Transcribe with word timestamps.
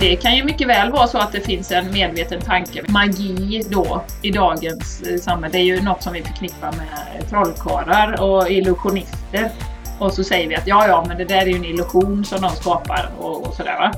Det 0.00 0.16
kan 0.16 0.36
ju 0.36 0.44
mycket 0.44 0.68
väl 0.68 0.90
vara 0.90 1.06
så 1.06 1.18
att 1.18 1.32
det 1.32 1.40
finns 1.40 1.72
en 1.72 1.92
medveten 1.92 2.40
tanke. 2.40 2.82
Magi 2.88 3.62
då 3.70 4.04
i 4.22 4.30
dagens 4.30 5.02
eh, 5.02 5.16
samhälle, 5.16 5.52
det 5.52 5.58
är 5.58 5.64
ju 5.64 5.80
något 5.80 6.02
som 6.02 6.12
vi 6.12 6.22
förknippar 6.22 6.72
med 6.72 7.28
trollkarlar 7.28 8.20
och 8.22 8.50
illusionister. 8.50 9.50
Och 9.98 10.12
så 10.12 10.24
säger 10.24 10.48
vi 10.48 10.56
att 10.56 10.66
ja, 10.66 10.86
ja, 10.88 11.04
men 11.08 11.18
det 11.18 11.24
där 11.24 11.40
är 11.40 11.46
ju 11.46 11.56
en 11.56 11.64
illusion 11.64 12.24
som 12.24 12.40
de 12.40 12.50
skapar 12.50 13.10
och, 13.18 13.46
och 13.46 13.54
sådär 13.54 13.78
va. 13.78 13.92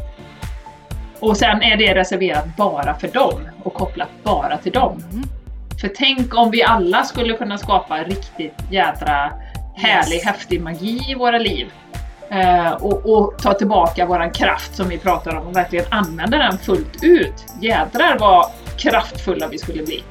Och 1.21 1.37
sen 1.37 1.63
är 1.63 1.77
det 1.77 1.95
reserverat 1.95 2.57
bara 2.57 2.95
för 2.95 3.09
dem 3.09 3.49
och 3.63 3.75
kopplat 3.75 4.09
bara 4.23 4.57
till 4.57 4.73
dem. 4.73 5.05
Mm. 5.13 5.25
För 5.81 5.89
tänk 5.97 6.37
om 6.37 6.51
vi 6.51 6.63
alla 6.63 7.05
skulle 7.05 7.35
kunna 7.35 7.59
skapa 7.59 8.03
riktigt 8.03 8.55
jädra 8.71 9.33
härlig, 9.77 10.17
Yes. 10.17 10.25
häftig 10.25 10.61
magi 10.61 11.01
i 11.11 11.15
våra 11.15 11.39
liv. 11.39 11.67
Eh, 12.33 12.73
och, 12.73 13.13
och 13.13 13.39
ta 13.39 13.55
tillbaka 13.55 14.07
våran 14.07 14.31
kraft 14.31 14.77
som 14.77 14.89
vi 14.89 14.99
pratar 14.99 15.37
om 15.37 15.47
och 15.47 15.57
verkligen 15.57 15.85
använda 15.89 16.39
den 16.39 16.59
fullt 16.59 16.99
ut. 17.05 17.45
Jädrar 17.61 18.19
vad 18.19 18.47
kraftfulla 18.79 19.49
vi 19.49 19.59
skulle 19.59 19.83
bli. 19.83 20.05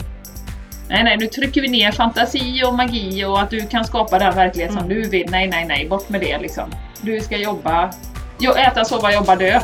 Nej, 0.89 1.03
nej, 1.03 1.17
nu 1.17 1.27
trycker 1.27 1.61
vi 1.61 1.67
ner 1.67 1.91
fantasi 1.91 2.63
och 2.65 2.73
magi 2.73 3.25
och 3.25 3.41
att 3.41 3.49
du 3.49 3.67
kan 3.67 3.85
skapa 3.85 4.19
den 4.19 4.35
verklighet 4.35 4.71
som 4.71 4.83
Mm. 4.85 4.89
du 4.89 5.09
vill. 5.09 5.27
Nej, 5.31 5.47
nej, 5.47 5.65
nej, 5.65 5.87
bort 5.89 6.09
med 6.09 6.21
det 6.21 6.37
liksom. 6.37 6.71
Du 7.01 7.19
ska 7.19 7.37
jobba, 7.37 7.91
jo, 8.39 8.51
äta, 8.51 8.85
sova, 8.85 9.13
jobba, 9.13 9.35
dö. 9.35 9.59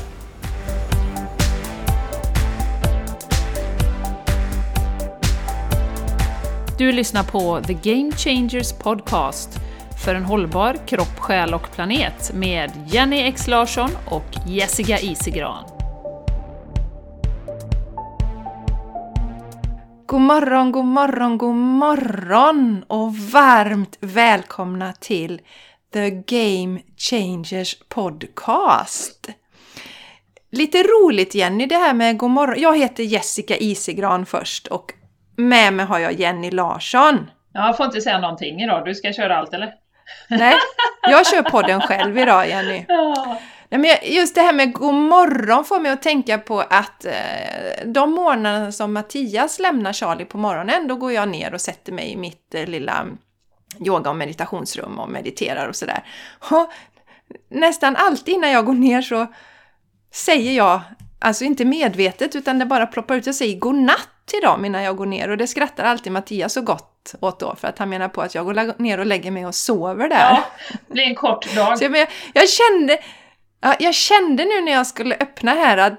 Du 6.77 6.91
lyssnar 6.91 7.23
på 7.23 7.61
The 7.67 7.73
Game 7.73 8.11
Changers 8.11 8.73
Podcast 8.73 9.59
för 10.05 10.15
en 10.15 10.23
hållbar 10.23 10.87
kropp, 10.87 11.19
själ 11.19 11.53
och 11.53 11.71
planet 11.71 12.31
med 12.33 12.71
Jenny 12.87 13.21
X 13.21 13.47
Larsson 13.47 13.89
och 14.05 14.25
Jessica 14.47 14.99
Isigran. 14.99 15.63
God 20.05 20.21
morgon, 20.21 20.71
god 20.71 20.85
morgon, 20.85 21.37
god 21.37 21.55
morgon 21.55 22.83
och 22.87 23.15
varmt 23.15 23.97
välkomna 23.99 24.93
till 24.93 25.41
The 25.93 26.09
Game 26.09 26.79
Changers 26.97 27.75
Podcast. 27.89 29.29
Lite 30.51 30.77
roligt 30.77 31.35
Jenny 31.35 31.65
det 31.65 31.75
här 31.75 31.93
med 31.93 32.17
god 32.17 32.29
morgon. 32.29 32.61
Jag 32.61 32.77
heter 32.77 33.03
Jessica 33.03 33.57
Isigran 33.57 34.25
först 34.25 34.67
och 34.67 34.93
med 35.35 35.73
mig 35.73 35.85
har 35.85 35.99
jag 35.99 36.19
Jenny 36.19 36.51
Larsson. 36.51 37.29
Jag 37.53 37.77
får 37.77 37.85
inte 37.85 38.01
säga 38.01 38.19
någonting 38.19 38.61
idag, 38.61 38.85
du 38.85 38.95
ska 38.95 39.13
köra 39.13 39.37
allt 39.37 39.53
eller? 39.53 39.73
Nej, 40.27 40.55
jag 41.01 41.27
kör 41.27 41.41
podden 41.41 41.81
själv 41.81 42.17
idag 42.17 42.47
Jenny. 42.49 42.85
Ja. 42.87 43.39
Nej, 43.69 43.79
men 43.81 43.89
jag- 43.89 44.07
just 44.07 44.35
det 44.35 44.41
här 44.41 44.53
med 44.53 44.73
god 44.73 44.93
morgon 44.93 45.65
får 45.65 45.79
mig 45.79 45.91
att 45.91 46.01
tänka 46.01 46.37
på 46.37 46.59
att 46.59 47.05
eh, 47.05 47.11
de 47.85 48.11
morgnarna 48.11 48.71
som 48.71 48.93
Mattias 48.93 49.59
lämnar 49.59 49.93
Charlie 49.93 50.25
på 50.25 50.37
morgonen, 50.37 50.87
då 50.87 50.95
går 50.95 51.11
jag 51.11 51.29
ner 51.29 51.53
och 51.53 51.61
sätter 51.61 51.91
mig 51.91 52.11
i 52.11 52.17
mitt 52.17 52.55
eh, 52.55 52.65
lilla 52.65 53.05
yoga 53.85 54.09
och 54.09 54.15
meditationsrum 54.15 54.99
och 54.99 55.09
mediterar 55.09 55.67
och 55.67 55.75
sådär. 55.75 56.03
Och 56.51 56.71
nästan 57.49 57.95
alltid 57.95 58.33
innan 58.35 58.51
jag 58.51 58.65
går 58.65 58.73
ner 58.73 59.01
så 59.01 59.27
säger 60.13 60.51
jag, 60.51 60.81
alltså 61.19 61.43
inte 61.43 61.65
medvetet 61.65 62.35
utan 62.35 62.59
det 62.59 62.65
bara 62.65 62.87
ploppar 62.87 63.15
ut 63.15 63.27
och 63.27 63.35
säger 63.35 63.59
godnatt 63.59 64.09
till 64.27 64.41
dem 64.41 64.65
innan 64.65 64.83
jag 64.83 64.95
går 64.97 65.05
ner 65.05 65.29
och 65.29 65.37
det 65.37 65.47
skrattar 65.47 65.83
alltid 65.83 66.11
Mattias 66.11 66.53
så 66.53 66.61
gott 66.61 67.15
åt 67.19 67.39
då 67.39 67.55
för 67.55 67.67
att 67.67 67.79
han 67.79 67.89
menar 67.89 68.07
på 68.09 68.21
att 68.21 68.35
jag 68.35 68.45
går 68.45 68.81
ner 68.81 68.97
och 68.99 69.05
lägger 69.05 69.31
mig 69.31 69.45
och 69.45 69.55
sover 69.55 70.09
där. 70.09 70.29
ja, 70.31 70.43
det 70.87 70.93
blir 70.93 71.03
en 71.03 71.15
kort 71.15 71.55
dag. 71.55 71.77
Så 71.77 71.83
jag, 71.83 71.91
men 71.91 72.05
jag, 72.33 72.49
kände, 72.49 72.97
ja, 73.61 73.75
jag 73.79 73.93
kände 73.93 74.45
nu 74.45 74.61
när 74.61 74.71
jag 74.71 74.87
skulle 74.87 75.15
öppna 75.15 75.51
här 75.51 75.77
att 75.77 75.93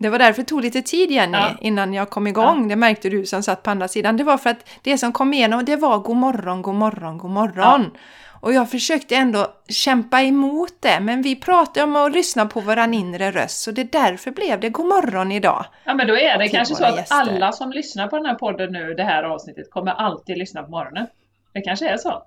det 0.00 0.08
var 0.08 0.18
därför 0.18 0.42
det 0.42 0.48
tog 0.48 0.62
lite 0.62 0.82
tid 0.82 1.10
Jenny 1.10 1.38
Ja. 1.38 1.50
innan 1.60 1.94
jag 1.94 2.10
kom 2.10 2.26
igång. 2.26 2.68
Det 2.68 2.76
märkte 2.76 3.08
du 3.08 3.26
som 3.26 3.42
satt 3.42 3.62
på 3.62 3.70
andra 3.70 3.88
sidan. 3.88 4.16
Det 4.16 4.24
var 4.24 4.38
för 4.38 4.50
att 4.50 4.68
det 4.82 4.98
som 4.98 5.12
kom 5.12 5.34
igenom 5.34 5.64
det 5.64 5.76
var 5.76 5.98
god 5.98 6.16
morgon, 6.16 6.62
god 6.62 6.74
morgon, 6.74 7.18
god 7.18 7.30
morgon. 7.30 7.90
Och 8.40 8.52
jag 8.52 8.70
försökte 8.70 9.16
ändå 9.16 9.46
kämpa 9.68 10.22
emot 10.22 10.72
det, 10.80 11.00
men 11.00 11.22
vi 11.22 11.36
pratade 11.36 11.84
om 11.84 11.96
att 11.96 12.12
lyssna 12.12 12.46
på 12.46 12.60
våran 12.60 12.94
inre 12.94 13.30
röst, 13.30 13.60
så 13.60 13.70
det 13.70 13.80
är 13.80 13.88
därför 13.92 14.30
blev 14.30 14.60
det 14.60 14.68
god 14.68 14.86
morgon 14.86 15.32
idag. 15.32 15.64
Ja 15.84 15.94
men 15.94 16.06
då 16.06 16.16
är 16.16 16.38
det 16.38 16.48
kanske 16.48 16.74
så 16.74 16.84
att 16.84 16.96
gäster. 16.96 17.16
alla 17.16 17.52
som 17.52 17.70
lyssnar 17.70 18.08
på 18.08 18.16
den 18.16 18.26
här 18.26 18.34
podden 18.34 18.72
nu, 18.72 18.94
det 18.94 19.04
här 19.04 19.22
avsnittet, 19.22 19.70
kommer 19.70 19.92
alltid 19.92 20.38
lyssna 20.38 20.62
på 20.62 20.70
morgonen. 20.70 21.06
Det 21.52 21.60
kanske 21.60 21.88
är 21.88 21.96
så. 21.96 22.22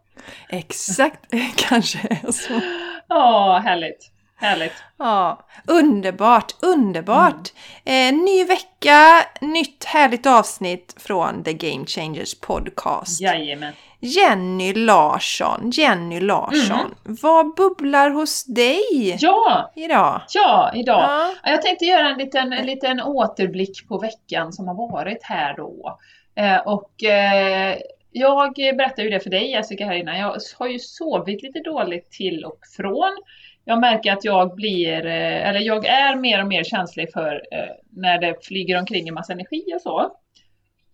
Exakt, 0.49 1.19
kanske 1.55 1.99
är 1.99 2.31
så. 2.31 2.61
Ja, 3.07 3.61
härligt. 3.65 4.11
Härligt. 4.41 4.73
Ja, 4.97 5.39
underbart, 5.67 6.55
underbart! 6.61 7.49
Eh, 7.85 8.13
ny 8.13 8.43
vecka, 8.45 9.25
nytt 9.41 9.83
härligt 9.83 10.25
avsnitt 10.25 10.95
från 10.97 11.43
The 11.43 11.53
Game 11.53 11.85
Changers 11.85 12.39
Podcast. 12.39 13.21
Jajamän. 13.21 13.73
Jenny 13.99 14.73
Larsson, 14.73 15.69
Jenny 15.73 16.19
Larsson, 16.19 16.95
vad 17.03 17.55
bubblar 17.55 18.09
hos 18.09 18.43
dig 18.45 19.17
Ja, 19.19 19.71
idag? 19.75 20.21
ja, 20.33 20.71
idag. 20.75 21.03
Ja, 21.03 21.51
Jag 21.51 21.61
tänkte 21.61 21.85
göra 21.85 22.09
en 22.09 22.17
liten, 22.17 22.53
en 22.53 22.65
liten 22.65 23.01
återblick 23.01 23.87
på 23.87 23.97
veckan 23.97 24.53
som 24.53 24.67
har 24.67 24.75
varit 24.75 25.23
här 25.23 25.53
då. 25.57 25.99
Eh, 26.35 26.57
och 26.57 27.03
eh, 27.03 27.77
jag 28.11 28.53
berättade 28.55 29.03
ju 29.03 29.09
det 29.09 29.19
för 29.19 29.29
dig 29.29 29.51
Jessica 29.51 29.85
här 29.85 29.93
innan. 29.95 30.17
Jag 30.19 30.35
har 30.59 30.67
ju 30.67 30.79
sovit 30.79 31.43
lite 31.43 31.59
dåligt 31.59 32.11
till 32.11 32.45
och 32.45 32.59
från. 32.77 33.17
Jag 33.65 33.79
märker 33.79 34.13
att 34.13 34.25
jag 34.25 34.55
blir, 34.55 35.05
eh, 35.05 35.49
eller 35.49 35.59
jag 35.59 35.85
är 35.85 36.15
mer 36.15 36.41
och 36.41 36.47
mer 36.47 36.63
känslig 36.63 37.13
för 37.13 37.33
eh, 37.51 37.75
när 37.89 38.21
det 38.21 38.45
flyger 38.45 38.79
omkring 38.79 39.07
en 39.07 39.13
massa 39.13 39.33
energi 39.33 39.63
och 39.75 39.81
så. 39.81 40.11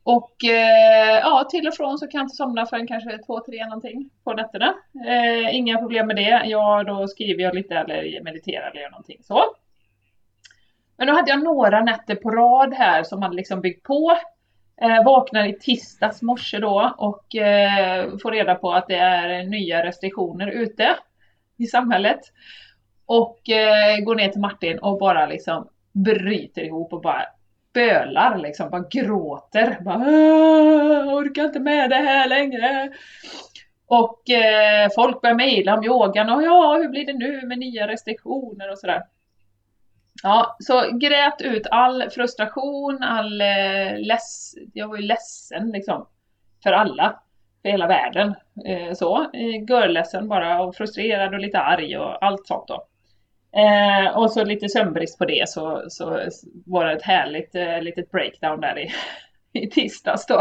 Och 0.03 0.43
eh, 0.43 1.19
ja, 1.23 1.47
till 1.51 1.67
och 1.67 1.73
från 1.73 1.97
så 1.97 2.07
kan 2.07 2.19
jag 2.19 2.25
inte 2.25 2.35
somna 2.35 2.65
förrän 2.65 2.87
kanske 2.87 3.17
två, 3.17 3.39
tre 3.39 3.65
någonting 3.65 4.09
på 4.23 4.33
nätterna. 4.33 4.73
Inga 5.51 5.77
problem 5.77 6.07
med 6.07 6.15
det. 6.15 6.41
Ja, 6.45 6.83
då 6.83 7.07
skriver 7.07 7.43
jag 7.43 7.55
lite 7.55 7.75
eller 7.75 8.23
mediterar 8.23 8.71
eller 8.71 8.81
gör 8.81 8.89
någonting 8.89 9.19
så. 9.23 9.43
Men 10.97 11.07
då 11.07 11.13
hade 11.13 11.31
jag 11.31 11.43
några 11.43 11.81
nätter 11.81 12.15
på 12.15 12.31
rad 12.31 12.73
här 12.73 13.03
som 13.03 13.21
hade 13.21 13.35
liksom 13.35 13.61
byggt 13.61 13.83
på. 13.83 14.17
Eh, 14.81 15.03
vaknar 15.05 15.47
i 15.47 15.59
tisdags 15.59 16.21
morse 16.21 16.59
då 16.59 16.93
och 16.97 17.35
eh, 17.35 18.17
får 18.21 18.31
reda 18.31 18.55
på 18.55 18.71
att 18.71 18.87
det 18.87 18.95
är 18.95 19.43
nya 19.43 19.85
restriktioner 19.85 20.47
ute 20.47 20.95
i 21.57 21.65
samhället. 21.65 22.19
Och 23.05 23.49
eh, 23.49 23.99
går 23.99 24.15
ner 24.15 24.29
till 24.29 24.41
Martin 24.41 24.79
och 24.79 24.99
bara 24.99 25.25
liksom 25.25 25.69
bryter 25.91 26.61
ihop 26.61 26.93
och 26.93 27.01
bara 27.01 27.23
bölar 27.73 28.37
liksom, 28.37 28.69
bara 28.69 28.85
gråter. 28.89 29.77
Bara, 29.81 29.97
orkar 31.15 31.45
inte 31.45 31.59
med 31.59 31.89
det 31.89 31.95
här 31.95 32.29
längre. 32.29 32.89
Och 33.87 34.29
eh, 34.29 34.89
folk 34.95 35.21
börjar 35.21 35.35
mejla 35.35 35.77
om 35.77 35.83
yogan 35.83 36.29
och 36.29 36.43
ja, 36.43 36.77
hur 36.77 36.89
blir 36.89 37.05
det 37.05 37.13
nu 37.13 37.41
med 37.47 37.59
nya 37.59 37.87
restriktioner 37.87 38.71
och 38.71 38.79
sådär. 38.79 39.03
Ja, 40.23 40.57
så 40.59 40.97
grät 40.97 41.41
ut 41.41 41.67
all 41.71 42.09
frustration, 42.09 43.03
all 43.03 43.41
eh, 43.41 43.99
less, 43.99 44.55
jag 44.73 44.87
var 44.87 44.97
ju 44.97 45.03
ledsen 45.03 45.71
liksom. 45.71 46.07
För 46.63 46.71
alla, 46.71 47.19
för 47.67 47.71
hela 47.71 47.87
världen. 47.87 48.35
Eh, 48.65 48.93
så, 48.93 49.29
görledsen 49.69 50.27
bara 50.27 50.61
och 50.61 50.75
frustrerad 50.75 51.33
och 51.33 51.39
lite 51.39 51.59
arg 51.59 51.97
och 51.97 52.25
allt 52.25 52.47
sånt 52.47 52.67
då. 52.67 52.87
Eh, 53.59 54.17
och 54.17 54.31
så 54.31 54.43
lite 54.43 54.69
sömnbrist 54.69 55.17
på 55.17 55.25
det 55.25 55.49
så, 55.49 55.85
så 55.89 56.19
var 56.65 56.85
det 56.85 56.93
ett 56.93 57.03
härligt 57.03 57.55
eh, 57.55 57.81
litet 57.81 58.11
breakdown 58.11 58.61
där 58.61 58.79
i, 58.79 58.91
i 59.59 59.69
tisdags 59.69 60.25
då. 60.25 60.39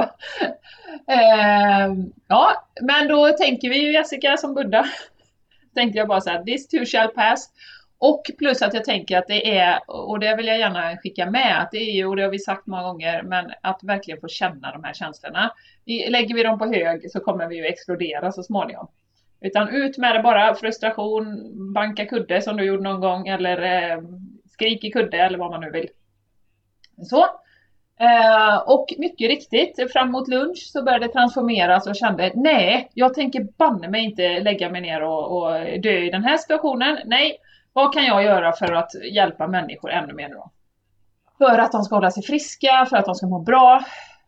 Eh, 1.08 1.94
ja, 2.28 2.68
men 2.82 3.08
då 3.08 3.28
tänker 3.28 3.68
vi 3.68 3.78
ju 3.78 3.92
Jessica 3.92 4.36
som 4.36 4.54
Buddha. 4.54 4.84
Tänkte 5.74 5.98
jag 5.98 6.08
bara 6.08 6.20
så 6.20 6.30
här, 6.30 6.44
this 6.44 6.68
too 6.68 6.84
shall 6.84 7.08
pass. 7.08 7.50
Och 7.98 8.22
plus 8.38 8.62
att 8.62 8.74
jag 8.74 8.84
tänker 8.84 9.18
att 9.18 9.26
det 9.26 9.58
är, 9.58 9.78
och 9.86 10.20
det 10.20 10.36
vill 10.36 10.46
jag 10.46 10.58
gärna 10.58 10.96
skicka 10.96 11.30
med, 11.30 11.62
att 11.62 11.70
det 11.70 11.78
är 11.78 11.92
ju, 11.92 12.06
och 12.06 12.16
det 12.16 12.22
har 12.22 12.30
vi 12.30 12.38
sagt 12.38 12.66
många 12.66 12.82
gånger, 12.82 13.22
men 13.22 13.52
att 13.60 13.80
verkligen 13.82 14.20
få 14.20 14.28
känna 14.28 14.72
de 14.72 14.84
här 14.84 14.94
känslorna. 14.94 15.52
Lägger 16.08 16.34
vi 16.34 16.42
dem 16.42 16.58
på 16.58 16.66
hög 16.66 17.10
så 17.10 17.20
kommer 17.20 17.46
vi 17.46 17.56
ju 17.56 17.64
explodera 17.64 18.32
så 18.32 18.42
småningom. 18.42 18.88
Utan 19.40 19.68
ut 19.68 19.98
med 19.98 20.14
det 20.14 20.22
bara, 20.22 20.54
frustration, 20.54 21.52
banka 21.74 22.06
kudde 22.06 22.42
som 22.42 22.56
du 22.56 22.64
gjorde 22.64 22.82
någon 22.82 23.00
gång, 23.00 23.28
eller 23.28 23.62
eh, 23.62 24.02
skrik 24.52 24.84
i 24.84 24.90
kudde 24.90 25.18
eller 25.18 25.38
vad 25.38 25.50
man 25.50 25.60
nu 25.60 25.70
vill. 25.70 25.88
Så. 27.02 27.24
Eh, 28.00 28.56
och 28.66 28.86
mycket 28.98 29.28
riktigt, 29.28 29.92
fram 29.92 30.10
mot 30.10 30.28
lunch 30.28 30.70
så 30.72 30.82
började 30.82 31.06
det 31.06 31.12
transformeras 31.12 31.86
och 31.86 31.96
kände 31.96 32.32
nej, 32.34 32.90
jag 32.94 33.14
tänker 33.14 33.46
banne 33.58 33.88
mig 33.88 34.04
inte 34.04 34.40
lägga 34.40 34.70
mig 34.70 34.80
ner 34.80 35.02
och, 35.02 35.36
och 35.36 35.80
dö 35.80 35.98
i 35.98 36.10
den 36.10 36.24
här 36.24 36.36
situationen. 36.36 36.98
Nej, 37.04 37.38
vad 37.76 37.92
kan 37.92 38.04
jag 38.04 38.24
göra 38.24 38.52
för 38.52 38.72
att 38.72 38.90
hjälpa 39.12 39.46
människor 39.46 39.90
ännu 39.90 40.12
mer 40.12 40.28
nu 40.28 40.34
då? 40.34 40.50
För 41.38 41.58
att 41.58 41.72
de 41.72 41.82
ska 41.82 41.94
hålla 41.94 42.10
sig 42.10 42.22
friska, 42.22 42.86
för 42.90 42.96
att 42.96 43.04
de 43.04 43.14
ska 43.14 43.26
må 43.26 43.38
bra. 43.38 43.84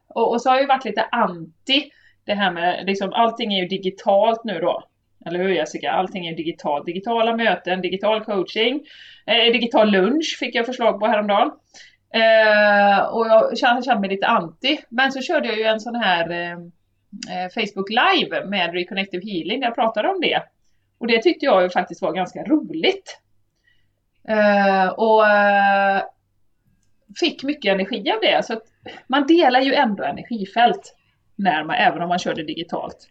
Och, 0.08 0.30
och 0.32 0.42
så 0.42 0.48
har 0.48 0.56
jag 0.56 0.62
ju 0.62 0.68
varit 0.68 0.84
lite 0.84 1.02
anti 1.02 1.90
det 2.24 2.34
här 2.34 2.50
med, 2.50 2.86
liksom, 2.86 3.12
allting 3.12 3.54
är 3.54 3.62
ju 3.62 3.68
digitalt 3.68 4.44
nu 4.44 4.60
då. 4.60 4.82
Eller 5.26 5.38
hur 5.38 5.48
Jessica? 5.48 5.90
Allting 5.90 6.26
är 6.26 6.36
digitalt. 6.36 6.86
Digitala 6.86 7.36
möten, 7.36 7.80
digital 7.80 8.24
coaching, 8.24 8.80
eh, 9.26 9.52
digital 9.52 9.90
lunch 9.90 10.36
fick 10.40 10.54
jag 10.54 10.66
förslag 10.66 11.00
på 11.00 11.06
häromdagen. 11.06 11.50
Eh, 12.14 12.98
och 12.98 13.26
jag 13.26 13.58
kände, 13.58 13.82
kände 13.82 14.00
mig 14.00 14.10
lite 14.10 14.26
anti. 14.26 14.78
Men 14.88 15.12
så 15.12 15.20
körde 15.20 15.48
jag 15.48 15.58
ju 15.58 15.64
en 15.64 15.80
sån 15.80 15.94
här 15.94 16.30
eh, 16.30 16.52
eh, 17.32 17.48
Facebook 17.54 17.88
live 17.90 18.44
med 18.44 18.74
Reconnective 18.74 19.22
Healing 19.30 19.60
där 19.60 19.66
jag 19.66 19.74
pratade 19.74 20.08
om 20.08 20.20
det. 20.20 20.42
Och 20.98 21.06
det 21.06 21.22
tyckte 21.22 21.46
jag 21.46 21.62
ju 21.62 21.70
faktiskt 21.70 22.02
var 22.02 22.12
ganska 22.12 22.44
roligt. 22.44 23.20
Eh, 24.28 24.88
och 24.88 25.26
eh, 25.26 26.02
fick 27.20 27.42
mycket 27.42 27.74
energi 27.74 28.12
av 28.12 28.20
det. 28.20 28.44
Så 28.44 28.52
att 28.52 28.62
man 29.06 29.26
delar 29.26 29.60
ju 29.60 29.74
ändå 29.74 30.04
energifält 30.04 30.96
när 31.36 31.64
man, 31.64 31.76
även 31.76 32.02
om 32.02 32.08
man 32.08 32.18
kör 32.18 32.34
det 32.34 32.44
digitalt. 32.44 33.08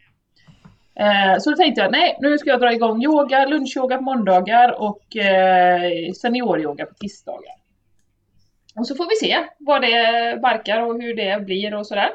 Eh, 0.96 1.40
så 1.40 1.50
då 1.50 1.56
tänkte 1.56 1.82
jag, 1.82 1.92
nej, 1.92 2.18
nu 2.22 2.38
ska 2.38 2.50
jag 2.50 2.60
dra 2.60 2.74
igång 2.74 3.04
yoga, 3.04 3.46
lunchyoga 3.46 3.98
på 3.98 4.04
måndagar 4.04 4.82
och 4.82 5.04
senioryoga 6.22 6.86
på 6.86 6.94
tisdagar. 6.94 7.54
Och 8.76 8.88
så 8.88 8.96
får 8.96 9.06
vi 9.10 9.28
se 9.28 9.38
vad 9.60 9.82
det 9.82 10.40
barkar 10.42 10.82
och 10.82 11.02
hur 11.02 11.16
det 11.16 11.46
blir 11.46 11.74
och 11.74 11.88
sådär. 11.88 12.10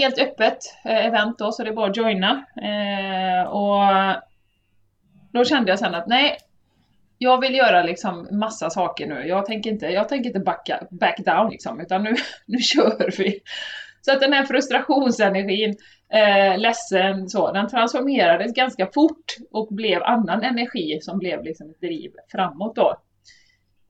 Helt 0.00 0.18
öppet 0.18 0.58
event 0.84 1.38
då, 1.38 1.52
så 1.52 1.64
det 1.64 1.70
är 1.70 1.74
bara 1.74 1.90
att 1.90 1.96
joina. 1.96 2.44
Och 3.48 4.22
då 5.32 5.44
kände 5.44 5.70
jag 5.70 5.78
sen 5.78 5.94
att 5.94 6.06
nej, 6.06 6.38
jag 7.18 7.40
vill 7.40 7.54
göra 7.54 7.82
liksom 7.82 8.28
massa 8.30 8.70
saker 8.70 9.06
nu. 9.06 9.26
Jag 9.26 9.46
tänker 9.46 9.70
inte, 9.70 9.86
jag 9.86 10.08
tänker 10.08 10.26
inte 10.26 10.40
backa, 10.40 10.86
back 10.90 11.18
down 11.18 11.50
liksom, 11.50 11.80
utan 11.80 12.02
nu, 12.02 12.14
nu 12.46 12.58
kör 12.58 13.18
vi. 13.18 13.40
Så 14.00 14.12
att 14.12 14.20
den 14.20 14.32
här 14.32 14.44
frustrationsenergin, 14.44 15.76
eh, 16.12 16.58
ledsen, 16.58 17.28
så, 17.28 17.52
den 17.52 17.68
transformerades 17.68 18.54
ganska 18.54 18.88
fort 18.94 19.36
och 19.50 19.68
blev 19.70 20.02
annan 20.02 20.42
energi 20.42 20.98
som 21.02 21.18
blev 21.18 21.44
liksom 21.44 21.70
ett 21.70 21.80
driv 21.80 22.12
framåt 22.32 22.76
då. 22.76 22.96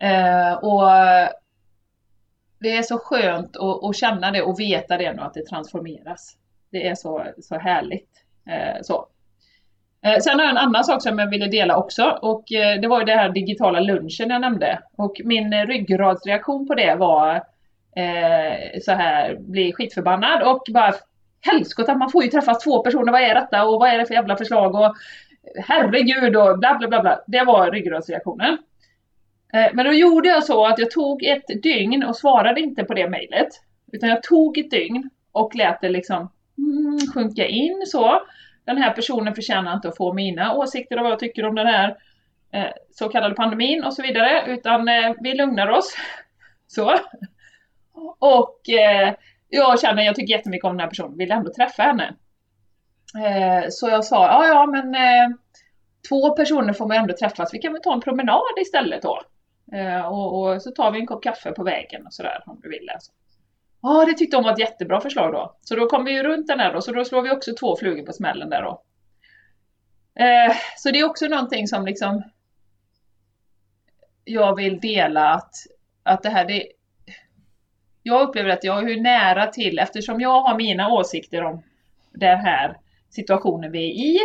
Eh, 0.07 0.53
och 0.53 0.89
det 2.61 2.77
är 2.77 2.83
så 2.83 2.99
skönt 2.99 3.57
att, 3.57 3.85
att, 3.85 3.97
känna 3.97 4.31
det 4.31 4.43
och 4.43 4.61
veta 4.61 4.97
det 4.97 5.13
nu 5.13 5.23
att 5.23 5.35
det 5.35 5.47
transformeras. 5.47 6.37
Det 6.71 6.89
är 6.89 6.95
så, 6.95 7.27
så 7.39 7.59
härligt. 7.59 8.11
Eh, 8.49 8.83
så. 8.83 9.09
Eh, 10.03 10.19
sen 10.19 10.39
har 10.39 10.47
jag 10.47 10.51
en 10.51 10.57
annan 10.57 10.85
sak 10.85 11.03
som 11.03 11.19
jag 11.19 11.31
ville 11.31 11.47
dela 11.47 11.77
också 11.77 12.19
och 12.23 12.53
eh, 12.53 12.81
det 12.81 12.89
var 12.89 12.99
ju 12.99 13.05
det 13.05 13.17
här 13.17 13.29
digitala 13.29 13.81
lunchen 13.81 14.31
jag 14.31 14.41
nämnde. 14.41 14.79
Och 14.97 15.21
min 15.25 15.53
eh, 15.53 15.67
ryggradsreaktion 15.67 16.67
på 16.67 16.75
det 16.75 16.95
var 16.95 17.35
eh, 17.97 18.81
så 18.83 18.93
här, 18.93 19.37
bli 19.39 19.73
skitförbannad 19.73 20.43
och 20.43 20.63
bara 20.73 20.95
helskotta, 21.41 21.95
man 21.95 22.11
får 22.11 22.25
ju 22.25 22.31
träffa 22.31 22.55
två 22.55 22.83
personer, 22.83 23.13
vad 23.13 23.23
är 23.23 23.35
detta 23.35 23.65
och 23.65 23.81
vad 23.81 23.89
är 23.89 23.99
det 23.99 24.07
för 24.07 24.15
jävla 24.15 24.37
förslag 24.37 24.75
och 24.75 24.97
herregud 25.55 26.37
och 26.37 26.59
bla 26.59 26.79
bla 26.79 26.89
bla 26.89 27.03
bla. 27.03 27.21
Det 27.27 27.45
var 27.45 27.71
ryggradsreaktionen. 27.71 28.59
Eh, 29.53 29.71
men 29.73 29.87
då 29.87 29.93
gjorde 29.93 30.29
jag 30.29 30.45
så 30.45 30.67
att 30.67 30.79
jag 30.79 30.91
tog 30.91 31.23
ett 31.25 31.63
dygn 31.63 32.05
och 32.05 32.17
svarade 32.17 32.61
inte 32.61 32.85
på 32.85 32.95
det 32.95 33.09
mejlet. 33.09 33.49
Utan 33.93 34.09
jag 34.09 34.23
tog 34.23 34.59
ett 34.59 34.71
dygn 34.71 35.11
och 35.33 35.55
lät 35.55 35.81
det 35.81 35.89
liksom 35.89 36.31
mm, 36.59 36.99
sjunka 37.15 37.47
in 37.47 37.85
så. 37.87 38.21
Den 38.67 38.79
här 38.79 38.93
personen 38.93 39.35
förtjänar 39.35 39.75
inte 39.75 39.89
att 39.89 39.97
få 39.97 40.13
mina 40.13 40.55
åsikter 40.55 40.97
och 40.97 41.03
vad 41.03 41.13
jag 41.13 41.19
tycker 41.19 41.47
om 41.47 41.55
den 41.55 41.67
här 41.67 41.97
eh, 42.53 42.71
så 42.91 43.09
kallade 43.09 43.35
pandemin 43.35 43.85
och 43.85 43.95
så 43.95 44.03
vidare. 44.03 44.45
Utan 44.47 44.89
eh, 44.89 45.15
vi 45.21 45.35
lugnar 45.35 45.69
oss. 45.69 45.97
Så. 46.67 46.95
Och 48.19 48.69
eh, 48.69 49.15
jag 49.49 49.81
känner, 49.81 50.03
jag 50.03 50.15
tycker 50.15 50.35
jättemycket 50.35 50.65
om 50.65 50.73
den 50.73 50.81
här 50.81 50.89
personen, 50.89 51.19
vill 51.19 51.31
ändå 51.31 51.53
träffa 51.53 51.83
henne. 51.83 52.15
Eh, 53.25 53.69
så 53.71 53.89
jag 53.89 54.05
sa, 54.05 54.27
ja 54.27 54.47
ja 54.47 54.67
men 54.67 54.95
eh, 54.95 55.37
två 56.09 56.31
personer 56.31 56.73
får 56.73 56.87
man 56.87 56.97
ändå 56.97 57.15
träffas, 57.17 57.55
vi 57.55 57.59
kan 57.59 57.73
väl 57.73 57.83
ta 57.83 57.93
en 57.93 58.01
promenad 58.01 58.59
istället 58.61 59.03
då. 59.03 59.23
Eh, 59.73 60.07
och, 60.07 60.43
och, 60.43 60.63
så 60.63 60.71
tar 60.71 60.91
vi 60.91 61.01
en 61.01 61.07
kopp 61.07 61.23
kaffe 61.23 61.53
på 61.53 61.65
vägen 61.65 62.07
och 62.07 62.15
sådär 62.15 62.43
om 62.47 62.61
du 62.63 62.69
vill. 62.69 62.91
Alltså. 62.95 63.13
Ja, 63.89 64.05
det 64.07 64.15
tyckte 64.15 64.37
hon 64.37 64.45
var 64.45 64.53
ett 64.53 64.59
jättebra 64.59 65.01
förslag 65.01 65.33
då. 65.33 65.57
Så 65.61 65.77
då 65.77 65.87
kom 65.87 66.05
vi 66.05 66.13
ju 66.13 66.23
runt 66.23 66.47
den 66.47 66.61
här 66.61 66.73
då, 66.73 66.81
så 66.81 66.93
då 66.93 67.05
slår 67.05 67.23
vi 67.23 67.31
också 67.31 67.55
två 67.55 67.77
flugor 67.77 68.07
på 68.07 68.13
smällen 68.13 68.51
där 68.51 68.63
då. 68.63 68.83
Eh, 70.23 70.57
så 70.77 70.91
det 70.91 71.01
är 71.01 71.05
också 71.05 71.27
någonting 71.27 71.69
som 71.69 71.87
liksom 71.87 72.23
jag 74.25 74.57
vill 74.57 74.81
dela 74.81 75.31
att, 75.31 75.55
att 76.03 76.23
det 76.23 76.29
här, 76.29 76.45
det, 76.45 76.67
jag 78.03 78.29
upplever 78.29 78.51
att 78.51 78.65
jag 78.65 78.79
är 78.79 78.87
hur 78.87 79.01
nära 79.01 79.47
till, 79.47 79.79
eftersom 79.79 80.21
jag 80.21 80.43
har 80.43 80.57
mina 80.57 80.93
åsikter 80.93 81.45
om 81.45 81.63
den 82.13 82.39
här 82.39 82.77
situationen 83.11 83.73
vi 83.73 83.91
är 83.91 83.95
i 83.95 84.19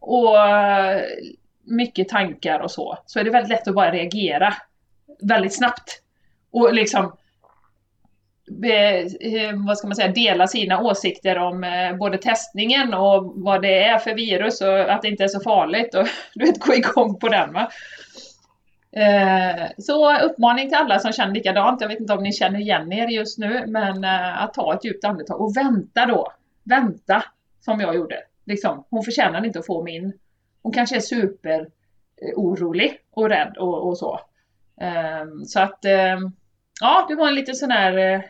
och 0.00 0.36
mycket 1.62 2.08
tankar 2.08 2.60
och 2.60 2.70
så, 2.70 2.98
så 3.06 3.20
är 3.20 3.24
det 3.24 3.30
väldigt 3.30 3.50
lätt 3.50 3.68
att 3.68 3.74
bara 3.74 3.92
reagera 3.92 4.54
väldigt 5.20 5.56
snabbt. 5.56 6.02
Och 6.50 6.74
liksom 6.74 7.16
be, 8.50 9.08
vad 9.66 9.78
ska 9.78 9.86
man 9.86 9.96
säga, 9.96 10.12
dela 10.12 10.46
sina 10.46 10.80
åsikter 10.80 11.38
om 11.38 11.64
eh, 11.64 11.96
både 11.96 12.18
testningen 12.18 12.94
och 12.94 13.32
vad 13.36 13.62
det 13.62 13.84
är 13.84 13.98
för 13.98 14.14
virus 14.14 14.60
och 14.60 14.92
att 14.92 15.02
det 15.02 15.08
inte 15.08 15.24
är 15.24 15.28
så 15.28 15.40
farligt 15.40 15.94
och 15.94 16.06
du 16.34 16.46
vet, 16.46 16.60
gå 16.60 16.74
igång 16.74 17.18
på 17.18 17.28
den 17.28 17.52
va. 17.52 17.70
Eh, 18.96 19.66
så 19.78 20.18
uppmaning 20.18 20.68
till 20.68 20.78
alla 20.78 20.98
som 20.98 21.12
känner 21.12 21.34
likadant, 21.34 21.80
jag 21.80 21.88
vet 21.88 22.00
inte 22.00 22.12
om 22.12 22.22
ni 22.22 22.32
känner 22.32 22.60
igen 22.60 22.92
er 22.92 23.08
just 23.08 23.38
nu, 23.38 23.64
men 23.66 24.04
eh, 24.04 24.42
att 24.42 24.54
ta 24.54 24.74
ett 24.74 24.84
djupt 24.84 25.04
andetag 25.04 25.40
och 25.40 25.56
vänta 25.56 26.06
då. 26.06 26.32
Vänta, 26.64 27.24
som 27.60 27.80
jag 27.80 27.94
gjorde. 27.94 28.16
Liksom, 28.46 28.84
hon 28.90 29.02
förtjänar 29.02 29.44
inte 29.44 29.58
att 29.58 29.66
få 29.66 29.82
min 29.82 30.12
hon 30.62 30.72
kanske 30.72 30.96
är 30.96 31.00
super 31.00 31.68
orolig 32.36 32.98
och 33.12 33.28
rädd 33.28 33.56
och, 33.58 33.88
och 33.88 33.98
så. 33.98 34.20
Så 35.46 35.60
att 35.60 35.84
ja, 36.82 37.06
det 37.08 37.14
var 37.14 37.28
en 37.28 37.34
liten 37.34 37.54
sån 37.54 37.70
här 37.70 38.16
uh, 38.16 38.22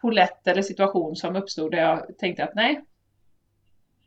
polett 0.00 0.46
eller 0.46 0.62
situation 0.62 1.16
som 1.16 1.36
uppstod 1.36 1.70
där 1.70 1.78
jag 1.78 2.18
tänkte 2.18 2.44
att 2.44 2.54
nej. 2.54 2.84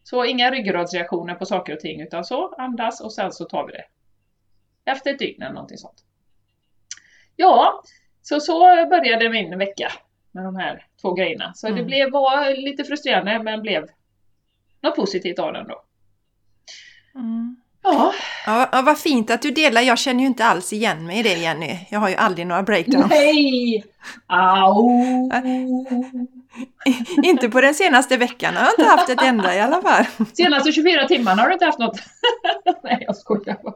Så 0.04 0.26
inga 0.26 0.52
ryggradsreaktioner 0.52 1.36
på 1.36 1.46
saker 1.46 1.74
och 1.74 1.80
ting 1.80 2.02
utan 2.02 2.24
så 2.24 2.56
andas 2.56 3.02
och 3.02 3.14
sen 3.14 3.32
så 3.32 3.46
tar 3.46 3.66
vi 3.66 3.72
det. 3.72 3.86
Efter 4.92 5.12
ett 5.12 5.20
dygn 5.20 5.42
eller 5.42 5.54
någonting 5.54 5.78
sånt. 5.78 6.04
Ja, 7.36 7.84
så 8.22 8.40
så 8.40 8.60
började 8.90 9.30
min 9.30 9.58
vecka 9.58 9.92
med 10.32 10.44
de 10.44 10.56
här 10.56 10.88
två 11.02 11.14
grejerna. 11.14 11.54
Så 11.54 11.68
mm. 11.68 11.80
det 11.80 11.86
blev, 11.86 12.12
var 12.12 12.56
lite 12.56 12.84
frustrerande 12.84 13.44
men 13.44 13.62
blev 13.62 13.88
något 14.82 14.96
positivt 14.96 15.40
av 15.40 15.54
den 15.54 15.68
då. 15.68 15.84
Mm. 17.16 17.62
Ja. 17.86 18.14
ja. 18.46 18.82
Vad 18.82 18.98
fint 18.98 19.32
att 19.32 19.42
du 19.42 19.52
delar. 19.52 19.82
Jag 19.82 19.98
känner 19.98 20.20
ju 20.20 20.26
inte 20.26 20.46
alls 20.46 20.74
igen 20.74 21.06
mig 21.06 21.20
i 21.20 21.24
det 21.24 21.34
Jenny. 21.34 21.80
Jag 21.90 22.00
har 22.00 22.10
ju 22.10 22.16
aldrig 22.16 22.48
några 22.48 22.64
breakdowns. 22.64 23.10
Nej! 23.10 23.84
Au! 24.28 24.90
inte 27.24 27.50
på 27.50 27.62
den 27.62 27.74
senaste 27.74 28.18
veckan 28.18 28.56
har 28.56 28.64
jag 28.64 28.72
inte 28.72 28.86
haft 28.86 29.10
ett 29.10 29.22
enda 29.22 29.56
i 29.56 29.60
alla 29.60 29.82
fall. 29.82 30.06
Senaste 30.34 30.72
24 30.72 31.08
timmarna 31.08 31.42
har 31.42 31.50
du 31.50 31.54
inte 31.54 31.66
haft 31.66 31.80
något? 31.80 32.00
Nej, 32.84 33.04
jag 33.08 33.16
skojar 33.16 33.58
bara. 33.64 33.76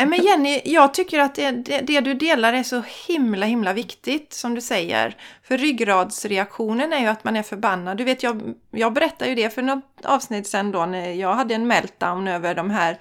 Nej 0.00 0.08
men 0.08 0.22
Jenny, 0.24 0.60
jag 0.64 0.94
tycker 0.94 1.18
att 1.18 1.34
det, 1.34 1.50
det, 1.50 1.80
det, 1.80 2.00
du 2.00 2.14
delar 2.14 2.52
är 2.52 2.62
så 2.62 2.82
himla 3.06 3.46
himla 3.46 3.72
viktigt 3.72 4.32
som 4.32 4.54
du 4.54 4.60
säger. 4.60 5.16
För 5.42 5.58
ryggradsreaktionen 5.58 6.92
är 6.92 6.98
ju 6.98 7.06
att 7.06 7.24
man 7.24 7.36
är 7.36 7.42
förbannad. 7.42 7.96
Du 7.96 8.04
vet, 8.04 8.22
jag, 8.22 8.54
jag 8.70 8.92
berättade 8.92 9.30
ju 9.30 9.34
det 9.36 9.54
för 9.54 9.62
något 9.62 9.84
avsnitt 10.04 10.46
sen 10.46 10.72
då 10.72 10.86
när 10.86 11.12
jag 11.12 11.34
hade 11.34 11.54
en 11.54 11.66
meltdown 11.66 12.28
över 12.28 12.54
de 12.54 12.70
här 12.70 12.98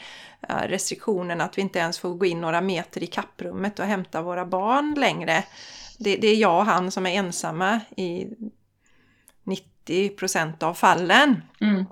restriktionerna 0.47 1.43
att 1.43 1.57
vi 1.57 1.61
inte 1.61 1.79
ens 1.79 1.99
får 1.99 2.09
gå 2.09 2.25
in 2.25 2.41
några 2.41 2.61
meter 2.61 3.03
i 3.03 3.07
kapprummet 3.07 3.79
och 3.79 3.85
hämta 3.85 4.21
våra 4.21 4.45
barn 4.45 4.95
längre. 4.97 5.43
Det, 5.99 6.15
det 6.15 6.27
är 6.27 6.35
jag 6.35 6.59
och 6.59 6.65
han 6.65 6.91
som 6.91 7.05
är 7.05 7.11
ensamma 7.11 7.79
i 7.97 8.27
90 9.43 10.09
procent 10.09 10.63
av 10.63 10.73
fallen. 10.73 11.43
Mm. 11.61 11.85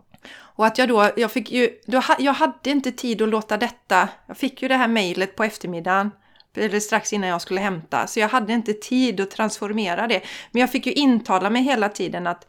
Och 0.58 0.66
att 0.66 0.78
jag 0.78 0.88
då, 0.90 1.12
jag 1.18 1.32
fick 1.32 1.52
ju, 1.52 1.70
då, 1.86 2.04
jag 2.20 2.34
hade 2.34 2.70
inte 2.70 2.92
tid 2.92 3.22
att 3.22 3.30
låta 3.30 3.58
detta, 3.58 4.10
jag 4.26 4.38
fick 4.38 4.62
ju 4.62 4.68
det 4.68 4.76
här 4.76 4.88
mejlet 4.88 5.36
på 5.36 5.44
eftermiddagen, 5.44 6.12
eller 6.56 6.80
strax 6.80 7.14
innan 7.14 7.30
jag 7.30 7.42
skulle 7.42 7.62
hämta, 7.62 8.08
så 8.08 8.20
jag 8.20 8.30
hade 8.30 8.54
inte 8.54 8.74
tid 8.74 9.20
att 9.20 9.32
transformera 9.32 10.08
det. 10.08 10.22
Men 10.52 10.60
jag 10.60 10.72
fick 10.72 10.86
ju 10.86 10.94
intala 10.94 11.50
mig 11.50 11.64
hela 11.64 11.90
tiden 11.90 12.28
att 12.28 12.48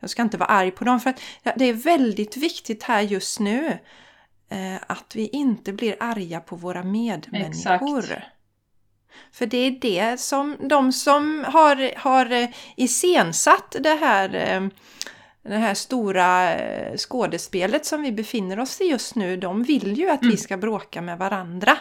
jag 0.00 0.10
ska 0.10 0.22
inte 0.22 0.36
vara 0.36 0.48
arg 0.48 0.70
på 0.70 0.84
dem, 0.84 1.00
för 1.00 1.10
att 1.10 1.20
det 1.56 1.64
är 1.64 1.72
väldigt 1.72 2.36
viktigt 2.36 2.82
här 2.82 3.00
just 3.00 3.40
nu 3.40 3.78
eh, 4.48 4.76
att 4.86 5.12
vi 5.14 5.28
inte 5.28 5.72
blir 5.72 5.96
arga 6.00 6.40
på 6.40 6.56
våra 6.56 6.82
medmänniskor. 6.82 7.98
Exakt. 7.98 8.24
För 9.32 9.46
det 9.46 9.58
är 9.58 9.70
det 9.70 10.20
som 10.20 10.56
de 10.60 10.92
som 10.92 11.44
har, 11.48 11.98
har 11.98 12.52
iscensatt 12.76 13.76
det 13.80 13.94
här 13.94 14.34
eh, 14.34 14.68
det 15.50 15.56
här 15.56 15.74
stora 15.74 16.54
eh, 16.54 16.96
skådespelet 16.96 17.86
som 17.86 18.02
vi 18.02 18.12
befinner 18.12 18.60
oss 18.60 18.80
i 18.80 18.84
just 18.84 19.14
nu, 19.14 19.36
de 19.36 19.62
vill 19.62 19.98
ju 19.98 20.10
att 20.10 20.22
mm. 20.22 20.30
vi 20.30 20.36
ska 20.36 20.56
bråka 20.56 21.02
med 21.02 21.18
varandra. 21.18 21.78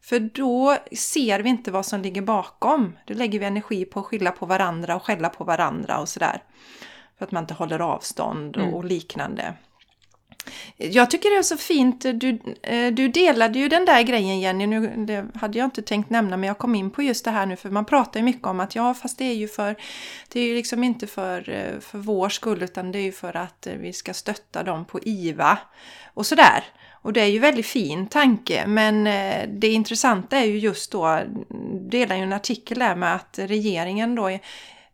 För 0.00 0.20
då 0.20 0.76
ser 0.92 1.40
vi 1.40 1.48
inte 1.48 1.70
vad 1.70 1.86
som 1.86 2.02
ligger 2.02 2.22
bakom. 2.22 2.96
Då 3.04 3.14
lägger 3.14 3.38
vi 3.38 3.46
energi 3.46 3.84
på 3.84 4.00
att 4.00 4.06
skylla 4.06 4.30
på 4.30 4.46
varandra 4.46 4.96
och 4.96 5.02
skälla 5.02 5.28
på 5.28 5.44
varandra 5.44 5.98
och 5.98 6.08
sådär. 6.08 6.42
för 7.18 7.24
att 7.24 7.32
man 7.32 7.42
inte 7.42 7.54
håller 7.54 7.78
avstånd 7.78 8.56
och, 8.56 8.74
och 8.74 8.84
liknande. 8.84 9.54
Jag 10.76 11.10
tycker 11.10 11.30
det 11.30 11.36
är 11.36 11.42
så 11.42 11.56
fint, 11.56 12.06
du, 12.14 12.38
eh, 12.62 12.92
du 12.92 13.08
delade 13.08 13.58
ju 13.58 13.68
den 13.68 13.84
där 13.84 14.02
grejen 14.02 14.40
Jenny, 14.40 14.66
nu, 14.66 14.94
det 14.96 15.26
hade 15.34 15.58
jag 15.58 15.66
inte 15.66 15.82
tänkt 15.82 16.10
nämna 16.10 16.36
men 16.36 16.46
jag 16.46 16.58
kom 16.58 16.74
in 16.74 16.90
på 16.90 17.02
just 17.02 17.24
det 17.24 17.30
här 17.30 17.46
nu 17.46 17.56
för 17.56 17.70
man 17.70 17.84
pratar 17.84 18.20
ju 18.20 18.24
mycket 18.24 18.46
om 18.46 18.60
att 18.60 18.74
ja 18.74 18.94
fast 18.94 19.18
det 19.18 19.24
är 19.24 19.34
ju 19.34 19.48
för, 19.48 19.76
det 20.28 20.40
är 20.40 20.44
ju 20.44 20.54
liksom 20.54 20.84
inte 20.84 21.06
för, 21.06 21.50
eh, 21.50 21.80
för 21.80 21.98
vår 21.98 22.28
skull 22.28 22.62
utan 22.62 22.92
det 22.92 22.98
är 22.98 23.02
ju 23.02 23.12
för 23.12 23.36
att 23.36 23.66
eh, 23.66 23.74
vi 23.74 23.92
ska 23.92 24.14
stötta 24.14 24.62
dem 24.62 24.84
på 24.84 25.00
IVA 25.02 25.58
och 26.14 26.26
sådär. 26.26 26.64
Och 27.02 27.12
det 27.12 27.20
är 27.20 27.26
ju 27.26 27.38
väldigt 27.38 27.66
fin 27.66 28.06
tanke 28.06 28.66
men 28.66 29.04
det 29.60 29.68
intressanta 29.68 30.36
är 30.36 30.44
ju 30.44 30.58
just 30.58 30.92
då, 30.92 31.20
delar 31.90 32.16
ju 32.16 32.22
en 32.22 32.32
artikel 32.32 32.78
där 32.78 32.96
med 32.96 33.14
att 33.14 33.38
regeringen 33.38 34.14
då 34.14 34.30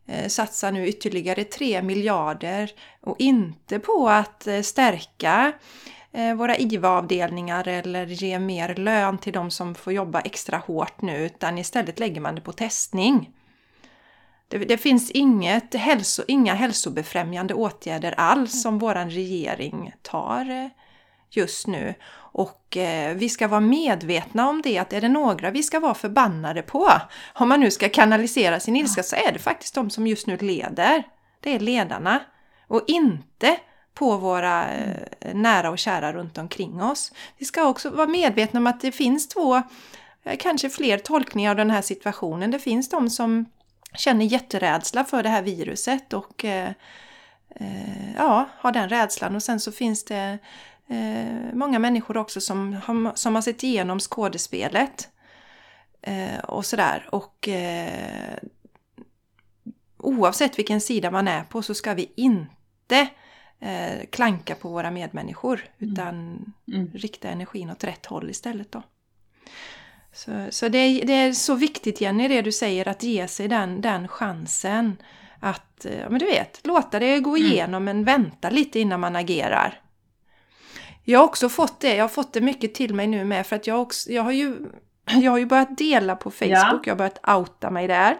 Eh, 0.05 0.27
satsar 0.27 0.71
nu 0.71 0.87
ytterligare 0.87 1.43
3 1.43 1.81
miljarder 1.81 2.71
och 3.01 3.15
inte 3.19 3.79
på 3.79 4.09
att 4.09 4.47
eh, 4.47 4.61
stärka 4.61 5.51
eh, 6.11 6.35
våra 6.35 6.57
IVA-avdelningar 6.57 7.67
eller 7.67 8.05
ge 8.05 8.39
mer 8.39 8.75
lön 8.75 9.17
till 9.17 9.33
de 9.33 9.51
som 9.51 9.75
får 9.75 9.93
jobba 9.93 10.21
extra 10.21 10.57
hårt 10.57 11.01
nu 11.01 11.25
utan 11.25 11.57
istället 11.57 11.99
lägger 11.99 12.21
man 12.21 12.35
det 12.35 12.41
på 12.41 12.51
testning. 12.51 13.29
Det, 14.47 14.57
det 14.57 14.77
finns 14.77 15.11
inget 15.11 15.75
hälso, 15.75 16.23
inga 16.27 16.53
hälsobefrämjande 16.53 17.53
åtgärder 17.53 18.13
alls 18.17 18.61
som 18.61 18.79
våran 18.79 19.09
regering 19.09 19.93
tar 20.01 20.69
just 21.29 21.67
nu. 21.67 21.93
Och 22.33 22.77
eh, 22.77 23.15
vi 23.15 23.29
ska 23.29 23.47
vara 23.47 23.61
medvetna 23.61 24.49
om 24.49 24.61
det, 24.61 24.77
att 24.77 24.93
är 24.93 25.01
det 25.01 25.09
några 25.09 25.51
vi 25.51 25.63
ska 25.63 25.79
vara 25.79 25.93
förbannade 25.93 26.61
på, 26.61 26.91
om 27.33 27.49
man 27.49 27.59
nu 27.59 27.71
ska 27.71 27.89
kanalisera 27.89 28.59
sin 28.59 28.75
ilska, 28.75 29.03
så 29.03 29.15
är 29.15 29.31
det 29.31 29.39
faktiskt 29.39 29.75
de 29.75 29.89
som 29.89 30.07
just 30.07 30.27
nu 30.27 30.37
leder. 30.37 31.03
Det 31.39 31.55
är 31.55 31.59
ledarna. 31.59 32.19
Och 32.67 32.83
inte 32.87 33.57
på 33.93 34.17
våra 34.17 34.71
eh, 34.71 35.33
nära 35.33 35.69
och 35.69 35.79
kära 35.79 36.13
runt 36.13 36.37
omkring 36.37 36.81
oss. 36.81 37.11
Vi 37.37 37.45
ska 37.45 37.63
också 37.63 37.89
vara 37.89 38.07
medvetna 38.07 38.59
om 38.59 38.67
att 38.67 38.81
det 38.81 38.91
finns 38.91 39.27
två, 39.27 39.55
eh, 40.23 40.37
kanske 40.39 40.69
fler 40.69 40.97
tolkningar 40.97 41.49
av 41.49 41.57
den 41.57 41.71
här 41.71 41.81
situationen. 41.81 42.51
Det 42.51 42.59
finns 42.59 42.89
de 42.89 43.09
som 43.09 43.45
känner 43.95 44.25
jätterädsla 44.25 45.03
för 45.03 45.23
det 45.23 45.29
här 45.29 45.41
viruset 45.41 46.13
och 46.13 46.45
eh, 46.45 46.69
eh 47.55 48.13
ja, 48.17 48.49
har 48.57 48.71
den 48.71 48.89
rädslan. 48.89 49.35
Och 49.35 49.43
sen 49.43 49.59
så 49.59 49.71
finns 49.71 50.05
det 50.05 50.39
eh, 50.89 51.53
många 51.53 51.79
människor 51.79 52.17
också 52.17 52.41
som 52.41 52.73
har, 52.73 53.15
som 53.15 53.35
har 53.35 53.41
sett 53.41 53.63
igenom 53.63 53.99
skådespelet. 53.99 55.09
Eh, 56.03 56.39
och 56.39 56.65
sådär. 56.65 57.09
Och 57.11 57.47
eh, 57.47 58.37
oavsett 59.97 60.59
vilken 60.59 60.81
sida 60.81 61.11
man 61.11 61.27
är 61.27 61.43
på 61.43 61.61
så 61.61 61.73
ska 61.73 61.93
vi 61.93 62.11
inte 62.15 63.07
eh, 63.59 64.05
klanka 64.09 64.55
på 64.55 64.69
våra 64.69 64.91
medmänniskor. 64.91 65.67
Mm. 65.79 65.93
Utan 65.93 66.45
mm. 66.73 66.91
rikta 66.93 67.29
energin 67.29 67.69
åt 67.69 67.83
rätt 67.83 68.05
håll 68.05 68.29
istället 68.29 68.71
då. 68.71 68.83
Så, 70.13 70.47
så 70.49 70.69
det, 70.69 70.77
är, 70.77 71.05
det, 71.05 71.13
är, 71.13 71.33
så 71.33 71.55
viktigt 71.55 72.01
Jenny 72.01 72.27
det 72.27 72.41
du 72.41 72.51
säger 72.51 72.87
att 72.87 73.03
ge 73.03 73.27
sig 73.27 73.47
den, 73.47 73.81
den 73.81 74.07
chansen. 74.07 74.97
Att, 75.39 75.85
ja 76.01 76.09
men 76.09 76.19
du 76.19 76.25
vet, 76.25 76.67
låta 76.67 76.99
det 76.99 77.19
gå 77.19 77.35
mm. 77.35 77.51
igenom 77.51 77.83
mm. 77.83 77.83
men 77.83 78.05
vänta 78.05 78.49
lite 78.49 78.79
innan 78.79 78.99
man 78.99 79.15
agerar. 79.15 79.79
Jag 81.03 81.19
har 81.19 81.25
också 81.25 81.49
fått 81.49 81.79
det, 81.79 81.95
jag 81.95 82.03
har 82.03 82.09
fått 82.09 82.33
det 82.33 82.41
mycket 82.41 82.73
till 82.73 82.95
mig 82.95 83.07
nu 83.07 83.25
med 83.25 83.47
för 83.47 83.55
att 83.55 83.67
jag, 83.67 83.81
också, 83.81 84.11
jag, 84.11 84.23
har, 84.23 84.31
ju, 84.31 84.57
jag 85.21 85.31
har 85.31 85.37
ju 85.37 85.45
börjat 85.45 85.77
dela 85.77 86.15
på 86.15 86.31
Facebook, 86.31 86.51
ja. 86.51 86.81
jag 86.83 86.91
har 86.91 86.97
börjat 86.97 87.29
outa 87.29 87.69
mig 87.69 87.87
där. 87.87 88.17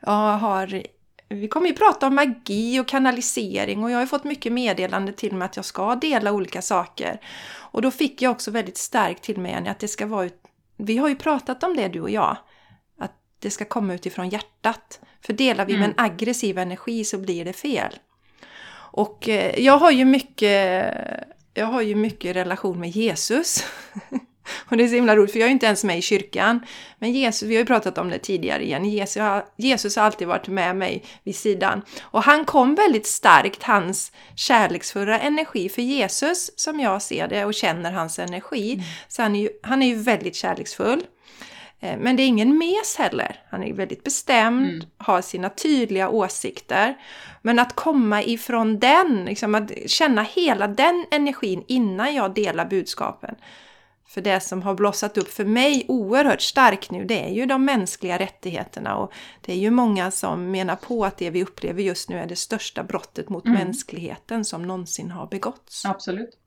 Jag 0.00 0.38
har, 0.38 0.82
vi 1.28 1.48
kommer 1.48 1.68
ju 1.68 1.74
prata 1.74 2.06
om 2.06 2.14
magi 2.14 2.80
och 2.80 2.88
kanalisering 2.88 3.84
och 3.84 3.90
jag 3.90 3.98
har 3.98 4.06
fått 4.06 4.24
mycket 4.24 4.52
meddelande 4.52 5.12
till 5.12 5.34
mig 5.34 5.46
att 5.46 5.56
jag 5.56 5.64
ska 5.64 5.94
dela 5.94 6.32
olika 6.32 6.62
saker. 6.62 7.20
Och 7.56 7.82
då 7.82 7.90
fick 7.90 8.22
jag 8.22 8.30
också 8.30 8.50
väldigt 8.50 8.76
starkt 8.76 9.22
till 9.22 9.40
mig 9.40 9.68
att 9.68 9.78
det 9.78 9.88
ska 9.88 10.06
vara 10.06 10.24
ut, 10.24 10.42
vi 10.76 10.96
har 10.96 11.08
ju 11.08 11.16
pratat 11.16 11.62
om 11.62 11.76
det 11.76 11.88
du 11.88 12.00
och 12.00 12.10
jag, 12.10 12.36
att 12.98 13.12
det 13.38 13.50
ska 13.50 13.64
komma 13.64 13.94
utifrån 13.94 14.28
hjärtat. 14.28 15.00
För 15.20 15.32
delar 15.32 15.66
vi 15.66 15.74
mm. 15.74 15.80
med 15.80 15.88
en 15.90 16.04
aggressiv 16.04 16.58
energi 16.58 17.04
så 17.04 17.18
blir 17.18 17.44
det 17.44 17.52
fel. 17.52 17.98
Och 18.96 19.28
eh, 19.28 19.60
jag 19.60 19.78
har 19.78 19.90
ju 19.90 20.04
mycket 20.04 20.94
jag 21.56 21.66
har 21.66 21.82
ju 21.82 21.94
mycket 21.94 22.36
relation 22.36 22.80
med 22.80 22.90
Jesus. 22.90 23.64
och 24.68 24.76
det 24.76 24.84
är 24.84 24.88
så 24.88 24.94
himla 24.94 25.16
roligt 25.16 25.32
för 25.32 25.38
jag 25.38 25.46
är 25.46 25.52
inte 25.52 25.66
ens 25.66 25.84
med 25.84 25.98
i 25.98 26.02
kyrkan. 26.02 26.60
Men 26.98 27.12
Jesus, 27.12 27.48
vi 27.48 27.54
har 27.54 27.60
ju 27.60 27.66
pratat 27.66 27.98
om 27.98 28.10
det 28.10 28.18
tidigare 28.18 28.64
igen, 28.64 28.84
Jesus 28.84 29.22
har, 29.22 29.44
Jesus 29.56 29.96
har 29.96 30.02
alltid 30.02 30.28
varit 30.28 30.48
med 30.48 30.76
mig 30.76 31.04
vid 31.24 31.36
sidan. 31.36 31.82
Och 32.00 32.22
han 32.22 32.44
kom 32.44 32.74
väldigt 32.74 33.06
starkt, 33.06 33.62
hans 33.62 34.12
kärleksfulla 34.36 35.18
energi. 35.18 35.68
För 35.68 35.82
Jesus, 35.82 36.50
som 36.56 36.80
jag 36.80 37.02
ser 37.02 37.28
det 37.28 37.44
och 37.44 37.54
känner 37.54 37.92
hans 37.92 38.18
energi, 38.18 38.72
mm. 38.72 38.84
så 39.08 39.22
han 39.22 39.36
är, 39.36 39.40
ju, 39.40 39.48
han 39.62 39.82
är 39.82 39.86
ju 39.86 39.94
väldigt 39.94 40.36
kärleksfull. 40.36 41.02
Eh, 41.80 41.98
men 41.98 42.16
det 42.16 42.22
är 42.22 42.26
ingen 42.26 42.58
mes 42.58 42.96
heller. 42.98 43.40
Han 43.50 43.62
är 43.62 43.72
väldigt 43.72 44.04
bestämd, 44.04 44.68
mm. 44.68 44.86
har 44.98 45.22
sina 45.22 45.50
tydliga 45.50 46.08
åsikter. 46.08 46.96
Men 47.42 47.58
att 47.58 47.74
komma 47.74 48.22
ifrån 48.22 48.78
den, 48.78 49.24
liksom 49.24 49.54
att 49.54 49.70
känna 49.86 50.22
hela 50.22 50.68
den 50.68 51.06
energin 51.10 51.64
innan 51.68 52.14
jag 52.14 52.34
delar 52.34 52.66
budskapen. 52.66 53.34
För 54.08 54.20
det 54.20 54.40
som 54.40 54.62
har 54.62 54.74
blossat 54.74 55.18
upp 55.18 55.28
för 55.28 55.44
mig 55.44 55.84
oerhört 55.88 56.40
starkt 56.40 56.90
nu, 56.90 57.04
det 57.04 57.24
är 57.24 57.34
ju 57.34 57.46
de 57.46 57.64
mänskliga 57.64 58.18
rättigheterna. 58.18 58.96
Och 58.96 59.12
det 59.40 59.52
är 59.52 59.56
ju 59.56 59.70
många 59.70 60.10
som 60.10 60.50
menar 60.50 60.76
på 60.76 61.04
att 61.04 61.18
det 61.18 61.30
vi 61.30 61.42
upplever 61.42 61.82
just 61.82 62.08
nu 62.08 62.18
är 62.18 62.26
det 62.26 62.36
största 62.36 62.82
brottet 62.82 63.28
mot 63.28 63.44
mm. 63.44 63.58
mänskligheten 63.58 64.44
som 64.44 64.62
någonsin 64.62 65.10
har 65.10 65.26
begåtts. 65.26 65.84
Absolut. 65.84 66.38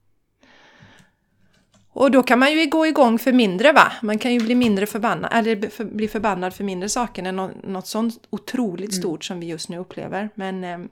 Och 2.00 2.10
då 2.10 2.22
kan 2.22 2.38
man 2.38 2.52
ju 2.52 2.66
gå 2.66 2.86
igång 2.86 3.18
för 3.18 3.32
mindre 3.32 3.72
va? 3.72 3.92
Man 4.02 4.18
kan 4.18 4.32
ju 4.32 4.40
bli 4.40 4.54
mindre 4.54 4.86
förbannad, 4.86 5.30
eller 5.34 5.70
för, 5.70 5.84
bli 5.84 6.08
förbannad 6.08 6.54
för 6.54 6.64
mindre 6.64 6.88
saker 6.88 7.22
än 7.22 7.36
något, 7.36 7.64
något 7.64 7.86
sånt 7.86 8.14
otroligt 8.30 8.90
mm. 8.90 9.02
stort 9.02 9.24
som 9.24 9.40
vi 9.40 9.46
just 9.46 9.68
nu 9.68 9.78
upplever. 9.78 10.28
Men 10.34 10.64
eh, 10.64 10.70
mm. 10.70 10.90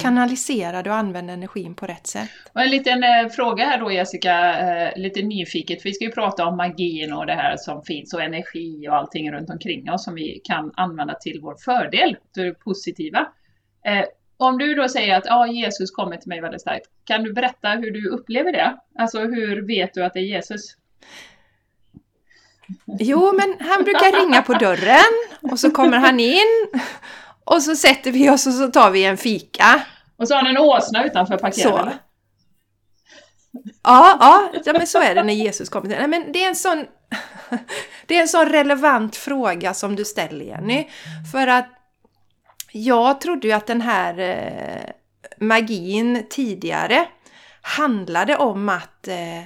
kanalisera 0.00 0.82
det 0.82 0.90
och 0.90 0.96
använda 0.96 1.32
energin 1.32 1.74
på 1.74 1.86
rätt 1.86 2.06
sätt. 2.06 2.28
Och 2.52 2.60
en 2.60 2.70
liten 2.70 3.02
eh, 3.02 3.28
fråga 3.28 3.64
här 3.64 3.80
då 3.80 3.92
Jessica, 3.92 4.58
eh, 4.58 4.98
lite 5.00 5.22
nyfiket. 5.22 5.78
Vi 5.84 5.92
ska 5.92 6.04
ju 6.04 6.10
prata 6.10 6.46
om 6.46 6.56
magin 6.56 7.12
och 7.12 7.26
det 7.26 7.34
här 7.34 7.56
som 7.56 7.82
finns 7.82 8.14
och 8.14 8.22
energi 8.22 8.88
och 8.88 8.96
allting 8.96 9.32
runt 9.32 9.50
omkring 9.50 9.90
oss 9.90 10.04
som 10.04 10.14
vi 10.14 10.40
kan 10.44 10.72
använda 10.76 11.14
till 11.14 11.40
vår 11.42 11.56
fördel, 11.64 12.16
det 12.34 12.52
positiva. 12.52 13.26
Eh, 13.86 14.04
om 14.40 14.58
du 14.58 14.74
då 14.74 14.88
säger 14.88 15.16
att 15.16 15.26
ah, 15.26 15.46
Jesus 15.46 15.90
kommer 15.90 16.16
till 16.16 16.28
mig 16.28 16.40
väldigt 16.40 16.60
starkt, 16.60 16.86
kan 17.04 17.22
du 17.22 17.32
berätta 17.32 17.68
hur 17.68 17.90
du 17.90 18.08
upplever 18.08 18.52
det? 18.52 18.76
Alltså 18.98 19.18
hur 19.18 19.66
vet 19.66 19.94
du 19.94 20.04
att 20.04 20.14
det 20.14 20.20
är 20.20 20.24
Jesus? 20.24 20.76
Jo, 22.86 23.32
men 23.32 23.68
han 23.68 23.84
brukar 23.84 24.20
ringa 24.20 24.42
på 24.42 24.52
dörren 24.52 25.28
och 25.52 25.58
så 25.58 25.70
kommer 25.70 25.98
han 25.98 26.20
in 26.20 26.68
och 27.44 27.62
så 27.62 27.76
sätter 27.76 28.12
vi 28.12 28.30
oss 28.30 28.46
och 28.46 28.52
så 28.52 28.68
tar 28.68 28.90
vi 28.90 29.04
en 29.04 29.16
fika. 29.16 29.82
Och 30.16 30.28
så 30.28 30.34
har 30.34 30.42
han 30.42 30.56
en 30.56 30.62
åsna 30.62 31.04
utanför 31.04 31.36
parkerad? 31.38 31.90
Ja, 33.82 34.16
ja, 34.20 34.50
ja, 34.64 34.72
men 34.72 34.86
så 34.86 35.02
är 35.02 35.14
det 35.14 35.22
när 35.22 35.34
Jesus 35.34 35.68
kommer. 35.68 35.88
Nej, 35.88 36.08
men 36.08 36.32
det 36.32 36.44
är 36.44 36.48
en 36.48 36.56
sån 36.56 36.86
det 38.06 38.16
är 38.16 38.20
en 38.20 38.28
sån 38.28 38.46
relevant 38.46 39.16
fråga 39.16 39.74
som 39.74 39.96
du 39.96 40.04
ställer 40.04 40.44
Jenny. 40.44 40.88
För 41.32 41.46
att 41.46 41.79
jag 42.72 43.20
trodde 43.20 43.46
ju 43.46 43.52
att 43.52 43.66
den 43.66 43.80
här 43.80 44.18
eh, 44.18 44.92
magin 45.38 46.26
tidigare 46.30 47.06
handlade 47.62 48.36
om 48.36 48.68
att, 48.68 49.08
eh, 49.08 49.42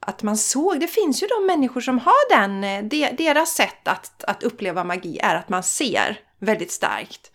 att 0.00 0.22
man 0.22 0.36
såg, 0.36 0.80
det 0.80 0.86
finns 0.86 1.22
ju 1.22 1.26
de 1.26 1.46
människor 1.46 1.80
som 1.80 1.98
har 1.98 2.38
den, 2.38 2.64
eh, 2.64 2.84
de, 2.84 3.10
deras 3.18 3.50
sätt 3.50 3.88
att, 3.88 4.24
att 4.24 4.42
uppleva 4.42 4.84
magi 4.84 5.18
är 5.22 5.34
att 5.34 5.48
man 5.48 5.62
ser 5.62 6.20
väldigt 6.38 6.72
starkt. 6.72 7.30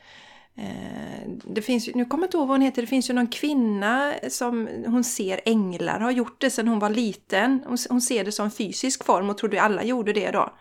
Eh, 0.58 1.29
det 1.46 1.62
finns, 1.62 1.89
nu 1.96 2.05
kommer 2.05 2.24
jag 2.24 2.27
inte 2.27 2.38
ihåg 2.38 2.48
vad 2.48 2.58
hon 2.58 2.65
heter, 2.65 2.81
det 2.81 2.88
finns 2.88 3.10
ju 3.10 3.13
någon 3.13 3.27
kvinna 3.27 4.13
som 4.29 4.69
hon 4.86 5.03
ser 5.03 5.41
änglar, 5.46 6.00
har 6.00 6.12
gjort 6.12 6.41
det 6.41 6.50
sedan 6.50 6.67
hon 6.67 6.79
var 6.79 6.89
liten. 6.89 7.63
Hon, 7.65 7.77
hon 7.89 8.01
ser 8.01 8.24
det 8.24 8.31
som 8.31 8.51
fysisk 8.51 9.03
form 9.03 9.29
och 9.29 9.38
trodde 9.38 9.62
alla 9.62 9.84
gjorde 9.84 10.13
det 10.13 10.31
då. 10.31 10.53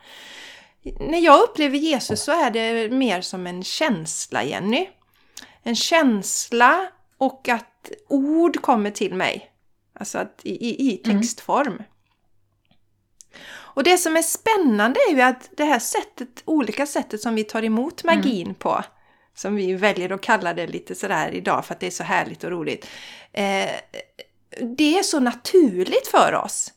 När 1.01 1.19
jag 1.19 1.41
upplever 1.41 1.79
Jesus 1.79 2.23
så 2.23 2.33
är 2.33 2.51
det 2.51 2.91
mer 2.91 3.21
som 3.21 3.47
en 3.47 3.65
känsla, 3.65 4.45
Jenny. 4.45 4.89
En 5.63 5.77
känsla 5.77 6.89
och 7.19 7.49
att 7.49 7.91
ord 8.09 8.61
kommer 8.61 8.91
till 8.91 9.15
mig. 9.15 9.51
Alltså 10.01 10.19
att 10.19 10.41
i, 10.43 10.91
i, 10.91 11.01
mm. 11.05 11.21
textform. 11.21 11.73
Mm. 11.73 11.83
Och 13.79 13.85
det 13.85 13.99
som 13.99 14.17
är 14.17 14.23
spännande 14.23 15.01
är 15.11 15.15
ju 15.15 15.21
att 15.21 15.51
det 15.57 15.65
här 15.65 15.79
sättet, 15.79 16.43
olika 16.45 16.87
sättet 16.87 17.21
som 17.21 17.35
vi 17.35 17.45
tar 17.45 17.65
emot 17.65 18.05
mm. 18.05 18.17
magin 18.17 18.47
mm. 18.47 18.55
på, 18.55 18.85
som 19.35 19.57
vi 19.57 19.75
väljer 19.75 20.13
att 20.13 20.21
kalla 20.21 20.55
det 20.55 20.67
lite 20.67 20.95
sådär 20.95 21.31
idag 21.35 21.65
för 21.65 21.75
att 21.75 21.81
det 21.81 21.87
är 21.87 21.91
så 21.91 22.05
härligt 22.05 22.45
och 22.45 22.51
roligt. 22.51 22.87
Eh, 23.33 23.71
det 24.77 24.99
är 24.99 25.03
så 25.03 25.21
naturligt 25.21 26.07
för 26.07 26.35
oss. 26.35 26.73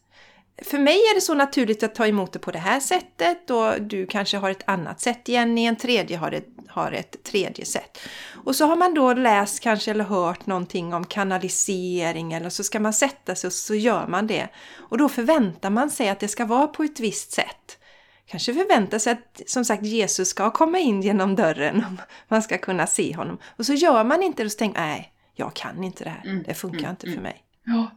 För 0.64 0.80
mig 0.80 0.96
är 0.96 1.16
det 1.16 1.22
så 1.22 1.34
naturligt 1.34 1.84
att 1.84 1.96
ta 1.96 2.08
emot 2.08 2.34
det 2.34 2.40
på 2.40 2.52
det 2.52 2.60
här 2.60 2.80
sättet 2.80 3.50
och 3.50 3.82
du 3.82 4.06
kanske 4.06 4.38
har 4.38 4.50
ett 4.50 4.64
annat 4.66 5.02
sätt 5.02 5.28
Jenny, 5.28 5.66
en 5.66 5.76
tredje 5.76 6.18
har 6.18 6.32
ett, 6.32 6.48
har 6.68 6.92
ett 6.92 7.24
tredje 7.24 7.66
sätt. 7.66 7.98
Och 8.44 8.56
så 8.56 8.66
har 8.66 8.76
man 8.76 8.94
då 8.94 9.14
läst 9.14 9.60
kanske 9.60 9.92
eller 9.92 10.04
hört 10.04 10.46
någonting 10.46 10.94
om 10.94 11.06
kanalisering 11.06 12.34
eller 12.34 12.50
så 12.50 12.64
ska 12.64 12.80
man 12.80 12.94
sätta 12.94 13.36
sig 13.36 13.48
och 13.48 13.54
så 13.54 13.76
gör 13.76 14.08
man 14.08 14.28
det. 14.28 14.48
Och 14.76 14.98
då 14.98 15.10
förväntar 15.10 15.70
man 15.70 15.90
sig 15.90 16.10
att 16.10 16.20
det 16.20 16.28
ska 16.28 16.46
vara 16.46 16.68
på 16.68 16.84
ett 16.84 17.00
visst 17.00 17.32
sätt. 17.32 17.78
Kanske 18.26 18.54
förväntar 18.54 19.00
sig 19.00 19.14
att 19.14 19.42
som 19.46 19.66
sagt 19.66 19.84
Jesus 19.84 20.30
ska 20.30 20.52
komma 20.52 20.80
in 20.80 21.02
genom 21.02 21.36
dörren 21.36 21.78
och 21.78 22.02
man 22.28 22.44
ska 22.44 22.58
kunna 22.58 22.88
se 22.88 23.16
honom. 23.16 23.38
Och 23.46 23.66
så 23.66 23.74
gör 23.74 24.04
man 24.04 24.24
inte 24.24 24.44
det 24.44 24.46
och 24.46 24.52
så 24.52 24.58
tänker 24.58 24.82
nej, 24.82 25.14
jag 25.36 25.54
kan 25.54 25.84
inte 25.84 26.04
det 26.04 26.10
här, 26.10 26.24
mm, 26.26 26.44
det 26.44 26.54
funkar 26.54 26.80
mm, 26.80 26.92
inte 26.92 27.06
för 27.06 27.12
mm. 27.12 27.24
mig. 27.24 27.44
Ja, 27.66 27.92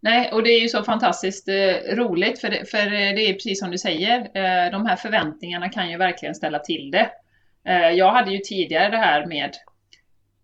Nej, 0.00 0.32
och 0.32 0.42
det 0.42 0.50
är 0.50 0.60
ju 0.60 0.68
så 0.68 0.82
fantastiskt 0.82 1.48
eh, 1.48 1.96
roligt 1.96 2.40
för 2.40 2.48
det, 2.48 2.70
för 2.70 2.86
eh, 2.86 3.14
det 3.14 3.28
är 3.28 3.32
precis 3.32 3.60
som 3.60 3.70
du 3.70 3.78
säger, 3.78 4.18
eh, 4.20 4.70
de 4.70 4.86
här 4.86 4.96
förväntningarna 4.96 5.68
kan 5.68 5.90
ju 5.90 5.96
verkligen 5.96 6.34
ställa 6.34 6.58
till 6.58 6.90
det. 6.90 7.10
Eh, 7.64 7.88
jag 7.90 8.12
hade 8.12 8.30
ju 8.30 8.38
tidigare 8.38 8.90
det 8.90 8.96
här 8.96 9.26
med 9.26 9.56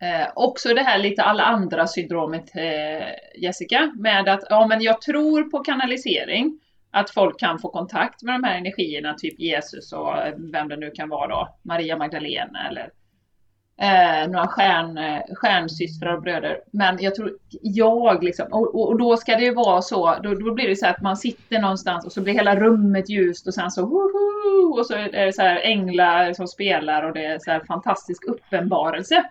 eh, 0.02 0.28
också 0.34 0.74
det 0.74 0.82
här 0.82 0.98
lite 0.98 1.22
alla 1.22 1.42
andra 1.42 1.86
syndromet 1.86 2.56
eh, 2.56 3.06
Jessica, 3.42 3.92
med 3.96 4.28
att 4.28 4.44
ja, 4.50 4.66
men 4.66 4.82
jag 4.82 5.00
tror 5.00 5.42
på 5.42 5.58
kanalisering, 5.58 6.60
att 6.90 7.10
folk 7.10 7.40
kan 7.40 7.58
få 7.58 7.68
kontakt 7.68 8.22
med 8.22 8.34
de 8.34 8.44
här 8.44 8.58
energierna, 8.58 9.14
typ 9.14 9.40
Jesus 9.40 9.92
och 9.92 10.18
eh, 10.18 10.34
vem 10.52 10.68
det 10.68 10.76
nu 10.76 10.90
kan 10.90 11.08
vara 11.08 11.28
då, 11.28 11.58
Maria 11.62 11.96
Magdalena 11.96 12.68
eller 12.68 12.90
eh, 13.80 14.30
några 14.30 14.46
stjärn, 14.46 14.98
eh, 14.98 15.22
stjärnsystrar 15.34 16.16
och 16.16 16.22
bröder. 16.22 16.60
Men 16.70 16.98
jag 17.00 17.14
tror, 17.14 17.32
jag 17.62 18.24
liksom, 18.24 18.46
och, 18.50 18.88
och, 18.88 18.98
då 18.98 19.16
ska 19.16 19.36
det 19.36 19.44
ju 19.44 19.54
vara 19.54 19.82
så, 19.82 20.14
då, 20.22 20.34
då 20.34 20.54
blir 20.54 20.68
det 20.68 20.76
så 20.76 20.86
att 20.86 21.02
man 21.02 21.16
sitter 21.16 21.58
någonstans 21.58 22.06
och 22.06 22.12
så 22.12 22.20
blir 22.20 22.34
hela 22.34 22.56
rummet 22.56 23.08
ljust 23.08 23.46
och 23.46 23.54
sen 23.54 23.70
så 23.70 23.86
woho, 23.86 24.78
och 24.78 24.86
så 24.86 24.94
är 24.94 25.26
det 25.26 25.32
så 25.32 25.42
här 25.42 25.60
änglar 25.60 26.32
som 26.32 26.46
spelar 26.46 27.02
och 27.02 27.14
det 27.14 27.24
är 27.24 27.38
så 27.38 27.50
här 27.50 27.64
fantastisk 27.68 28.24
uppenbarelse. 28.24 29.24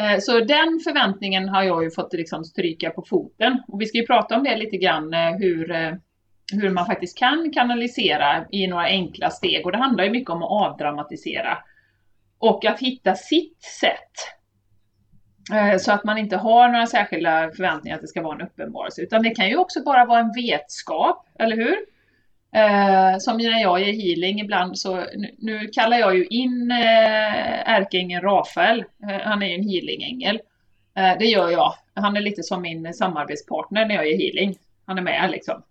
Eh, 0.00 0.18
så 0.20 0.40
den 0.40 0.80
förväntningen 0.84 1.48
har 1.48 1.62
jag 1.62 1.84
ju 1.84 1.90
fått 1.90 2.12
liksom 2.12 2.44
stryka 2.44 2.90
på 2.90 3.02
foten. 3.02 3.62
Och 3.68 3.80
vi 3.80 3.86
ska 3.86 3.98
ju 3.98 4.06
prata 4.06 4.36
om 4.36 4.44
det 4.44 4.56
lite 4.56 4.76
grann, 4.76 5.14
eh, 5.14 5.36
hur, 5.38 5.70
eh, 5.70 5.92
hur 6.52 6.70
man 6.70 6.86
faktiskt 6.86 7.18
kan 7.18 7.50
kanalisera 7.54 8.44
i 8.50 8.66
några 8.66 8.84
enkla 8.84 9.30
steg. 9.30 9.66
Och 9.66 9.72
det 9.72 9.78
handlar 9.78 10.04
ju 10.04 10.10
mycket 10.10 10.30
om 10.30 10.42
att 10.42 10.50
avdramatisera 10.50 11.58
och 12.38 12.64
att 12.64 12.80
hitta 12.80 13.14
sitt 13.14 13.62
sätt. 13.62 14.12
Eh, 15.52 15.78
så 15.78 15.92
att 15.92 16.04
man 16.04 16.18
inte 16.18 16.36
har 16.36 16.68
några 16.68 16.86
särskilda 16.86 17.50
förväntningar 17.50 17.96
att 17.96 18.02
det 18.02 18.08
ska 18.08 18.22
vara 18.22 18.34
en 18.34 18.46
uppenbarelse. 18.46 19.02
Utan 19.02 19.22
det 19.22 19.30
kan 19.30 19.48
ju 19.48 19.56
också 19.56 19.82
bara 19.82 20.04
vara 20.04 20.20
en 20.20 20.32
vetskap, 20.32 21.26
eller 21.38 21.56
hur? 21.56 21.76
Eh, 22.54 23.18
som 23.18 23.36
när 23.36 23.62
jag 23.62 23.80
ger 23.80 23.92
healing 23.92 24.40
ibland 24.40 24.78
så, 24.78 25.04
nu, 25.38 25.68
kallar 25.72 25.98
jag 25.98 26.16
ju 26.16 26.26
in 26.26 26.70
eh, 26.70 27.70
ärkeängeln 27.70 28.22
Rafael, 28.22 28.84
eh, 29.10 29.20
han 29.22 29.42
är 29.42 29.46
ju 29.46 29.54
en 29.54 29.68
healingängel. 29.68 30.40
Eh, 30.96 31.18
det 31.18 31.24
gör 31.24 31.50
jag. 31.50 31.74
Han 31.94 32.16
är 32.16 32.20
lite 32.20 32.42
som 32.42 32.62
min 32.62 32.94
samarbetspartner 32.94 33.86
när 33.86 33.94
jag 33.94 34.06
ger 34.06 34.18
healing. 34.18 34.58
Han 34.86 34.98
är 34.98 35.02
med 35.02 35.30
liksom. 35.30 35.62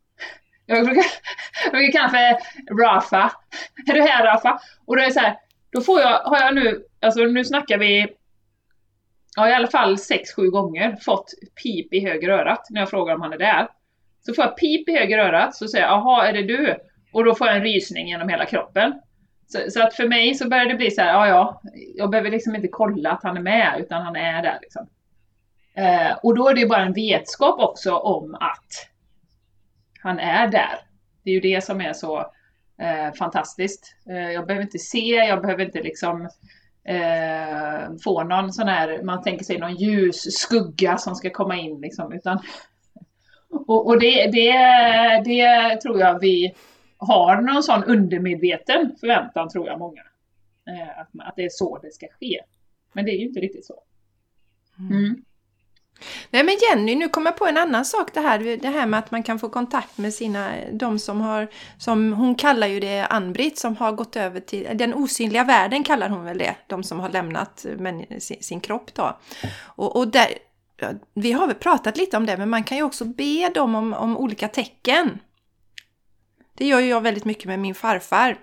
Jag 0.66 0.86
brukar, 0.86 1.04
jag 1.64 1.72
brukar 1.72 1.92
kalla 1.92 2.10
för 2.10 2.84
Rafa. 2.84 3.32
Är 3.90 3.94
du 3.94 4.02
här 4.02 4.26
Rafa? 4.26 4.60
Och 4.86 4.96
då 4.96 5.02
är 5.02 5.06
det 5.06 5.14
så 5.14 5.20
här, 5.20 5.38
då 5.70 5.82
får 5.82 6.02
jag, 6.02 6.20
har 6.20 6.38
jag 6.38 6.56
nu, 6.56 6.84
alltså 7.00 7.20
nu 7.20 7.46
snackar 7.46 7.78
vi, 7.78 8.08
ja 9.36 9.50
i 9.50 9.54
alla 9.54 9.68
fall 9.68 9.96
6-7 9.96 10.50
gånger 10.50 10.96
fått 11.02 11.34
pip 11.64 11.94
i 11.94 12.00
höger 12.00 12.30
örat 12.30 12.68
när 12.70 12.82
jag 12.82 12.90
frågar 12.90 13.16
om 13.16 13.22
han 13.22 13.34
är 13.34 13.38
där. 13.38 13.68
Så 14.26 14.34
får 14.34 14.44
jag 14.44 14.58
pip 14.58 14.90
i 14.90 14.98
höger 14.98 15.18
örat, 15.18 15.56
så 15.56 15.68
säger 15.68 15.86
jag 15.86 15.94
jaha 15.94 16.28
är 16.28 16.34
det 16.34 16.44
du? 16.44 16.76
Och 17.14 17.24
då 17.24 17.36
får 17.36 17.48
jag 17.48 17.56
en 17.56 17.64
rysning 17.64 18.08
genom 18.08 18.30
hela 18.30 18.46
kroppen. 18.46 18.94
Så, 19.48 19.72
så, 19.72 19.84
att 19.84 19.94
för 19.94 20.08
mig 20.08 20.36
så 20.36 20.50
börjar 20.50 20.66
det 20.66 20.76
bli 20.76 20.92
så 20.92 21.02
här, 21.02 21.14
ja 21.14 21.28
ja, 21.28 21.62
jag 21.96 22.10
behöver 22.10 22.32
liksom 22.32 22.56
inte 22.56 22.68
kolla 22.68 23.12
att 23.12 23.24
han 23.24 23.38
är 23.38 23.42
med, 23.42 23.76
utan 23.80 24.02
han 24.02 24.16
är 24.16 24.44
där 24.44 24.60
liksom. 24.62 24.88
Eh, 25.76 26.18
och 26.24 26.36
då 26.36 26.50
är 26.50 26.54
det 26.54 26.60
ju 26.60 26.68
bara 26.68 26.86
en 26.86 26.94
vetskap 26.94 27.60
också 27.60 27.96
om 27.96 28.36
att 28.36 28.90
han 30.04 30.20
är 30.20 30.48
där. 30.48 30.80
Det 31.24 31.30
är 31.30 31.34
ju 31.34 31.40
det 31.40 31.64
som 31.64 31.82
är 31.82 31.94
så 31.94 32.32
eh, 32.80 33.14
fantastiskt. 33.14 33.96
Eh, 34.10 34.32
jag 34.32 34.48
behöver 34.48 34.66
inte 34.66 34.80
se, 34.80 35.08
jag 35.08 35.42
behöver 35.42 35.66
inte 35.66 35.82
liksom 35.82 36.30
eh, 36.84 37.98
få 38.04 38.24
någon 38.24 38.54
sån 38.54 38.68
här, 38.68 39.04
man 39.04 39.24
tänker 39.24 39.46
sig 39.46 39.58
någon 39.58 39.76
ljus 39.76 40.22
skugga 40.38 40.98
som 40.98 41.16
ska 41.16 41.30
komma 41.30 41.56
in 41.58 41.82
liksom, 41.82 42.14
utan 42.14 42.40
och, 43.50 43.88
och 43.88 44.00
det, 44.00 44.32
det, 44.32 44.52
det 45.26 45.76
tror 45.82 46.00
jag 46.00 46.20
vi 46.20 46.56
har 46.98 47.42
någon 47.42 47.64
sån 47.64 47.84
undermedveten 47.84 48.96
förväntan 49.00 49.50
tror 49.50 49.68
jag 49.68 49.80
många. 49.80 50.02
Eh, 50.68 51.00
att, 51.00 51.28
att 51.28 51.36
det 51.36 51.46
är 51.46 51.50
så 51.50 51.78
det 51.78 51.94
ska 51.94 52.08
ske. 52.20 52.40
Men 52.94 53.06
det 53.06 53.12
är 53.12 53.18
ju 53.18 53.28
inte 53.28 53.40
riktigt 53.40 53.66
så. 53.66 53.84
Mm. 54.80 55.24
Nej 56.30 56.44
men 56.44 56.56
Jenny, 56.62 56.96
nu 56.96 57.10
kommer 57.10 57.32
jag 57.32 57.38
på 57.38 57.46
en 57.46 57.58
annan 57.58 57.86
sak 57.86 58.14
det 58.14 58.20
här, 58.20 58.58
det 58.58 58.68
här 58.68 58.86
med 58.86 59.00
att 59.00 59.12
man 59.12 59.24
kan 59.24 59.40
få 59.40 59.50
kontakt 59.50 59.98
med 59.98 60.14
sina, 60.14 60.52
de 60.72 61.00
som 61.00 61.22
har, 61.22 61.48
som 61.78 62.14
hon 62.14 62.36
kallar 62.36 62.68
ju 62.68 62.80
det 62.80 63.06
Ann-Britt, 63.06 63.58
som 63.58 63.76
har 63.78 63.92
gått 63.92 64.16
över 64.16 64.40
till, 64.40 64.68
den 64.74 64.94
osynliga 64.94 65.44
världen 65.44 65.84
kallar 65.84 66.10
hon 66.10 66.24
väl 66.24 66.38
det, 66.38 66.56
de 66.68 66.84
som 66.84 67.00
har 67.00 67.10
lämnat 67.10 67.66
men, 67.78 68.06
sin, 68.20 68.44
sin 68.44 68.60
kropp 68.60 68.94
då. 68.94 69.18
Och, 69.64 69.96
och 69.96 70.08
där, 70.08 70.28
vi 71.14 71.32
har 71.32 71.48
väl 71.48 71.56
pratat 71.56 71.98
lite 71.98 72.18
om 72.18 72.26
det, 72.26 72.38
men 72.38 72.50
man 72.50 72.64
kan 72.64 72.78
ju 72.78 72.84
också 72.84 73.06
be 73.06 73.50
dem 73.50 73.76
om, 73.76 73.94
om 73.94 74.18
olika 74.18 74.48
tecken. 74.48 75.20
Det 76.58 76.66
gör 76.66 76.80
ju 76.80 76.88
jag 76.88 77.02
väldigt 77.02 77.26
mycket 77.26 77.46
med 77.46 77.60
min 77.60 77.76
farfar. 77.76 78.38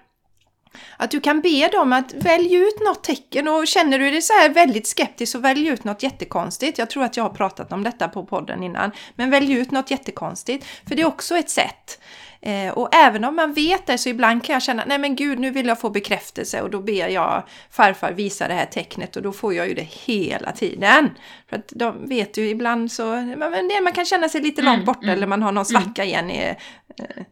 Att 0.96 1.10
du 1.10 1.20
kan 1.20 1.40
be 1.40 1.68
dem 1.68 1.92
att 1.92 2.14
välja 2.14 2.58
ut 2.58 2.80
något 2.84 3.04
tecken 3.04 3.48
och 3.48 3.66
känner 3.66 3.98
du 3.98 4.10
dig 4.10 4.22
så 4.22 4.32
här 4.32 4.48
väldigt 4.48 4.86
skeptisk 4.86 5.32
så 5.32 5.38
välj 5.38 5.68
ut 5.68 5.84
något 5.84 6.02
jättekonstigt. 6.02 6.78
Jag 6.78 6.90
tror 6.90 7.04
att 7.04 7.16
jag 7.16 7.24
har 7.24 7.30
pratat 7.30 7.72
om 7.72 7.84
detta 7.84 8.08
på 8.08 8.24
podden 8.24 8.62
innan. 8.62 8.90
Men 9.14 9.30
välj 9.30 9.52
ut 9.52 9.70
något 9.70 9.90
jättekonstigt, 9.90 10.66
för 10.88 10.94
det 10.94 11.02
är 11.02 11.06
också 11.06 11.36
ett 11.36 11.50
sätt. 11.50 11.98
Eh, 12.46 12.72
och 12.72 12.94
även 12.94 13.24
om 13.24 13.36
man 13.36 13.52
vet 13.52 13.86
det 13.86 13.98
så 13.98 14.08
ibland 14.08 14.44
kan 14.44 14.52
jag 14.52 14.62
känna, 14.62 14.84
nej 14.86 14.98
men 14.98 15.16
gud 15.16 15.38
nu 15.38 15.50
vill 15.50 15.66
jag 15.66 15.80
få 15.80 15.90
bekräftelse 15.90 16.62
och 16.62 16.70
då 16.70 16.80
ber 16.80 17.08
jag 17.08 17.42
farfar 17.70 18.12
visa 18.12 18.48
det 18.48 18.54
här 18.54 18.66
tecknet 18.66 19.16
och 19.16 19.22
då 19.22 19.32
får 19.32 19.54
jag 19.54 19.68
ju 19.68 19.74
det 19.74 19.88
hela 20.06 20.52
tiden. 20.52 21.10
För 21.48 21.56
att 21.56 21.72
de 21.74 22.08
vet 22.08 22.36
ju 22.36 22.48
ibland 22.48 22.92
så, 22.92 23.04
man, 23.14 23.70
man 23.82 23.92
kan 23.92 24.04
känna 24.04 24.28
sig 24.28 24.40
lite 24.40 24.62
långt 24.62 24.74
mm, 24.74 24.86
borta 24.86 25.02
mm, 25.02 25.16
eller 25.16 25.26
man 25.26 25.42
har 25.42 25.52
någon 25.52 25.64
mm. 25.70 25.82
svacka 25.82 26.04
igen 26.04 26.30
i 26.30 26.54
eh, 26.98 27.24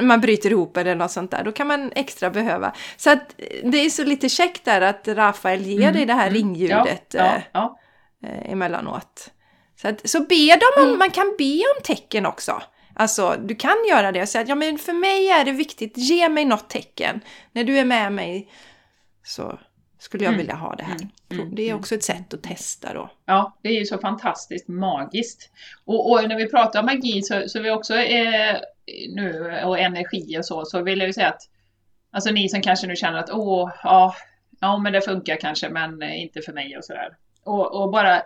man 0.00 0.20
bryter 0.20 0.50
ihop 0.50 0.76
eller 0.76 0.94
något 0.94 1.10
sånt 1.10 1.30
där, 1.30 1.44
då 1.44 1.52
kan 1.52 1.66
man 1.66 1.92
extra 1.94 2.30
behöva. 2.30 2.72
Så 2.96 3.10
att 3.10 3.34
det 3.64 3.78
är 3.78 3.90
så 3.90 4.04
lite 4.04 4.28
käckt 4.28 4.64
där 4.64 4.80
att 4.80 5.08
Rafael 5.08 5.62
ger 5.62 5.82
mm. 5.82 5.94
dig 5.94 6.06
det 6.06 6.14
här 6.14 6.26
mm. 6.26 6.34
ringljudet 6.34 7.14
ja, 7.14 7.24
ja, 7.24 7.42
ja. 7.52 7.78
Eh, 8.28 8.52
emellanåt. 8.52 9.30
Så, 9.80 9.88
att, 9.88 10.08
så 10.08 10.20
be 10.20 10.46
dem 10.46 10.84
mm. 10.84 10.98
man 10.98 11.10
kan 11.10 11.34
be 11.38 11.62
om 11.76 11.82
tecken 11.84 12.26
också. 12.26 12.62
Alltså, 12.94 13.36
du 13.44 13.54
kan 13.54 13.76
göra 13.90 14.12
det 14.12 14.22
och 14.22 14.28
säga 14.28 14.42
att 14.42 14.48
ja, 14.48 14.54
men 14.54 14.78
för 14.78 14.92
mig 14.92 15.28
är 15.28 15.44
det 15.44 15.52
viktigt, 15.52 15.92
ge 15.96 16.28
mig 16.28 16.44
något 16.44 16.70
tecken. 16.70 17.20
När 17.52 17.64
du 17.64 17.78
är 17.78 17.84
med 17.84 18.12
mig 18.12 18.50
så 19.22 19.58
skulle 19.98 20.24
jag 20.24 20.32
mm. 20.32 20.38
vilja 20.38 20.54
ha 20.54 20.74
det 20.74 20.84
här. 20.84 20.96
Mm. 20.96 21.10
mm. 21.30 21.54
Det 21.54 21.70
är 21.70 21.74
också 21.74 21.94
ett 21.94 22.04
sätt 22.04 22.34
att 22.34 22.42
testa 22.42 22.94
då. 22.94 23.10
Ja, 23.26 23.58
det 23.62 23.68
är 23.68 23.78
ju 23.78 23.84
så 23.84 23.98
fantastiskt 23.98 24.68
magiskt. 24.68 25.50
Och, 25.84 26.10
och 26.10 26.28
när 26.28 26.36
vi 26.36 26.46
pratar 26.46 26.80
om 26.80 26.86
magi 26.86 27.22
så, 27.22 27.48
så 27.48 27.60
vi 27.60 27.70
också 27.70 27.94
eh, 27.94 28.56
nu 29.08 29.60
och 29.64 29.78
energi 29.78 30.38
och 30.38 30.44
så, 30.44 30.64
så 30.64 30.82
vill 30.82 30.98
jag 30.98 31.06
ju 31.06 31.12
säga 31.12 31.28
att 31.28 31.42
alltså 32.10 32.30
ni 32.30 32.48
som 32.48 32.62
kanske 32.62 32.86
nu 32.86 32.96
känner 32.96 33.18
att 33.18 33.30
åh, 33.30 33.72
ja, 33.82 34.14
ja 34.60 34.78
men 34.78 34.92
det 34.92 35.00
funkar 35.00 35.36
kanske 35.36 35.68
men 35.68 36.02
inte 36.02 36.40
för 36.42 36.52
mig 36.52 36.76
och 36.76 36.84
sådär. 36.84 37.16
Och, 37.44 37.82
och 37.82 37.90
bara 37.90 38.22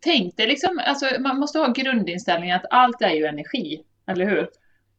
tänk 0.00 0.36
det 0.36 0.46
liksom, 0.46 0.80
alltså 0.84 1.06
man 1.20 1.38
måste 1.38 1.58
ha 1.58 1.66
grundinställningen 1.66 2.56
att 2.56 2.66
allt 2.70 3.02
är 3.02 3.14
ju 3.14 3.26
energi, 3.26 3.82
eller 4.06 4.24
hur? 4.24 4.48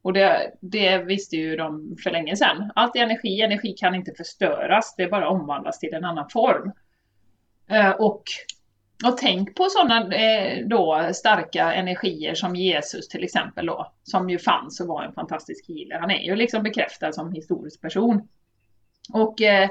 Och 0.01 0.13
det, 0.13 0.51
det 0.59 0.97
visste 0.97 1.35
ju 1.35 1.55
de 1.55 1.97
för 2.03 2.11
länge 2.11 2.35
sedan. 2.35 2.71
Allt 2.75 2.95
är 2.95 2.99
energi, 2.99 3.41
energi 3.41 3.73
kan 3.77 3.95
inte 3.95 4.13
förstöras, 4.17 4.95
det 4.97 5.07
bara 5.07 5.29
omvandlas 5.29 5.79
till 5.79 5.93
en 5.93 6.05
annan 6.05 6.29
form. 6.29 6.71
Eh, 7.69 7.89
och, 7.89 8.23
och 9.03 9.17
tänk 9.17 9.55
på 9.55 9.67
sådana 9.69 10.15
eh, 10.15 10.67
då 10.67 11.09
starka 11.13 11.73
energier 11.73 12.35
som 12.35 12.55
Jesus 12.55 13.07
till 13.07 13.23
exempel 13.23 13.65
då, 13.65 13.91
som 14.03 14.29
ju 14.29 14.39
fanns 14.39 14.79
och 14.79 14.87
var 14.87 15.03
en 15.03 15.13
fantastisk 15.13 15.67
healer. 15.67 15.99
Han 15.99 16.11
är 16.11 16.23
ju 16.23 16.35
liksom 16.35 16.63
bekräftad 16.63 17.11
som 17.11 17.33
historisk 17.33 17.81
person. 17.81 18.27
Och 19.13 19.41
eh, 19.41 19.69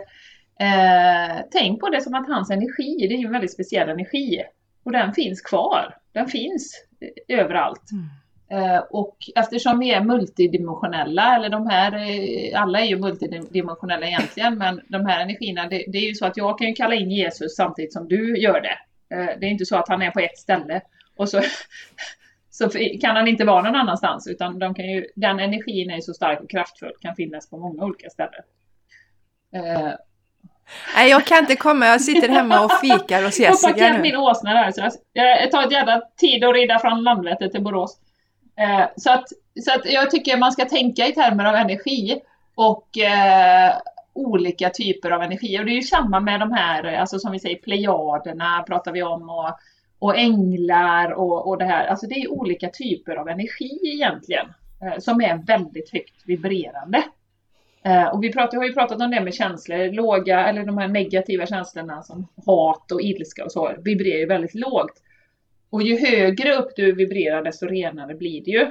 eh, 0.61 1.41
tänk 1.51 1.81
på 1.81 1.89
det 1.89 2.01
som 2.01 2.15
att 2.15 2.29
hans 2.29 2.51
energi, 2.51 3.07
det 3.09 3.15
är 3.15 3.19
ju 3.19 3.27
en 3.27 3.33
väldigt 3.33 3.53
speciell 3.53 3.89
energi. 3.89 4.43
Och 4.85 4.93
den 4.93 5.13
finns 5.13 5.41
kvar. 5.41 5.97
Den 6.13 6.29
finns 6.29 6.87
överallt. 7.29 7.91
Mm. 7.93 8.05
Eh, 8.51 8.79
och 8.91 9.17
eftersom 9.37 9.79
vi 9.79 9.91
är 9.91 10.01
multidimensionella, 10.01 11.37
eller 11.37 11.49
de 11.49 11.67
här, 11.67 11.93
eh, 11.95 12.63
alla 12.63 12.81
är 12.81 12.85
ju 12.85 12.99
multidimensionella 12.99 14.07
egentligen, 14.07 14.59
men 14.59 14.81
de 14.89 15.07
här 15.07 15.21
energierna, 15.21 15.69
det, 15.69 15.85
det, 15.89 15.99
är 15.99 16.09
ju 16.09 16.15
så 16.15 16.27
att 16.27 16.37
jag 16.37 16.59
kan 16.59 16.75
kalla 16.75 16.95
in 16.95 17.11
Jesus 17.11 17.57
samtidigt 17.57 17.93
som 17.93 18.09
du 18.09 18.39
gör 18.39 18.61
det. 18.61 18.79
Eh, 19.15 19.39
det 19.41 19.47
är 19.47 19.51
inte 19.51 19.67
så 19.67 19.77
att 19.77 19.89
han 19.89 20.03
är 20.03 20.11
på 20.11 20.21
ett 20.21 20.39
ställe 20.39 20.81
och 21.17 21.29
så, 21.29 21.43
så 22.51 22.71
kan 23.01 23.17
han 23.17 23.29
inte 23.29 23.45
vara 23.45 23.63
någon 23.63 23.75
annanstans 23.75 24.27
utan 24.27 24.59
de 24.59 24.75
ju, 24.79 25.07
den 25.15 25.41
energin 25.41 25.91
är 25.91 26.01
så 26.01 26.15
stark 26.15 26.41
och 26.41 26.51
kraftfull, 26.51 26.93
kan 27.01 27.15
finnas 27.15 27.51
på 27.51 27.59
många 27.59 27.85
olika 27.85 28.11
ställen. 28.11 28.43
Eh. 29.55 29.93
Nej, 30.97 31.11
jag 31.11 31.27
kan 31.27 31.39
inte 31.39 31.57
komma, 31.57 31.87
jag 31.87 32.01
sitter 32.01 32.29
hemma 32.29 32.65
och 32.65 32.73
fikar 32.73 33.27
och 33.27 33.35
ser 33.35 33.45
Jag 33.45 33.93
har 33.93 33.99
min 33.99 34.17
åsna 34.17 34.55
där 34.55 34.73
så 34.73 34.99
jag, 35.13 35.51
tar 35.51 35.63
ett 35.63 35.73
jävla 35.73 36.03
tid 36.17 36.45
att 36.45 36.55
rida 36.55 36.79
från 36.79 37.03
Landvetter 37.03 37.49
till 37.49 37.63
Borås. 37.63 37.99
Eh, 38.57 38.87
så, 38.97 39.11
att, 39.11 39.29
så 39.65 39.75
att 39.75 39.85
jag 39.85 40.11
tycker 40.11 40.37
man 40.37 40.53
ska 40.53 40.65
tänka 40.65 41.07
i 41.07 41.13
termer 41.13 41.45
av 41.45 41.55
energi 41.55 42.21
och 42.55 42.89
olika 44.15 44.71
typer 44.71 45.11
av 45.11 45.23
energi. 45.23 45.61
Och 45.61 45.65
det 45.65 45.71
är 45.71 45.77
ju 45.77 45.83
samma 45.83 46.21
med 46.21 46.41
de 46.41 46.53
här, 46.53 46.85
alltså 46.85 47.19
som 47.19 47.33
vi 47.33 47.39
säger, 47.39 47.57
plejaderna 47.57 48.65
pratar 48.67 48.93
vi 48.93 49.03
om 49.03 49.31
och, 49.31 49.59
och 49.99 50.19
änglar 50.19 51.11
och, 51.13 51.49
och 51.49 51.59
det 51.59 51.65
här. 51.65 51.87
Alltså 51.87 52.07
det 52.07 52.15
är 52.15 52.33
olika 52.33 52.69
typer 52.69 53.17
av 53.17 53.29
energi 53.29 53.81
egentligen 53.83 54.47
eh, 54.83 54.99
som 54.99 55.21
är 55.21 55.47
väldigt 55.47 55.91
högt 55.93 56.23
vibrerande. 56.27 57.03
Eh, 57.85 58.09
och 58.09 58.25
vi 58.25 58.33
pratar, 58.33 58.59
har 58.59 58.65
ju 58.65 58.73
pratat 58.73 59.01
om 59.01 59.11
det 59.11 59.21
med 59.21 59.35
känslor, 59.35 59.93
låga 59.93 60.47
eller 60.47 60.65
de 60.65 60.79
här 60.79 60.89
negativa 60.89 61.47
känslorna 61.47 62.03
som 62.03 62.27
hat 62.47 62.93
och 62.93 63.03
ilska 63.03 63.45
och 63.45 63.53
så 63.53 63.75
vibrerar 63.85 64.19
ju 64.19 64.27
väldigt 64.27 64.55
lågt. 64.55 65.03
Och 65.71 65.83
ju 65.83 65.99
högre 65.99 66.55
upp 66.55 66.73
du 66.77 66.93
vibrerar 66.93 67.43
desto 67.43 67.67
renare 67.67 68.15
blir 68.15 68.45
det 68.45 68.51
ju. 68.51 68.71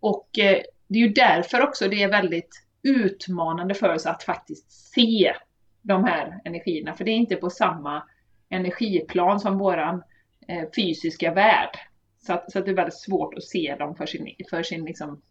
Och 0.00 0.38
eh, 0.38 0.58
det 0.88 0.98
är 0.98 1.02
ju 1.02 1.08
därför 1.08 1.60
också 1.60 1.88
det 1.88 2.02
är 2.02 2.08
väldigt 2.08 2.62
utmanande 2.82 3.74
för 3.74 3.94
oss 3.94 4.06
att 4.06 4.22
faktiskt 4.22 4.70
se 4.70 5.34
de 5.82 6.04
här 6.04 6.40
energierna. 6.44 6.94
För 6.94 7.04
det 7.04 7.10
är 7.10 7.16
inte 7.16 7.36
på 7.36 7.50
samma 7.50 8.02
energiplan 8.48 9.40
som 9.40 9.58
våran 9.58 10.02
eh, 10.48 10.64
fysiska 10.76 11.34
värld. 11.34 11.78
Så, 12.26 12.32
att, 12.32 12.52
så 12.52 12.58
att 12.58 12.64
det 12.64 12.70
är 12.70 12.76
väldigt 12.76 13.00
svårt 13.00 13.34
att 13.34 13.44
se 13.44 13.76
dem 13.78 13.96
för 13.96 14.06
sin, 14.06 14.34
för 14.50 14.62
sin 14.62 14.84
liksom, 14.84 15.22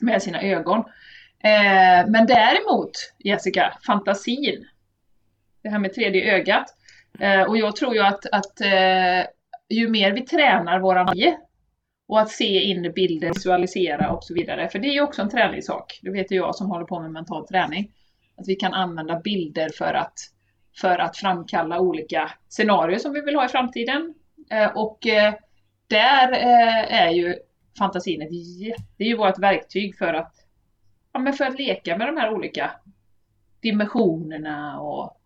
med 0.00 0.22
sina 0.22 0.42
ögon. 0.42 0.78
Eh, 1.44 2.06
men 2.08 2.26
däremot, 2.26 2.90
Jessica, 3.18 3.78
fantasin. 3.86 4.66
Det 5.62 5.68
här 5.68 5.78
med 5.78 5.94
tredje 5.94 6.34
ögat. 6.34 6.66
Eh, 7.20 7.42
och 7.42 7.56
jag 7.56 7.76
tror 7.76 7.94
ju 7.94 8.00
att, 8.00 8.26
att 8.26 8.60
eh, 8.60 9.26
ju 9.68 9.88
mer 9.88 10.12
vi 10.12 10.22
tränar 10.22 10.78
våran 10.78 11.18
och 12.06 12.20
att 12.20 12.30
se 12.30 12.60
in 12.60 12.92
bilder, 12.94 13.28
visualisera 13.28 14.10
och 14.10 14.24
så 14.24 14.34
vidare. 14.34 14.68
För 14.68 14.78
det 14.78 14.88
är 14.88 14.92
ju 14.92 15.00
också 15.00 15.22
en 15.22 15.30
träningssak. 15.30 16.00
Det 16.02 16.10
vet 16.10 16.32
ju 16.32 16.36
jag 16.36 16.54
som 16.54 16.70
håller 16.70 16.84
på 16.84 17.00
med 17.00 17.12
mental 17.12 17.46
träning. 17.46 17.92
Att 18.36 18.48
vi 18.48 18.54
kan 18.54 18.74
använda 18.74 19.20
bilder 19.20 19.70
för 19.78 19.94
att, 19.94 20.14
för 20.80 20.98
att 20.98 21.16
framkalla 21.16 21.80
olika 21.80 22.30
scenarier 22.48 22.98
som 22.98 23.12
vi 23.12 23.20
vill 23.20 23.36
ha 23.36 23.44
i 23.44 23.48
framtiden. 23.48 24.14
Eh, 24.50 24.76
och 24.76 25.06
eh, 25.06 25.34
där 25.86 26.32
eh, 26.32 27.02
är 27.02 27.10
ju 27.10 27.34
fantasin 27.78 28.22
ett 28.22 28.30
det 28.96 29.04
är 29.04 29.08
ju 29.08 29.16
vårt 29.16 29.38
verktyg 29.38 29.98
för 29.98 30.14
att, 30.14 30.34
ja, 31.12 31.18
men 31.20 31.32
för 31.32 31.44
att 31.44 31.58
leka 31.58 31.96
med 31.96 32.08
de 32.08 32.16
här 32.16 32.34
olika 32.34 32.70
dimensionerna 33.60 34.80
och 34.80 35.20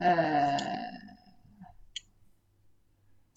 eh, 0.00 1.07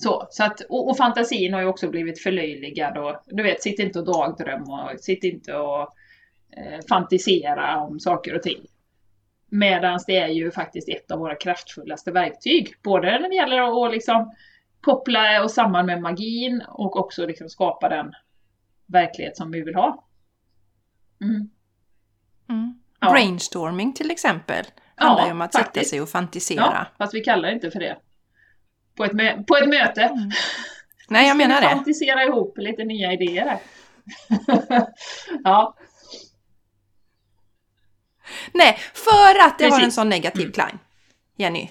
så, 0.02 0.28
så 0.30 0.44
att, 0.44 0.62
och, 0.62 0.90
och, 0.90 0.98
fantasin 0.98 1.54
har 1.54 1.62
ju 1.62 1.68
också 1.68 1.90
blivit 1.90 2.24
förlöjligad 2.24 2.98
och 2.98 3.24
du 3.26 3.44
vet, 3.44 3.62
sitt 3.62 3.80
inte 3.80 4.00
och 4.00 4.06
dagdröm 4.06 4.70
och 4.70 5.00
sitt 5.00 5.24
inte 5.24 5.56
och 5.56 5.82
eh, 6.58 6.80
fantisera 6.90 7.82
om 7.82 8.00
saker 8.00 8.36
och 8.36 8.44
ting. 8.44 8.66
Medan 9.50 10.00
det 10.08 10.18
är 10.18 10.28
ju 10.28 10.52
faktiskt 10.52 10.90
ett 10.90 11.12
av 11.12 11.20
våra 11.20 11.36
kraftfullaste 11.36 12.12
verktyg. 12.12 12.74
Både 12.84 13.20
när 13.20 13.30
det 13.30 13.36
gäller 13.36 13.86
att 13.86 13.94
liksom 13.94 14.36
koppla 14.82 15.44
oss 15.44 15.54
samman 15.54 15.86
med 15.86 16.02
magin 16.02 16.64
och 16.68 17.00
också 17.00 17.26
liksom 17.26 17.50
skapa 17.50 17.90
den 17.90 18.14
verklighet 18.86 19.38
som 19.38 19.52
vi 19.52 19.62
vill 19.62 19.76
ha. 19.76 20.06
Mm. 21.22 21.50
Mm. 22.50 22.80
Ja. 23.00 23.12
Brainstorming 23.12 23.94
till 23.94 24.12
exempel 24.12 24.66
handlar 24.96 25.26
ju 25.26 25.32
om 25.32 25.42
att 25.42 25.56
faktiskt. 25.56 25.76
sätta 25.76 25.90
sig 25.90 26.02
och 26.02 26.10
fantisera. 26.10 26.62
Ja, 26.62 26.86
fast 26.98 27.14
vi 27.14 27.22
kallar 27.22 27.50
det 27.50 27.54
inte 27.54 27.72
för 27.72 27.80
det 27.80 27.98
på 28.96 29.06
ett, 29.06 29.48
på 29.48 29.58
ett 29.58 29.70
möte. 29.70 30.02
Mm. 30.02 30.32
Nej, 31.08 31.28
jag 31.28 31.38
menar 31.38 31.62
det. 31.62 31.70
fantisera 31.70 32.24
ihop 32.24 32.58
lite 32.58 32.84
nya 32.84 33.14
idéer 33.14 33.48
här. 33.48 33.60
ja. 35.44 35.76
Nej, 38.54 38.78
för 38.94 39.48
att 39.48 39.58
det 39.58 39.64
Precis. 39.64 39.80
har 39.80 39.86
en 39.86 39.92
sån 39.92 40.10
negativ 40.10 40.42
mm. 40.42 40.54
klang, 40.54 40.80
Jenny. 41.38 41.70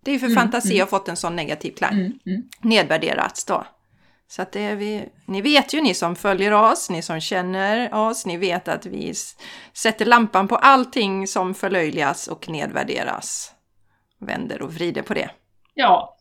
Det 0.00 0.10
är 0.10 0.12
ju 0.12 0.18
för 0.18 0.26
mm, 0.26 0.36
fantasi 0.36 0.70
mm. 0.70 0.80
har 0.80 0.86
fått 0.86 1.08
en 1.08 1.16
sån 1.16 1.36
negativ 1.36 1.72
klang. 1.72 1.92
Mm, 1.92 2.18
mm. 2.26 2.42
Nedvärderats 2.60 3.44
då. 3.44 3.66
Så 4.28 4.42
att 4.42 4.52
det 4.52 4.60
är 4.60 4.76
vi, 4.76 5.08
ni 5.26 5.42
vet 5.42 5.72
ju 5.72 5.80
ni 5.80 5.94
som 5.94 6.16
följer 6.16 6.52
oss, 6.52 6.90
ni 6.90 7.02
som 7.02 7.20
känner 7.20 7.94
oss, 7.94 8.26
ni 8.26 8.36
vet 8.36 8.68
att 8.68 8.86
vi 8.86 9.14
sätter 9.72 10.04
lampan 10.04 10.48
på 10.48 10.56
allting 10.56 11.26
som 11.26 11.54
förlöjligas 11.54 12.28
och 12.28 12.48
nedvärderas. 12.48 13.52
Vänder 14.20 14.62
och 14.62 14.74
vrider 14.74 15.02
på 15.02 15.14
det. 15.14 15.30
Ja, 15.74 16.17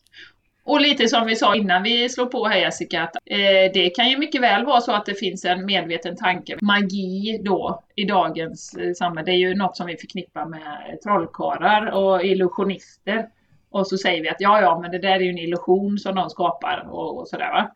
och 0.67 0.81
lite 0.81 1.07
som 1.07 1.27
vi 1.27 1.35
sa 1.35 1.55
innan 1.55 1.83
vi 1.83 2.09
slår 2.09 2.25
på 2.25 2.47
här 2.47 2.57
Jessica, 2.57 3.03
att 3.03 3.15
eh, 3.25 3.71
det 3.73 3.89
kan 3.95 4.09
ju 4.09 4.17
mycket 4.17 4.41
väl 4.41 4.65
vara 4.65 4.81
så 4.81 4.91
att 4.91 5.05
det 5.05 5.13
finns 5.13 5.45
en 5.45 5.65
medveten 5.65 6.15
tanke, 6.15 6.57
magi 6.61 7.41
då 7.43 7.83
i 7.95 8.05
dagens 8.05 8.73
eh, 8.73 8.93
samhälle. 8.93 9.25
Det 9.25 9.31
är 9.31 9.39
ju 9.39 9.55
något 9.55 9.77
som 9.77 9.87
vi 9.87 9.97
förknippar 9.97 10.45
med 10.45 10.99
trollkarlar 11.03 11.85
och 11.85 12.23
illusionister. 12.23 13.27
Och 13.69 13.87
så 13.87 13.97
säger 13.97 14.21
vi 14.21 14.29
att 14.29 14.35
ja, 14.41 14.61
ja, 14.61 14.79
men 14.79 14.91
det 14.91 14.99
där 14.99 15.15
är 15.15 15.19
ju 15.19 15.29
en 15.29 15.37
illusion 15.37 15.97
som 15.97 16.15
de 16.15 16.29
skapar 16.29 16.87
och, 16.91 17.19
och 17.19 17.27
sådär 17.27 17.51
va. 17.51 17.71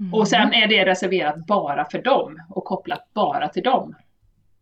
Mm. 0.00 0.14
Och 0.14 0.28
sen 0.28 0.54
är 0.54 0.66
det 0.66 0.84
reserverat 0.84 1.46
bara 1.46 1.84
för 1.90 2.02
dem 2.02 2.42
och 2.50 2.64
kopplat 2.64 3.08
bara 3.14 3.48
till 3.48 3.62
dem. 3.62 3.94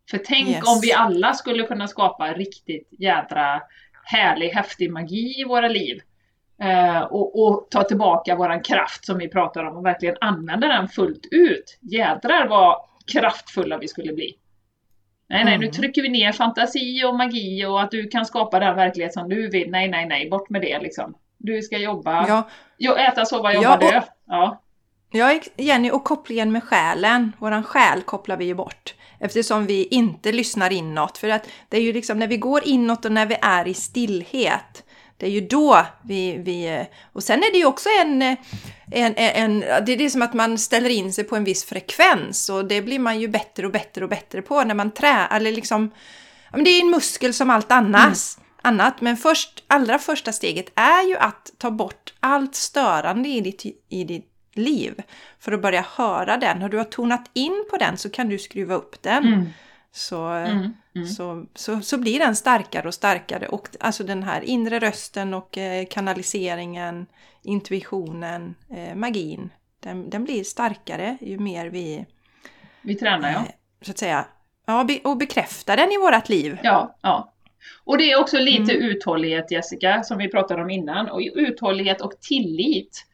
För 0.09 0.17
tänk 0.17 0.49
yes. 0.49 0.75
om 0.75 0.79
vi 0.81 0.93
alla 0.93 1.33
skulle 1.33 1.63
kunna 1.63 1.87
skapa 1.87 2.33
riktigt 2.33 2.87
jädra 2.91 3.61
härlig, 4.03 4.49
häftig 4.49 4.91
magi 4.91 5.41
i 5.41 5.43
våra 5.43 5.67
liv. 5.67 6.01
Eh, 6.61 7.01
och, 7.01 7.45
och, 7.45 7.67
ta 7.71 7.83
tillbaka 7.83 8.35
våran 8.35 8.61
kraft 8.61 9.05
som 9.05 9.17
vi 9.17 9.29
pratar 9.29 9.63
om 9.63 9.77
och 9.77 9.85
verkligen 9.85 10.15
använda 10.21 10.67
den 10.67 10.87
fullt 10.87 11.27
ut. 11.31 11.79
Jädrar 11.81 12.47
vad 12.47 12.75
kraftfulla 13.11 13.77
vi 13.77 13.87
skulle 13.87 14.13
bli. 14.13 14.35
Nej, 15.29 15.45
nej, 15.45 15.57
nu 15.57 15.65
mm. 15.65 15.71
trycker 15.71 16.01
vi 16.01 16.09
ner 16.09 16.31
fantasi 16.31 17.03
och 17.05 17.15
magi 17.15 17.65
och 17.65 17.81
att 17.81 17.91
du 17.91 18.07
kan 18.07 18.25
skapa 18.25 18.59
den 18.59 18.75
verklighet 18.75 19.13
som 19.13 19.29
du 19.29 19.49
vill. 19.49 19.71
Nej, 19.71 19.87
nej, 19.87 20.05
nej, 20.05 20.29
bort 20.29 20.49
med 20.49 20.61
det 20.61 20.79
liksom. 20.79 21.15
Du 21.37 21.61
ska 21.61 21.77
jobba, 21.77 22.45
ja. 22.77 22.97
äta, 22.97 23.25
sova, 23.25 23.53
jobba, 23.53 23.63
ja, 23.65 23.73
och, 23.73 23.79
dö. 23.79 24.01
Ja. 24.27 24.61
ja, 25.11 25.39
Jenny, 25.57 25.91
och 25.91 26.03
kopplingen 26.03 26.51
med 26.51 26.63
själen. 26.63 27.31
Våran 27.39 27.63
själ 27.63 28.01
kopplar 28.01 28.37
vi 28.37 28.45
ju 28.45 28.53
bort. 28.53 28.95
Eftersom 29.19 29.65
vi 29.65 29.87
inte 29.87 30.31
lyssnar 30.31 30.73
inåt. 30.73 31.17
För 31.17 31.29
att 31.29 31.49
det 31.69 31.77
är 31.77 31.81
ju 31.81 31.93
liksom 31.93 32.19
när 32.19 32.27
vi 32.27 32.37
går 32.37 32.67
inåt 32.67 33.05
och 33.05 33.11
när 33.11 33.25
vi 33.25 33.37
är 33.41 33.67
i 33.67 33.73
stillhet 33.73 34.84
det 35.17 35.25
är 35.25 35.29
ju 35.29 35.41
då 35.41 35.85
vi, 36.01 36.37
vi... 36.37 36.85
Och 37.13 37.23
sen 37.23 37.39
är 37.39 37.51
det 37.51 37.57
ju 37.57 37.65
också 37.65 37.89
en, 38.01 38.21
en, 38.91 39.13
en, 39.15 39.59
Det 39.59 39.93
är 39.93 39.97
det 39.97 40.09
som 40.09 40.21
att 40.21 40.33
man 40.33 40.57
ställer 40.57 40.89
in 40.89 41.13
sig 41.13 41.23
på 41.23 41.35
en 41.35 41.43
viss 41.43 41.65
frekvens 41.65 42.49
och 42.49 42.65
det 42.65 42.81
blir 42.81 42.99
man 42.99 43.19
ju 43.19 43.27
bättre 43.27 43.65
och 43.65 43.71
bättre 43.71 44.03
och 44.03 44.09
bättre 44.09 44.41
på 44.41 44.63
när 44.63 44.75
man 44.75 44.91
trä... 44.91 45.27
Eller 45.31 45.51
liksom... 45.51 45.91
Det 46.51 46.69
är 46.69 46.81
en 46.81 46.89
muskel 46.89 47.33
som 47.33 47.49
allt 47.49 47.71
annars. 47.71 48.37
Mm. 48.37 48.45
annat. 48.61 49.01
Men 49.01 49.17
först, 49.17 49.63
allra 49.67 49.99
första 49.99 50.31
steget 50.31 50.71
är 50.75 51.07
ju 51.07 51.17
att 51.17 51.51
ta 51.57 51.71
bort 51.71 52.13
allt 52.19 52.55
störande 52.55 53.29
i 53.29 53.41
ditt, 53.41 53.65
i 53.89 54.03
ditt 54.03 54.31
liv. 54.53 55.01
För 55.39 55.51
att 55.51 55.61
börja 55.61 55.85
höra 55.95 56.37
den. 56.37 56.61
Har 56.61 56.69
du 56.69 56.77
har 56.77 56.83
tonat 56.83 57.29
in 57.33 57.65
på 57.69 57.77
den 57.77 57.97
så 57.97 58.09
kan 58.09 58.29
du 58.29 58.39
skruva 58.39 58.75
upp 58.75 59.01
den. 59.01 59.27
Mm. 59.27 59.49
Så, 59.95 60.25
mm, 60.25 60.73
mm. 60.95 61.07
Så, 61.07 61.45
så, 61.53 61.81
så 61.81 61.97
blir 61.97 62.19
den 62.19 62.35
starkare 62.35 62.87
och 62.87 62.93
starkare. 62.93 63.47
Och 63.47 63.67
alltså 63.79 64.03
den 64.03 64.23
här 64.23 64.41
inre 64.41 64.79
rösten 64.79 65.33
och 65.33 65.57
eh, 65.57 65.85
kanaliseringen, 65.85 67.05
intuitionen, 67.43 68.55
eh, 68.75 68.95
magin. 68.95 69.49
Den, 69.79 70.09
den, 70.09 70.23
blir 70.23 70.43
starkare 70.43 71.17
ju 71.21 71.39
mer 71.39 71.67
vi... 71.67 72.05
Vi 72.81 72.95
tränar 72.95 73.31
ja. 73.31 73.39
Eh, 73.39 73.45
så 73.81 73.91
att 73.91 73.97
säga. 73.97 74.25
Ja, 74.65 74.87
och 75.03 75.17
bekräftar 75.17 75.77
den 75.77 75.91
i 75.91 75.97
vårt 75.97 76.29
liv. 76.29 76.57
Ja, 76.63 76.97
ja. 77.01 77.33
Och 77.83 77.97
det 77.97 78.11
är 78.11 78.19
också 78.19 78.37
lite 78.37 78.73
mm. 78.73 78.89
uthållighet 78.89 79.51
Jessica, 79.51 80.03
som 80.03 80.17
vi 80.17 80.29
pratade 80.29 80.61
om 80.61 80.69
innan. 80.69 81.09
Och 81.09 81.21
uthållighet 81.35 82.01
och 82.01 82.21
tillit. 82.21 83.05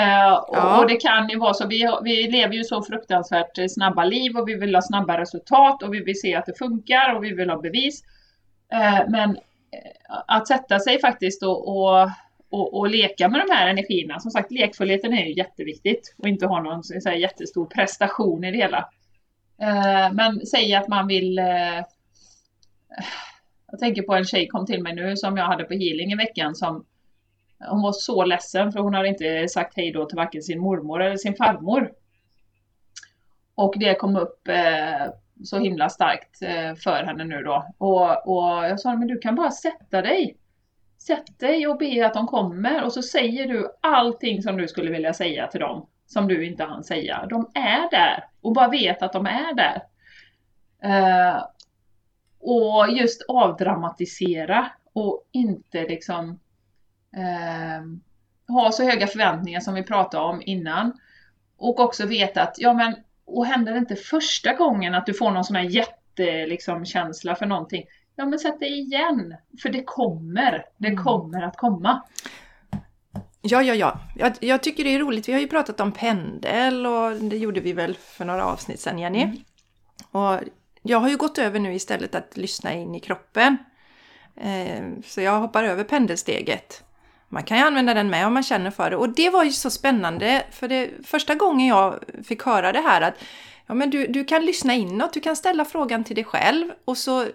Uh, 0.00 0.32
och, 0.32 0.56
ja. 0.56 0.80
och, 0.80 0.88
det 0.88 0.96
kan 0.96 1.28
ju 1.28 1.38
vara 1.38 1.54
så, 1.54 1.66
vi, 1.66 1.88
vi 2.02 2.30
lever 2.30 2.54
ju 2.54 2.64
så 2.64 2.82
fruktansvärt 2.82 3.58
snabba 3.70 4.04
liv 4.04 4.36
och 4.36 4.48
vi 4.48 4.54
vill 4.54 4.74
ha 4.74 4.82
snabba 4.82 5.20
resultat 5.20 5.82
och 5.82 5.94
vi 5.94 6.00
vill 6.00 6.20
se 6.20 6.34
att 6.34 6.46
det 6.46 6.58
funkar 6.58 7.14
och 7.14 7.24
vi 7.24 7.34
vill 7.34 7.50
ha 7.50 7.60
bevis. 7.60 8.02
Uh, 8.74 9.10
men 9.10 9.30
uh, 9.30 9.36
att 10.26 10.48
sätta 10.48 10.78
sig 10.78 11.00
faktiskt 11.00 11.42
och, 11.42 11.68
och, 11.68 12.10
och, 12.50 12.78
och, 12.78 12.90
leka 12.90 13.28
med 13.28 13.40
de 13.40 13.54
här 13.54 13.68
energierna, 13.68 14.20
som 14.20 14.30
sagt 14.30 14.52
lekfullheten 14.52 15.12
är 15.12 15.26
ju 15.26 15.34
jätteviktigt 15.34 16.14
och 16.18 16.28
inte 16.28 16.46
ha 16.46 16.62
någon 16.62 16.84
så 16.84 17.00
säga, 17.00 17.16
jättestor 17.16 17.66
prestation 17.66 18.44
i 18.44 18.50
det 18.50 18.58
hela. 18.58 18.88
men 20.12 20.46
säg 20.46 20.74
att 20.74 20.88
man 20.88 21.06
vill 21.06 21.40
jag 23.70 23.80
tänker 23.80 24.02
på 24.02 24.14
en 24.14 24.24
tjej 24.24 24.48
kom 24.48 24.66
till 24.66 24.82
mig 24.82 24.94
nu 24.94 25.16
som 25.16 25.36
jag 25.36 25.44
hade 25.44 25.64
på 25.64 25.74
healing 25.74 26.12
i 26.12 26.16
veckan 26.16 26.54
som 26.54 26.84
hon 27.58 27.82
var 27.82 27.92
så 27.92 28.24
ledsen 28.24 28.72
för 28.72 28.80
hon 28.80 28.94
hade 28.94 29.08
inte 29.08 29.48
sagt 29.48 29.76
hej 29.76 29.92
då 29.92 30.04
till 30.06 30.16
varken 30.16 30.42
sin 30.42 30.60
mormor 30.60 31.02
eller 31.02 31.16
sin 31.16 31.36
farmor. 31.36 31.92
Och 33.54 33.74
det 33.78 33.94
kom 33.94 34.16
upp 34.16 34.48
eh, 34.48 35.12
så 35.44 35.58
himla 35.58 35.88
starkt 35.88 36.42
eh, 36.42 36.74
för 36.74 37.04
henne 37.04 37.24
nu 37.24 37.42
då. 37.42 37.66
Och, 37.78 38.28
och 38.28 38.64
jag 38.64 38.80
sa, 38.80 38.96
men 38.96 39.08
du 39.08 39.18
kan 39.18 39.34
bara 39.34 39.50
sätta 39.50 40.02
dig. 40.02 40.36
Sätt 40.98 41.38
dig 41.38 41.66
och 41.66 41.78
be 41.78 42.06
att 42.06 42.14
de 42.14 42.26
kommer 42.26 42.84
och 42.84 42.92
så 42.92 43.02
säger 43.02 43.48
du 43.48 43.68
allting 43.80 44.42
som 44.42 44.56
du 44.56 44.68
skulle 44.68 44.90
vilja 44.90 45.14
säga 45.14 45.46
till 45.46 45.60
dem. 45.60 45.86
Som 46.06 46.28
du 46.28 46.46
inte 46.46 46.64
hann 46.64 46.84
säga. 46.84 47.26
De 47.30 47.50
är 47.54 47.90
där 47.90 48.24
och 48.40 48.52
bara 48.52 48.68
vet 48.68 49.02
att 49.02 49.12
de 49.12 49.26
är 49.26 49.54
där. 49.54 49.82
Eh, 50.82 51.42
och 52.40 52.88
just 52.88 53.22
avdramatisera 53.28 54.70
och 54.92 55.28
inte 55.32 55.82
liksom 55.82 56.38
eh, 57.16 57.82
ha 58.48 58.72
så 58.72 58.84
höga 58.84 59.06
förväntningar 59.06 59.60
som 59.60 59.74
vi 59.74 59.82
pratade 59.82 60.24
om 60.24 60.42
innan. 60.46 60.92
Och 61.58 61.80
också 61.80 62.06
veta 62.06 62.42
att, 62.42 62.54
ja 62.58 62.72
men, 62.72 62.96
och 63.24 63.46
händer 63.46 63.72
det 63.72 63.78
inte 63.78 63.96
första 63.96 64.52
gången 64.54 64.94
att 64.94 65.06
du 65.06 65.14
får 65.14 65.30
någon 65.30 65.44
sån 65.44 65.56
här 65.56 65.62
jätte, 65.62 66.46
liksom, 66.46 66.84
känsla 66.84 67.34
för 67.34 67.46
någonting, 67.46 67.84
ja 68.16 68.26
men 68.26 68.38
sätt 68.38 68.60
dig 68.60 68.78
igen. 68.80 69.34
För 69.62 69.68
det 69.68 69.82
kommer, 69.84 70.64
det 70.76 70.88
Mm. 70.88 71.04
kommer 71.04 71.42
att 71.42 71.56
komma. 71.56 72.02
Ja, 73.42 73.62
ja, 73.62 73.74
ja. 73.74 74.00
Jag, 74.16 74.32
jag 74.40 74.62
tycker 74.62 74.84
det 74.84 74.94
är 74.94 74.98
roligt. 74.98 75.28
Vi 75.28 75.32
har 75.32 75.40
ju 75.40 75.48
pratat 75.48 75.80
om 75.80 75.92
pendel 75.92 76.86
och 76.86 77.16
det 77.16 77.36
gjorde 77.36 77.60
vi 77.60 77.72
väl 77.72 77.96
för 77.96 78.24
några 78.24 78.44
avsnitt 78.44 78.80
sedan, 78.80 78.98
Jenny. 78.98 79.22
Mm. 79.22 79.36
Och 80.10 80.40
jag 80.82 80.98
har 80.98 81.08
ju 81.08 81.16
gått 81.16 81.38
över 81.38 81.58
nu 81.60 81.74
istället 81.74 82.14
att 82.14 82.36
lyssna 82.36 82.72
in 82.72 82.94
i 82.94 83.00
kroppen. 83.00 83.56
Eh, 84.36 84.84
så 85.04 85.20
jag 85.20 85.40
hoppar 85.40 85.64
över 85.64 85.84
pendelsteget. 85.84 86.84
Man 87.28 87.42
kan 87.42 87.58
ju 87.58 87.64
använda 87.64 87.94
den 87.94 88.10
med 88.10 88.26
om 88.26 88.34
man 88.34 88.42
känner 88.42 88.70
för 88.70 88.90
det. 88.90 88.96
Och 88.96 89.08
det 89.08 89.30
var 89.30 89.44
ju 89.44 89.50
så 89.50 89.70
spännande, 89.70 90.46
för 90.50 90.68
det 90.68 90.90
första 91.04 91.34
gången 91.34 91.66
jag 91.66 91.98
fick 92.24 92.42
höra 92.42 92.72
det 92.72 92.80
här 92.80 93.00
att 93.00 93.14
ja, 93.66 93.74
men 93.74 93.90
du, 93.90 94.06
du 94.06 94.24
kan 94.24 94.46
lyssna 94.46 94.74
inåt, 94.74 95.12
du 95.12 95.20
kan 95.20 95.36
ställa 95.36 95.64
frågan 95.64 96.04
till 96.04 96.16
dig 96.16 96.24
själv 96.24 96.70
och 96.84 96.98
så 96.98 97.26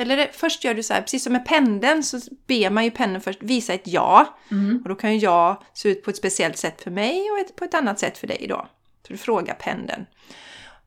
eller 0.00 0.28
först 0.32 0.64
gör 0.64 0.74
du 0.74 0.82
så 0.82 0.94
här, 0.94 1.02
precis 1.02 1.24
som 1.24 1.32
med 1.32 1.46
pendeln 1.46 2.02
så 2.02 2.20
ber 2.46 2.70
man 2.70 2.84
ju 2.84 2.90
pendeln 2.90 3.20
först 3.20 3.42
visa 3.42 3.74
ett 3.74 3.86
ja. 3.86 4.38
Mm. 4.50 4.80
Och 4.82 4.88
då 4.88 4.94
kan 4.94 5.12
ju 5.12 5.18
jag 5.18 5.62
se 5.74 5.88
ut 5.88 6.04
på 6.04 6.10
ett 6.10 6.16
speciellt 6.16 6.56
sätt 6.56 6.82
för 6.82 6.90
mig 6.90 7.30
och 7.30 7.38
ett, 7.38 7.56
på 7.56 7.64
ett 7.64 7.74
annat 7.74 7.98
sätt 7.98 8.18
för 8.18 8.26
dig 8.26 8.46
då. 8.48 8.66
Så 9.06 9.12
du 9.12 9.16
frågar 9.16 9.54
pendeln. 9.54 10.06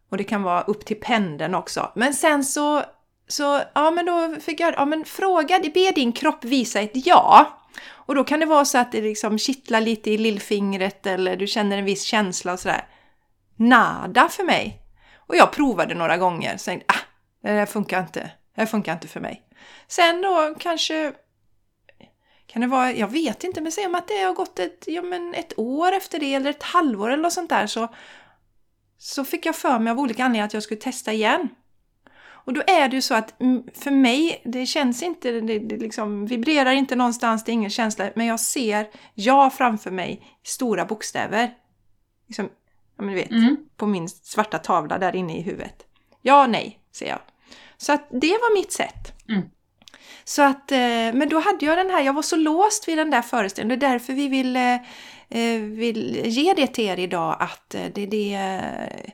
Och 0.10 0.18
det 0.18 0.24
kan 0.24 0.44
vara 0.44 0.62
upp 0.62 0.86
till 0.86 1.00
pendeln 1.00 1.56
också. 1.56 1.92
Men 1.96 2.14
sen 2.14 2.44
så, 2.46 2.84
så 3.28 3.62
ja 3.74 3.92
men 3.92 4.06
då 4.06 4.36
fick 4.42 4.60
jag, 4.60 4.74
ja 4.78 4.86
men 4.86 5.06
fråga, 5.06 5.60
be 5.74 5.92
din 5.92 6.12
kropp 6.12 6.46
visa 6.46 6.80
ett 6.80 6.92
ja. 6.94 7.61
Och 7.84 8.16
då 8.16 8.24
kan 8.24 8.40
det 8.40 8.46
vara 8.46 8.66
så 8.66 8.78
att 8.78 8.92
det 8.92 9.02
liksom 9.02 9.38
kittlar 9.38 9.82
lite 9.82 10.12
i 10.12 10.18
lillfingret 10.18 11.06
eller 11.06 11.36
du 11.36 11.48
känner 11.48 11.78
en 11.78 11.86
viss 11.86 12.04
känsla 12.04 12.54
och 12.54 12.60
sådär. 12.60 12.88
Nada 13.56 14.30
för 14.30 14.44
mig. 14.44 14.82
Och 15.16 15.36
jag 15.36 15.52
provade 15.52 15.96
några 15.96 16.18
gånger, 16.18 16.58
sen 16.58 16.82
ah, 16.88 17.00
det 17.42 17.50
här 17.50 17.66
funkar 17.66 18.00
inte. 18.00 18.20
Det 18.56 18.62
här 18.62 18.66
funkar 18.66 18.94
inte 18.94 19.08
för 19.08 19.20
mig. 19.20 19.42
Sen 19.88 20.22
då 20.22 20.56
kanske 20.60 21.14
kan 22.48 22.62
det 22.62 22.68
vara, 22.68 22.92
jag 22.92 23.08
vet 23.08 23.44
inte, 23.44 23.62
men 23.62 23.72
säg 23.72 23.86
om 23.86 23.96
att 23.96 24.08
det 24.08 24.18
har 24.18 24.34
gått 24.34 24.60
ett, 24.60 24.84
ja, 24.88 25.02
men 25.02 25.34
ett 25.34 25.60
år 25.60 25.92
efter 25.92 26.20
det 26.20 26.34
eller 26.34 26.50
ett 26.50 26.64
halvår 26.64 27.10
eller 27.10 27.24
något 27.24 27.34
sånt 27.34 27.50
där 27.50 27.68
så, 27.68 27.88
så 28.98 29.26
fick 29.26 29.46
jag 29.46 29.56
för 29.56 29.80
mig 29.80 29.92
av 29.92 30.00
olika 30.00 30.24
anledningar 30.24 30.46
att 30.46 30.54
jag 30.54 30.64
skulle 30.64 30.82
testa 30.82 31.14
igen. 31.14 31.50
Och 32.46 32.54
då 32.54 32.62
är 32.68 32.90
det 32.90 32.96
ju 32.96 33.02
så 33.02 33.14
att 33.16 33.34
för 33.74 33.92
mig, 33.92 34.42
det 34.46 34.66
känns 34.66 35.04
inte, 35.04 35.32
det, 35.32 35.60
det 35.60 35.78
liksom 35.78 36.26
vibrerar 36.26 36.72
inte 36.72 36.96
någonstans, 36.96 37.44
det 37.44 37.52
är 37.52 37.54
ingen 37.54 37.70
känsla, 37.70 38.10
men 38.16 38.26
jag 38.26 38.40
ser 38.40 38.88
ja 39.14 39.50
framför 39.50 39.92
mig 39.92 40.22
stora 40.44 40.86
bokstäver. 40.86 41.54
Liksom, 42.28 42.50
ja 42.98 43.04
men 43.04 43.08
du 43.16 43.22
vet, 43.22 43.32
Mm. 43.32 43.58
på 43.78 43.86
min 43.86 44.10
svarta 44.10 44.58
tavla 44.58 44.98
där 44.98 45.16
inne 45.16 45.38
i 45.38 45.42
huvudet. 45.42 45.86
Ja, 46.22 46.48
nej, 46.48 46.80
säger 46.92 47.12
jag. 47.12 47.22
Så 47.78 47.94
att 47.94 48.08
det 48.10 48.32
var 48.32 48.54
mitt 48.54 48.72
sätt. 48.72 49.14
Mm. 49.30 49.42
Så 50.24 50.42
att, 50.42 50.72
eh, 50.72 50.78
men 51.14 51.30
då 51.30 51.40
hade 51.40 51.66
jag 51.66 51.78
den 51.78 51.90
här, 51.90 52.02
jag 52.02 52.14
var 52.14 52.22
så 52.22 52.36
låst 52.36 52.88
vid 52.88 52.98
den 52.98 53.10
där 53.12 53.22
föreställningen. 53.22 53.80
Det 53.80 53.86
är 53.86 53.90
därför 53.92 54.14
vi 54.14 54.28
vill, 54.28 54.56
eh, 54.56 54.76
eh, 55.30 55.62
vill 55.62 56.22
ge 56.26 56.54
det 56.54 56.68
till 56.68 56.86
er 56.86 57.00
idag 57.00 57.38
att 57.40 57.70
det, 57.70 58.06
det, 58.06 58.34
eh, 58.34 59.12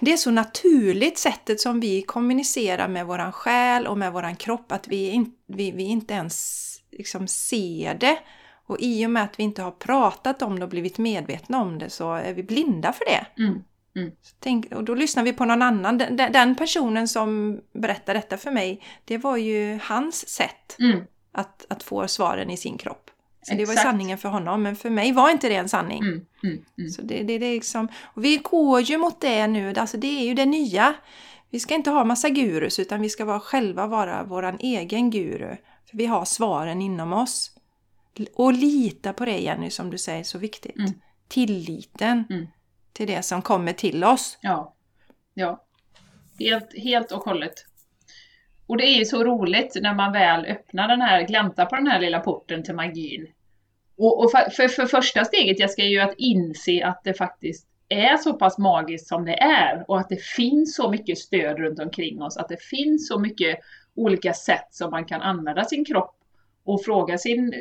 det 0.00 0.12
är 0.12 0.16
så 0.16 0.30
naturligt 0.30 1.18
sättet 1.18 1.60
som 1.60 1.80
vi 1.80 2.02
kommunicerar 2.02 2.88
med 2.88 3.06
våran 3.06 3.32
själ 3.32 3.86
och 3.86 3.98
med 3.98 4.12
våran 4.12 4.36
kropp 4.36 4.72
att 4.72 4.88
vi, 4.88 5.08
in, 5.10 5.32
vi, 5.46 5.70
vi 5.70 5.82
inte 5.82 6.14
ens 6.14 6.66
liksom 6.92 7.28
ser 7.28 7.94
det. 7.94 8.18
Och 8.68 8.76
i 8.80 9.06
och 9.06 9.10
med 9.10 9.22
att 9.24 9.38
vi 9.38 9.42
inte 9.42 9.62
har 9.62 9.70
pratat 9.70 10.42
om 10.42 10.58
det 10.58 10.64
och 10.64 10.70
blivit 10.70 10.98
medvetna 10.98 11.60
om 11.62 11.78
det 11.78 11.90
så 11.90 12.14
är 12.14 12.34
vi 12.34 12.42
blinda 12.42 12.92
för 12.92 13.04
det. 13.04 13.42
Mm. 13.42 13.62
Tänk, 14.40 14.72
och 14.72 14.84
då 14.84 14.94
lyssnar 14.94 15.22
vi 15.22 15.32
på 15.32 15.44
någon 15.44 15.62
annan. 15.62 15.98
Den, 15.98 16.16
den- 16.16 16.54
personen 16.54 17.08
som 17.08 17.60
berättar 17.72 18.14
detta 18.14 18.36
för 18.36 18.50
mig, 18.50 18.82
det 19.04 19.18
var 19.18 19.36
ju 19.36 19.78
hans 19.82 20.28
sätt 20.28 20.76
Mm. 20.78 21.00
att, 21.32 21.66
att 21.68 21.82
få 21.82 22.08
svaren 22.08 22.50
i 22.50 22.56
sin 22.56 22.78
kropp. 22.78 23.05
Så 23.48 23.54
det 23.54 23.64
var 23.64 23.72
Exakt. 23.72 23.88
sanningen 23.88 24.18
för 24.18 24.28
honom, 24.28 24.62
men 24.62 24.76
för 24.76 24.90
mig 24.90 25.12
var 25.12 25.30
inte 25.30 25.48
det 25.48 25.54
en 25.54 25.68
sanning. 25.68 25.98
Mm. 26.02 26.26
Mm. 26.42 26.64
Mm. 26.78 26.90
Så 26.90 27.02
det, 27.02 27.22
det, 27.22 27.38
det 27.38 27.46
är 27.46 27.54
liksom, 27.54 27.88
och 28.02 28.24
vi 28.24 28.36
går 28.36 28.80
ju 28.80 28.98
mot 28.98 29.20
det 29.20 29.46
nu, 29.46 29.74
alltså 29.76 29.96
det 29.96 30.06
är 30.20 30.24
ju 30.24 30.34
det 30.34 30.46
nya. 30.46 30.94
Vi 31.50 31.60
ska 31.60 31.74
inte 31.74 31.90
ha 31.90 32.04
massa 32.04 32.28
gurus 32.28 32.78
utan 32.78 33.00
vi 33.00 33.08
ska 33.08 33.24
vara 33.24 33.40
själva 33.40 33.86
vara 33.86 34.24
våran 34.24 34.56
egen 34.60 35.10
guru. 35.10 35.56
För 35.90 35.96
vi 35.96 36.06
har 36.06 36.24
svaren 36.24 36.82
inom 36.82 37.12
oss. 37.12 37.50
Och 38.34 38.52
lita 38.52 39.12
på 39.12 39.24
det 39.24 39.38
Jenny, 39.38 39.70
som 39.70 39.90
du 39.90 39.98
säger, 39.98 40.24
så 40.24 40.38
viktigt. 40.38 40.76
Mm. 40.78 40.92
Tilliten 41.28 42.24
Mm. 42.30 42.46
till 42.92 43.06
det 43.06 43.22
som 43.22 43.42
kommer 43.42 43.72
till 43.72 44.04
oss. 44.04 44.38
Ja. 44.40 44.74
Ja. 45.34 45.64
Helt, 46.38 46.78
helt 46.82 47.12
och 47.12 47.22
hållet. 47.24 47.54
Och 48.66 48.76
det 48.76 48.84
är 48.86 48.98
ju 48.98 49.04
så 49.04 49.24
roligt 49.24 49.76
när 49.80 49.94
man 49.94 50.12
väl 50.12 50.44
öppnar 50.46 50.88
den 50.88 51.00
här, 51.00 51.22
gläntar 51.26 51.66
på 51.66 51.76
den 51.76 51.86
här 51.86 52.00
lilla 52.00 52.20
porten 52.20 52.62
till 52.62 52.74
magin. 52.74 53.26
Och, 53.98 54.24
och 54.24 54.30
för, 54.30 54.50
för, 54.50 54.68
för 54.68 54.86
första 54.86 55.24
steget, 55.24 55.58
jag 55.60 55.70
ska 55.70 55.84
ju 55.84 56.00
att 56.00 56.14
inse 56.18 56.86
att 56.86 57.00
det 57.04 57.14
faktiskt 57.14 57.66
är 57.88 58.16
så 58.16 58.32
pass 58.32 58.58
magiskt 58.58 59.08
som 59.08 59.24
det 59.24 59.34
är 59.42 59.84
och 59.88 59.98
att 60.00 60.08
det 60.08 60.22
finns 60.22 60.74
så 60.76 60.90
mycket 60.90 61.18
stöd 61.18 61.58
runt 61.58 61.78
omkring 61.80 62.22
oss, 62.22 62.36
att 62.36 62.48
det 62.48 62.62
finns 62.62 63.08
så 63.08 63.18
mycket 63.18 63.58
olika 63.96 64.32
sätt 64.34 64.66
som 64.70 64.90
man 64.90 65.04
kan 65.04 65.22
använda 65.22 65.64
sin 65.64 65.84
kropp 65.84 66.12
och 66.64 66.84
fråga 66.84 67.18
sin, 67.18 67.54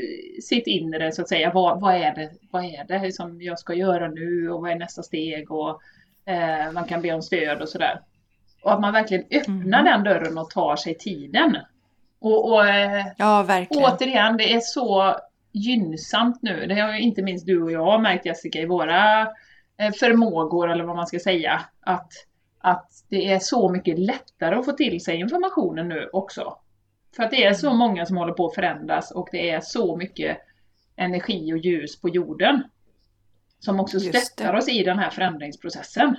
sitt 0.43 0.67
inre 0.67 1.12
så 1.12 1.21
att 1.21 1.30
säga, 1.30 1.52
vad, 1.54 1.82
vad, 1.82 1.95
är 1.95 2.15
det, 2.15 2.30
vad 2.52 2.63
är 2.65 2.86
det 2.88 3.12
som 3.12 3.41
jag 3.41 3.60
ska 3.60 3.74
göra 3.74 4.08
nu 4.08 4.50
och 4.52 4.62
vad 4.62 4.71
är 4.71 4.76
nästa 4.76 5.04
steg 5.04 5.52
och 5.52 5.82
eh, 6.26 6.71
man 6.71 6.84
kan 6.86 7.02
be 7.02 7.13
om 7.13 7.21
stöd 7.21 7.62
och 7.62 7.69
sådär. 7.69 8.00
Och 8.63 8.74
att 8.74 8.82
man 8.82 8.93
verkligen 8.93 9.24
öppnar 9.32 9.54
Mhm. 9.82 9.86
den 9.86 10.04
dörren 10.04 10.38
och 10.38 10.50
tar 10.50 10.76
sig 10.76 10.98
tiden. 10.98 11.58
Och, 12.19 12.52
och 12.52 12.67
eh, 12.67 13.06
Ja, 13.17 13.43
verkligen. 13.43 13.84
återigen, 13.91 14.38
det 14.38 14.54
är 14.54 14.60
så 14.60 15.15
gynnsamt 15.56 16.41
nu. 16.41 16.65
Det 16.65 16.76
har 16.82 16.94
ju 16.94 17.00
inte 17.00 17.22
minst 17.22 17.46
du 17.46 17.63
och 17.63 17.72
jag 17.72 18.02
märkt 18.02 18.26
Jessica 18.26 18.60
i 18.60 18.65
våra 18.65 19.22
eh, 19.78 19.91
förmågor 20.00 20.72
eller 20.72 20.84
vad 20.84 20.96
man 20.96 21.08
ska 21.08 21.20
säga. 21.20 21.62
Att, 21.80 22.12
att 22.60 22.89
det 23.10 23.32
är 23.32 23.39
så 23.39 23.70
mycket 23.70 24.00
lättare 24.00 24.56
att 24.56 24.65
få 24.65 24.72
till 24.72 25.04
sig 25.04 25.15
informationen 25.20 25.88
nu 25.89 26.10
också. 26.13 26.58
För 27.15 27.24
att 27.24 27.32
det 27.32 27.44
är 27.46 27.54
så 27.54 27.74
många 27.74 28.06
som 28.06 28.18
håller 28.18 28.34
på 28.34 28.48
att 28.48 28.56
förändras 28.56 29.12
och 29.12 29.30
det 29.32 29.50
är 29.50 29.62
så 29.62 29.96
mycket 29.96 30.38
energi 30.96 31.54
och 31.54 31.58
ljus 31.58 32.02
på 32.02 32.10
jorden. 32.10 32.63
Som 33.60 33.80
också 33.80 34.00
stöttar 34.00 34.54
oss 34.54 34.70
i 34.70 34.84
den 34.84 35.00
här 35.00 35.10
förändringsprocessen. 35.10 36.15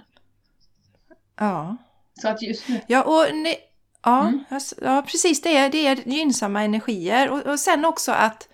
Ja. 1.39 1.77
Så 2.15 2.29
att 2.29 2.43
just 2.43 2.69
nu... 2.69 2.81
Ja, 2.87 3.03
och 3.03 3.35
ne- 3.35 3.57
ja, 4.05 4.29
Mm. 4.29 4.45
ja, 4.83 5.03
precis. 5.07 5.43
Det 5.43 5.57
är, 5.57 5.71
det 5.71 5.87
är 5.87 6.09
gynnsamma 6.09 6.63
energier. 6.63 7.31
Och, 7.31 7.47
och 7.47 7.61
sen 7.61 7.85
också 7.85 8.13
att 8.13 8.49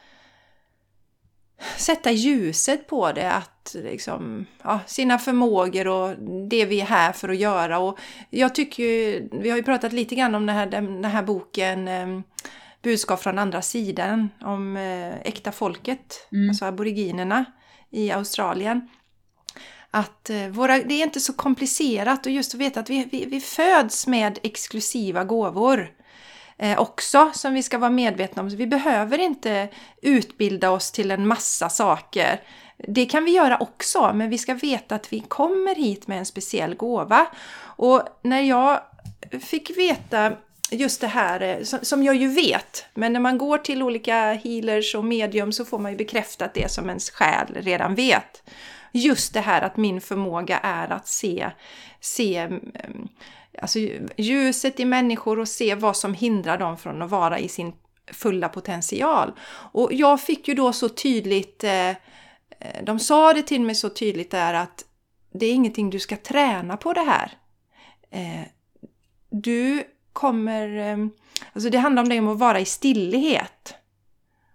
sätta 1.77 2.11
ljuset 2.11 2.87
på 2.87 3.12
det. 3.12 3.33
Att 3.33 3.77
liksom, 3.83 4.46
ja, 4.62 4.81
sina 4.87 5.18
förmågor 5.18 5.87
och 5.87 6.16
det 6.48 6.64
vi 6.64 6.81
är 6.81 6.85
här 6.85 7.12
för 7.12 7.29
att 7.29 7.37
göra. 7.37 7.79
Och 7.79 7.98
jag 8.31 8.55
tycker 8.55 8.83
ju, 8.83 9.29
vi 9.33 9.51
har 9.51 9.57
ju 9.57 9.62
pratat 9.62 9.92
lite 9.92 10.14
grann 10.14 10.35
om 10.35 10.46
den 10.46 10.57
här, 10.57 10.66
den 10.66 11.05
här 11.05 11.22
boken 11.22 11.88
eh, 11.88 12.20
Budskap 12.83 13.22
från 13.22 13.38
andra 13.38 13.62
sidan 13.62 14.29
om 14.40 14.77
eh, 14.77 15.20
äkta 15.20 15.53
folket, 15.53 16.29
Mm. 16.33 16.48
alltså 16.48 16.64
aboriginerna 16.64 17.44
i 17.90 18.11
Australien. 18.11 18.88
Att 19.90 20.31
eh, 20.31 20.48
våra, 20.48 20.79
det 20.79 20.94
är 20.94 21.03
inte 21.03 21.20
så 21.20 21.33
komplicerat 21.33 22.27
och 22.27 22.33
just 22.33 22.55
att 22.55 22.61
veta 22.61 22.81
att 22.81 22.90
vi, 22.90 23.09
vi, 23.12 23.25
vi 23.25 23.40
föds 23.40 24.07
med 24.07 24.38
exklusiva 24.42 25.25
gåvor 25.25 25.90
Eh, 26.59 26.81
också 26.81 27.31
som 27.35 27.55
vi 27.55 27.62
ska 27.62 27.79
vara 27.79 27.91
medvetna 27.91 28.43
om. 28.43 28.51
Så 28.51 28.57
vi 28.57 28.67
behöver 28.67 29.19
inte 29.19 29.69
utbilda 30.03 30.71
oss 30.71 30.93
till 30.93 31.11
en 31.11 31.27
massa 31.27 31.69
saker. 31.69 32.41
Det 32.88 33.07
kan 33.07 33.25
vi 33.25 33.31
göra 33.31 33.57
också, 33.61 34.12
men 34.15 34.31
vi 34.31 34.38
ska 34.38 34.55
veta 34.55 34.95
att 34.95 35.12
vi 35.12 35.21
kommer 35.21 35.75
hit 35.75 36.07
med 36.09 36.19
en 36.19 36.27
speciell 36.27 36.75
gåva. 36.75 37.27
Och 37.61 38.03
när 38.23 38.41
jag 38.41 38.81
fick 39.41 39.79
veta 39.79 40.33
just 40.71 41.01
det 41.01 41.07
här, 41.07 41.41
eh, 41.41 41.62
som- 41.83 42.03
jag 42.03 42.15
ju 42.17 42.29
vet, 42.29 42.85
men 42.95 43.12
när 43.12 43.21
man 43.21 43.38
går 43.38 43.59
till 43.59 43.83
olika 43.83 44.33
healers 44.33 44.95
och 44.95 45.05
medium 45.05 45.53
så 45.53 45.65
får 45.65 45.79
man 45.79 45.93
ju 45.93 45.99
bekräftat 45.99 46.55
det 46.55 46.71
som 46.71 46.88
ens 46.88 47.11
själ 47.11 47.47
redan 47.55 47.95
vet. 47.95 48.43
just 48.95 49.35
det 49.35 49.41
här 49.41 49.62
att 49.62 49.77
min 49.77 50.01
förmåga 50.01 50.59
är 50.59 50.93
att 50.93 51.09
se, 51.09 51.51
se 52.01 52.37
mm, 52.37 53.09
alltså, 53.59 53.79
ljuset 54.17 54.81
i 54.81 54.85
människor 54.85 55.38
och 55.38 55.49
se 55.49 55.75
vad 55.75 55.97
som 55.97 56.15
hindrar 56.15 56.59
dem 56.59 56.77
från 56.77 57.03
att 57.03 57.11
vara 57.11 57.38
i 57.38 57.49
sin 57.49 57.73
fulla 58.07 58.49
potential. 58.49 59.33
Och 59.73 59.93
jag 59.93 60.21
fick 60.21 60.49
ju 60.49 60.55
då 60.55 60.73
så 60.73 60.88
tydligt, 60.88 61.65
eh, 61.65 61.88
eh, 61.88 61.97
de 62.83 62.99
sa 62.99 63.33
det 63.33 63.43
till 63.43 63.61
mig 63.61 63.75
så 63.75 63.88
tydligt 63.88 64.31
där 64.31 64.55
att 64.55 64.85
det 65.33 65.47
är 65.47 65.53
ingenting 65.53 65.91
du 65.91 65.99
ska 65.99 66.17
träna 66.17 66.77
på 66.77 66.93
det 66.93 67.01
här. 67.01 67.33
Eh, 68.11 68.47
du 69.31 69.85
kommer, 70.12 70.77
eh, 70.77 71.07
alltså 71.53 71.71
det 71.71 71.79
handlar 71.79 72.03
om 72.03 72.09
det 72.09 72.19
om 72.19 72.29
att 72.29 72.38
vara 72.38 72.61
i 72.61 72.65
stillhet. 72.65 73.75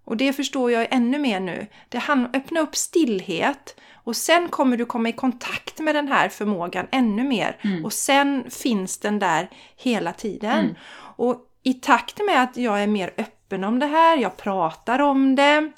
Och 0.04 0.18
det 0.18 0.34
förstår 0.34 0.72
jag 0.72 0.88
ännu 0.92 1.20
mer 1.20 1.40
nu. 1.40 1.68
Det 1.90 1.98
handlar 1.98 2.30
om 2.30 2.36
öppna 2.36 2.60
upp 2.60 2.76
stillhet 2.76 3.76
och 4.08 4.16
sen 4.16 4.50
kommer 4.50 4.78
du 4.78 4.86
komma 4.86 5.10
i 5.10 5.14
kontakt 5.14 5.80
med 5.80 5.96
den 5.96 6.08
här 6.08 6.30
förmågan 6.30 6.88
ännu 6.92 7.24
mer. 7.24 7.58
Mm. 7.62 7.86
Och 7.86 7.94
sen 7.94 8.44
finns 8.50 8.98
den 8.98 9.20
där 9.20 9.50
hela 9.78 10.14
tiden. 10.14 10.60
Mm. 10.60 10.76
Och 11.16 11.42
i 11.64 11.74
takt 11.74 12.20
med 12.26 12.44
att 12.44 12.58
jag 12.58 12.84
är 12.84 12.88
mer 12.88 13.14
öppen 13.18 13.64
om 13.64 13.80
det 13.80 13.86
här, 13.86 14.18
jag 14.18 14.38
pratar 14.38 15.00
om 15.00 15.36
det. 15.36 15.72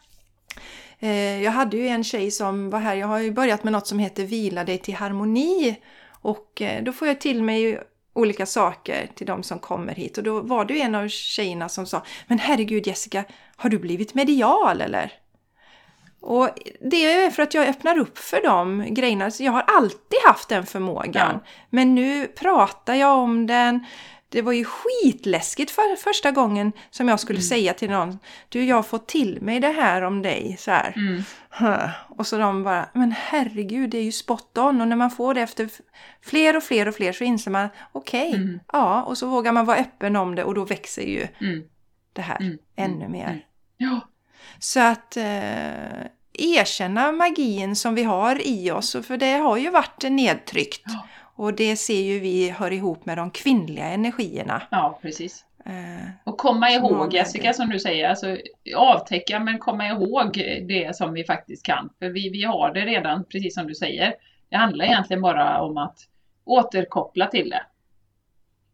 Eh, 0.99 1.43
jag 1.43 1.51
hade 1.51 1.77
ju 1.77 1.87
en 1.87 2.03
tjej 2.03 2.31
som 2.31 2.69
var 2.69 2.79
här, 2.79 2.95
jag 2.95 3.07
har 3.07 3.19
ju 3.19 3.31
börjat 3.31 3.63
med 3.63 3.73
något 3.73 3.87
som 3.87 3.99
heter 3.99 4.23
Vila 4.23 4.63
dig 4.63 4.77
till 4.77 4.95
harmoni. 4.95 5.75
Och 6.21 6.61
eh, 6.61 6.83
då 6.83 6.91
får 6.91 7.07
jag 7.07 7.21
till 7.21 7.43
mig 7.43 7.79
olika 8.13 8.45
saker 8.45 9.09
till 9.15 9.27
de 9.27 9.43
som 9.43 9.59
kommer 9.59 9.95
hit. 9.95 10.17
Och 10.17 10.23
då 10.23 10.41
var 10.41 10.65
det 10.65 10.73
ju 10.73 10.79
en 10.79 10.95
av 10.95 11.07
tjejerna 11.07 11.69
som 11.69 11.85
sa 11.85 12.03
Men 12.27 12.39
herregud 12.39 12.87
Jessica, 12.87 13.23
har 13.55 13.69
du 13.69 13.79
blivit 13.79 14.13
medial 14.13 14.81
eller? 14.81 15.13
Och 16.21 16.49
det 16.81 17.05
är 17.05 17.31
för 17.31 17.43
att 17.43 17.53
jag 17.53 17.67
öppnar 17.67 17.97
upp 17.97 18.17
för 18.17 18.41
de 18.43 18.93
grejerna. 18.93 19.31
Så 19.31 19.43
jag 19.43 19.51
har 19.51 19.61
alltid 19.61 20.19
haft 20.25 20.49
den 20.49 20.65
förmågan. 20.65 21.31
Ja. 21.33 21.39
Men 21.69 21.95
nu 21.95 22.27
pratar 22.27 22.95
jag 22.95 23.17
om 23.17 23.47
den. 23.47 23.85
Det 24.31 24.41
var 24.41 24.51
ju 24.51 24.65
skitläskigt 24.65 25.71
för 25.71 25.95
första 25.95 26.31
gången 26.31 26.71
som 26.89 27.07
jag 27.07 27.19
skulle 27.19 27.39
mm. 27.39 27.47
säga 27.47 27.73
till 27.73 27.89
någon 27.89 28.19
Du, 28.49 28.63
jag 28.63 28.75
har 28.75 28.83
fått 28.83 29.07
till 29.07 29.41
mig 29.41 29.59
det 29.59 29.71
här 29.71 30.01
om 30.01 30.21
dig. 30.21 30.55
Så 30.59 30.71
här. 30.71 30.93
Mm. 30.95 31.89
Och 32.09 32.27
så 32.27 32.37
de 32.37 32.63
bara, 32.63 32.89
men 32.93 33.11
herregud, 33.11 33.89
det 33.89 33.97
är 33.97 34.03
ju 34.03 34.11
spot 34.11 34.57
on. 34.57 34.81
Och 34.81 34.87
när 34.87 34.95
man 34.95 35.11
får 35.11 35.33
det 35.33 35.41
efter 35.41 35.69
fler 36.21 36.57
och 36.57 36.63
fler 36.63 36.87
och 36.87 36.95
fler 36.95 37.13
så 37.13 37.23
inser 37.23 37.51
man, 37.51 37.69
okej, 37.91 38.29
okay, 38.29 38.41
mm. 38.41 38.59
ja, 38.73 39.03
och 39.03 39.17
så 39.17 39.27
vågar 39.27 39.51
man 39.51 39.65
vara 39.65 39.77
öppen 39.77 40.15
om 40.15 40.35
det 40.35 40.43
och 40.43 40.53
då 40.53 40.65
växer 40.65 41.01
ju 41.01 41.27
mm. 41.41 41.63
det 42.13 42.21
här 42.21 42.37
mm. 42.41 42.57
ännu 42.75 43.07
mer. 43.07 43.27
Mm. 43.27 43.39
Ja. 43.77 44.08
Så 44.59 44.79
att 44.79 45.17
eh, 45.17 46.03
erkänna 46.33 47.11
magin 47.11 47.75
som 47.75 47.95
vi 47.95 48.03
har 48.03 48.47
i 48.47 48.71
oss, 48.71 48.95
för 49.07 49.17
det 49.17 49.33
har 49.33 49.57
ju 49.57 49.69
varit 49.69 50.03
nedtryckt. 50.03 50.83
Ja. 50.85 51.07
Och 51.35 51.53
det 51.53 51.75
ser 51.75 52.01
ju 52.01 52.19
vi 52.19 52.49
hör 52.49 52.71
ihop 52.71 53.05
med 53.05 53.17
de 53.17 53.31
kvinnliga 53.31 53.85
energierna. 53.85 54.61
Ja, 54.71 54.99
precis. 55.01 55.45
Eh, 55.65 56.09
och 56.23 56.37
komma 56.37 56.69
ihåg 56.69 57.13
Jessica 57.13 57.53
som 57.53 57.69
du 57.69 57.79
säger, 57.79 58.09
alltså 58.09 58.37
avtäcka 58.75 59.39
men 59.39 59.59
komma 59.59 59.87
ihåg 59.87 60.33
det 60.67 60.95
som 60.95 61.13
vi 61.13 61.23
faktiskt 61.23 61.65
kan. 61.65 61.89
För 61.99 62.09
vi, 62.09 62.29
vi 62.29 62.43
har 62.43 62.73
det 62.73 62.85
redan, 62.85 63.23
precis 63.23 63.53
som 63.55 63.67
du 63.67 63.75
säger. 63.75 64.13
Det 64.49 64.57
handlar 64.57 64.85
egentligen 64.85 65.21
bara 65.21 65.61
om 65.61 65.77
att 65.77 65.97
återkoppla 66.45 67.27
till 67.27 67.49
det. 67.49 67.61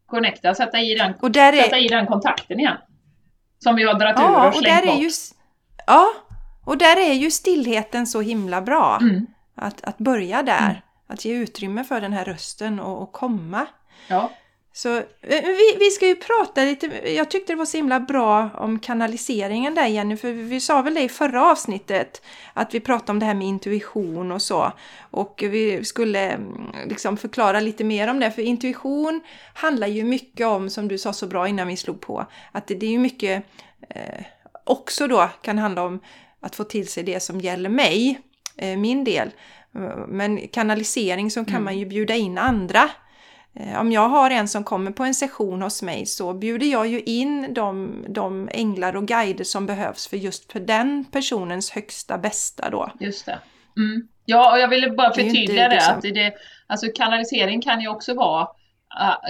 Connecta, 0.06 0.54
sätta 0.54 0.80
i 0.80 0.94
den, 0.94 1.14
och 1.20 1.30
där 1.30 1.52
är... 1.52 1.62
sätta 1.62 1.78
i 1.78 1.88
den 1.88 2.06
kontakten 2.06 2.60
igen. 2.60 2.76
Som 3.58 3.76
vi 3.76 3.82
har 3.82 3.94
dragit 3.94 4.18
ja, 4.18 4.44
ur 4.44 4.48
och 4.48 4.54
slängt 4.54 4.80
och 4.80 4.86
där 4.86 4.92
bort. 4.92 4.98
Är 4.98 5.02
ju, 5.02 5.10
ja, 5.86 6.08
och 6.64 6.78
där 6.78 6.96
är 6.96 7.12
ju 7.12 7.30
stillheten 7.30 8.06
så 8.06 8.20
himla 8.20 8.62
bra. 8.62 8.98
Mm. 9.00 9.26
Att, 9.54 9.84
att 9.84 9.98
börja 9.98 10.42
där. 10.42 10.70
Mm. 10.70 10.76
Att 11.08 11.24
ge 11.24 11.34
utrymme 11.34 11.84
för 11.84 12.00
den 12.00 12.12
här 12.12 12.24
rösten 12.24 12.80
och, 12.80 13.02
och 13.02 13.12
komma. 13.12 13.66
Ja. 14.08 14.30
Så 14.72 14.96
eh, 14.96 15.44
vi, 15.44 15.76
vi 15.78 15.90
ska 15.90 16.06
ju 16.06 16.14
prata 16.14 16.60
lite, 16.60 17.10
jag 17.12 17.30
tyckte 17.30 17.52
det 17.52 17.56
var 17.56 17.64
så 17.64 17.76
himla 17.76 18.00
bra 18.00 18.50
om 18.54 18.78
kanaliseringen 18.78 19.74
där 19.74 19.86
Jenny, 19.86 20.16
för 20.16 20.32
vi 20.32 20.60
sa 20.60 20.82
väl 20.82 20.94
det 20.94 21.02
i 21.02 21.08
förra 21.08 21.50
avsnittet 21.50 22.22
att 22.54 22.74
vi 22.74 22.80
pratade 22.80 23.12
om 23.12 23.18
det 23.18 23.26
här 23.26 23.34
med 23.34 23.46
intuition 23.46 24.32
och 24.32 24.42
så. 24.42 24.72
Och 25.10 25.42
vi 25.46 25.84
skulle 25.84 26.30
mm, 26.30 26.70
liksom 26.86 27.16
förklara 27.16 27.60
lite 27.60 27.84
mer 27.84 28.08
om 28.08 28.20
det, 28.20 28.30
för 28.30 28.42
intuition 28.42 29.20
handlar 29.54 29.86
ju 29.86 30.04
mycket 30.04 30.46
om, 30.46 30.70
som 30.70 30.88
du 30.88 30.98
sa 30.98 31.12
så 31.12 31.26
bra 31.26 31.48
innan 31.48 31.68
vi 31.68 31.76
slog 31.76 32.00
på, 32.00 32.26
att 32.52 32.66
det, 32.66 32.74
det 32.74 32.86
är 32.86 32.90
ju 32.90 32.98
mycket 32.98 33.44
eh, 33.88 34.24
också 34.66 35.06
då 35.06 35.30
kan 35.42 35.58
handla 35.58 35.82
om 35.84 36.00
att 36.40 36.56
få 36.56 36.64
till 36.64 36.88
sig 36.88 37.02
det 37.02 37.20
som 37.20 37.40
gäller 37.40 37.68
mig, 37.68 38.20
eh, 38.56 38.76
min 38.76 39.04
del. 39.04 39.30
Men 40.08 40.48
kanalisering 40.48 41.30
så 41.30 41.44
kan 41.44 41.54
mm. 41.54 41.64
man 41.64 41.78
ju 41.78 41.86
bjuda 41.86 42.14
in 42.14 42.38
andra 42.38 42.90
Eh, 43.60 43.80
om 43.80 43.92
jag 43.92 44.08
har 44.08 44.30
en 44.30 44.48
som 44.48 44.64
kommer 44.64 44.90
på 44.90 45.04
en 45.04 45.14
session 45.14 45.62
hos 45.62 45.82
mig 45.82 46.06
så 46.06 46.34
bjuder 46.34 46.66
jag 46.66 46.86
ju 46.86 47.00
in 47.00 47.54
de, 47.54 48.04
de 48.08 48.48
änglar 48.52 48.96
och 48.96 49.06
guider 49.06 49.44
som 49.44 49.66
behövs 49.66 50.08
för 50.08 50.16
just 50.16 50.52
för 50.52 50.60
den 50.60 51.04
personens 51.04 51.70
högsta 51.70 52.18
bästa 52.18 52.70
då. 52.70 52.90
Just 53.00 53.26
det. 53.26 53.38
Mm. 53.76 54.08
Ja, 54.24 54.52
och 54.52 54.58
jag 54.58 54.68
ville 54.68 54.90
bara 54.90 55.14
förtydliga 55.14 55.68
det, 55.68 55.74
liksom... 55.74 55.94
att 55.94 56.02
det, 56.02 56.34
alltså 56.66 56.86
kanalisering 56.94 57.62
kan 57.62 57.80
ju 57.80 57.88
också 57.88 58.14
vara 58.14 58.48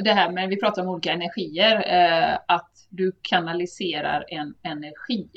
det 0.05 0.13
här 0.13 0.31
med, 0.31 0.49
vi 0.49 0.57
pratar 0.57 0.83
om 0.83 0.89
olika 0.89 1.13
energier, 1.13 1.77
uh, 1.77 2.39
att 2.47 2.71
du 2.89 3.13
kanaliserar 3.23 4.25
en 4.29 4.55
energi. 4.63 5.29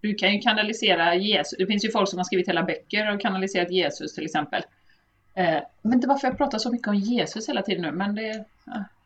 Du 0.00 0.14
kan 0.14 0.32
ju 0.32 0.40
kanalisera 0.40 1.14
Jesus, 1.14 1.58
det 1.58 1.66
finns 1.66 1.84
ju 1.84 1.90
folk 1.90 2.08
som 2.08 2.18
har 2.18 2.24
skrivit 2.24 2.48
hela 2.48 2.62
böcker 2.62 3.14
och 3.14 3.20
kanaliserat 3.20 3.70
Jesus 3.70 4.14
till 4.14 4.24
exempel. 4.24 4.62
Eh, 5.36 5.58
men 5.82 5.94
inte 5.94 6.08
varför 6.08 6.28
jag 6.28 6.38
pratar 6.38 6.58
så 6.58 6.70
mycket 6.70 6.88
om 6.88 6.94
Jesus 6.94 7.48
hela 7.48 7.62
tiden 7.62 7.82
nu, 7.82 7.92
men 7.92 8.14
det... 8.14 8.44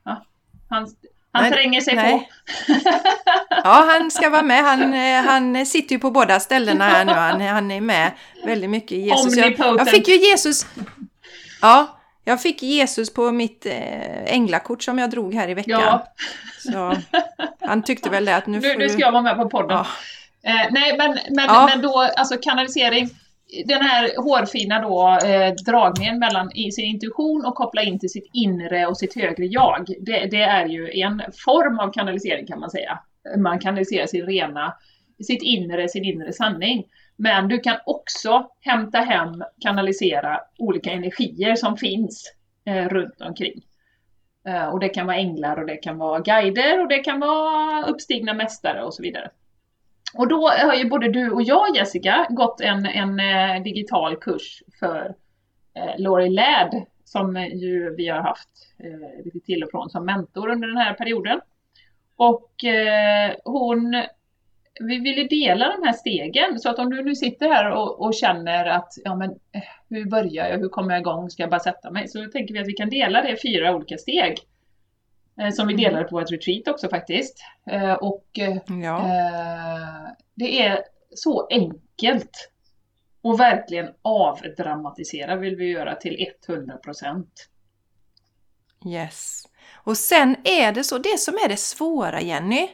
Ja, 0.04 0.24
han, 0.68 0.94
han 1.32 1.42
nej, 1.42 1.52
tränger 1.52 1.80
sig 1.80 1.94
nej. 1.94 2.12
på. 2.12 2.24
ja, 3.50 3.88
han 3.92 4.10
ska 4.10 4.30
vara 4.30 4.42
med. 4.42 4.64
Han, 4.64 4.94
eh, 4.94 5.22
han 5.22 5.66
sitter 5.66 5.94
ju 5.94 5.98
på 5.98 6.10
båda 6.10 6.40
ställena 6.40 6.84
här 6.84 7.04
nu. 7.04 7.12
Han, 7.12 7.40
han 7.40 7.70
är 7.70 7.80
med 7.80 8.12
väldigt 8.44 8.70
mycket 8.70 8.92
i 8.92 9.00
Jesus. 9.00 9.36
Jag, 9.36 9.58
jag, 9.58 9.88
fick 9.88 10.08
ju 10.08 10.16
Jesus... 10.16 10.66
Ja, 11.62 11.97
jag 12.28 12.42
fick 12.42 12.62
Jesus 12.62 13.14
på 13.14 13.32
mitt 13.32 13.66
eh, 13.66 14.34
änglakort 14.34 14.82
som 14.82 14.98
jag 14.98 15.10
drog 15.10 15.34
här 15.34 15.48
i 15.48 15.54
veckan. 15.54 15.80
Ja. 15.80 16.06
Så 16.58 16.96
han 17.60 17.82
tyckte 17.82 18.10
väl 18.10 18.24
det 18.24 18.36
att 18.36 18.46
nu, 18.46 18.60
nu 18.60 18.68
får 18.68 18.78
du... 18.78 18.86
Nu 18.86 18.88
ska 18.88 19.00
jag 19.00 19.12
vara 19.12 19.22
med 19.22 19.36
på 19.36 19.48
podden. 19.48 19.70
Ja. 19.70 19.86
Eh, 20.50 20.66
nej, 20.70 20.96
men, 20.98 21.18
men, 21.30 21.46
ja. 21.46 21.70
men 21.70 21.82
då, 21.82 22.10
alltså 22.16 22.36
kanalisering 22.42 23.10
den 23.64 23.82
här 23.82 24.22
hårfina 24.22 24.80
då, 24.80 25.18
eh, 25.28 25.54
dragningen 25.66 26.18
mellan 26.18 26.52
i 26.52 26.72
sin 26.72 26.84
intuition 26.84 27.44
och 27.46 27.54
koppla 27.54 27.82
in 27.82 27.98
till 27.98 28.10
sitt 28.10 28.30
inre 28.32 28.86
och 28.86 28.98
sitt 28.98 29.14
högre 29.14 29.46
jag. 29.46 29.86
Det, 30.00 30.26
det, 30.30 30.42
är 30.42 30.66
ju 30.66 31.00
en 31.00 31.22
form 31.44 31.78
av 31.78 31.92
kanalisering 31.92 32.46
kan 32.46 32.60
man 32.60 32.70
säga. 32.70 32.98
Man 33.38 33.58
kanaliserar 33.58 34.06
sin 34.06 34.26
rena, 34.26 34.74
sitt 35.26 35.42
inre, 35.42 35.88
sin 35.88 36.04
inre 36.04 36.32
sanning. 36.32 36.84
Men 37.18 37.48
du 37.48 37.60
kan 37.60 37.76
också 37.86 38.50
hämta 38.60 38.98
hem, 38.98 39.44
kanalisera 39.60 40.40
olika 40.58 40.90
energier 40.90 41.56
som 41.56 41.76
finns 41.76 42.34
eh, 42.64 42.88
runt 42.88 43.20
omkring. 43.20 43.62
Eh, 44.46 44.68
och 44.68 44.80
det 44.80 44.88
kan 44.88 45.06
vara 45.06 45.16
änglar 45.16 45.56
och 45.56 45.66
det 45.66 45.76
kan 45.76 45.98
vara 45.98 46.20
guider 46.20 46.80
och 46.80 46.88
det 46.88 46.98
kan 46.98 47.20
vara 47.20 47.86
uppstigna 47.86 48.34
mästare 48.34 48.84
och 48.84 48.94
så 48.94 49.02
vidare. 49.02 49.30
Och 50.14 50.28
då 50.28 50.48
har 50.48 50.74
ju 50.74 50.88
både 50.88 51.08
du 51.08 51.30
och 51.30 51.42
jag 51.42 51.76
Jessica 51.76 52.26
gått 52.30 52.60
en, 52.60 52.86
en 52.86 53.20
eh, 53.20 53.62
digital 53.62 54.16
kurs 54.16 54.62
för 54.80 55.14
eh, 55.74 55.94
Laurie 55.98 56.30
Ladd 56.30 56.84
som 57.04 57.36
ju 57.36 57.94
vi 57.94 58.08
har 58.08 58.20
haft 58.20 58.48
eh, 58.78 59.24
lite 59.24 59.40
till 59.40 59.64
och 59.64 59.70
från 59.70 59.90
som 59.90 60.04
mentor 60.04 60.48
under 60.48 60.68
den 60.68 60.76
här 60.76 60.94
perioden. 60.94 61.40
Och 62.16 62.64
eh, 62.64 63.34
hon, 63.44 63.94
vi 64.80 64.98
ville 64.98 65.24
dela 65.24 65.76
de 65.76 65.86
här 65.86 65.92
stegen 65.92 66.60
så 66.60 66.70
att 66.70 66.78
om 66.78 66.90
du 66.90 67.02
nu 67.02 67.14
sitter 67.14 67.48
här 67.48 67.70
och, 67.70 68.00
och 68.00 68.14
känner 68.14 68.64
att 68.66 68.92
ja 69.04 69.14
men 69.14 69.30
eh, 69.30 69.62
hur 69.88 70.04
börjar 70.04 70.48
jag, 70.48 70.58
hur 70.58 70.68
kommer 70.68 70.94
jag 70.94 71.00
igång, 71.00 71.30
ska 71.30 71.42
jag 71.42 71.50
bara 71.50 71.60
sätta 71.60 71.90
mig? 71.90 72.08
Så 72.08 72.26
tänker 72.26 72.54
vi 72.54 72.60
att 72.60 72.68
vi 72.68 72.72
kan 72.72 72.90
dela 72.90 73.22
det 73.22 73.32
i 73.32 73.36
fyra 73.36 73.76
olika 73.76 73.98
steg. 73.98 74.38
Eh, 75.40 75.50
som 75.50 75.66
vi 75.66 75.74
mm. 75.74 75.84
delade 75.84 76.04
på 76.04 76.16
vårt 76.16 76.30
retreat 76.30 76.68
också 76.68 76.88
faktiskt. 76.88 77.44
Eh, 77.70 77.92
och 77.92 78.26
ja. 78.82 78.98
Eh, 78.98 80.10
det 80.34 80.62
är 80.62 80.82
så 81.14 81.46
enkelt. 81.50 82.50
Och 83.22 83.40
verkligen 83.40 83.88
avdramatisera 84.02 85.36
vill 85.36 85.56
vi 85.56 85.70
göra 85.70 85.94
till 85.94 86.26
100 86.48 86.76
procent. 86.76 87.48
Yes. 88.86 89.42
Och 89.74 89.96
sen 89.96 90.36
är 90.44 90.72
det 90.72 90.84
så, 90.84 90.98
det 90.98 91.18
som 91.18 91.34
är 91.34 91.48
det 91.48 91.56
svåra 91.56 92.20
Jenny, 92.20 92.68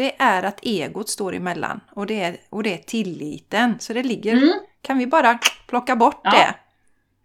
det 0.00 0.12
är 0.18 0.42
att 0.42 0.58
egot 0.62 1.08
står 1.08 1.34
emellan 1.34 1.80
och 1.90 2.06
det 2.06 2.20
är, 2.20 2.36
och 2.50 2.62
det 2.62 2.74
är 2.74 2.78
tilliten. 2.78 3.78
Så 3.78 3.92
det 3.92 4.02
ligger, 4.02 4.32
mm. 4.32 4.52
kan 4.82 4.98
vi 4.98 5.06
bara 5.06 5.38
plocka 5.68 5.96
bort 5.96 6.20
ja. 6.24 6.30
det? 6.30 6.54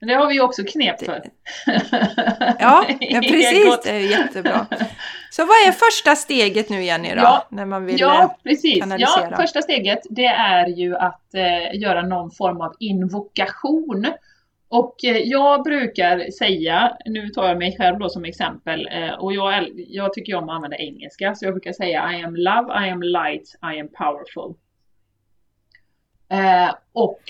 Det 0.06 0.14
har 0.14 0.28
vi 0.28 0.34
ju 0.34 0.42
också 0.42 0.64
knep 0.64 1.06
för. 1.06 1.24
ja, 2.60 2.86
ja, 3.00 3.20
precis. 3.22 3.80
Det 3.84 3.92
är 3.92 4.00
jättebra. 4.00 4.68
Så 5.30 5.42
vad 5.42 5.56
är 5.68 5.72
första 5.72 6.16
steget 6.16 6.70
nu 6.70 6.84
Jenny 6.84 7.10
då? 7.10 7.22
Ja, 7.22 7.48
när 7.52 7.66
man 7.66 7.86
vill 7.86 8.00
Ja, 8.00 8.24
eh, 8.24 8.30
precis. 8.44 8.80
kanalisera? 8.80 9.28
Ja, 9.32 9.38
första 9.38 9.62
steget 9.62 10.00
det 10.10 10.26
är 10.26 10.68
ju 10.68 10.96
att 10.96 11.34
eh, 11.34 11.80
göra 11.80 12.02
någon 12.02 12.32
form 12.32 12.62
av 12.62 12.76
invokation. 12.80 14.08
Och 14.68 15.04
eh, 15.04 15.18
jag 15.18 15.64
brukar 15.64 16.32
säga, 16.32 16.98
nu 17.06 17.30
tar 17.30 17.48
jag 17.48 17.58
mig 17.58 17.78
själv 17.78 18.00
då 18.00 18.10
som 18.10 18.26
exempel, 18.26 18.88
eh, 18.92 19.14
och 19.14 19.34
jag, 19.34 19.70
jag 19.76 20.14
tycker 20.14 20.36
om 20.36 20.50
att 20.50 20.56
använda 20.56 20.78
engelska, 20.78 21.36
så 21.36 21.46
jag 21.46 21.54
brukar 21.54 21.74
säga 21.74 22.14
I 22.14 22.24
am 22.24 22.36
love, 22.36 22.86
I 22.86 22.90
am 22.90 23.04
light, 23.04 23.56
I 23.76 23.80
am 23.80 23.88
powerful. 23.88 24.56
Eh, 26.30 26.76
och 26.94 27.22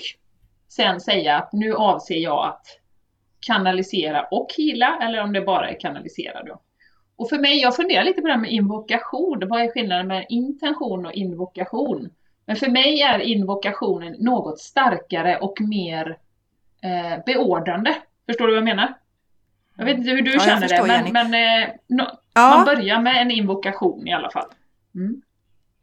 sen 0.68 1.00
säga 1.00 1.36
att 1.36 1.52
nu 1.52 1.74
avser 1.74 2.16
jag 2.16 2.46
att 2.46 2.66
kanalisera 3.40 4.22
och 4.30 4.48
hila, 4.56 4.98
eller 5.02 5.22
om 5.22 5.32
det 5.32 5.40
bara 5.40 5.70
är 5.70 5.80
kanalisera 5.80 6.42
då. 6.42 6.60
Och 7.16 7.28
för 7.28 7.38
mig, 7.38 7.60
jag 7.60 7.76
funderar 7.76 8.04
lite 8.04 8.20
på 8.20 8.26
det 8.26 8.32
här 8.32 8.40
med 8.40 8.52
invokation. 8.52 9.48
Vad 9.48 9.60
är 9.60 9.68
skillnaden 9.68 10.06
mellan 10.06 10.24
intention 10.28 11.06
och 11.06 11.12
invokation? 11.12 12.10
Men 12.46 12.56
för 12.56 12.70
mig 12.70 13.02
är 13.02 13.18
invokationen 13.18 14.16
något 14.18 14.58
starkare 14.58 15.38
och 15.38 15.60
mer 15.60 16.18
eh, 16.82 17.24
beordrande. 17.26 17.94
Förstår 18.26 18.46
du 18.46 18.52
vad 18.52 18.56
jag 18.58 18.64
menar? 18.64 18.94
Jag 19.76 19.84
vet 19.84 19.98
inte 19.98 20.10
hur 20.10 20.22
du 20.22 20.32
Ja, 20.32 20.40
känner 20.40 20.68
det, 20.68 21.12
men, 21.12 21.30
men 21.30 21.62
eh, 21.62 21.68
nå- 21.88 22.18
Ja. 22.34 22.50
man 22.56 22.64
börjar 22.64 23.00
med 23.02 23.22
en 23.22 23.30
invokation 23.30 24.08
i 24.08 24.12
alla 24.12 24.30
fall. 24.30 24.46
Mm. 24.94 25.22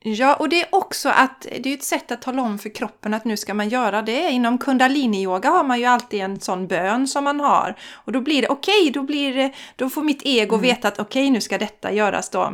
Ja, 0.05 0.35
och 0.35 0.49
det 0.49 0.61
är 0.61 0.67
också 0.71 1.09
att 1.09 1.41
det 1.59 1.69
är 1.69 1.73
ett 1.73 1.83
sätt 1.83 2.11
att 2.11 2.21
tala 2.21 2.41
om 2.41 2.59
för 2.59 2.69
kroppen 2.75 3.13
att 3.13 3.25
nu 3.25 3.37
ska 3.37 3.53
man 3.53 3.69
göra 3.69 4.01
det. 4.01 4.29
Inom 4.31 4.57
kundalini-yoga 4.57 5.49
har 5.49 5.63
man 5.63 5.79
ju 5.79 5.85
alltid 5.85 6.21
en 6.21 6.39
sån 6.39 6.67
bön 6.67 7.07
som 7.07 7.23
man 7.23 7.39
har. 7.39 7.75
Och 7.93 8.11
då 8.11 8.21
blir 8.21 8.41
det 8.41 8.47
okej, 8.47 8.91
då, 8.93 9.03
blir 9.03 9.33
det- 9.35 9.51
då 9.75 9.89
får 9.89 10.01
mitt 10.03 10.21
ego 10.25 10.57
veta 10.57 10.87
att 10.87 10.99
okej, 10.99 11.29
nu 11.29 11.41
ska 11.41 11.57
detta 11.57 11.91
göras 11.91 12.29
då. 12.29 12.53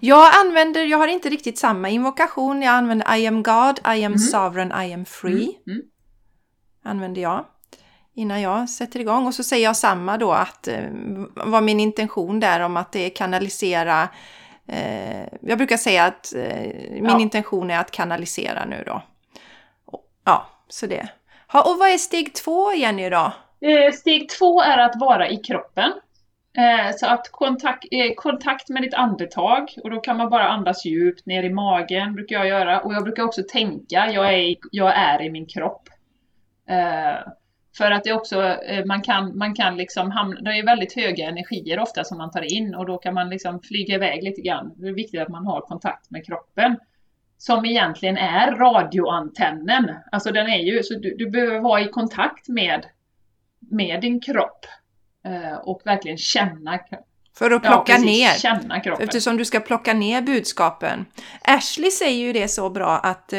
Jag 0.00 0.32
använder, 0.46 0.84
jag 0.84 0.98
har 0.98 1.08
inte 1.08 1.28
riktigt 1.28 1.58
samma 1.58 1.88
invokation. 1.88 2.62
Jag 2.62 2.74
använder 2.74 3.16
I 3.16 3.26
am 3.26 3.42
God, 3.42 3.80
I 3.96 4.04
am 4.04 4.18
sovereign, 4.18 4.72
I 4.88 4.94
am 4.94 5.04
free. 5.04 5.58
Mm. 5.66 5.82
Använder 6.84 7.22
jag 7.22 7.44
innan 8.14 8.40
jag 8.40 8.68
sätter 8.68 9.00
igång. 9.00 9.26
Och 9.26 9.34
så 9.34 9.42
säger 9.42 9.64
jag 9.64 9.76
samma 9.76 10.16
då 10.18 10.32
att 10.32 10.68
eh, 10.68 10.84
vad 11.34 11.62
min 11.62 11.80
intention 11.80 12.40
där 12.40 12.60
om 12.60 12.76
att 12.76 12.92
det 12.92 13.06
är 13.06 13.10
kanalisera 13.10 14.08
Eh, 14.68 15.28
jag 15.40 15.58
brukar 15.58 15.76
säga 15.76 16.04
att 16.04 16.34
eh, 16.34 16.70
min 16.90 17.04
Ja. 17.04 17.20
intention 17.20 17.70
är 17.70 17.78
att 17.78 17.90
kanalisera 17.90 18.64
nu 18.64 18.82
då. 18.86 19.02
Ja, 20.24 20.46
så 20.68 20.86
det. 20.86 21.08
Ha, 21.52 21.62
och 21.72 21.78
vad 21.78 21.88
är 21.88 21.98
steg 21.98 22.34
två 22.34 22.72
Jenny 22.72 23.10
då? 23.10 23.32
Eh, 23.60 23.92
Steg 23.92 24.28
två 24.28 24.62
är 24.62 24.78
att 24.78 25.00
vara 25.00 25.28
i 25.28 25.36
kroppen. 25.36 25.92
Eh, 26.58 26.96
Så 26.96 27.06
att 27.06 27.32
kontakt, 27.32 27.84
eh, 27.90 28.14
kontakt 28.16 28.68
med 28.68 28.82
ditt 28.82 28.94
andetag 28.94 29.68
och 29.84 29.90
då 29.90 30.00
kan 30.00 30.16
man 30.16 30.30
bara 30.30 30.48
andas 30.48 30.84
djupt 30.84 31.26
ner 31.26 31.42
i 31.42 31.50
magen 31.50 32.14
brukar 32.14 32.36
jag 32.36 32.46
göra 32.48 32.80
och 32.80 32.94
jag 32.94 33.02
brukar 33.04 33.22
också 33.22 33.42
tänka, 33.52 34.10
jag 34.10 34.34
är 34.34 34.56
jag 34.70 34.96
är 34.96 35.22
i 35.22 35.30
min 35.30 35.46
kropp. 35.46 35.88
Eh, 36.68 37.32
För 37.76 37.90
att 37.90 38.04
det 38.04 38.12
också, 38.12 38.42
eh, 38.42 38.84
man 38.84 39.02
kan, 39.02 39.38
man 39.38 39.54
kan 39.54 39.76
liksom 39.76 40.10
hamna, 40.10 40.40
det 40.40 40.50
är 40.50 40.66
väldigt 40.66 40.92
höga 40.96 41.28
energier 41.28 41.78
ofta 41.78 42.04
som 42.04 42.18
man 42.18 42.30
tar 42.30 42.52
in 42.52 42.74
och 42.74 42.86
då 42.86 42.98
kan 42.98 43.14
man 43.14 43.30
liksom 43.30 43.60
flyga 43.60 43.94
iväg 43.94 44.22
lite 44.22 44.40
grann. 44.40 44.72
Det 44.76 44.88
är 44.88 44.92
viktigt 44.92 45.20
att 45.20 45.28
man 45.28 45.46
har 45.46 45.60
kontakt 45.60 46.10
med 46.10 46.26
kroppen. 46.26 46.76
Som 47.38 47.64
egentligen 47.64 48.16
är 48.16 48.52
radioantennen. 48.52 49.90
Alltså 50.12 50.32
den 50.32 50.46
är 50.48 50.58
ju, 50.58 50.82
så 50.82 50.94
du, 50.94 51.14
du 51.16 51.30
behöver 51.30 51.60
vara 51.60 51.80
i 51.80 51.88
kontakt 51.88 52.48
med 52.48 52.86
med 53.70 54.00
din 54.00 54.20
kropp 54.20 54.66
eh, 55.26 55.58
och 55.58 55.80
verkligen 55.84 56.18
känna, 56.18 56.78
För 57.38 57.50
att 57.50 57.64
ja, 57.64 57.70
plocka 57.70 57.92
precis, 57.92 58.06
ner. 58.06 58.38
känna 58.38 58.80
kroppen. 58.80 59.04
Eftersom 59.04 59.36
du 59.36 59.44
ska 59.44 59.60
plocka 59.60 59.94
ner 59.94 60.22
budskapen. 60.22 61.06
Ashley 61.42 61.90
säger 61.90 62.26
ju 62.26 62.32
det 62.32 62.48
så 62.48 62.70
bra 62.70 62.98
att 62.98 63.32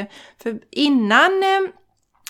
för 0.43 0.59
innan 0.71 1.31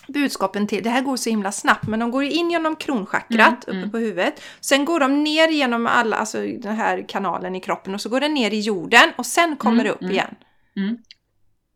budskapen 0.08 0.68
till, 0.68 0.84
det 0.84 0.90
här 0.90 1.02
går 1.02 1.18
så 1.18 1.30
himla 1.30 1.52
snabbt, 1.52 1.88
men 1.88 2.00
de 2.00 2.12
går 2.12 2.24
in 2.24 2.52
genom 2.52 2.76
kronchakrat 2.76 3.68
Mm, 3.68 3.78
uppe 3.78 3.78
mm. 3.78 3.92
på 3.92 3.98
huvudet. 3.98 4.42
Sen 4.62 4.86
går 4.86 5.00
de 5.00 5.24
ner 5.24 5.48
genom 5.48 5.88
alla, 5.88 6.16
alltså 6.18 6.42
den 6.42 6.76
här 6.76 7.06
kanalen 7.08 7.56
i 7.56 7.60
kroppen 7.60 7.94
och 7.94 8.02
så 8.02 8.10
går 8.10 8.20
den 8.20 8.34
ner 8.34 8.52
i 8.54 8.60
jorden 8.60 9.12
och 9.18 9.26
sen 9.26 9.56
kommer 9.58 9.74
Mm, 9.74 9.86
det 9.86 9.92
upp 9.92 10.02
mm. 10.02 10.14
igen. 10.14 10.36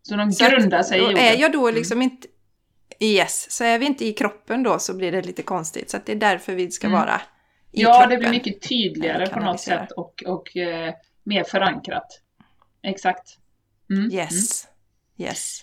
Så 0.01 0.15
de 0.15 0.31
grundar 0.31 0.83
sig 0.83 0.99
i 0.99 1.01
jorden. 1.01 1.17
är 1.17 1.37
jag 1.37 1.51
då 1.51 1.71
liksom 1.71 2.01
inte... 2.01 2.27
Yes, 2.99 3.51
så 3.51 3.63
är 3.63 3.79
vi 3.79 3.85
inte 3.85 4.05
i 4.05 4.13
kroppen 4.13 4.63
då 4.63 4.79
så 4.79 4.93
blir 4.93 5.11
det 5.11 5.21
lite 5.21 5.41
konstigt. 5.43 5.89
Så 5.89 5.97
det 6.05 6.11
är 6.11 6.15
därför 6.15 6.53
vi 6.53 6.71
ska 6.71 6.87
Mm. 6.87 6.99
vara 6.99 7.21
i 7.71 7.81
ja, 7.81 7.93
kroppen. 7.93 8.09
det 8.09 8.17
blir 8.17 8.29
mycket 8.29 8.61
tydligare 8.69 9.27
på 9.27 9.39
något 9.39 9.59
sätt 9.59 9.91
och, 9.91 10.23
och 10.27 10.57
eh, 10.57 10.93
mer 11.23 11.43
förankrat. 11.43 12.21
Exakt. 12.83 13.37
Mm, 13.89 14.11
Yes. 14.11 14.67
Yes. 15.17 15.59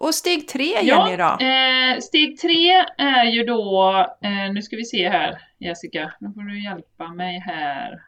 Och 0.00 0.14
steg 0.14 0.48
tre. 0.48 0.64
Jenny 0.82 1.10
Ja, 1.16 1.36
då? 1.38 1.44
eh, 1.44 1.98
steg 2.00 2.38
tre 2.40 2.70
är 2.98 3.24
ju 3.24 3.44
då, 3.44 3.90
eh, 4.24 4.52
nu 4.52 4.62
ska 4.62 4.76
vi 4.76 4.84
se 4.84 5.08
här 5.08 5.38
Jessica, 5.58 6.12
nu 6.20 6.32
får 6.32 6.40
du 6.42 6.64
hjälpa 6.64 7.08
mig 7.08 7.38
här. 7.46 8.00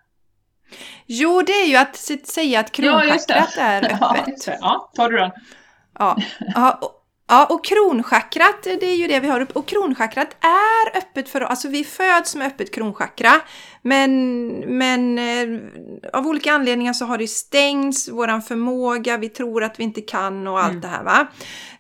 Jo, 1.07 1.43
det 1.47 1.53
är 1.53 1.67
ju 1.67 1.77
att 1.77 1.97
säga 2.27 2.61
att 2.61 2.73
kronchakrat 2.73 3.57
är 3.59 3.83
Ja, 4.01 4.15
öppet. 4.17 4.29
just 4.29 4.47
det. 4.47 4.59
ja, 4.61 4.91
tar 4.95 5.11
du 5.11 5.17
den? 5.19 5.31
Ja, 5.99 6.17
ja, 7.33 7.47
och, 7.51 7.65
kronchakrat, 7.65 8.63
det 8.63 8.87
är 8.87 8.97
ju 8.97 9.09
det 9.09 9.21
vi 9.21 9.29
har 9.29 9.41
upp. 9.41 9.57
Och 9.57 9.69
kronchakrat 9.69 10.37
är 10.41 10.99
öppet 10.99 11.29
för 11.29 11.41
Alltså 11.41 11.69
vi 11.69 11.85
föds 11.85 12.37
med 12.37 12.47
öppet 12.47 12.75
kronchakra. 12.75 13.33
Men, 13.83 14.49
men 14.79 15.19
eh, 15.19 15.61
av 16.13 16.27
olika 16.27 16.53
anledningar 16.53 16.93
så 16.93 17.05
har 17.05 17.19
det 17.19 17.29
stängts, 17.29 18.09
våran 18.09 18.43
förmåga, 18.43 19.17
vi 19.17 19.29
tror 19.29 19.65
att 19.65 19.81
vi 19.81 19.85
inte 19.85 20.01
kan 20.01 20.47
och 20.47 20.61
allt 20.61 20.71
Mm. 20.71 20.81
det 20.81 20.89
här 20.89 21.05
va. 21.05 21.27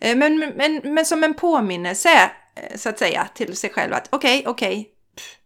Eh, 0.00 0.16
Men, 0.16 0.38
men, 0.57 0.80
men 0.84 1.05
som 1.05 1.24
en 1.24 1.34
påminnelse, 1.34 2.09
eh, 2.55 2.76
så 2.76 2.88
att 2.88 2.98
säga, 2.98 3.28
till 3.34 3.57
sig 3.57 3.70
själv 3.70 3.92
att 3.94 4.09
okej, 4.11 4.44
okej, 4.46 4.88
pff, 5.16 5.36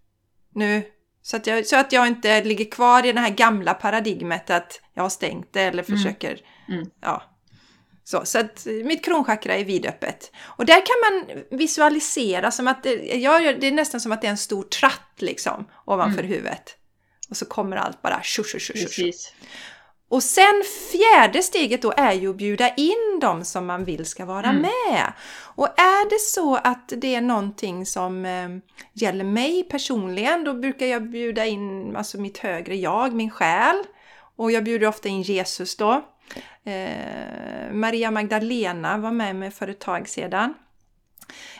nu 0.55 0.83
så 1.23 1.37
att, 1.37 1.47
jag, 1.47 1.67
så 1.67 1.77
att 1.77 1.93
jag 1.93 2.07
inte 2.07 2.45
ligger 2.45 2.65
kvar 2.71 3.07
i 3.07 3.13
det 3.13 3.21
här 3.21 3.31
gamla 3.31 3.75
paradigmet 3.75 4.51
att 4.51 4.81
jag 4.95 5.03
har 5.03 5.11
stängt 5.11 5.53
det 5.53 5.63
eller 5.63 5.85
Mm. 5.89 5.99
försöker 5.99 6.39
Mm. 6.69 6.87
ja, 7.03 7.23
så, 8.09 8.25
så 8.25 8.39
att 8.39 8.67
eh, 8.67 8.73
mitt 8.73 9.05
kronchakra 9.05 9.55
är 9.55 9.65
vidöppet. 9.65 10.33
Och 10.43 10.67
där 10.67 10.87
kan 10.87 10.97
man 11.05 11.43
visualisera 11.59 12.51
som 12.51 12.69
att 12.69 12.83
det, 12.83 12.95
jag 13.17 13.61
det 13.61 13.67
är 13.67 13.73
nästan 13.73 14.01
som 14.01 14.13
att 14.13 14.21
det 14.21 14.27
är 14.27 14.31
en 14.31 14.37
stor 14.39 14.63
tratt 14.63 15.13
liksom 15.19 15.69
ovanför 15.85 16.23
huvudet. 16.23 16.77
Och 17.31 17.37
så 17.37 17.45
kommer 17.47 17.77
allt 17.77 18.03
bara 18.03 18.23
tjo, 18.23 18.45
tjo, 18.45 18.59
tjo, 18.59 18.75
tjo. 18.89 19.13
Och 20.09 20.23
sen 20.23 20.63
fjärde 20.93 21.43
steget 21.43 21.83
då 21.83 21.93
är 21.97 22.13
ju 22.13 22.31
att 22.31 22.37
bjuda 22.37 22.75
in 22.75 23.19
dem 23.21 23.45
som 23.45 23.67
man 23.67 23.85
vill 23.85 24.07
ska 24.07 24.25
vara 24.25 24.49
Mm. 24.49 24.63
med. 24.63 25.13
Och 25.57 25.67
är 25.81 26.11
det 26.11 26.21
så 26.21 26.57
att 26.57 26.93
det 26.97 27.15
är 27.15 27.21
någonting 27.21 27.87
som 27.87 28.25
eh, 28.25 28.49
gäller 28.93 29.25
mig 29.25 29.63
personligen, 29.71 30.45
då 30.45 30.55
brukar 30.55 30.87
jag 30.87 31.11
bjuda 31.11 31.47
in 31.47 31.97
alltså 31.97 32.19
mitt 32.19 32.39
högre 32.39 32.77
jag, 32.77 33.13
min 33.13 33.31
själ. 33.31 33.77
Och 34.37 34.51
jag 34.53 34.65
bjuder 34.65 34.87
ofta 34.87 35.09
in 35.09 35.23
Jesus 35.23 35.77
då. 35.77 36.05
Eh, 36.64 37.72
Maria 37.72 38.11
Magdalena 38.11 38.99
var 38.99 39.12
med 39.12 39.37
mig 39.37 39.51
för 39.51 39.68
ett 39.68 39.81
tag 39.81 40.09
sedan. 40.09 40.55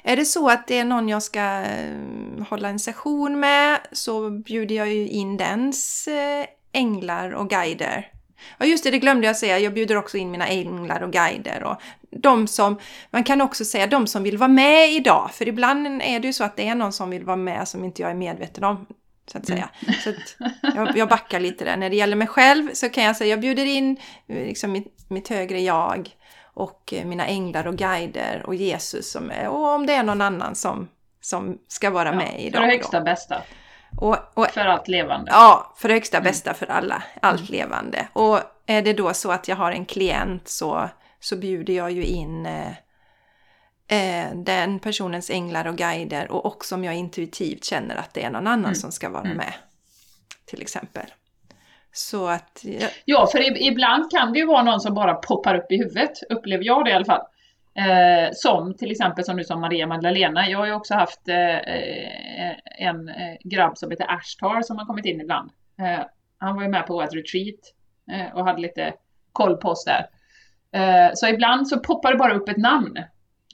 Är 0.03 0.17
det 0.17 0.25
så 0.25 0.49
att 0.49 0.67
det 0.67 0.79
är 0.79 0.85
någon 0.85 1.09
jag 1.09 1.23
ska 1.23 1.41
eh, 1.41 2.47
hålla 2.49 2.69
en 2.69 2.79
session 2.79 3.41
med 3.41 3.81
så 3.93 4.31
bjuder 4.31 4.75
jag 4.75 4.89
ju 4.89 5.09
in 5.09 5.37
dens 5.37 6.09
eh, 6.09 6.47
änglar 6.73 7.31
och 7.31 7.51
guider. 7.51 8.13
Ja 8.59 8.67
just 8.67 8.85
det, 8.85 8.91
det 8.91 8.99
glömde 8.99 9.27
jag 9.27 9.37
säga. 9.37 9.59
Jag 9.59 9.75
bjuder 9.75 9.97
också 9.97 10.17
in 10.17 10.31
mina 10.31 10.47
änglar 10.47 11.03
och 11.03 11.13
guider. 11.13 11.63
Och 11.65 11.77
de 12.11 12.47
som, 12.47 12.79
man 13.11 13.25
kan 13.25 13.41
också 13.41 13.65
säga 13.65 13.87
de 13.87 14.07
som 14.07 14.23
vill 14.23 14.39
vara 14.39 14.49
med 14.49 14.93
idag. 14.93 15.31
För 15.33 15.49
ibland 15.49 16.03
är 16.03 16.21
det 16.21 16.27
ju 16.27 16.33
så 16.33 16.45
att 16.45 16.57
det 16.57 16.69
är 16.69 16.75
någon 16.75 16.93
som 16.93 17.11
vill 17.11 17.25
vara 17.25 17.37
med 17.37 17.69
som 17.69 17.85
inte 17.85 18.03
jag 18.03 18.11
är 18.11 18.15
medveten 18.15 18.65
om. 18.65 18.87
Så 19.27 19.39
att 19.39 19.47
säga. 19.47 19.69
Så 20.05 20.11
att 20.11 20.51
jag, 20.75 20.97
jag 20.97 21.09
backar 21.09 21.41
lite 21.41 21.65
där. 21.65 21.77
När 21.77 21.91
det 21.91 21.97
gäller 21.97 22.17
mig 22.17 22.29
själv 22.29 22.71
så 22.75 22.89
kan 22.89 23.05
jag 23.05 23.17
säga 23.17 23.31
jag 23.31 23.41
bjuder 23.41 23.65
in 23.65 23.97
eh, 24.27 24.37
liksom 24.37 24.73
mitt, 24.73 25.11
mitt 25.11 25.29
högre 25.29 25.61
jag 25.61 26.17
och 26.43 26.93
eh, 26.93 27.05
mina 27.05 27.27
änglar 27.27 27.67
och 27.67 27.77
guider 27.77 28.43
och 28.47 28.55
Jesus 28.55 29.13
som 29.13 29.31
är, 29.31 29.49
och 29.49 29.75
om 29.75 29.87
det 29.87 29.93
är 29.93 30.03
någon 30.03 30.21
annan 30.21 30.55
som, 30.55 30.89
som 31.21 31.59
ska 31.69 31.91
vara 31.91 32.13
med 32.13 32.31
för 32.31 32.39
idag. 32.39 32.63
det 32.63 32.67
då. 32.67 32.73
högsta 32.73 33.01
bästa. 33.01 33.43
Och, 34.01 34.17
och, 34.35 34.47
För 34.47 34.61
allt 34.61 34.89
levande. 34.89 35.31
ja, 35.35 35.75
för 35.77 35.89
det 35.89 35.95
högsta 35.95 36.21
bästa 36.21 36.55
för 36.55 36.67
alla, 36.67 37.03
allt 37.23 37.49
levande. 37.49 38.09
Och 38.13 38.41
är 38.67 38.83
det 38.83 38.93
då 38.93 39.15
så 39.15 39.33
att 39.33 39.49
jag 39.49 39.57
har 39.57 39.73
en 39.73 39.87
klient 39.87 40.49
så, 40.49 40.89
så 41.21 41.37
bjuder 41.37 41.75
jag 41.75 41.91
ju 41.93 42.05
in 42.05 42.47
eh, 43.89 44.35
den 44.35 44.79
personens 44.79 45.31
änglar 45.31 45.67
och 45.67 45.77
guider 45.77 46.31
och 46.31 46.47
också 46.47 46.75
om 46.75 46.85
jag 46.85 46.95
intuitivt 46.95 47.65
känner 47.65 47.97
att 47.97 48.15
det 48.15 48.25
är 48.25 48.31
någon 48.31 48.47
annan 48.47 48.75
som 48.75 48.93
ska 48.93 49.09
vara 49.09 49.25
med. 49.25 49.53
Till 50.47 50.63
exempel. 50.63 51.07
Så 51.93 52.29
att, 52.29 52.61
ja, 52.63 52.89
Ja, 53.05 53.27
för 53.33 53.63
ibland 53.63 54.11
kan 54.11 54.33
det 54.33 54.39
ju 54.39 54.47
vara 54.47 54.63
någon 54.63 54.81
som 54.81 54.95
bara 54.95 55.15
poppar 55.15 55.55
upp 55.55 55.73
i 55.73 55.77
huvudet, 55.77 56.13
upplever 56.31 56.65
jag 56.65 56.85
det 56.85 56.91
i 56.91 56.95
alla 56.95 57.05
fall. 57.05 57.23
Eh, 57.75 58.31
som 58.33 58.77
till 58.77 58.91
exempel 58.91 59.25
som 59.25 59.37
du 59.37 59.45
sa 59.45 59.57
Maria 59.57 59.87
Magdalena. 59.87 60.49
Jag 60.49 60.59
har 60.59 60.67
ju 60.67 60.73
också 60.73 60.95
haft 60.95 61.29
eh, 61.29 61.57
eh, 61.57 62.57
en 62.79 63.09
eh, 63.09 63.37
grabb 63.45 63.79
som 63.79 63.91
heter 63.91 64.11
Ashtar 64.15 64.63
som 64.63 64.79
har 64.79 64.87
kommit 64.87 65.05
in 65.05 65.21
ibland. 65.21 65.51
Eh, 65.79 66.05
Han 66.39 66.57
var 66.57 66.63
ju 66.63 66.69
med 66.69 66.87
på 66.87 66.93
vårt 66.93 67.15
retreat 67.15 67.61
och 68.35 68.45
hade 68.45 68.61
lite 68.61 68.93
koll 69.33 69.57
på 69.57 69.69
oss 69.69 69.85
där. 69.85 70.07
Så 71.15 71.29
ibland 71.29 71.69
så 71.69 71.81
poppar 71.81 72.13
det 72.13 72.19
bara 72.19 72.35
upp 72.35 72.49
ett 72.49 72.57
namn. 72.57 72.99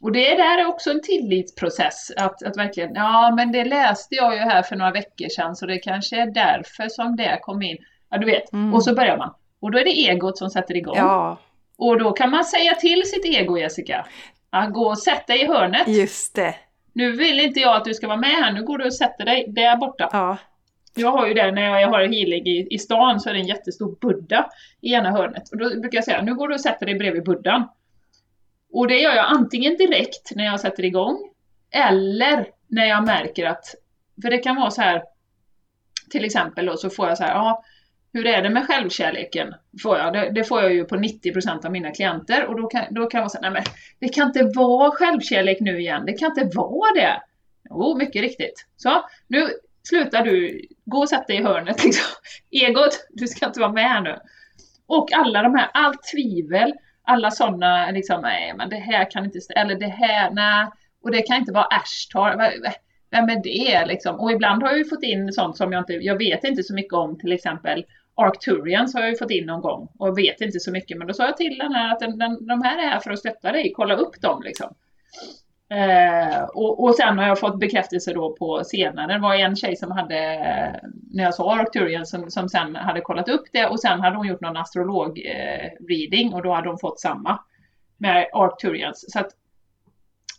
Och 0.02 0.12
det 0.12 0.34
där 0.34 0.58
är 0.58 0.66
också 0.66 0.90
en 0.90 1.02
tillitsprocess, 1.02 2.10
att, 2.16 2.42
att 2.42 2.56
verkligen, 2.56 2.94
ja 2.94 3.32
men 3.36 3.52
det 3.52 3.64
läste 3.64 4.14
jag 4.14 4.34
ju 4.34 4.40
här 4.40 4.62
för 4.62 4.76
några 4.76 4.90
veckor 4.92 5.28
sedan 5.28 5.56
så 5.56 5.66
det 5.66 5.78
kanske 5.78 6.16
är 6.22 6.26
därför 6.26 6.88
som 6.88 7.16
det 7.16 7.38
kom 7.42 7.62
in. 7.62 7.76
Ja 8.10 8.18
du 8.18 8.26
vet, 8.26 8.52
Mm. 8.52 8.74
och 8.74 8.84
så 8.84 8.94
börjar 8.94 9.16
man. 9.16 9.34
Och 9.60 9.70
då 9.70 9.78
är 9.78 9.84
det 9.84 9.90
egot 10.08 10.38
som 10.38 10.50
sätter 10.50 10.76
igång. 10.76 10.96
Ja, 10.96 11.38
Och 11.78 11.98
då 11.98 12.12
kan 12.12 12.30
man 12.30 12.44
säga 12.44 12.74
till 12.74 13.02
sitt 13.06 13.24
ego 13.24 13.58
Jessica, 13.58 14.06
att 14.50 14.72
gå 14.72 14.86
och 14.88 14.98
sätta 14.98 15.32
dig 15.32 15.42
i 15.42 15.46
hörnet. 15.46 15.88
just 15.88 16.34
det. 16.34 16.54
Nu 16.92 17.12
vill 17.12 17.40
inte 17.40 17.60
jag 17.60 17.76
att 17.76 17.84
du 17.84 17.94
ska 17.94 18.06
vara 18.06 18.16
med 18.16 18.30
här, 18.30 18.52
nu 18.52 18.62
går 18.62 18.78
du 18.78 18.84
och 18.84 18.94
sätter 18.94 19.24
dig 19.24 19.44
där 19.48 19.76
borta. 19.76 20.08
Ja, 20.12 20.36
Jag 20.94 21.10
har 21.12 21.26
ju 21.26 21.34
det 21.34 21.52
när 21.52 21.80
jag 21.80 21.88
har 21.88 22.00
healing 22.00 22.46
i, 22.46 22.66
i 22.70 22.78
stan 22.78 23.20
så 23.20 23.28
är 23.28 23.34
det 23.34 23.40
en 23.40 23.46
jättestor 23.46 23.96
Buddha 24.00 24.50
i 24.80 24.92
ena 24.94 25.10
hörnet. 25.10 25.48
Och 25.52 25.58
då 25.58 25.80
brukar 25.80 25.96
jag 25.98 26.04
säga, 26.04 26.22
nu 26.22 26.34
går 26.34 26.48
du 26.48 26.54
och 26.54 26.60
sätter 26.60 26.86
dig 26.86 26.94
bredvid 26.94 27.24
Buddhan. 27.24 27.68
Och 28.72 28.88
det 28.88 29.00
gör 29.00 29.14
jag 29.14 29.26
antingen 29.26 29.76
direkt 29.76 30.32
när 30.34 30.44
jag 30.44 30.60
sätter 30.60 30.84
igång, 30.84 31.30
eller 31.70 32.46
när 32.68 32.86
jag 32.86 33.06
märker 33.06 33.46
att, 33.46 33.74
för 34.22 34.30
det 34.30 34.38
kan 34.38 34.56
vara 34.56 34.70
så 34.70 34.82
här, 34.82 35.02
till 36.10 36.24
exempel 36.24 36.66
då 36.66 36.76
så 36.76 36.90
får 36.90 37.08
jag 37.08 37.18
så 37.18 37.24
här, 37.24 37.34
ja, 37.34 37.64
hur 38.12 38.26
är 38.26 38.42
det 38.42 38.50
med 38.50 38.66
självkärleken? 38.66 39.54
Får 39.82 39.98
jag. 39.98 40.12
Det, 40.12 40.30
det 40.30 40.44
får 40.44 40.62
jag 40.62 40.74
ju 40.74 40.84
på 40.84 40.96
90% 40.96 41.66
av 41.66 41.72
mina 41.72 41.90
klienter 41.90 42.46
och 42.46 42.60
då 42.60 42.66
kan, 42.66 42.84
då 42.90 43.06
kan 43.06 43.18
jag 43.18 43.22
vara 43.22 43.28
så 43.28 43.38
här, 43.38 43.50
nej 43.50 43.52
men 43.52 43.62
det 43.98 44.08
kan 44.08 44.26
inte 44.26 44.58
vara 44.58 44.90
självkärlek 44.90 45.60
nu 45.60 45.80
igen, 45.80 46.06
det 46.06 46.12
kan 46.12 46.28
inte 46.28 46.56
vara 46.56 46.94
det. 46.94 47.22
Jo, 47.70 47.96
mycket 47.98 48.22
riktigt. 48.22 48.66
Så, 48.76 49.04
nu 49.26 49.48
slutar 49.82 50.24
du, 50.24 50.66
gå 50.84 50.98
och 50.98 51.08
sätt 51.08 51.26
dig 51.26 51.36
i 51.36 51.42
hörnet 51.42 51.84
liksom. 51.84 52.04
Egot, 52.50 53.06
du 53.10 53.28
ska 53.28 53.46
inte 53.46 53.60
vara 53.60 53.72
med 53.72 53.84
här 53.84 54.00
nu. 54.00 54.18
Och 54.86 55.12
alla 55.12 55.42
de 55.42 55.54
här, 55.54 55.70
allt 55.74 56.00
tvivel, 56.14 56.72
alla 57.04 57.30
sådana 57.30 57.90
liksom, 57.90 58.20
nej 58.22 58.54
men 58.56 58.68
det 58.68 58.76
här 58.76 59.10
kan 59.10 59.24
inte 59.24 59.40
stämma, 59.40 59.60
eller 59.60 59.74
det 59.74 59.86
här, 59.86 60.30
nej, 60.30 60.66
och 61.04 61.10
det 61.10 61.22
kan 61.22 61.36
inte 61.36 61.52
vara 61.52 61.64
Ashtar, 61.64 62.52
vem 63.10 63.28
är 63.28 63.42
det 63.42 63.86
liksom? 63.86 64.20
Och 64.20 64.32
ibland 64.32 64.62
har 64.62 64.70
jag 64.70 64.78
ju 64.78 64.84
fått 64.84 65.02
in 65.02 65.32
sånt 65.32 65.56
som 65.56 65.72
jag 65.72 65.80
inte, 65.80 65.92
jag 65.92 66.18
vet 66.18 66.44
inte 66.44 66.62
så 66.62 66.74
mycket 66.74 66.92
om, 66.92 67.18
till 67.18 67.32
exempel 67.32 67.84
Arcturians 68.14 68.94
har 68.94 69.00
jag 69.00 69.10
ju 69.10 69.16
fått 69.16 69.30
in 69.30 69.46
någon 69.46 69.60
gång 69.60 69.88
och 69.98 70.18
vet 70.18 70.40
inte 70.40 70.60
så 70.60 70.70
mycket, 70.70 70.98
men 70.98 71.06
då 71.06 71.14
sa 71.14 71.24
jag 71.24 71.36
till 71.36 71.58
den 71.58 71.72
här 71.72 71.92
att 71.92 72.00
den, 72.00 72.18
den, 72.18 72.46
de 72.46 72.62
här 72.62 72.78
är 72.78 72.90
här 72.90 73.00
för 73.00 73.10
att 73.10 73.18
stötta 73.18 73.52
dig, 73.52 73.72
kolla 73.76 73.94
upp 73.94 74.20
dem 74.20 74.42
liksom. 74.42 74.74
Eh, 75.72 76.42
och, 76.42 76.84
och 76.84 76.94
sen 76.94 77.18
har 77.18 77.26
jag 77.26 77.40
fått 77.40 77.60
bekräftelse 77.60 78.12
då 78.12 78.36
på 78.36 78.64
senare. 78.64 79.12
Det 79.12 79.18
var 79.18 79.34
en 79.34 79.56
tjej 79.56 79.76
som 79.76 79.90
hade, 79.90 80.16
när 81.10 81.24
jag 81.24 81.34
sa 81.34 81.54
Arcturian, 81.54 82.06
som, 82.06 82.30
som 82.30 82.48
sen 82.48 82.76
hade 82.76 83.00
kollat 83.00 83.28
upp 83.28 83.44
det 83.52 83.66
och 83.66 83.80
sen 83.80 84.00
hade 84.00 84.16
hon 84.16 84.28
gjort 84.28 84.40
någon 84.40 84.56
astrolog-reading 84.56 86.28
eh, 86.28 86.34
och 86.34 86.42
då 86.42 86.54
hade 86.54 86.68
hon 86.68 86.78
fått 86.78 87.00
samma 87.00 87.38
med 87.98 88.26
Arcturians. 88.32 89.04
Så 89.08 89.18
att 89.18 89.30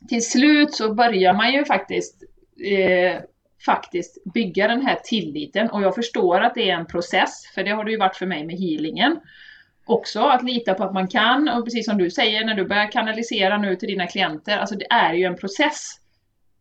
till 0.09 0.25
slut 0.25 0.73
så 0.73 0.93
börjar 0.93 1.33
man 1.33 1.53
ju 1.53 1.65
faktiskt 1.65 2.23
eh, 2.65 3.21
faktiskt 3.65 4.23
bygga 4.33 4.67
den 4.67 4.81
här 4.81 4.99
tilliten 5.03 5.69
och 5.69 5.81
jag 5.81 5.95
förstår 5.95 6.41
att 6.41 6.55
det 6.55 6.69
är 6.69 6.75
en 6.75 6.85
process, 6.85 7.51
för 7.55 7.63
det 7.63 7.71
har 7.71 7.83
det 7.83 7.91
ju 7.91 7.97
varit 7.97 8.15
för 8.15 8.25
mig 8.25 8.45
med 8.45 8.55
healingen 8.55 9.19
också 9.85 10.19
att 10.19 10.43
lita 10.43 10.73
på 10.73 10.83
att 10.83 10.93
man 10.93 11.07
kan 11.07 11.49
och 11.49 11.65
precis 11.65 11.85
som 11.85 11.97
du 11.97 12.09
säger 12.09 12.45
när 12.45 12.55
du 12.55 12.65
börjar 12.65 12.91
kanalisera 12.91 13.57
nu 13.57 13.75
till 13.75 13.89
dina 13.89 14.07
klienter, 14.07 14.57
alltså 14.57 14.75
det 14.75 14.87
är 14.89 15.13
ju 15.13 15.23
en 15.23 15.37
process 15.37 15.89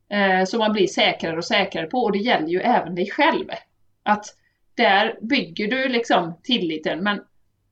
eh, 0.09 0.45
som 0.45 0.59
man 0.59 0.73
blir 0.73 0.87
säkrare 0.87 1.37
och 1.37 1.45
säkrare 1.45 1.87
på 1.87 1.99
och 1.99 2.13
det 2.13 2.19
gäller 2.19 2.49
ju 2.49 2.61
även 2.61 2.95
dig 2.95 3.11
själv. 3.11 3.47
Att 4.03 4.25
där 4.75 5.19
bygger 5.21 5.69
du 5.69 5.89
liksom 5.89 6.35
tilliten 6.43 7.03
men 7.03 7.21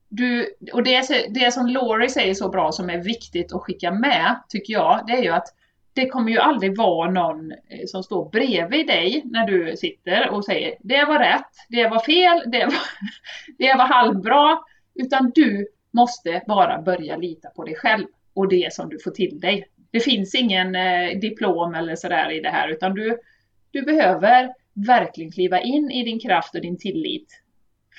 du, 0.09 0.55
och 0.72 0.82
det, 0.82 1.28
det 1.28 1.53
som 1.53 1.66
Laurie 1.66 2.09
säger 2.09 2.34
så 2.34 2.48
bra 2.48 2.72
som 2.72 2.90
är 2.90 2.98
viktigt 2.98 3.53
att 3.53 3.62
skicka 3.62 3.90
med 3.90 4.36
tycker 4.48 4.72
jag, 4.72 5.05
det 5.07 5.12
är 5.12 5.22
ju 5.22 5.30
att 5.30 5.48
det 5.92 6.09
kommer 6.09 6.30
ju 6.30 6.38
aldrig 6.38 6.78
vara 6.78 7.11
någon 7.11 7.53
eh, 7.53 7.86
som 7.86 8.03
står 8.03 8.30
bredvid 8.30 8.86
dig 8.86 9.22
när 9.24 9.46
du 9.46 9.76
sitter 9.76 10.30
och 10.30 10.44
säger 10.44 10.74
det 10.80 11.05
var 11.05 11.18
rätt, 11.18 11.51
det 11.68 11.88
var 11.88 11.98
fel, 11.98 12.51
det 12.51 12.64
var, 12.64 12.74
det 13.59 13.74
var 13.78 13.86
halvbra. 13.86 14.59
Utan 15.01 15.30
du 15.34 15.66
måste 15.90 16.42
bara 16.46 16.82
börja 16.82 17.16
lita 17.16 17.48
på 17.51 17.64
dig 17.64 17.74
själv 17.76 18.07
och 18.34 18.48
det 18.48 18.72
som 18.72 18.88
du 18.88 18.98
får 18.98 19.11
till 19.11 19.40
dig. 19.40 19.68
Det 19.90 20.01
finns 20.01 20.34
ingen 20.34 20.74
eh, 20.74 21.18
diplom 21.20 21.74
eller 21.74 21.96
sådär 21.96 22.30
i 22.30 22.40
det 22.40 22.48
här 22.48 22.68
utan 22.68 22.94
du, 22.94 23.18
du 23.70 23.82
behöver 23.82 24.55
verkligen 24.86 25.32
kliva 25.32 25.61
in 25.61 25.90
i 25.90 26.05
din 26.05 26.20
kraft 26.20 26.55
och 26.55 26.61
din 26.61 26.78
tillit 26.78 27.42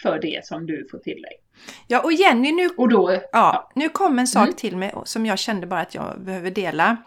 för 0.04 0.20
det 0.20 0.46
som 0.46 0.66
du 0.66 0.88
får 0.92 0.98
till 0.98 1.22
dig. 1.22 1.32
ja 1.88 2.02
och 2.04 2.14
Jenny, 2.14 2.52
nu 2.52 2.70
Och 2.78 2.90
då, 2.90 3.22
Ja, 3.32 3.72
nu 3.76 3.90
kom 3.90 4.20
en 4.20 4.28
sak 4.28 4.44
Mm. 4.44 4.56
till 4.56 4.78
mig 4.78 4.94
som 5.06 5.26
jag 5.26 5.40
kände 5.40 5.68
bara 5.68 5.80
att 5.80 5.96
jag 5.96 6.22
behöver 6.22 6.52
dela. 6.52 6.98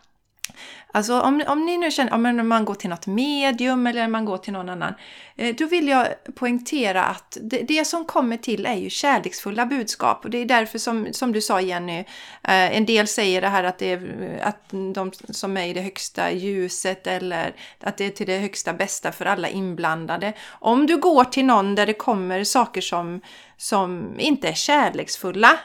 Alltså 0.93 1.21
om, 1.21 1.43
om 1.47 1.67
ni 1.67 1.77
nu 1.77 1.91
känner, 1.91 2.15
om 2.15 2.49
man 2.49 2.65
går 2.65 2.75
till 2.75 2.91
något 2.91 3.07
medium 3.07 3.87
eller 3.87 4.09
man 4.09 4.25
går 4.25 4.39
till 4.39 4.53
någon 4.53 4.69
annan, 4.69 4.95
eh, 5.37 5.55
då 5.55 5.67
vill 5.67 5.89
jag 5.89 6.07
poängtera 6.35 7.05
att 7.05 7.39
det, 7.41 7.59
det 7.59 7.85
som 7.85 8.05
kommer 8.05 8.37
till 8.37 8.67
är 8.67 8.75
ju 8.75 8.91
kärleksfulla 8.91 9.67
budskap. 9.67 10.25
Och 10.25 10.31
det 10.31 10.39
är 10.39 10.45
därför 10.45 10.79
som, 10.79 11.09
som 11.13 11.33
du 11.33 11.41
sa 11.41 11.61
Jenny, 11.61 11.99
eh, 11.99 12.77
en 12.77 12.87
del 12.87 13.07
säger 13.07 13.41
det 13.41 13.49
här 13.49 13.65
att 13.65 13.79
det 13.79 13.93
är 13.93 14.41
att 14.43 14.71
de 14.95 15.13
som 15.13 15.57
är 15.57 15.67
i 15.67 15.73
det 15.73 15.81
högsta 15.81 16.33
ljuset 16.33 17.07
eller 17.07 17.55
att 17.81 17.97
det 17.97 18.05
är 18.05 18.11
till 18.11 18.27
det 18.27 18.39
högsta 18.39 18.73
bästa 18.73 19.13
för 19.13 19.27
alla 19.27 19.49
inblandade. 19.49 20.33
Om 20.49 20.87
du 20.87 20.97
går 20.97 21.25
till 21.25 21.45
någon 21.45 21.75
där 21.75 21.87
det 21.87 21.95
kommer 21.95 22.45
saker 22.45 22.81
som, 22.81 23.21
som 23.57 24.15
inte 24.19 24.49
är 24.49 24.55
kärleksfulla, 24.55 25.59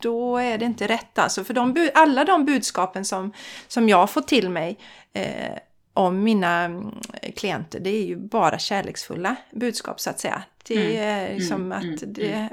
då 0.00 0.36
är 0.36 0.58
det 0.58 0.64
inte 0.64 0.86
rätt 0.86 1.18
alltså. 1.18 1.44
För 1.44 1.54
de, 1.54 1.90
alla 1.94 2.24
de 2.24 2.44
budskapen 2.44 3.04
som, 3.04 3.32
som 3.68 3.88
jag 3.88 4.10
fått 4.10 4.28
till 4.28 4.50
mig 4.50 4.78
eh, 5.12 5.58
om 5.94 6.22
mina 6.22 6.64
mm, 6.64 6.94
klienter, 7.36 7.80
det 7.80 7.90
är 7.90 8.04
ju 8.04 8.16
bara 8.16 8.58
kärleksfulla 8.58 9.36
budskap 9.50 10.00
så 10.00 10.10
att 10.10 10.20
säga. 10.20 10.42
Det 10.68 10.96
är 10.98 11.34
liksom 11.34 11.72
mm, 11.72 11.78
att 11.78 12.02
mm, 12.02 12.12
det, 12.12 12.48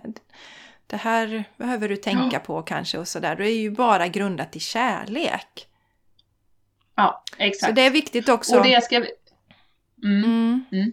det 0.88 0.98
här 0.98 1.44
behöver 1.58 1.90
du 1.90 1.96
tänka 1.96 2.40
på 2.40 2.62
kanske 2.62 2.98
och 2.98 3.08
sådär. 3.08 3.36
Det 3.36 3.50
är 3.50 3.58
ju 3.58 3.72
bara 3.72 4.08
grundat 4.08 4.56
i 4.56 4.60
kärlek. 4.60 5.68
ja, 6.96 7.24
Så 7.38 7.44
exakt. 7.44 7.76
det 7.76 7.82
är 7.82 7.92
viktigt 7.92 8.30
också. 8.30 8.58
och 8.58 8.64
det 8.64 8.84
ska. 8.84 8.96
Mm. 10.04 10.66
Mm. 10.72 10.92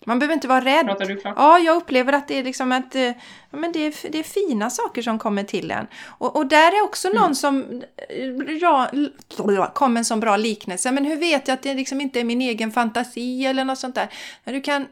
Mm. 0.00 0.10
Man 0.10 0.18
behöver 0.18 0.34
inte 0.34 0.48
vara 0.48 0.64
rädd. 0.64 0.86
Pratar 0.86 1.06
du 1.06 1.16
klart? 1.16 1.34
Ja, 1.36 1.58
jag 1.58 1.76
upplever 1.76 2.12
att 2.12 2.28
det 2.28 2.38
är 2.38 2.44
liksom 2.44 2.72
att 2.72 2.94
eh, 2.94 3.02
ja, 3.02 3.12
men 3.50 3.72
det, 3.72 3.78
är, 3.80 4.10
det 4.10 4.18
är 4.18 4.22
fina 4.22 4.70
saker 4.70 5.02
som 5.02 5.18
kommer 5.18 5.42
till 5.42 5.70
en. 5.70 5.86
Och, 6.18 6.36
och 6.36 6.46
där 6.46 6.72
är 6.72 6.84
också 6.84 7.08
någon 7.08 7.34
som 7.36 7.82
eh, 8.08 8.26
ja, 8.60 8.90
kom 9.74 9.96
en 9.96 10.04
sån 10.04 10.20
bra 10.20 10.36
liknelse. 10.36 10.90
Men 10.90 11.04
hur 11.04 11.16
vet 11.16 11.48
jag 11.48 11.54
att 11.54 11.62
det 11.62 11.74
liksom 11.74 12.00
inte 12.00 12.20
är 12.20 12.24
min 12.24 12.40
egen 12.40 12.72
fantasi 12.72 13.46
eller 13.46 13.64
något 13.64 13.78
sånt 13.78 13.94
där? 13.94 14.08
När 14.44 14.52
du 14.52 14.60
kan... 14.60 14.86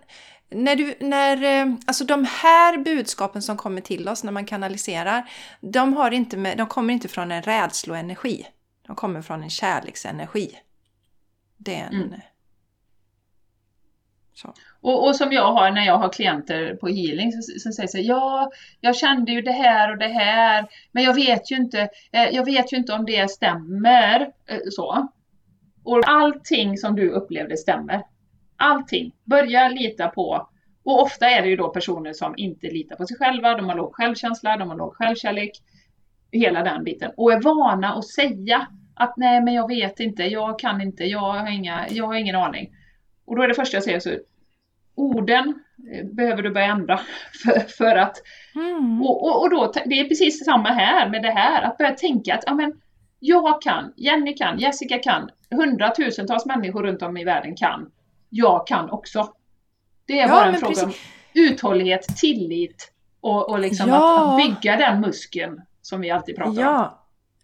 När 0.51 0.77
du, 0.77 0.95
när, 1.01 1.45
eh, 1.45 1.75
alltså 1.87 2.05
de 2.05 2.25
här 2.25 2.79
budskapen 2.79 3.43
som 3.43 3.57
kommer 3.57 3.81
till 3.81 4.09
oss 4.09 4.25
när 4.25 4.33
man 4.33 4.47
kanaliserar, 4.47 5.31
de, 5.61 5.93
har 5.93 6.11
inte 6.11 6.37
med, 6.37 6.59
de 6.59 6.67
kommer 6.67 6.95
inte 6.95 7.09
från 7.09 7.33
en 7.33 7.43
rädsloenergi. 7.43 8.47
De 8.87 8.97
kommer 8.97 9.23
från 9.23 9.43
en 9.43 9.51
kärleksenergi. 9.51 10.59
Det 11.57 11.75
är 11.75 11.87
en... 11.87 11.95
Mm. 11.95 12.21
Så. 14.39 14.55
Och, 14.81 15.07
och 15.07 15.17
som 15.17 15.33
jag 15.33 15.53
har 15.53 15.71
när 15.71 15.87
jag 15.87 15.99
har 15.99 16.09
klienter 16.09 16.75
på 16.75 16.89
healing 16.89 17.33
som, 17.33 17.73
säger 17.73 17.87
så 17.87 17.97
här, 17.97 18.05
ja, 18.05 18.51
jag 18.81 18.97
kände 18.97 19.33
ju 19.33 19.43
det 19.43 19.53
här 19.53 19.91
och 19.93 19.99
det 19.99 20.09
här, 20.09 20.67
men 20.93 21.05
jag 21.05 21.15
vet 21.15 21.51
ju 21.51 21.57
inte, 21.57 21.89
eh, 22.13 22.29
jag 22.33 22.45
vet 22.45 22.73
ju 22.73 22.77
inte 22.77 22.93
om 22.93 23.07
det 23.07 23.31
stämmer. 23.31 24.21
Eh, 24.21 24.59
så. 24.71 25.09
Och 25.85 26.09
allting 26.09 26.77
som 26.77 26.97
du 26.97 27.11
upplevde 27.11 27.57
stämmer. 27.57 28.03
Allting. 28.57 29.13
Börja 29.25 29.69
lita 29.69 30.09
på. 30.09 30.49
Och 30.85 31.03
ofta 31.03 31.31
är 31.31 31.43
det 31.43 31.49
ju 31.49 31.57
då 31.57 31.69
personer 31.69 32.13
som 32.13 32.35
inte 32.37 32.67
litar 32.67 32.97
på 32.97 33.07
sig 33.07 33.17
själva, 33.17 33.55
de 33.55 33.69
har 33.69 33.77
låg 33.77 33.95
självkänsla, 33.95 34.57
de 34.57 34.69
har 34.69 34.77
låg 34.77 34.95
självkärlek. 34.95 35.51
Hela 36.33 36.63
den 36.63 36.85
biten. 36.85 37.11
Och 37.17 37.33
är 37.33 37.41
vana 37.41 37.95
att 37.95 38.09
säga 38.09 38.67
att 38.95 39.17
nej 39.17 39.43
men 39.43 39.55
jag 39.55 39.69
vet 39.69 40.01
inte, 40.01 40.23
jag 40.23 40.59
kan 40.59 40.81
inte, 40.81 41.05
jag 41.05 41.19
har, 41.19 41.51
inga, 41.51 41.87
jag 41.91 42.07
har 42.07 42.15
ingen 42.15 42.37
aning. 42.37 42.75
Och 43.29 43.37
då 43.37 43.43
är 43.43 43.49
det 43.49 43.55
första 43.55 43.77
jag 43.77 43.85
säger 43.85 44.01
så, 44.01 44.11
orden 44.95 45.55
eh, 45.93 46.07
behöver 46.07 46.43
du 46.43 46.51
börja 46.51 46.67
ändra 46.67 47.01
för, 47.45 47.61
för 47.61 47.97
att 47.97 48.17
Mm. 48.55 49.03
och, 49.03 49.23
och, 49.23 49.43
och 49.43 49.51
då, 49.51 49.73
det 49.87 50.01
är 50.01 50.09
precis 50.09 50.45
samma 50.45 50.69
här 50.69 51.09
med 51.09 51.23
det 51.23 51.31
här, 51.31 51.63
att 51.63 51.79
börja 51.79 51.91
tänka 51.93 52.35
att 52.35 52.43
ja, 52.47 52.55
men, 52.55 52.81
jag 53.21 53.63
kan, 53.63 53.93
Jenny 53.97 54.35
kan, 54.37 54.59
Jessica 54.59 54.99
kan, 54.99 55.31
hundratusentals 55.51 56.47
människor 56.47 56.83
runt 56.83 57.03
om 57.03 57.17
i 57.17 57.25
världen 57.25 57.57
kan. 57.57 57.91
Jag 58.29 58.67
kan 58.67 58.91
också. 58.91 59.33
Det 60.07 60.21
är 60.21 60.29
Ja, 60.29 60.35
bara 60.35 60.45
en 60.47 60.55
fråga 60.55 60.83
om 60.85 60.91
precis. 60.91 61.03
uthållighet, 61.35 62.17
tillit 62.17 62.93
och, 63.21 63.51
och 63.51 63.59
liksom 63.59 63.89
Ja. 63.89 63.95
att, 63.97 64.29
att 64.29 64.37
bygga 64.63 64.77
den 64.77 65.01
muskeln 65.01 65.61
som 65.83 66.01
vi 66.01 66.11
alltid 66.11 66.37
pratar 66.37 66.51
om. 66.51 66.89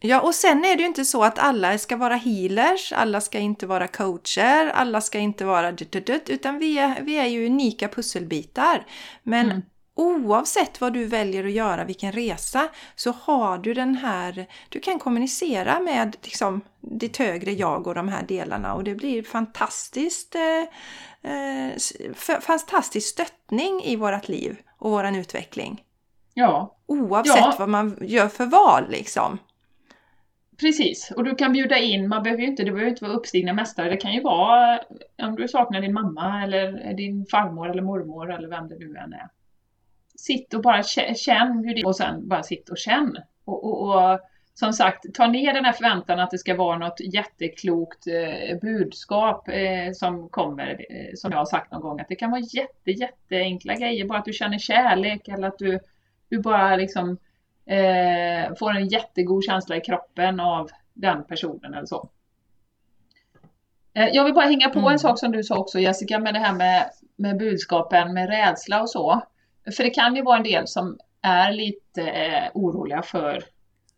Ja. 0.07 0.21
och 0.21 0.35
sen 0.35 0.65
är 0.65 0.77
det 0.77 0.81
ju 0.83 0.87
inte 0.89 1.05
så 1.05 1.25
att 1.25 1.39
alla 1.39 1.79
ska 1.79 1.97
vara 1.97 2.17
healers, 2.17 2.93
alla 2.93 3.21
ska 3.21 3.39
inte 3.39 3.67
vara 3.67 3.89
coacher, 3.89 4.71
alla 4.75 5.01
ska 5.01 5.19
inte 5.19 5.45
vara 5.45 5.73
dut, 5.73 5.93
dut, 5.93 6.07
dut, 6.07 6.31
utan 6.31 6.59
vi 6.59 6.79
är, 6.79 7.01
vi 7.01 7.17
är 7.17 7.27
ju 7.27 7.47
unika 7.47 7.89
pusselbitar. 7.89 8.87
Men 9.23 9.51
Mm. 9.51 9.63
oavsett 9.97 10.81
vad 10.81 10.93
du 10.93 11.05
väljer 11.05 11.45
att 11.45 11.53
göra, 11.53 11.85
vilken 11.85 12.13
resa, 12.13 12.69
så 12.97 13.11
har 13.11 13.59
du 13.59 13.75
den 13.75 13.95
här, 13.95 14.47
du 14.69 14.81
kan 14.81 14.99
kommunicera 14.99 15.81
med 15.81 16.17
liksom, 16.23 16.61
ditt 16.81 17.17
högre 17.17 17.53
jag 17.53 17.87
och 17.87 17.95
de 17.95 18.09
här 18.09 18.23
delarna 18.23 18.75
och 18.75 18.85
det 18.85 18.95
blir 18.95 19.23
fantastiskt, 19.23 20.35
eh, 20.35 21.33
eh, 21.33 21.73
fantastisk 22.41 23.09
stöttning 23.09 23.83
i 23.85 23.97
vårt 23.97 24.29
liv 24.29 24.57
och 24.79 24.91
våran 24.91 25.17
utveckling. 25.17 25.83
Ja. 26.35 26.77
Oavsett 26.87 27.37
ja. 27.37 27.55
vad 27.59 27.69
man 27.69 27.99
gör 28.01 28.29
för 28.29 28.47
val 28.47 28.85
liksom. 28.91 29.39
Precis, 30.65 31.11
och 31.17 31.25
du 31.25 31.35
kan 31.35 31.53
bjuda 31.53 31.79
in, 31.79 32.09
man 32.09 32.23
behöver 32.23 32.43
ju 32.43 32.49
inte, 32.49 32.65
det 32.65 32.73
behöver 32.73 32.91
inte 32.91 33.05
vara 33.05 33.17
uppstigna 33.17 33.53
mästare, 33.53 33.91
det 33.91 33.97
kan 33.97 34.13
ju 34.13 34.23
vara 34.23 34.81
om 35.23 35.37
du 35.37 35.49
saknar 35.49 35.81
din 35.81 35.93
mamma 35.93 36.43
eller 36.43 36.95
din 36.95 37.27
farmor 37.27 37.71
eller 37.71 37.83
mormor 37.83 38.33
eller 38.33 38.49
vem 38.49 38.69
det 38.69 38.79
nu 38.79 38.97
än 38.97 39.13
är. 39.13 39.29
Sitt 40.17 40.55
och 40.55 40.63
bara 40.63 40.83
känn 41.15 41.65
hur 41.65 41.75
det 41.75 41.85
och 41.85 41.97
sen 41.97 42.29
bara 42.29 42.43
sitt 42.43 42.69
och 42.69 42.79
känn. 42.79 43.17
Och, 43.45 43.65
och, 43.65 43.89
och, 43.89 44.21
som 44.55 44.73
sagt, 44.73 45.15
ta 45.15 45.27
ner 45.27 45.55
den 45.55 45.65
här 45.65 45.73
förväntan 45.73 46.21
att 46.21 46.31
det 46.31 46.39
ska 46.39 46.57
vara 46.57 46.79
något 46.79 47.01
jätteklokt 47.01 48.07
eh, 48.07 48.59
budskap 48.61 49.49
eh, 49.49 49.93
som 49.93 50.29
kommer, 50.29 50.87
eh, 50.91 51.15
som 51.15 51.31
jag 51.31 51.39
har 51.39 51.47
sagt 51.47 51.73
någon 51.73 51.83
gång, 51.83 52.01
att 52.01 52.09
det 52.09 52.17
kan 52.17 52.31
vara 52.31 52.41
jätte, 52.41 52.91
jätteenkla 52.91 53.75
grejer, 53.75 54.05
bara 54.05 54.19
att 54.19 54.25
du 54.25 54.33
känner 54.33 54.59
kärlek 54.59 55.29
eller 55.29 55.49
att 55.49 55.59
du, 55.59 55.81
du 56.29 56.39
bara 56.39 56.77
liksom 56.77 57.19
eh, 57.67 58.55
får 58.59 58.71
en 58.71 58.89
jättegod 58.89 59.45
känsla 59.45 59.77
i 59.77 59.81
kroppen 59.81 60.41
av 60.41 60.71
den 60.95 61.25
personen 61.25 61.75
eller 61.75 61.87
så. 61.87 62.09
Eh, 63.95 64.09
jag 64.09 64.25
vill 64.25 64.35
bara 64.35 64.47
hänga 64.47 64.69
på 64.69 64.79
mm. 64.79 64.93
en 64.93 64.99
sak 64.99 65.19
som 65.19 65.33
du 65.33 65.43
sa 65.43 65.59
också 65.59 65.79
Jessica 65.79 66.19
med 66.19 66.35
det 66.35 66.41
här 66.41 66.55
med, 66.55 66.91
med 67.17 67.39
budskapen 67.39 68.15
med 68.15 68.29
rädsla 68.29 68.83
och 68.83 68.91
så. 68.91 69.23
För 69.77 69.85
det 69.85 69.91
kan 69.91 70.17
ju 70.17 70.23
vara 70.23 70.37
en 70.37 70.43
del 70.43 70.69
som 70.69 70.99
är 71.23 71.53
lite 71.53 72.03
eh, 72.03 72.51
oroliga 72.55 73.03
för 73.03 73.45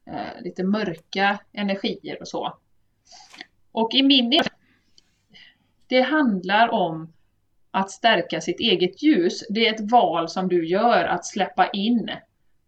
eh, 0.06 0.42
lite 0.42 0.64
mörka 0.64 1.38
energier 1.52 2.20
och 2.20 2.28
så. 2.28 2.58
Och 3.72 3.94
i 3.94 4.02
min 4.02 4.30
del, 4.30 4.44
det 5.86 6.00
handlar 6.00 6.68
om 6.68 7.12
att 7.70 7.90
stärka 7.90 8.40
sitt 8.40 8.60
eget 8.60 9.02
ljus. 9.02 9.44
Det 9.48 9.68
är 9.68 9.74
ett 9.74 9.90
val 9.90 10.28
som 10.28 10.48
du 10.48 10.68
gör 10.68 11.04
att 11.04 11.26
släppa 11.26 11.68
in 11.68 12.10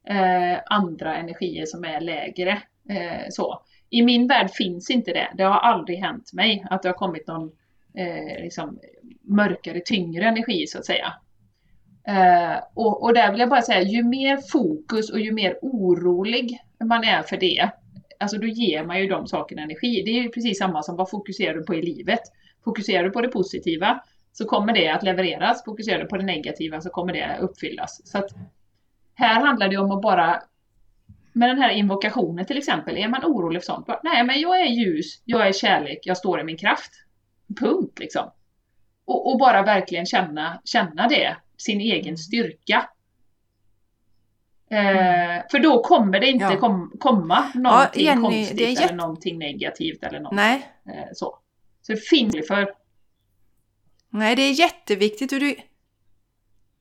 eh, 0.09 0.59
andra 0.67 1.17
energier 1.17 1.67
som 1.67 1.85
är 1.85 2.01
lägre. 2.01 2.63
Eh, 2.89 3.27
så. 3.31 3.63
I 3.91 4.03
min 4.03 4.27
värld 4.27 4.51
finns 4.51 4.91
inte 4.91 5.13
det. 5.13 5.29
Det 5.37 5.43
har 5.43 5.59
aldrig 5.59 5.99
hänt 5.99 6.33
mig 6.33 6.67
att 6.71 6.83
det 6.83 6.89
har 6.89 6.95
kommit 6.95 7.27
någon 7.27 7.53
eh, 7.95 8.43
liksom, 8.43 8.79
mörkare, 9.23 9.81
tyngre 9.81 10.25
energi 10.25 10.67
så 10.67 10.79
att 10.79 10.87
säga. 10.87 11.13
Eh, 12.09 12.63
och, 12.75 13.03
och 13.03 13.15
där 13.15 13.31
vill 13.31 13.41
jag 13.41 13.49
bara 13.49 13.63
säga, 13.63 13.83
ju 13.83 14.03
mer 14.03 14.37
fokus 14.53 15.11
och 15.11 15.21
ju 15.21 15.33
mer 15.33 15.59
orolig 15.63 16.61
man 16.85 17.05
är 17.05 17.23
för 17.23 17.37
det, 17.37 17.71
alltså 18.19 18.39
då 18.39 18.47
ger 18.47 18.85
man 18.85 19.01
ju 19.01 19.09
de 19.09 19.27
sakerna 19.27 19.63
energi. 19.63 20.03
Det 20.05 20.11
är 20.11 20.23
ju 20.23 20.29
precis 20.29 20.59
samma 20.59 20.83
som 20.83 20.97
vad 20.97 21.11
fokuserar 21.11 21.55
du 21.55 21.65
på 21.65 21.75
i 21.75 21.83
livet? 21.83 22.21
Fokuserar 22.65 23.05
du 23.05 23.11
på 23.11 23.21
det 23.21 23.29
positiva 23.29 24.01
så 24.33 24.45
kommer 24.45 24.73
det 24.73 24.89
att 24.89 25.03
levereras. 25.03 25.65
Fokuserar 25.65 25.99
du 25.99 26.07
på 26.07 26.17
det 26.17 26.25
negativa 26.25 26.81
så 26.81 26.91
kommer 26.91 27.13
det 27.13 27.27
att 27.27 27.41
uppfyllas. 27.41 28.01
Så 28.05 28.19
att 28.19 28.31
här 29.19 29.47
handlar 29.47 29.69
det 29.69 29.77
om 29.77 29.91
att 29.91 30.03
bara 30.03 30.43
med 31.33 31.49
den 31.49 31.59
här 31.59 31.71
invokationen 31.71 32.47
till 32.47 32.59
exempel, 32.59 32.97
är 32.97 33.09
man 33.09 33.25
orolig 33.25 33.63
för 33.63 33.67
sånt? 33.67 33.87
Bara, 33.87 34.01
Nej, 34.05 34.25
men 34.25 34.41
jag 34.41 34.61
är 34.61 34.67
ljus, 34.67 35.23
jag 35.25 35.49
är 35.49 35.53
kärlek, 35.53 35.99
jag 36.03 36.17
står 36.17 36.41
i 36.41 36.45
min 36.45 36.57
kraft. 36.57 36.93
Punkt 37.61 37.99
liksom. 37.99 38.31
Och, 39.05 39.33
och 39.33 39.39
bara 39.39 39.63
verkligen 39.63 40.07
känna, 40.07 40.61
känna 40.65 41.09
det, 41.09 41.37
sin 41.57 41.81
egen 41.81 42.19
styrka. 42.19 42.89
Eh, 44.71 45.43
för 45.51 45.59
då 45.59 45.83
kommer 45.83 46.21
det 46.21 46.27
inte 46.27 46.45
ja. 46.45 46.57
kom, 46.57 46.93
komma 47.01 47.53
någonting 47.55 48.07
ja, 48.07 48.13
Jenny, 48.13 48.23
konstigt 48.23 48.61
jätt... 48.61 48.81
eller 48.81 48.95
någonting 48.95 49.39
negativt 49.39 50.03
eller 50.03 50.21
något. 50.21 50.33
Nej. 50.33 50.73
Eh, 50.87 51.13
så. 51.13 51.39
så 51.83 51.93
det 52.33 52.43
för. 52.43 52.75
Nej, 54.11 54.37
det 54.37 54.43
är 54.43 54.53
jätteviktigt. 54.53 55.33
Och 55.33 55.41
du... 55.41 55.57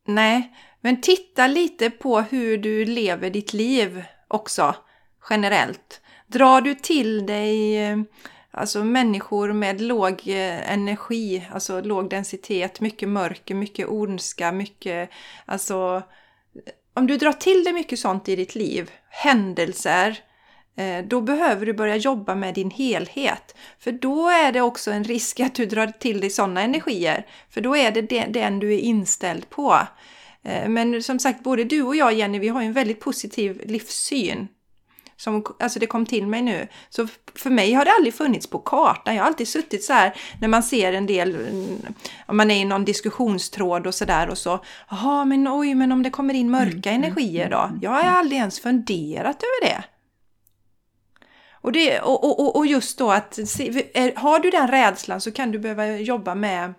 Nej, 0.05 0.53
men 0.81 1.01
titta 1.01 1.47
lite 1.47 1.89
på 1.89 2.21
hur 2.21 2.57
du 2.57 2.85
lever 2.85 3.29
ditt 3.29 3.53
liv 3.53 4.03
också 4.27 4.75
generellt. 5.29 6.01
Drar 6.27 6.61
du 6.61 6.75
till 6.75 7.25
dig 7.25 7.85
eh, 7.85 7.97
alltså 8.51 8.83
människor 8.83 9.53
med 9.53 9.81
låg 9.81 10.27
eh, 10.27 10.71
energi, 10.71 11.47
alltså 11.51 11.81
låg 11.81 12.09
densitet, 12.09 12.79
mycket 12.81 13.09
mörker, 13.09 13.55
mycket 13.55 13.87
ondska, 13.87 14.51
mycket 14.51 15.09
alltså 15.45 16.03
om 16.97 17.07
du 17.07 17.17
drar 17.17 17.33
till 17.33 17.63
dig 17.63 17.73
mycket 17.73 17.99
sånt 17.99 18.29
i 18.29 18.35
ditt 18.35 18.55
liv, 18.55 18.91
händelser, 19.09 20.19
eh, 20.77 21.05
då 21.05 21.21
behöver 21.21 21.65
du 21.65 21.73
börja 21.73 21.95
jobba 21.95 22.35
med 22.35 22.53
din 22.53 22.71
helhet. 22.71 23.55
För 23.79 23.91
då 23.91 24.29
är 24.29 24.51
det 24.51 24.61
också 24.61 24.91
en 24.91 25.03
risk 25.03 25.39
att 25.39 25.55
du 25.55 25.65
drar 25.65 25.87
till 25.87 26.19
dig 26.19 26.29
sådana 26.29 26.61
energier. 26.61 27.25
För 27.49 27.61
då 27.61 27.75
är 27.75 27.91
det 27.91 28.01
den 28.25 28.59
du 28.59 28.73
är 28.73 28.79
inställd 28.79 29.49
på. 29.49 29.77
Eh, 30.43 30.69
men 30.69 31.03
som 31.03 31.19
sagt, 31.19 31.43
både 31.43 31.63
du 31.63 31.81
och 31.81 31.95
jag 31.95 32.13
Jenny, 32.13 32.39
vi 32.39 32.47
har 32.47 32.61
ju 32.61 32.67
en 32.67 32.73
väldigt 32.73 32.99
positiv 32.99 33.61
livssyn. 33.65 34.47
Som, 35.19 35.45
alltså 35.59 35.79
det 35.79 35.87
kom 35.87 36.05
till 36.05 36.27
mig 36.27 36.41
nu. 36.41 36.67
Så 36.89 37.07
för 37.35 37.49
mig 37.49 37.73
har 37.73 37.85
det 37.85 37.91
aldrig 37.91 38.13
funnits 38.13 38.47
på 38.47 38.59
kartan. 38.59 39.15
Jag 39.15 39.23
har 39.23 39.27
alltid 39.27 39.47
suttit 39.47 39.83
så 39.83 39.93
här 39.93 40.15
när 40.41 40.47
man 40.47 40.63
ser 40.63 40.93
en 40.93 41.05
del, 41.05 41.35
mm, 41.35 41.77
om 42.25 42.37
man 42.37 42.51
är 42.51 42.55
i 42.55 42.65
någon 42.65 42.85
diskussionstråd 42.85 43.87
och 43.87 43.95
sådär 43.95 44.29
och 44.29 44.37
så, 44.37 44.63
jaha 44.89 45.25
men 45.25 45.47
oj, 45.47 45.75
men 45.75 45.91
om 45.91 46.03
det 46.03 46.09
kommer 46.09 46.33
in 46.33 46.51
mörka 46.51 46.91
mm, 46.91 47.03
energier 47.03 47.49
då? 47.49 47.71
Jag 47.81 47.91
har 47.91 48.01
aldrig 48.01 48.39
ens 48.39 48.59
funderat 48.59 49.43
över 49.43 49.73
det. 49.73 49.83
Och, 51.61 51.71
det, 51.71 51.99
och, 51.99 52.39
och, 52.39 52.55
och 52.55 52.65
just 52.65 52.97
då 52.97 53.11
att, 53.11 53.39
har 54.15 54.39
du 54.39 54.49
den 54.49 54.67
rädslan 54.67 55.21
så 55.21 55.31
kan 55.31 55.51
du 55.51 55.59
behöva 55.59 55.87
jobba 55.87 56.35
med, 56.35 56.73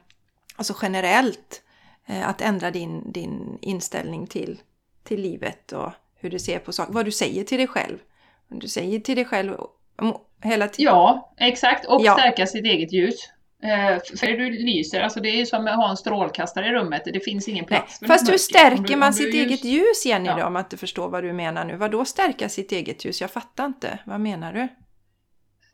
alltså 0.56 0.76
generellt, 0.82 1.62
att 2.08 2.40
ändra 2.40 2.70
din, 2.70 3.12
din 3.12 3.58
inställning 3.62 4.26
till, 4.26 4.60
till 5.02 5.20
livet 5.20 5.72
och 5.72 5.92
hur 6.16 6.30
du 6.30 6.38
ser 6.38 6.58
på 6.58 6.72
saker. 6.72 6.92
Vad 6.92 7.04
du 7.04 7.10
säger 7.10 7.44
till 7.44 7.58
dig 7.58 7.66
själv. 7.66 7.98
Du 8.48 8.68
säger 8.68 9.00
till 9.00 9.16
dig 9.16 9.24
själv 9.24 9.56
hela 10.42 10.68
tiden. 10.68 10.94
Ja, 10.94 11.34
exakt. 11.36 11.86
Och 11.86 12.00
ja. 12.04 12.12
stärka 12.12 12.46
sitt 12.46 12.64
eget 12.64 12.92
ljus. 12.92 13.30
Eh, 13.62 13.98
för 14.18 14.26
du 14.26 14.50
lyser, 14.50 15.00
alltså 15.00 15.20
det 15.20 15.40
är 15.40 15.44
som 15.44 15.66
att 15.66 15.76
ha 15.76 15.90
en 15.90 15.96
strålkastare 15.96 16.66
i 16.66 16.70
rummet. 16.70 17.02
Det 17.04 17.20
finns 17.20 17.48
ingen 17.48 17.64
plats 17.64 18.00
Nej, 18.00 18.08
Fast 18.08 18.32
hur 18.32 18.38
stärker 18.38 18.82
du, 18.82 18.96
man 18.96 19.14
sitt 19.14 19.34
ljus... 19.34 19.46
eget 19.46 19.64
ljus, 19.64 20.06
Jenny, 20.06 20.28
ja. 20.28 20.36
då, 20.36 20.44
om 20.44 20.52
man 20.52 20.64
inte 20.64 20.76
förstår 20.76 21.08
vad 21.08 21.24
du 21.24 21.32
menar 21.32 21.64
nu? 21.64 21.76
Vad 21.76 21.90
då 21.90 22.04
stärka 22.04 22.48
sitt 22.48 22.72
eget 22.72 23.04
ljus? 23.04 23.20
Jag 23.20 23.30
fattar 23.30 23.66
inte. 23.66 23.98
Vad 24.04 24.20
menar 24.20 24.52
du? 24.52 24.68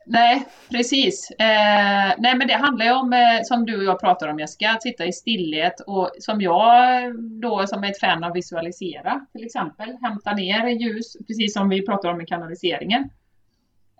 Nej, 0.05 0.45
precis. 0.69 1.31
Eh, 1.31 2.13
nej, 2.17 2.35
men 2.35 2.47
det 2.47 2.53
handlar 2.53 2.85
ju 2.85 2.91
om, 2.91 3.13
eh, 3.13 3.39
som 3.43 3.65
du 3.65 3.77
och 3.77 3.83
jag 3.83 3.99
pratar 3.99 4.27
om 4.27 4.39
Jessica, 4.39 4.71
att 4.71 4.81
sitta 4.81 5.05
i 5.05 5.13
stillhet 5.13 5.79
och 5.87 6.11
som 6.19 6.41
jag 6.41 7.03
eh, 7.03 7.09
då 7.41 7.67
som 7.67 7.83
är 7.83 7.89
ett 7.89 7.99
fan 7.99 8.23
av 8.23 8.33
visualisera 8.33 9.25
till 9.31 9.45
exempel, 9.45 9.97
hämta 10.01 10.33
ner 10.33 10.67
ljus, 10.67 11.17
precis 11.27 11.53
som 11.53 11.69
vi 11.69 11.85
pratar 11.85 12.09
om 12.09 12.21
i 12.21 12.25
kanaliseringen. 12.25 13.09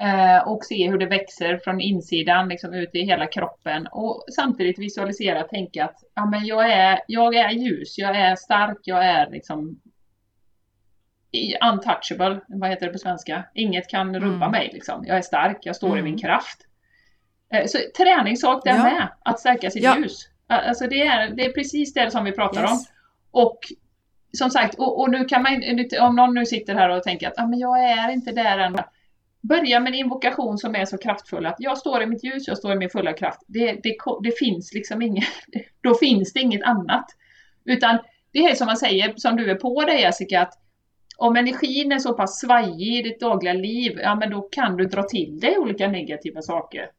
Eh, 0.02 0.48
och 0.48 0.66
se 0.66 0.90
hur 0.90 0.98
det 0.98 1.06
växer 1.06 1.58
från 1.58 1.82
insidan, 1.82 2.50
liksom 2.50 2.74
ut 2.74 2.96
i 2.96 3.02
hela 3.02 3.28
kroppen 3.28 3.88
och 3.92 4.24
samtidigt 4.36 4.80
visualisera, 4.80 5.44
tänka 5.44 5.86
att 5.86 6.04
ja, 6.16 6.26
men 6.26 6.46
jag, 6.46 6.72
är, 6.72 7.00
jag 7.08 7.36
är 7.36 7.50
ljus, 7.50 7.98
jag 7.98 8.16
är 8.16 8.36
stark, 8.36 8.78
jag 8.84 9.06
är 9.06 9.30
liksom 9.30 9.80
untouchable, 11.72 12.42
vad 12.48 12.70
heter 12.70 12.86
det 12.86 12.92
på 12.92 13.00
svenska? 13.00 13.44
Inget 13.54 13.90
kan 13.90 14.16
rubba 14.20 14.46
mm. 14.46 14.52
mig 14.52 14.70
liksom. 14.74 15.04
Jag 15.08 15.18
är 15.18 15.22
stark, 15.22 15.58
jag 15.62 15.76
står 15.76 15.88
mm. 15.88 16.00
i 16.00 16.02
min 16.02 16.14
mm. 16.14 16.22
kraft. 16.22 16.58
Eh, 17.54 17.66
så 17.66 17.78
träningssak 17.98 18.64
där 18.64 18.72
ja. 18.72 18.84
med, 18.84 19.08
att 19.26 19.40
stärka 19.40 19.72
sitt 19.72 19.84
ja. 19.84 19.98
ljus. 19.98 20.30
Alltså 20.48 20.88
det 20.88 21.02
är, 21.02 21.30
det 21.30 21.46
är 21.46 21.52
precis 21.52 21.94
det 21.94 22.12
som 22.12 22.24
vi 22.24 22.32
pratar 22.32 22.62
yes. 22.62 22.72
om. 22.72 22.80
Och 23.32 23.60
som 24.38 24.50
sagt, 24.50 24.76
och, 24.76 25.00
och, 25.00 25.12
nu 25.12 25.26
kan 25.26 25.44
man, 25.44 25.64
om 26.02 26.16
någon 26.16 26.34
nu 26.34 26.46
sitter 26.46 26.76
här 26.76 26.90
och 26.90 27.04
tänker 27.04 27.28
att 27.28 27.40
ah, 27.40 27.48
men 27.48 27.60
jag 27.60 27.84
är 27.84 28.10
inte 28.10 28.32
där 28.32 28.58
än. 28.58 28.78
Börja 29.42 29.80
med 29.80 29.90
en 29.90 30.00
invokation 30.00 30.58
som 30.58 30.76
är 30.76 30.86
så 30.86 30.98
kraftfull 30.98 31.46
att 31.46 31.56
jag 31.60 31.78
står 31.78 32.02
i 32.02 32.06
mitt 32.06 32.24
ljus, 32.24 32.48
jag 32.48 32.58
står 32.58 32.74
i 32.74 32.76
min 32.76 32.90
fulla 32.90 33.14
kraft. 33.14 33.42
Det, 33.48 33.72
det, 33.84 33.96
det 34.24 34.38
finns 34.40 34.74
liksom 34.74 35.02
inget, 35.02 35.28
då 35.82 35.94
finns 35.94 36.34
det 36.34 36.40
inget 36.40 36.64
annat. 36.64 37.06
Utan 37.66 38.00
det 38.32 38.40
är 38.40 38.56
som 38.56 38.68
man 38.68 38.78
säger, 38.78 39.14
som 39.16 39.36
du 39.36 39.52
är 39.52 39.56
på 39.56 39.86
det 39.86 40.00
Jessica, 40.00 40.42
att 40.42 40.54
om 41.18 41.36
energin 41.36 41.92
är 41.92 42.00
så 42.00 42.14
pass 42.14 42.40
svajig 42.40 43.00
i 43.00 43.02
ditt 43.02 43.20
dagliga 43.20 43.54
liv, 43.54 44.00
ja 44.02 44.16
men 44.16 44.30
då 44.30 44.42
kan 44.42 44.78
du 44.78 44.86
dra 44.86 45.04
till 45.04 45.40
dig 45.40 45.58
olika 45.58 45.88
negativa 45.88 46.42
saker. 46.42 46.90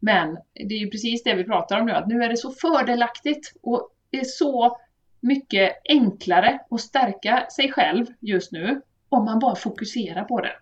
Men 0.00 0.38
det 0.54 0.74
är 0.74 0.78
ju 0.78 0.90
precis 0.90 1.22
det 1.22 1.34
vi 1.34 1.44
pratar 1.44 1.80
om 1.80 1.86
nu, 1.86 1.92
att 1.92 2.08
nu 2.08 2.22
är 2.22 2.28
det 2.28 2.36
så 2.36 2.50
fördelaktigt 2.50 3.52
och 3.62 3.88
det 4.10 4.20
är 4.20 4.24
så 4.24 4.78
mycket 5.20 5.72
enklare 5.88 6.58
att 6.70 6.80
stärka 6.80 7.46
sig 7.56 7.72
själv 7.72 8.06
just 8.20 8.52
nu 8.52 8.80
om 9.08 9.24
man 9.24 9.38
bara 9.38 9.56
fokuserar 9.56 10.24
på 10.24 10.40
det. 10.40 10.54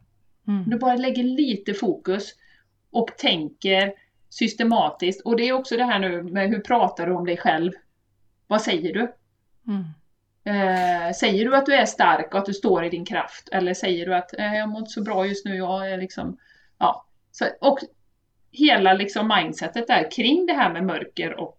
Mm. 0.48 0.70
Du 0.70 0.78
bara 0.78 0.96
lägger 0.96 1.22
lite 1.22 1.74
fokus 1.74 2.34
och 2.90 3.16
tänker 3.18 3.92
systematiskt. 4.28 5.20
Och 5.24 5.36
det 5.36 5.48
är 5.48 5.52
också 5.52 5.76
det 5.76 5.84
här 5.84 5.98
nu 5.98 6.22
med 6.22 6.48
hur 6.48 6.61
pratar 6.61 7.06
du 7.06 7.12
om 7.12 7.26
dig 7.26 7.36
själv? 7.36 7.72
Vad 8.46 8.62
säger 8.62 8.94
du? 8.94 9.00
Mm. 9.68 9.84
Eh, 10.45 11.12
säger 11.12 11.45
du 11.45 11.57
att 11.57 11.66
du 11.66 11.74
är 11.74 11.86
stark 11.86 12.34
och 12.34 12.41
att 12.41 12.47
du 12.47 12.55
står 12.55 12.84
i 12.84 12.91
din 12.91 13.05
kraft? 13.05 13.49
Eller 13.53 13.74
säger 13.74 14.07
du 14.07 14.14
att 14.14 14.38
eh, 14.38 14.55
jag 14.55 14.68
mår 14.68 14.78
inte 14.78 14.91
så 14.91 15.03
bra 15.03 15.26
just 15.26 15.45
nu, 15.45 15.57
jag 15.57 15.91
är 15.91 15.99
liksom... 15.99 16.38
Ja. 16.78 17.07
Så, 17.32 17.47
och 17.61 17.78
hela 18.53 18.95
liksom 18.95 19.32
mindsetet 19.36 19.86
där 19.86 20.11
kring 20.11 20.47
det 20.47 20.53
här 20.53 20.72
med 20.72 20.84
mörker 20.84 21.41
och 21.41 21.59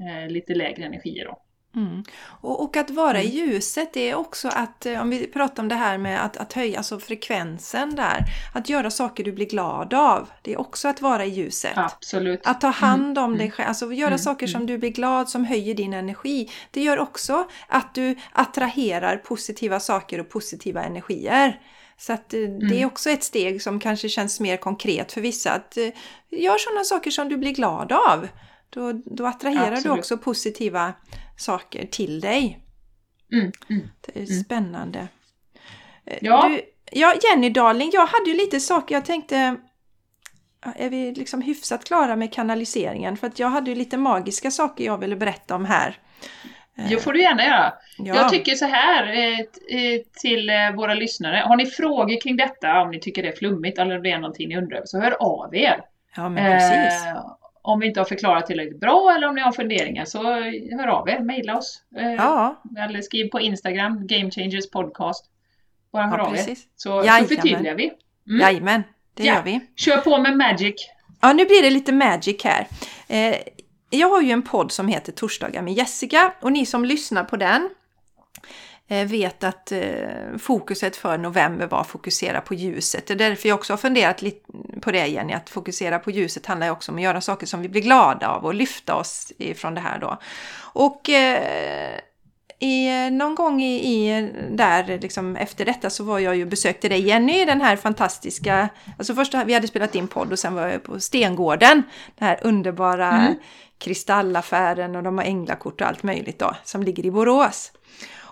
eh, 0.00 0.30
lite 0.30 0.54
lägre 0.54 0.84
energier. 0.84 1.24
Då. 1.24 1.42
Mm. 1.76 2.04
Och, 2.40 2.62
och, 2.62 2.76
att 2.76 2.90
vara 2.90 3.22
i 3.22 3.38
mm. 3.40 3.50
ljuset 3.50 3.96
är 3.96 4.14
också 4.14 4.48
att, 4.48 4.86
eh, 4.86 5.00
om 5.00 5.10
vi 5.10 5.26
pratar 5.26 5.62
om 5.62 5.68
det 5.68 5.74
här 5.74 5.98
med 5.98 6.24
att, 6.24 6.36
att 6.36 6.52
höja 6.52 6.78
alltså 6.78 6.98
frekvensen 6.98 7.94
där, 7.94 8.24
att 8.54 8.68
göra 8.68 8.90
saker 8.90 9.24
du 9.24 9.32
blir 9.32 9.46
glad 9.46 9.94
av. 9.94 10.28
Det 10.42 10.52
är 10.52 10.60
också 10.60 10.88
att 10.88 11.00
vara 11.00 11.24
i 11.24 11.28
ljuset. 11.28 11.72
Absolut. 11.76 12.40
Att 12.44 12.60
ta 12.60 12.68
hand 12.68 13.18
om 13.18 13.24
mm. 13.24 13.38
dig 13.38 13.50
själv, 13.50 13.68
alltså 13.68 13.92
göra 13.92 14.08
mm. 14.08 14.18
saker 14.18 14.46
som 14.46 14.66
du 14.66 14.78
blir 14.78 14.90
glad, 14.90 15.28
som 15.28 15.44
höjer 15.44 15.74
din 15.74 15.92
energi. 15.92 16.50
Det 16.70 16.82
gör 16.82 16.98
också 16.98 17.48
att 17.68 17.94
du 17.94 18.16
attraherar 18.32 19.16
positiva 19.16 19.80
saker 19.80 20.20
och 20.20 20.28
positiva 20.28 20.82
energier. 20.82 21.60
Så 21.98 22.12
att 22.12 22.34
eh, 22.34 22.40
det 22.40 22.66
är 22.66 22.72
mm. 22.72 22.86
också 22.86 23.10
ett 23.10 23.24
steg 23.24 23.62
som 23.62 23.80
kanske 23.80 24.08
känns 24.08 24.40
mer 24.40 24.56
konkret 24.56 25.12
för 25.12 25.20
vissa. 25.20 25.52
Att 25.52 25.76
eh, 25.76 25.88
gör 26.30 26.58
sådana 26.58 26.84
saker 26.84 27.10
som 27.10 27.28
du 27.28 27.36
blir 27.36 27.52
glad 27.52 27.92
av. 27.92 28.28
Då, 28.70 28.92
då 28.92 29.26
attraherar 29.26 29.72
Absolut. 29.72 29.84
du 29.84 29.90
också 29.90 30.18
positiva 30.18 30.92
saker 31.36 31.86
till 31.86 32.20
dig. 32.20 32.60
Mm, 33.32 33.52
mm, 33.70 33.88
det 34.00 34.20
är 34.20 34.30
mm. 34.30 34.44
spännande. 34.44 35.08
Eh, 36.04 36.18
ja. 36.20 36.48
Du, 36.48 36.60
ja, 36.92 37.14
Jenny 37.22 37.50
Darling, 37.50 37.90
jag 37.92 38.06
hade 38.06 38.30
ju 38.30 38.36
lite 38.36 38.60
saker 38.60 38.94
jag 38.94 39.04
tänkte 39.04 39.56
är 40.76 40.90
vi 40.90 41.14
liksom 41.14 41.42
hyfsat 41.42 41.84
klara 41.84 42.16
med 42.16 42.32
kanaliseringen? 42.32 43.16
För 43.16 43.26
att 43.26 43.38
jag 43.38 43.48
hade 43.48 43.70
ju 43.70 43.76
lite 43.76 43.96
magiska 43.96 44.50
saker 44.50 44.84
jag 44.84 44.98
ville 44.98 45.16
berätta 45.16 45.54
om 45.54 45.64
här. 45.64 45.98
Det 46.88 47.02
får 47.02 47.12
du 47.12 47.22
gärna 47.22 47.44
göra. 47.44 47.72
Ja. 47.98 48.14
Jag 48.14 48.28
tycker 48.28 48.54
så 48.54 48.64
här 48.64 49.06
eh, 49.06 49.38
eh, 49.38 50.00
till 50.20 50.50
våra 50.76 50.94
lyssnare. 50.94 51.42
Har 51.46 51.56
ni 51.56 51.66
frågor 51.66 52.20
kring 52.20 52.36
detta, 52.36 52.80
om 52.80 52.90
ni 52.90 53.00
tycker 53.00 53.22
det 53.22 53.28
är 53.28 53.36
flummigt 53.36 53.78
eller 53.78 53.98
det 53.98 54.10
är 54.10 54.18
någonting 54.18 54.48
ni 54.48 54.56
undrar 54.56 54.82
så 54.84 55.00
hör 55.00 55.16
av 55.20 55.54
er. 55.54 55.80
Ja, 56.16 56.28
men 56.28 56.44
precis. 56.44 57.06
Eh, 57.06 57.37
om 57.62 57.80
vi 57.80 57.86
inte 57.86 58.00
har 58.00 58.04
förklarat 58.04 58.46
tillräckligt 58.46 58.80
bra 58.80 59.14
eller 59.16 59.28
om 59.28 59.34
ni 59.34 59.40
har 59.40 59.52
funderingar 59.52 60.04
så 60.04 60.22
hör 60.78 60.86
av 60.86 61.08
er, 61.08 61.20
mejla 61.20 61.56
oss. 61.56 61.82
Eh, 61.96 62.12
ja. 62.12 62.62
Eller 62.78 63.00
skriv 63.00 63.28
på 63.28 63.40
Instagram, 63.40 64.06
Game 64.06 64.30
Changers 64.30 64.70
Podcast. 64.70 65.24
Bara 65.92 66.06
hör 66.06 66.18
ja, 66.18 66.24
av 66.24 66.36
er. 66.36 66.56
Så, 66.76 67.02
så 67.02 67.26
förtydligar 67.28 67.74
vi. 67.74 67.92
Mm. 68.28 68.40
Jajamän, 68.40 68.82
det 69.14 69.24
ja. 69.24 69.34
gör 69.34 69.42
vi. 69.42 69.60
Kör 69.76 69.96
på 69.96 70.18
med 70.18 70.36
Magic. 70.36 70.74
Ja, 71.20 71.32
nu 71.32 71.44
blir 71.44 71.62
det 71.62 71.70
lite 71.70 71.92
Magic 71.92 72.44
här. 72.44 72.66
Eh, 73.08 73.36
jag 73.90 74.08
har 74.08 74.22
ju 74.22 74.30
en 74.30 74.42
podd 74.42 74.72
som 74.72 74.88
heter 74.88 75.12
Torsdagar 75.12 75.62
med 75.62 75.74
Jessica 75.74 76.32
och 76.40 76.52
ni 76.52 76.66
som 76.66 76.84
lyssnar 76.84 77.24
på 77.24 77.36
den 77.36 77.68
vet 78.88 79.44
att 79.44 79.72
eh, 79.72 79.80
fokuset 80.38 80.96
för 80.96 81.18
november 81.18 81.66
var 81.66 81.80
att 81.80 81.86
fokusera 81.86 82.40
på 82.40 82.54
ljuset. 82.54 83.06
Det 83.06 83.12
är 83.12 83.18
därför 83.18 83.48
jag 83.48 83.58
också 83.58 83.72
har 83.72 83.78
funderat 83.78 84.22
lite 84.22 84.40
på 84.80 84.90
det 84.92 85.06
Jenny, 85.06 85.32
att 85.32 85.50
fokusera 85.50 85.98
på 85.98 86.10
ljuset 86.10 86.46
handlar 86.46 86.70
också 86.70 86.92
om 86.92 86.98
att 86.98 87.04
göra 87.04 87.20
saker 87.20 87.46
som 87.46 87.62
vi 87.62 87.68
blir 87.68 87.82
glada 87.82 88.28
av 88.28 88.44
och 88.44 88.54
lyfta 88.54 88.94
oss 88.94 89.32
ifrån 89.38 89.74
det 89.74 89.80
här 89.80 89.98
då. 89.98 90.18
Och 90.60 91.10
eh, 91.10 92.00
i, 92.60 93.10
någon 93.10 93.34
gång 93.34 93.62
i, 93.62 93.74
i, 93.74 94.30
där 94.50 94.98
liksom 95.02 95.36
efter 95.36 95.64
detta 95.64 95.90
så 95.90 96.04
var 96.04 96.18
jag 96.18 96.36
ju 96.36 96.46
besökte 96.46 96.88
dig 96.88 97.00
Jenny, 97.00 97.44
den 97.44 97.60
här 97.60 97.76
fantastiska, 97.76 98.68
alltså 98.98 99.14
först 99.14 99.34
vi 99.46 99.54
hade 99.54 99.68
spelat 99.68 99.94
in 99.94 100.08
podd 100.08 100.32
och 100.32 100.38
sen 100.38 100.54
var 100.54 100.66
jag 100.66 100.82
på 100.82 101.00
Stengården, 101.00 101.82
den 102.18 102.28
här 102.28 102.38
underbara 102.42 103.10
mm. 103.10 103.34
kristallaffären 103.78 104.96
och 104.96 105.02
de 105.02 105.18
har 105.18 105.24
änglakort 105.24 105.80
och 105.80 105.86
allt 105.86 106.02
möjligt 106.02 106.38
då 106.38 106.56
som 106.64 106.82
ligger 106.82 107.06
i 107.06 107.10
Borås. 107.10 107.72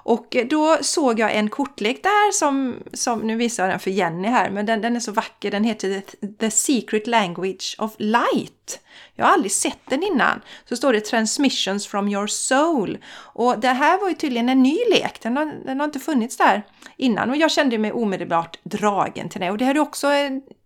Och 0.06 0.36
eh, 0.36 0.46
då 0.46 0.78
såg 0.80 1.20
jag 1.20 1.34
en 1.34 1.50
kortlek 1.50 2.02
där 2.02 2.32
som, 2.32 2.74
som 2.92 3.20
nu 3.20 3.36
visar 3.36 3.62
jag 3.62 3.72
den 3.72 3.80
för 3.80 3.90
Jenny 3.90 4.28
här, 4.28 4.50
men 4.50 4.66
den, 4.66 4.80
den 4.80 4.96
är 4.96 5.00
så 5.00 5.12
vacker. 5.12 5.50
Den 5.50 5.64
heter 5.64 6.02
The 6.38 6.50
Secret 6.50 7.06
Language 7.06 7.76
of 7.78 7.94
Light. 7.98 8.80
Jag 9.14 9.24
har 9.24 9.32
aldrig 9.32 9.52
sett 9.52 9.78
den 9.88 10.02
innan. 10.02 10.40
Så 10.64 10.76
står 10.76 10.92
det 10.92 11.00
Transmissions 11.00 11.86
from 11.86 12.08
your 12.08 12.26
soul. 12.26 12.98
Och 13.16 13.58
det 13.58 13.68
här 13.68 14.00
var 14.00 14.08
ju 14.08 14.14
tydligen 14.14 14.48
en 14.48 14.62
ny 14.62 14.78
lek. 14.90 15.20
Den 15.22 15.36
har, 15.36 15.46
den 15.64 15.80
har 15.80 15.84
inte 15.84 16.00
funnits 16.00 16.36
där 16.36 16.62
innan. 16.96 17.30
Och 17.30 17.36
jag 17.36 17.50
kände 17.50 17.78
mig 17.78 17.92
omedelbart 17.92 18.58
dragen 18.62 19.28
till 19.28 19.40
det. 19.40 19.50
Och 19.50 19.58
det 19.58 19.64
här 19.64 19.74
är 19.74 19.78
också, 19.78 20.08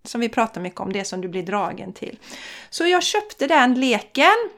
som 0.04 0.20
vi 0.20 0.28
pratar 0.28 0.60
mycket 0.60 0.80
om, 0.80 0.92
det 0.92 1.04
som 1.04 1.20
du 1.20 1.28
blir 1.28 1.42
dragen 1.42 1.92
till. 1.92 2.18
Så 2.70 2.86
jag 2.86 3.02
köpte 3.02 3.46
den 3.46 3.74
leken 3.80 4.50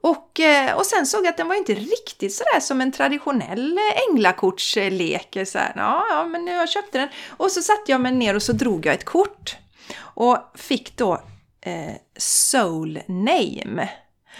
och, 0.00 0.40
eh, 0.40 0.76
och 0.76 0.86
sen 0.86 1.06
såg 1.06 1.24
jag 1.24 1.30
att 1.30 1.36
den 1.36 1.48
var 1.48 1.54
inte 1.54 1.74
riktigt 1.74 2.34
sådär 2.34 2.60
som 2.60 2.80
en 2.80 2.92
traditionell 2.92 3.78
eh, 3.78 4.10
änglakortslek. 4.10 5.36
Eh, 5.36 5.44
så 5.44 5.58
här, 5.58 5.72
ja, 5.76 6.06
ja, 6.10 6.24
men 6.24 6.46
jag 6.46 6.68
köpte 6.68 6.98
den. 6.98 7.08
Och 7.28 7.50
så 7.50 7.62
satte 7.62 7.92
jag 7.92 8.00
mig 8.00 8.12
ner 8.12 8.34
och 8.34 8.42
så 8.42 8.52
drog 8.52 8.86
jag 8.86 8.94
ett 8.94 9.04
kort. 9.04 9.56
Och 10.00 10.38
fick 10.54 10.96
då 10.96 11.12
eh, 11.60 11.94
Soul 12.16 13.00
Name. 13.06 13.88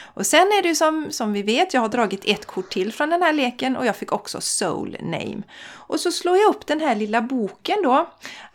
Och 0.01 0.27
sen 0.27 0.41
är 0.59 0.63
det 0.63 0.69
ju 0.69 0.75
som, 0.75 1.07
som 1.11 1.33
vi 1.33 1.43
vet, 1.43 1.75
jag 1.75 1.81
har 1.81 1.89
dragit 1.89 2.25
ett 2.25 2.47
kort 2.47 2.71
till 2.71 2.93
från 2.93 3.11
den 3.11 3.23
här 3.23 3.33
leken 3.33 3.77
och 3.77 3.87
jag 3.87 3.97
fick 3.97 4.13
också 4.13 4.41
Soul 4.41 4.97
Name. 5.01 5.43
Och 5.73 6.01
så 6.01 6.13
slår 6.13 6.37
jag 6.37 6.51
upp 6.51 6.67
den 6.67 6.81
här 6.81 6.95
lilla 6.95 7.23
boken 7.23 7.83
då. 7.83 8.11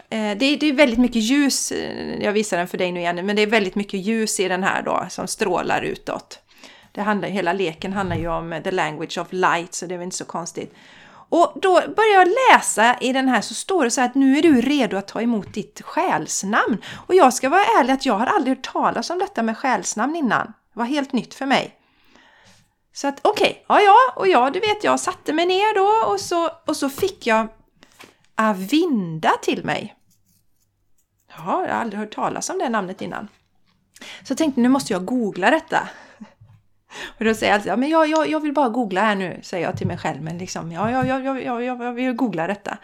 Det 0.09 0.15
är, 0.45 0.57
det 0.57 0.69
är 0.69 0.73
väldigt 0.73 0.99
mycket 0.99 1.21
ljus, 1.21 1.73
jag 2.19 2.31
visar 2.31 2.57
den 2.57 2.67
för 2.67 2.77
dig 2.77 2.91
nu 2.91 2.99
igen, 2.99 3.25
men 3.25 3.35
det 3.35 3.41
är 3.41 3.47
väldigt 3.47 3.75
mycket 3.75 3.99
ljus 3.99 4.39
i 4.39 4.47
den 4.47 4.63
här 4.63 4.81
då 4.81 5.05
som 5.09 5.27
strålar 5.27 5.81
utåt. 5.81 6.42
Det 6.93 7.01
handlar, 7.01 7.29
hela 7.29 7.53
leken 7.53 7.93
handlar 7.93 8.15
ju 8.15 8.27
om 8.27 8.61
the 8.63 8.71
language 8.71 9.17
of 9.17 9.27
light, 9.31 9.73
så 9.73 9.85
det 9.85 9.93
är 9.93 9.97
väl 9.97 10.05
inte 10.05 10.17
så 10.17 10.25
konstigt. 10.25 10.75
Och 11.29 11.53
då 11.55 11.73
börjar 11.73 12.13
jag 12.13 12.27
läsa 12.27 12.97
i 13.01 13.13
den 13.13 13.27
här 13.27 13.41
så 13.41 13.53
står 13.53 13.83
det 13.83 13.91
så 13.91 14.01
här 14.01 14.09
att 14.09 14.15
nu 14.15 14.37
är 14.37 14.41
du 14.41 14.61
redo 14.61 14.97
att 14.97 15.07
ta 15.07 15.21
emot 15.21 15.53
ditt 15.53 15.81
själsnamn. 15.81 16.77
Och 17.07 17.15
jag 17.15 17.33
ska 17.33 17.49
vara 17.49 17.63
ärlig 17.79 17.93
att 17.93 18.05
jag 18.05 18.13
har 18.13 18.25
aldrig 18.25 18.57
hört 18.57 18.73
talas 18.73 19.09
om 19.09 19.19
detta 19.19 19.43
med 19.43 19.57
själsnamn 19.57 20.15
innan. 20.15 20.45
Det 20.45 20.79
var 20.79 20.85
helt 20.85 21.13
nytt 21.13 21.33
för 21.33 21.45
mig. 21.45 21.79
Så 22.93 23.07
att 23.07 23.19
okej, 23.21 23.49
okay, 23.49 23.63
ja 23.67 23.81
ja, 23.81 24.13
och 24.15 24.27
ja, 24.27 24.49
du 24.49 24.59
vet, 24.59 24.83
jag 24.83 24.99
satte 24.99 25.33
mig 25.33 25.45
ner 25.45 25.75
då 25.75 26.13
och 26.13 26.19
så, 26.19 26.49
och 26.65 26.77
så 26.77 26.89
fick 26.89 27.27
jag 27.27 27.47
Avinda 28.35 29.31
till 29.41 29.65
mig. 29.65 29.95
Ja, 31.37 31.65
jag 31.67 31.73
har 31.73 31.81
aldrig 31.81 31.99
hört 31.99 32.15
talas 32.15 32.49
om 32.49 32.59
det 32.59 32.69
namnet 32.69 33.01
innan. 33.01 33.27
Så 33.99 34.31
jag 34.31 34.37
tänkte 34.37 34.61
nu 34.61 34.69
måste 34.69 34.93
jag 34.93 35.05
googla 35.05 35.51
detta. 35.51 35.89
Och 37.17 37.25
då 37.25 37.33
säger 37.33 37.51
jag 37.51 37.55
alltid, 37.55 37.71
ja, 37.71 37.75
men 37.75 37.89
jag, 37.89 38.07
jag, 38.07 38.29
jag 38.29 38.39
vill 38.39 38.53
bara 38.53 38.69
googla 38.69 39.01
här 39.01 39.15
nu, 39.15 39.39
säger 39.43 39.65
jag 39.65 39.77
till 39.77 39.87
mig 39.87 39.97
själv. 39.97 40.21
Men 40.21 40.37
liksom, 40.37 40.71
ja, 40.71 40.91
ja, 40.91 41.05
ja, 41.05 41.19
ja, 41.19 41.39
ja, 41.39 41.61
jag 41.61 41.93
vill 41.93 42.13
googla 42.13 42.47
detta. 42.47 42.77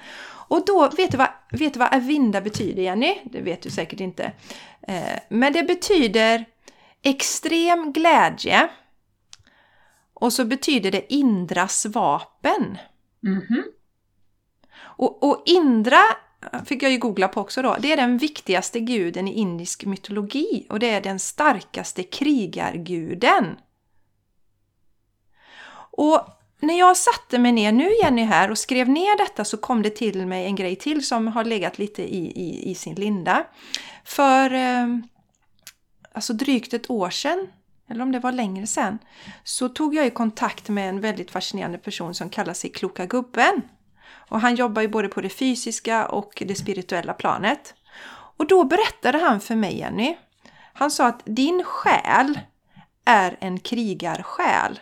Och 0.50 0.66
då, 0.66 0.90
vet 0.98 1.12
du 1.12 1.18
vad, 1.18 1.30
vet 1.52 1.74
du 1.74 1.80
vad 1.80 1.94
avinda 1.94 2.42
betyder, 2.42 2.84
Jenny? 2.84 3.18
Det 3.24 3.42
vet 3.42 3.62
du 3.62 3.70
säkert 3.70 4.00
inte. 4.00 4.32
Eh, 4.82 5.20
men 5.30 5.54
det 5.54 5.64
betyder 5.64 6.46
extrem 7.02 7.94
glädje. 7.94 8.70
Och 10.14 10.34
så 10.34 10.46
betyder 10.46 10.92
det 10.92 11.14
Indras 11.14 11.86
vapen. 11.86 12.78
Mm 13.26 13.42
-hmm. 13.42 13.64
och, 14.82 15.24
och 15.24 15.44
Indra 15.46 16.02
fick 16.66 16.84
jag 16.84 16.92
ju 16.92 16.98
googla 16.98 17.28
på 17.28 17.42
också 17.42 17.62
då. 17.62 17.78
Det 17.80 17.94
är 17.94 17.98
den 17.98 18.18
viktigaste 18.18 18.80
guden 18.80 19.28
i 19.28 19.34
indisk 19.34 19.86
mytologi 19.86 20.66
och 20.70 20.80
det 20.80 20.90
är 20.90 21.02
den 21.02 21.20
starkaste 21.20 22.04
krigarguden. 22.04 23.58
Och 26.02 26.28
när 26.60 26.80
jag 26.80 26.98
satte 26.98 27.40
mig 27.40 27.52
ner 27.52 27.72
nu 27.72 27.90
Jenny 28.04 28.24
här 28.24 28.52
och 28.52 28.58
skrev 28.58 28.90
ner 28.90 29.18
detta 29.18 29.46
så 29.46 29.58
kom 29.58 29.82
det 29.82 29.90
till 29.90 30.28
mig 30.28 30.46
en 30.46 30.56
grej 30.56 30.76
till 30.76 31.06
som 31.06 31.28
har 31.28 31.44
legat 31.44 31.78
lite 31.78 32.16
i, 32.16 32.26
i, 32.26 32.72
i 32.72 32.76
sin 32.76 32.96
linda. 32.96 33.46
För 34.06 34.54
eh, 34.54 34.88
alltså 36.14 36.34
drygt 36.34 36.74
ett 36.74 36.90
år 36.90 37.10
sedan, 37.10 37.48
eller 37.90 38.04
om 38.04 38.12
det 38.12 38.20
var 38.20 38.32
längre 38.32 38.68
sedan, 38.68 39.00
så 39.44 39.70
tog 39.70 39.96
jag 39.96 40.08
i 40.08 40.10
kontakt 40.10 40.70
med 40.70 40.90
en 40.90 41.02
väldigt 41.02 41.32
fascinerande 41.32 41.78
person 41.78 42.16
som 42.16 42.30
kallar 42.30 42.54
sig 42.54 42.70
Kloka 42.70 43.06
Gubben. 43.06 43.62
Och 44.30 44.42
han 44.42 44.56
jobbar 44.56 44.82
ju 44.82 44.88
både 44.88 45.08
på 45.08 45.22
det 45.22 45.30
fysiska 45.30 46.08
och 46.08 46.44
det 46.46 46.56
spirituella 46.56 47.14
planet. 47.14 47.74
Och 48.38 48.48
då 48.48 48.64
berättade 48.64 49.18
han 49.18 49.42
för 49.42 49.56
mig 49.56 49.78
Jenny, 49.78 50.18
han 50.74 50.92
sa 50.92 51.08
att 51.08 51.22
din 51.26 51.64
själ 51.64 52.40
är 53.06 53.38
en 53.40 53.60
krigarsjäl. 53.60 54.80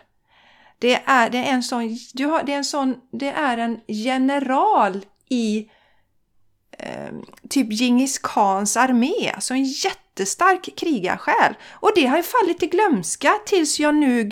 Det 0.78 1.02
är, 1.06 1.30
det 1.30 1.38
är 1.38 1.52
en 1.52 1.62
sån, 1.62 1.98
du 2.14 2.26
har, 2.26 2.42
det 2.42 2.52
är 2.52 2.56
en 2.56 2.64
sån, 2.64 2.96
det 3.12 3.30
är 3.30 3.58
en 3.58 3.80
general 3.86 5.04
i 5.28 5.70
eh, 6.78 7.12
typ 7.50 7.72
Genghis 7.72 8.18
Khans 8.18 8.76
armé, 8.76 9.30
alltså 9.34 9.54
en 9.54 9.64
jättestark 9.64 10.68
krigarsjäl. 10.76 11.54
Och 11.70 11.92
det 11.94 12.06
har 12.06 12.16
ju 12.16 12.22
fallit 12.22 12.62
i 12.62 12.66
glömska 12.66 13.32
tills 13.46 13.80
jag 13.80 13.94
nu, 13.94 14.30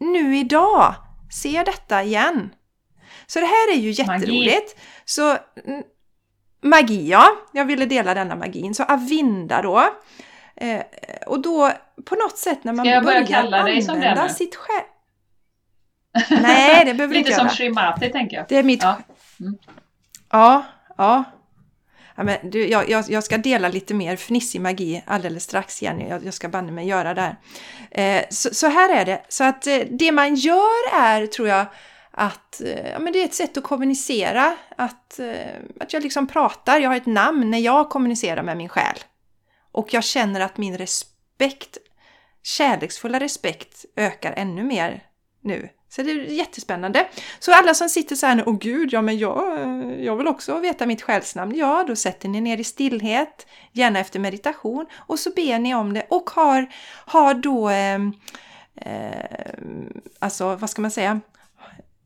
nu 0.00 0.38
idag 0.38 0.94
ser 1.42 1.64
detta 1.64 2.02
igen. 2.02 2.50
Så 3.26 3.40
det 3.40 3.46
här 3.46 3.72
är 3.72 3.78
ju 3.78 3.90
jätteroligt. 3.90 4.76
Magi. 4.76 4.80
Så 5.04 5.36
mm, 5.66 5.82
magi, 6.62 7.08
ja. 7.08 7.36
Jag 7.52 7.64
ville 7.64 7.86
dela 7.86 8.14
denna 8.14 8.36
magin. 8.36 8.74
Så 8.74 8.84
Avinda 8.84 9.62
då. 9.62 9.90
Eh, 10.56 10.80
och 11.26 11.42
då 11.42 11.72
på 12.04 12.14
något 12.14 12.38
sätt 12.38 12.64
när 12.64 12.72
man 12.72 12.84
börjar 13.04 13.90
använda 13.90 14.28
sitt 14.28 14.56
själ... 14.56 14.82
Nej, 16.30 16.84
det 16.84 16.94
behöver 16.94 17.14
du 17.14 17.18
inte 17.18 17.30
Lite 17.30 17.40
som. 17.40 17.48
Shrimati 17.48 18.10
tänker 18.10 18.36
jag. 18.36 18.46
Det 18.48 18.58
är 18.58 18.62
mitt... 18.62 18.82
Ja. 18.82 18.98
Ja, 20.30 20.64
ja. 20.96 21.24
ja 22.16 22.22
men 22.22 22.50
du, 22.50 22.68
jag, 22.68 22.90
jag, 22.90 23.04
jag 23.10 23.24
ska 23.24 23.38
dela 23.38 23.68
lite 23.68 23.94
mer 23.94 24.16
fnissig 24.16 24.60
magi 24.60 25.02
alldeles 25.06 25.44
strax, 25.44 25.82
Jenny. 25.82 26.08
Jag, 26.08 26.24
jag 26.26 26.34
ska 26.34 26.48
banne 26.48 26.72
mig 26.72 26.86
göra 26.86 27.14
det 27.14 27.20
här. 27.20 27.36
Eh, 27.90 28.24
så, 28.30 28.54
så 28.54 28.66
här 28.66 28.88
är 28.88 29.04
det. 29.04 29.22
Så 29.28 29.44
att 29.44 29.66
eh, 29.66 29.78
det 29.90 30.12
man 30.12 30.34
gör 30.34 30.94
är, 30.94 31.26
tror 31.26 31.48
jag, 31.48 31.66
att 32.10 32.60
eh, 32.60 32.90
ja, 32.90 32.98
men 32.98 33.12
det 33.12 33.20
är 33.20 33.24
ett 33.24 33.34
sätt 33.34 33.56
att 33.56 33.64
kommunicera. 33.64 34.56
Att, 34.76 35.18
eh, 35.18 35.56
att 35.80 35.92
jag 35.92 36.02
liksom 36.02 36.26
pratar, 36.26 36.80
jag 36.80 36.90
har 36.90 36.96
ett 36.96 37.06
namn 37.06 37.50
när 37.50 37.58
jag 37.58 37.90
kommunicerar 37.90 38.42
med 38.42 38.56
min 38.56 38.68
själ. 38.68 38.96
Och 39.72 39.94
jag 39.94 40.04
känner 40.04 40.40
att 40.40 40.58
min 40.58 40.78
respekt, 40.78 41.78
kärleksfulla 42.42 43.20
respekt, 43.20 43.84
ökar 43.96 44.32
ännu 44.36 44.62
mer 44.62 45.02
nu. 45.40 45.68
Så 45.94 46.02
det 46.02 46.10
är 46.10 46.24
jättespännande. 46.24 47.06
Så 47.38 47.52
alla 47.52 47.74
som 47.74 47.88
sitter 47.88 48.16
så 48.16 48.26
här 48.26 48.34
nu, 48.34 48.42
åh 48.46 48.58
gud, 48.58 48.92
ja 48.92 49.02
men 49.02 49.18
jag, 49.18 49.60
jag 50.00 50.16
vill 50.16 50.26
också 50.26 50.58
veta 50.58 50.86
mitt 50.86 51.02
själsnamn. 51.02 51.56
Ja, 51.56 51.84
då 51.88 51.96
sätter 51.96 52.28
ni 52.28 52.40
ner 52.40 52.58
i 52.58 52.64
stillhet, 52.64 53.46
gärna 53.72 53.98
efter 53.98 54.20
meditation, 54.20 54.86
och 54.94 55.18
så 55.18 55.30
ber 55.36 55.58
ni 55.58 55.74
om 55.74 55.92
det 55.92 56.06
och 56.10 56.30
har, 56.30 56.66
har 57.06 57.34
då, 57.34 57.70
eh, 57.70 58.00
eh, 58.74 59.52
alltså 60.18 60.56
vad 60.56 60.70
ska 60.70 60.82
man 60.82 60.90
säga, 60.90 61.20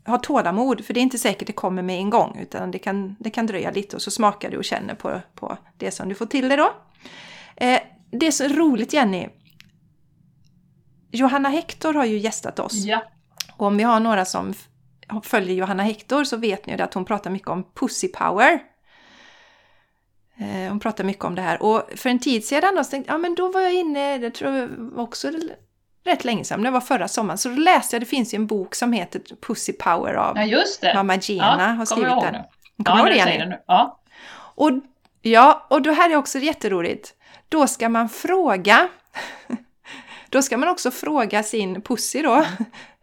ha 0.06 0.18
tålamod, 0.18 0.84
för 0.84 0.94
det 0.94 1.00
är 1.00 1.02
inte 1.02 1.18
säkert 1.18 1.46
det 1.46 1.52
kommer 1.52 1.82
med 1.82 1.98
en 1.98 2.10
gång, 2.10 2.38
utan 2.42 2.70
det 2.70 2.78
kan, 2.78 3.16
det 3.18 3.30
kan 3.30 3.46
dröja 3.46 3.70
lite 3.70 3.96
och 3.96 4.02
så 4.02 4.10
smakar 4.10 4.50
du 4.50 4.56
och 4.56 4.64
känner 4.64 4.94
på, 4.94 5.20
på 5.34 5.58
det 5.76 5.90
som 5.90 6.08
du 6.08 6.14
får 6.14 6.26
till 6.26 6.48
dig 6.48 6.56
då. 6.56 6.72
Eh, 7.56 7.80
det 8.10 8.26
är 8.26 8.30
så 8.30 8.48
roligt 8.48 8.92
Jenny, 8.92 9.28
Johanna 11.10 11.48
Hector 11.48 11.94
har 11.94 12.04
ju 12.04 12.18
gästat 12.18 12.58
oss. 12.58 12.74
Ja. 12.74 13.02
Och 13.56 13.66
om 13.66 13.76
vi 13.76 13.82
har 13.82 14.00
några 14.00 14.24
som 14.24 14.54
följer 15.22 15.54
Johanna 15.56 15.82
Hector 15.82 16.24
så 16.24 16.36
vet 16.36 16.66
ni 16.66 16.82
att 16.82 16.94
hon 16.94 17.04
pratar 17.04 17.30
mycket 17.30 17.48
om 17.48 17.64
pussy 17.74 18.08
power. 18.08 18.58
Eh, 20.38 20.68
Hon 20.68 20.80
pratar 20.80 21.04
mycket 21.04 21.24
om 21.24 21.34
det 21.34 21.42
här. 21.42 21.62
Och 21.62 21.82
för 21.96 22.10
en 22.10 22.18
tid 22.18 22.44
sedan 22.44 22.74
då, 22.74 22.84
tänkte 22.84 23.12
ja 23.12 23.18
men 23.18 23.34
då 23.34 23.52
var 23.52 23.60
jag 23.60 23.72
inne, 23.74 24.18
det 24.18 24.30
tror 24.30 24.54
jag 24.54 24.98
också 24.98 25.30
rätt 26.04 26.24
länge 26.24 26.44
sedan, 26.44 26.62
det 26.62 26.70
var 26.70 26.80
förra 26.80 27.08
sommaren, 27.08 27.38
så 27.38 27.48
då 27.48 27.54
läste 27.54 27.96
jag, 27.96 28.02
det 28.02 28.06
finns 28.06 28.34
ju 28.34 28.36
en 28.36 28.46
bok 28.46 28.74
som 28.74 28.92
heter 28.92 29.22
Pussy 29.46 29.72
Power 29.72 30.14
av 30.14 30.36
ja, 30.82 30.94
mamma 30.94 31.16
Gena 31.16 31.46
har 31.72 31.74
kommer 31.74 31.84
skrivit 31.86 32.08
jag 32.08 32.12
ihåg 32.12 32.24
den. 32.24 32.42
nu. 32.76 32.84
Kommer 32.84 32.98
Ja, 32.98 33.24
du 33.24 33.30
ihåg 33.30 33.38
det 33.40 33.46
nu. 33.46 33.58
Ja. 33.66 34.00
Och, 34.34 34.70
ja, 35.22 35.66
och 35.70 35.82
det 35.82 35.92
här 35.92 36.10
är 36.10 36.16
också 36.16 36.38
jätteroligt. 36.38 37.14
Då 37.48 37.66
ska 37.66 37.88
man 37.88 38.08
fråga, 38.08 38.88
då 40.28 40.42
ska 40.42 40.56
man 40.56 40.68
också 40.68 40.90
fråga 40.90 41.42
sin 41.42 41.82
pussy 41.82 42.22
då. 42.22 42.44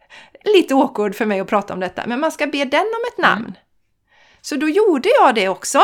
Lite 0.44 0.74
awkward 0.74 1.14
för 1.14 1.26
mig 1.26 1.40
att 1.40 1.48
prata 1.48 1.74
om 1.74 1.80
detta, 1.80 2.02
men 2.06 2.20
man 2.20 2.32
ska 2.32 2.46
be 2.46 2.64
den 2.64 2.80
om 2.80 3.04
ett 3.12 3.18
namn. 3.18 3.52
Så 4.40 4.56
då 4.56 4.68
gjorde 4.68 5.08
jag 5.20 5.34
det 5.34 5.48
också. 5.48 5.80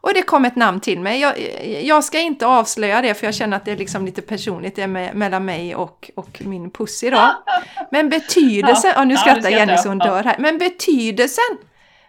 Och 0.00 0.14
det 0.14 0.22
kom 0.22 0.44
ett 0.44 0.56
namn 0.56 0.80
till 0.80 1.00
mig. 1.00 1.20
Jag, 1.20 1.38
jag 1.84 2.04
ska 2.04 2.18
inte 2.20 2.46
avslöja 2.46 3.02
det 3.02 3.14
för 3.14 3.26
jag 3.26 3.34
känner 3.34 3.56
att 3.56 3.64
det 3.64 3.70
är 3.72 3.76
liksom 3.76 4.04
lite 4.06 4.22
personligt 4.22 4.76
det 4.76 4.86
med, 4.86 5.14
mellan 5.14 5.44
mig 5.44 5.74
och, 5.74 6.10
och 6.14 6.42
min 6.44 6.70
pussy 6.70 7.10
då. 7.10 7.42
Men 7.90 8.08
betydelsen, 8.10 8.92
ja, 8.96 9.04
nu 9.04 9.14
Ja, 9.14 9.20
skrattar 9.20 9.40
skrattar 9.40 9.58
Jenny 9.58 9.76
så 9.78 9.88
hon 9.88 9.98
Ja. 9.98 10.04
dör 10.04 10.24
här. 10.24 10.36
Men 10.38 10.58
betydelsen, 10.58 11.58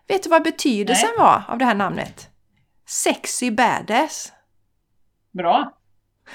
vet 0.07 0.23
du 0.23 0.29
vad 0.29 0.43
betydelsen 0.43 1.09
var 1.17 1.43
av 1.47 1.57
det 1.57 1.65
här 1.65 1.75
namnet? 1.75 2.29
Sexy 2.87 3.51
badass. 3.51 4.31
Bra. 5.33 5.73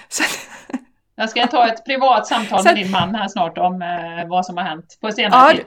Så, 0.09 0.23
Jag 1.15 1.31
ska 1.31 1.47
ta 1.47 1.69
ett 1.69 1.85
privat 1.85 2.27
samtal 2.27 2.65
med 2.65 2.75
din 2.75 2.91
man 2.91 3.15
här 3.15 3.29
snart 3.29 3.59
om 3.59 3.83
eh, 3.83 4.29
vad 4.29 4.47
som 4.47 4.57
har 4.57 4.65
hänt 4.65 4.99
på 5.01 5.13
senare 5.13 5.51
Ja, 5.51 5.57
tid. 5.57 5.67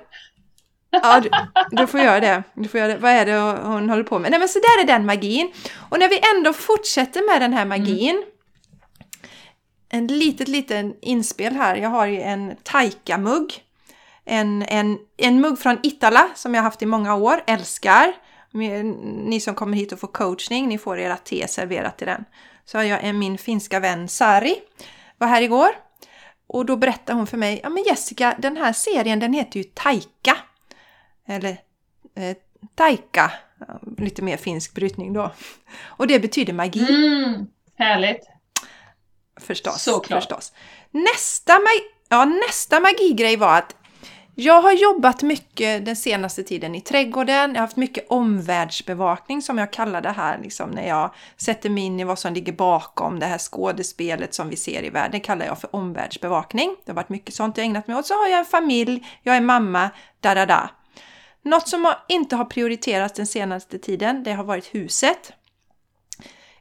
Ja, 0.92 1.20
du, 1.20 1.30
du 1.72 1.88
får 1.88 2.00
göra 2.00 2.20
det. 2.20 2.44
Du 2.54 2.68
får 2.68 2.80
göra 2.80 2.94
det. 2.94 2.98
Vad 2.98 3.12
är 3.12 3.26
det 3.26 3.38
hon 3.68 3.90
håller 3.90 4.04
på 4.04 4.20
med? 4.20 4.32
Nej, 4.32 4.40
men 4.40 4.50
så 4.50 4.60
där 4.60 4.84
är 4.84 4.88
den 4.88 5.06
magin. 5.06 5.52
Och 5.90 6.00
när 6.00 6.10
vi 6.10 6.20
ändå 6.36 6.54
fortsätter 6.54 7.32
med 7.32 7.42
den 7.42 7.54
här 7.54 7.66
magin. 7.66 8.26
En 9.90 10.08
litet, 10.08 10.48
liten 10.48 10.96
inspel 11.02 11.54
här. 11.54 11.76
Jag 11.76 11.90
har 11.90 12.06
ju 12.06 12.22
en 12.22 12.56
Taika-mugg. 12.64 13.54
En, 14.26 14.62
en, 14.62 14.98
en 15.18 15.42
mugg 15.42 15.60
från 15.60 15.80
Itala 15.84 16.28
som 16.36 16.56
jag 16.56 16.62
haft 16.62 16.82
i 16.82 16.86
många 16.86 17.16
år. 17.16 17.44
Älskar. 17.48 18.14
Ni 19.26 19.40
som 19.40 19.56
kommer 19.56 19.78
hit 19.78 19.92
och 19.92 20.00
får 20.00 20.08
coachning, 20.08 20.68
ni 20.68 20.78
får 20.78 21.00
era 21.00 21.18
te 21.18 21.48
serverat 21.48 22.02
i 22.02 22.06
den. 22.06 22.26
Så 22.66 22.78
har 22.78 22.84
jag 22.84 23.04
en, 23.04 23.20
min 23.20 23.38
finska 23.38 23.80
vän 23.80 24.08
Sari. 24.08 24.56
Var 25.18 25.28
här 25.28 25.42
igår. 25.42 25.70
Och 26.48 26.66
då 26.66 26.78
berättade 26.78 27.18
hon 27.18 27.28
för 27.28 27.38
mig, 27.38 27.60
ja 27.64 27.70
men 27.70 27.84
Jessica, 27.84 28.36
den 28.40 28.58
här 28.58 28.74
serien 28.74 29.20
den 29.20 29.34
heter 29.34 29.58
ju 29.58 29.64
Taika. 29.64 30.38
Eller 31.28 31.58
eh, 32.16 32.38
taika, 32.76 33.32
lite 33.98 34.22
mer 34.22 34.38
finsk 34.38 34.74
brytning 34.74 35.14
då. 35.14 35.32
Och 35.84 36.08
det 36.08 36.20
betyder 36.20 36.54
magi 36.54 36.80
Mm, 36.90 37.48
härligt. 37.76 38.30
förstås. 39.42 39.84
såklart. 39.84 40.24
förstås. 40.24 40.54
Nästa, 40.92 41.54
mag 41.54 41.82
ja, 42.10 42.26
nästa 42.26 42.80
magigrej 42.80 43.36
var 43.38 43.58
att 43.58 43.76
jag 44.38 44.62
har 44.62 44.72
jobbat 44.72 45.24
mycket 45.24 45.86
den 45.86 45.96
senaste 45.96 46.44
tiden 46.44 46.76
i 46.76 46.82
trädgården. 46.82 47.50
Jag 47.50 47.62
har 47.62 47.68
haft 47.68 47.76
mycket 47.76 48.06
omvärldsbevakning 48.10 49.42
som 49.42 49.58
jag 49.58 49.74
kallar 49.74 50.02
det 50.02 50.12
här, 50.12 50.40
liksom, 50.44 50.70
när 50.70 50.88
jag 50.88 51.14
sätter 51.38 51.70
mig 51.70 51.84
in 51.84 52.00
i 52.00 52.04
vad 52.04 52.20
som 52.20 52.34
ligger 52.34 52.54
bakom 52.54 53.20
det 53.20 53.26
här 53.26 53.38
skådespelet 53.38 54.34
som 54.34 54.50
vi 54.50 54.56
ser 54.56 54.84
i 54.84 54.90
världen. 54.90 55.12
Det 55.12 55.20
kallar 55.20 55.46
jag 55.46 55.60
för 55.60 55.76
omvärldsbevakning. 55.76 56.76
Det 56.86 56.92
har 56.92 56.96
varit 56.96 57.10
mycket 57.10 57.36
sånt 57.36 57.58
jag 57.58 57.66
ägnat 57.66 57.88
mig 57.88 57.98
åt. 57.98 58.08
Så 58.08 58.14
har 58.14 58.28
jag 58.28 58.40
en 58.40 58.46
familj, 58.46 59.08
jag 59.24 59.36
är 59.38 59.42
mamma, 59.42 59.90
da 60.20 60.34
da 60.34 60.46
da. 60.46 60.70
Något 61.42 61.68
som 61.68 61.94
inte 62.08 62.36
har 62.36 62.46
prioriterats 62.46 63.14
den 63.14 63.28
senaste 63.28 63.80
tiden, 63.80 64.24
det 64.24 64.34
har 64.34 64.44
varit 64.44 64.76
huset. 64.76 65.34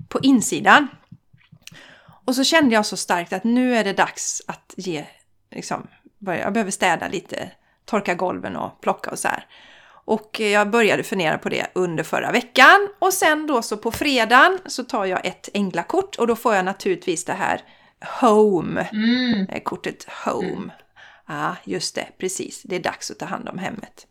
På 0.09 0.21
insidan. 0.21 0.89
Och 2.25 2.35
så 2.35 2.45
kände 2.45 2.75
jag 2.75 2.87
så 2.87 2.97
starkt 2.97 3.33
att 3.33 3.45
nu 3.45 3.77
är 3.77 3.85
det 3.85 3.93
dags 3.93 4.43
att 4.47 4.75
ge, 4.77 5.05
liksom, 5.51 5.87
jag 6.19 6.53
behöver 6.53 6.71
städa 6.71 7.09
lite, 7.09 7.51
torka 7.85 8.15
golven 8.15 8.57
och 8.57 8.81
plocka 8.81 9.11
och 9.11 9.19
så 9.19 9.29
här. 9.29 9.47
Och 10.07 10.41
eh, 10.41 10.49
jag 10.49 10.71
började 10.71 11.03
fundera 11.03 11.39
på 11.39 11.49
det 11.49 11.67
under 11.73 12.05
förra 12.05 12.33
veckan 12.33 12.89
och 12.99 13.13
sen 13.13 13.47
då 13.47 13.63
så 13.63 13.77
på 13.77 13.93
fredagen 13.93 14.59
så 14.67 14.85
tar 14.85 15.05
jag 15.05 15.27
ett 15.27 15.49
änglakort 15.55 16.17
och 16.17 16.27
då 16.27 16.37
får 16.37 16.55
jag 16.55 16.65
naturligtvis 16.65 17.25
det 17.25 17.33
här 17.33 17.61
Home, 18.21 18.89
Mm. 18.93 19.47
eh, 19.49 19.63
kortet 19.63 20.07
Home. 20.25 20.73
Ja, 21.29 21.57
just 21.65 21.95
det, 21.95 22.07
precis. 22.19 22.63
Det 22.63 22.77
är 22.77 22.81
dags 22.81 23.11
att 23.11 23.19
ta 23.19 23.27
hand 23.27 23.49
om 23.49 23.59
hemmet. 23.59 24.07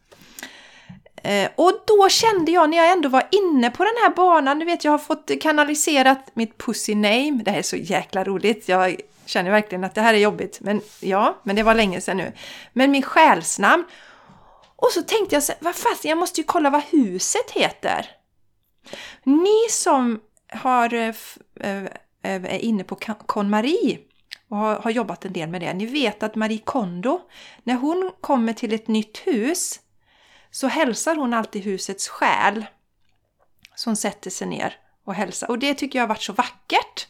Eh, 1.24 1.50
och 1.56 1.72
då 1.88 2.10
kände 2.10 2.52
jag 2.52 2.70
när 2.70 2.78
jag 2.78 2.92
ändå 2.92 3.10
var 3.10 3.28
inne 3.32 3.70
på 3.70 3.84
den 3.84 3.94
här 4.04 4.10
banan, 4.16 4.60
du 4.60 4.66
vet 4.66 4.84
jag 4.84 4.92
har 4.92 4.98
fått 5.00 5.32
kanaliserat 5.42 6.32
mitt 6.34 6.58
pussy 6.58 6.96
name, 6.96 7.42
det 7.46 7.52
här 7.52 7.58
är 7.58 7.62
så 7.62 7.76
jäkla 7.76 8.24
roligt, 8.24 8.70
jag 8.70 8.96
känner 9.34 9.52
verkligen 9.52 9.84
att 9.84 9.96
det 9.96 10.02
här 10.02 10.14
är 10.14 10.18
jobbigt, 10.18 10.60
men 10.62 10.82
ja, 11.00 11.42
men 11.44 11.56
det 11.56 11.64
var 11.64 11.74
länge 11.74 12.02
sedan 12.02 12.18
nu. 12.18 12.32
Men 12.74 12.92
min 12.92 13.02
själsnamn, 13.02 13.86
och 14.76 14.92
så 14.92 15.02
tänkte 15.02 15.36
jag 15.36 15.44
så 15.44 15.54
vad 15.60 15.76
fast, 15.76 16.06
jag 16.06 16.18
måste 16.18 16.42
ju 16.42 16.46
kolla 16.48 16.70
vad 16.70 16.82
huset 16.84 17.52
heter. 17.52 18.10
Ni 19.24 19.70
som 19.70 20.22
har, 20.50 20.94
eh, 20.94 21.16
eh, 21.60 21.84
eh, 22.24 22.44
är 22.44 22.60
inne 22.60 22.84
på 22.84 22.96
KonMarie 22.96 23.26
KonMari 23.26 24.00
och 24.50 24.58
har, 24.58 24.76
har 24.76 24.92
jobbat 24.92 25.26
en 25.26 25.34
del 25.34 25.50
med 25.50 25.62
det, 25.62 25.74
ni 25.74 25.86
vet 25.86 26.24
att 26.24 26.36
Marie 26.36 26.62
Kondo, 26.64 27.22
när 27.64 27.76
hon 27.76 28.12
kommer 28.22 28.54
till 28.54 28.74
ett 28.74 28.88
nytt 28.88 29.18
hus 29.18 29.80
så 30.52 30.68
hälsar 30.68 31.16
hon 31.16 31.34
alltid 31.34 31.64
husets 31.64 32.08
själ. 32.08 32.66
Så 33.76 33.90
hon 33.90 33.96
sätter 33.96 34.30
sig 34.30 34.48
ner 34.48 34.76
och 35.06 35.14
hälsar. 35.14 35.50
Och 35.50 35.60
det 35.60 35.74
tycker 35.74 36.00
jag 36.00 36.04
har 36.04 36.10
varit 36.10 36.22
så 36.22 36.34
vackert. 36.34 37.08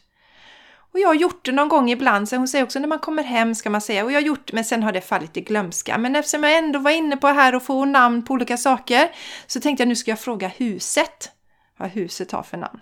Och 0.94 1.00
jag 1.00 1.08
har 1.08 1.14
gjort 1.14 1.44
det 1.44 1.52
någon 1.52 1.68
gång 1.68 1.90
ibland, 1.90 2.28
så 2.28 2.36
hon 2.36 2.48
säger 2.48 2.64
också 2.64 2.78
när 2.78 2.88
man 2.88 2.98
kommer 2.98 3.22
hem 3.22 3.54
ska 3.54 3.70
man 3.70 3.80
säga, 3.80 4.04
och 4.04 4.12
jag 4.12 4.16
har 4.16 4.26
gjort 4.26 4.52
men 4.52 4.64
sen 4.64 4.82
har 4.82 4.92
det 4.92 5.00
fallit 5.00 5.36
i 5.36 5.40
glömska. 5.40 5.98
Men 5.98 6.16
eftersom 6.16 6.44
jag 6.44 6.58
ändå 6.58 6.78
var 6.78 6.90
inne 6.90 7.16
på 7.16 7.26
här 7.26 7.54
och 7.54 7.62
få 7.62 7.84
namn 7.84 8.24
på 8.24 8.34
olika 8.34 8.56
saker 8.56 9.10
så 9.46 9.60
tänkte 9.60 9.82
jag 9.82 9.88
nu 9.88 9.96
ska 9.96 10.10
jag 10.10 10.20
fråga 10.20 10.48
huset 10.48 11.30
vad 11.76 11.90
huset 11.90 12.32
har 12.32 12.42
för 12.42 12.56
namn. 12.56 12.80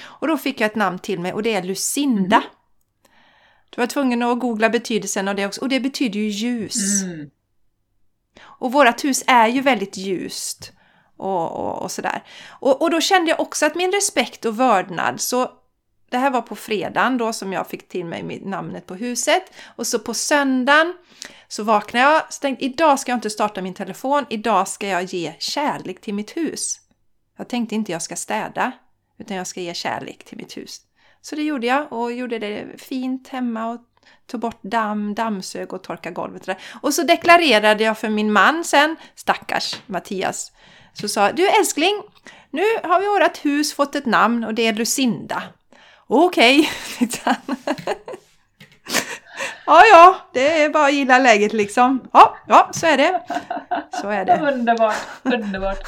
Och 0.00 0.28
då 0.28 0.36
fick 0.36 0.60
jag 0.60 0.66
ett 0.66 0.76
namn 0.76 0.98
till 0.98 1.20
mig 1.20 1.32
och 1.32 1.42
det 1.42 1.54
är 1.54 1.62
Lucinda. 1.62 2.42
Du 3.70 3.80
var 3.80 3.86
tvungen 3.86 4.22
att 4.22 4.40
googla 4.40 4.70
betydelsen 4.70 5.28
av 5.28 5.34
det 5.34 5.46
också 5.46 5.60
och 5.60 5.68
det 5.68 5.80
betyder 5.80 6.20
ju 6.20 6.28
ljus. 6.28 7.02
Mm. 7.02 7.30
Och 8.42 8.72
vårt 8.72 9.04
hus 9.04 9.24
är 9.26 9.48
ju 9.48 9.60
väldigt 9.60 9.96
ljust 9.96 10.72
och, 11.16 11.52
och, 11.52 11.82
och 11.82 11.90
sådär. 11.90 12.22
Och, 12.48 12.82
och 12.82 12.90
då 12.90 13.00
kände 13.00 13.30
jag 13.30 13.40
också 13.40 13.66
att 13.66 13.74
min 13.74 13.92
respekt 13.92 14.44
och 14.44 14.60
vördnad, 14.60 15.20
så 15.20 15.61
det 16.12 16.18
här 16.18 16.30
var 16.30 16.42
på 16.42 16.56
fredagen 16.56 17.18
då 17.18 17.32
som 17.32 17.52
jag 17.52 17.68
fick 17.68 17.88
till 17.88 18.04
mig 18.04 18.40
namnet 18.44 18.86
på 18.86 18.94
huset. 18.94 19.42
Och 19.76 19.86
så 19.86 19.98
på 19.98 20.14
söndagen 20.14 20.94
så 21.48 21.62
vaknade 21.62 22.12
jag, 22.12 22.32
så 22.32 22.40
tänkte 22.40 22.64
idag 22.64 23.00
ska 23.00 23.12
jag 23.12 23.16
inte 23.16 23.30
starta 23.30 23.62
min 23.62 23.74
telefon, 23.74 24.26
idag 24.30 24.68
ska 24.68 24.88
jag 24.88 25.02
ge 25.02 25.34
kärlek 25.38 26.00
till 26.00 26.14
mitt 26.14 26.36
hus. 26.36 26.80
Jag 27.38 27.48
tänkte 27.48 27.74
inte 27.74 27.92
jag 27.92 28.02
ska 28.02 28.16
städa, 28.16 28.72
utan 29.18 29.36
jag 29.36 29.46
ska 29.46 29.60
ge 29.60 29.74
kärlek 29.74 30.24
till 30.24 30.38
mitt 30.38 30.56
hus. 30.56 30.80
Så 31.20 31.36
det 31.36 31.42
gjorde 31.42 31.66
jag 31.66 31.92
och 31.92 32.12
gjorde 32.12 32.38
det 32.38 32.66
fint 32.78 33.28
hemma 33.28 33.70
och 33.70 33.80
tog 34.26 34.40
bort 34.40 34.62
damm, 34.62 35.14
dammsög 35.14 35.72
och 35.72 35.82
torkade 35.82 36.14
golvet. 36.14 36.46
Där. 36.46 36.58
Och 36.82 36.94
så 36.94 37.02
deklarerade 37.02 37.84
jag 37.84 37.98
för 37.98 38.08
min 38.08 38.32
man 38.32 38.64
sen, 38.64 38.96
stackars 39.14 39.82
Mattias, 39.86 40.52
så 40.92 41.08
sa 41.08 41.32
du 41.32 41.48
älskling, 41.48 42.02
nu 42.50 42.62
har 42.82 43.00
vi 43.00 43.06
vårt 43.06 43.44
hus 43.44 43.74
fått 43.74 43.94
ett 43.94 44.06
namn 44.06 44.44
och 44.44 44.54
det 44.54 44.66
är 44.66 44.72
Lucinda. 44.72 45.42
Okej, 46.06 46.70
okay. 47.00 47.36
Ja, 49.66 49.82
ja, 49.92 50.16
det 50.32 50.62
är 50.62 50.70
bara 50.70 50.84
att 50.84 50.94
gilla 50.94 51.18
läget 51.18 51.52
liksom. 51.52 52.08
Ja, 52.12 52.36
ja, 52.48 52.68
så 52.72 52.86
är 52.86 52.96
det. 52.96 53.20
Så 53.90 54.08
är 54.08 54.24
det. 54.24 54.40
Underbart, 54.52 54.96
underbart. 55.22 55.78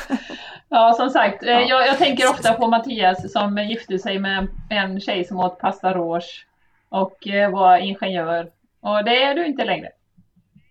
Ja, 0.68 0.94
som 0.96 1.10
sagt, 1.10 1.42
eh, 1.42 1.50
ja. 1.50 1.60
Jag, 1.60 1.86
jag, 1.86 1.98
tänker 1.98 2.30
ofta 2.30 2.54
på 2.54 2.66
Mattias 2.66 3.32
som 3.32 3.58
gifte 3.58 3.98
sig 3.98 4.18
med 4.18 4.48
en 4.70 5.00
tjej 5.00 5.24
som 5.24 5.40
åt 5.40 5.58
pasta 5.58 5.94
rouge 5.94 6.46
och 6.88 7.28
eh, 7.28 7.50
var 7.50 7.78
ingenjör. 7.78 8.50
Och 8.80 9.04
det 9.04 9.22
är 9.22 9.34
du 9.34 9.46
inte 9.46 9.64
längre. 9.64 9.88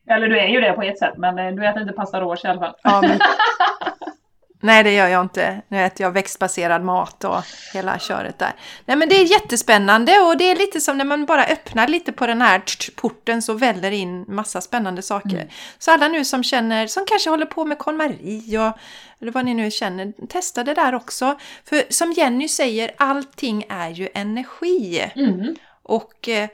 Eller 0.10 0.28
du 0.28 0.40
är 0.40 0.48
ju 0.48 0.62
det 0.62 0.74
på 0.74 0.82
ett 0.82 1.00
sätt, 1.00 1.18
men 1.18 1.40
eh, 1.40 1.52
du 1.52 1.68
äter 1.68 1.82
inte 1.82 1.94
pasta 1.94 2.22
rouge 2.22 2.46
i 2.46 2.48
alla 2.48 2.60
fall. 2.60 2.76
Ja, 2.84 3.02
men... 3.02 3.20
Nej, 4.64 4.84
det 4.84 4.92
gör 4.92 5.08
jag 5.08 5.22
inte. 5.22 5.62
Nu 5.68 5.86
äter 5.86 6.06
jag 6.06 6.12
växtbaserad 6.12 6.84
mat 6.84 7.24
och 7.24 7.42
hela 7.74 8.00
köret 8.00 8.40
där. 8.40 8.54
Nej, 8.86 8.98
men 8.98 9.10
det 9.10 9.16
är 9.16 9.24
jättespännande 9.24 10.20
och 10.20 10.38
det 10.38 10.52
är 10.52 10.56
lite 10.56 10.82
som 10.82 10.98
när 10.98 11.06
man 11.06 11.26
bara 11.26 11.46
öppnar 11.46 11.88
lite 11.88 12.12
på 12.12 12.28
den 12.28 12.42
här 12.42 12.62
porten 12.96 13.42
så 13.42 13.54
väller 13.54 13.92
in 13.92 14.26
massa 14.28 14.62
spännande 14.62 15.02
saker. 15.02 15.36
Mm. 15.36 15.48
Så 15.78 15.92
alla 15.92 16.08
nu 16.08 16.26
som 16.26 16.44
känner, 16.44 16.88
som 16.88 17.06
kanske 17.06 17.30
håller 17.30 17.46
på 17.46 17.66
med 17.66 17.78
KonMari 17.78 18.58
och 18.58 18.80
eller 19.22 19.32
vad 19.32 19.46
ni 19.46 19.54
nu 19.54 19.72
känner, 19.72 20.28
testa 20.28 20.64
det 20.64 20.74
där 20.74 20.96
också. 20.96 21.40
För 21.66 21.84
som 21.90 22.12
Jenny 22.12 22.48
säger, 22.48 22.92
allting 22.98 23.66
är 23.70 23.90
ju 23.90 24.10
energi. 24.14 25.12
Mm. 25.16 25.56
Och 25.84 26.30
eh, 26.30 26.50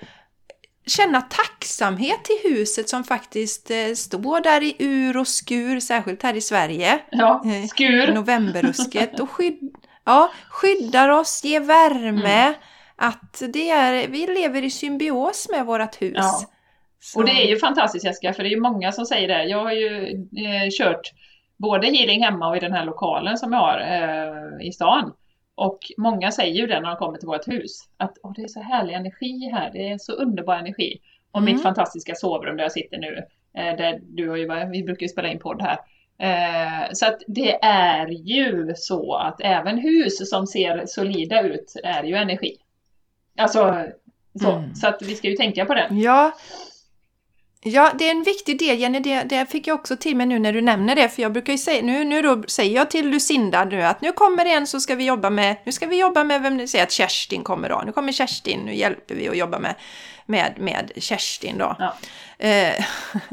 känna 0.86 1.22
tacksamhet 1.22 2.24
till 2.24 2.52
huset 2.52 2.90
som 2.90 3.04
faktiskt 3.04 3.72
eh, 3.72 3.94
står 3.96 4.42
där 4.42 4.64
i 4.64 4.76
ur 4.80 5.18
och 5.18 5.28
skur, 5.28 5.80
särskilt 5.80 6.24
här 6.24 6.34
i 6.34 6.42
Sverige. 6.42 7.00
Ja, 7.12 7.44
eh, 7.46 7.68
skur! 7.68 8.14
Novemberrusket. 8.14 9.20
Och 9.20 9.30
skydd, 9.30 9.60
ja, 10.06 10.32
skyddar 10.50 11.10
oss, 11.10 11.44
ger 11.44 11.60
värme. 11.60 12.42
Mm. 12.42 12.54
Att 12.96 13.44
det 13.54 13.70
är, 13.70 14.08
vi 14.08 14.28
lever 14.28 14.64
i 14.64 14.70
symbios 14.70 15.48
med 15.52 15.66
vårt 15.66 16.02
hus. 16.02 16.16
Ja. 16.16 16.46
Och 17.16 17.26
det 17.26 17.32
är 17.32 17.48
ju 17.48 17.60
fantastiskt 17.60 18.06
Jessica, 18.06 18.34
för 18.34 18.44
det 18.44 18.50
är 18.50 18.56
ju 18.56 18.62
många 18.62 18.92
som 18.92 19.06
säger 19.06 19.28
det. 19.28 19.44
Jag 19.44 19.64
har 19.64 19.72
ju 19.72 20.08
eh, 20.16 20.70
kört 20.78 21.02
både 21.58 21.88
healing 21.88 22.24
hemma 22.24 22.50
och 22.50 22.58
i 22.58 22.60
den 22.60 22.74
här 22.74 22.86
lokalen 22.86 23.38
som 23.38 23.54
jag 23.54 23.60
har 23.60 23.80
eh, 23.80 24.68
i 24.68 24.72
stan. 24.72 25.14
Och 25.60 25.80
många 25.98 26.32
säger 26.32 26.54
ju 26.54 26.68
det 26.68 26.80
när 26.80 26.90
de 26.90 26.96
kommer 26.96 27.18
till 27.18 27.28
vårt 27.28 27.48
hus. 27.48 27.90
Att 27.98 28.18
oh, 28.24 28.34
det 28.36 28.44
är 28.44 28.48
så 28.48 28.62
härlig 28.62 28.94
energi 28.94 29.50
här, 29.54 29.72
det 29.74 29.92
är 29.92 29.98
så 29.98 30.12
underbar 30.12 30.56
energi. 30.56 31.02
Och 31.32 31.40
mm. 31.40 31.54
mitt 31.54 31.64
fantastiska 31.64 32.16
sovrum 32.16 32.58
där 32.58 32.64
jag 32.64 32.72
sitter 32.72 32.98
nu, 32.98 33.18
eh, 33.54 33.78
där 33.78 34.00
du 34.02 34.30
och 34.30 34.38
ju, 34.38 34.48
vi 34.72 34.84
brukar 34.84 35.02
ju 35.02 35.10
spela 35.10 35.28
in 35.28 35.40
podd 35.40 35.62
här. 35.62 35.78
Eh, 36.18 36.88
så 36.94 37.06
att 37.06 37.22
det 37.28 37.64
är 37.64 38.08
ju 38.08 38.74
så 38.76 39.16
att 39.16 39.42
även 39.42 39.78
hus 39.78 40.30
som 40.30 40.48
ser 40.48 40.84
solida 40.86 41.42
ut 41.42 41.76
är 41.84 42.04
ju 42.04 42.16
energi. 42.16 42.58
Alltså, 43.38 43.86
så, 44.42 44.52
mm. 44.52 44.76
så 44.76 44.88
att 44.88 45.02
vi 45.02 45.16
ska 45.16 45.30
ju 45.30 45.36
tänka 45.36 45.66
på 45.66 45.74
det. 45.74 45.88
Ja, 45.92 46.32
Ja, 47.64 47.92
det 48.00 48.08
är 48.08 48.12
en 48.12 48.24
viktig 48.24 48.60
del 48.60 48.80
Jenny, 48.80 49.00
det, 49.00 49.24
det 49.24 49.46
fick 49.46 49.68
jag 49.68 49.76
också 49.76 49.98
till 49.98 50.16
mig 50.16 50.26
nu 50.26 50.40
när 50.40 50.54
du 50.54 50.62
nämner 50.62 50.96
det, 50.96 51.10
för 51.10 51.22
jag 51.22 51.32
brukar 51.32 51.54
ju 51.54 51.60
säga, 51.60 51.82
nu, 51.82 52.04
nu 52.04 52.22
då 52.22 52.44
säger 52.48 52.76
jag 52.76 52.90
till 52.90 53.10
Lucinda 53.10 53.66
nu 53.66 53.82
att 53.82 54.02
nu 54.02 54.12
kommer 54.12 54.46
det 54.46 54.52
en 54.52 54.68
så 54.68 54.80
ska 54.80 54.96
vi 54.96 55.06
jobba 55.06 55.30
med, 55.30 55.56
nu 55.64 55.72
ska 55.72 55.88
vi 55.88 56.00
jobba 56.00 56.24
med, 56.24 56.42
vem 56.42 56.68
säger 56.68 56.84
att 56.84 56.92
Kerstin 56.92 57.44
kommer 57.44 57.70
då, 57.70 57.84
nu 57.86 57.92
kommer 57.92 58.12
Kerstin, 58.12 58.60
nu 58.60 58.76
hjälper 58.76 59.16
vi 59.16 59.30
att 59.30 59.38
jobba 59.38 59.60
med, 59.60 59.76
med, 60.26 60.54
med 60.58 60.92
Kerstin 60.96 61.58
då. 61.58 61.76
Ja. 61.80 61.96
Eh, 62.48 62.86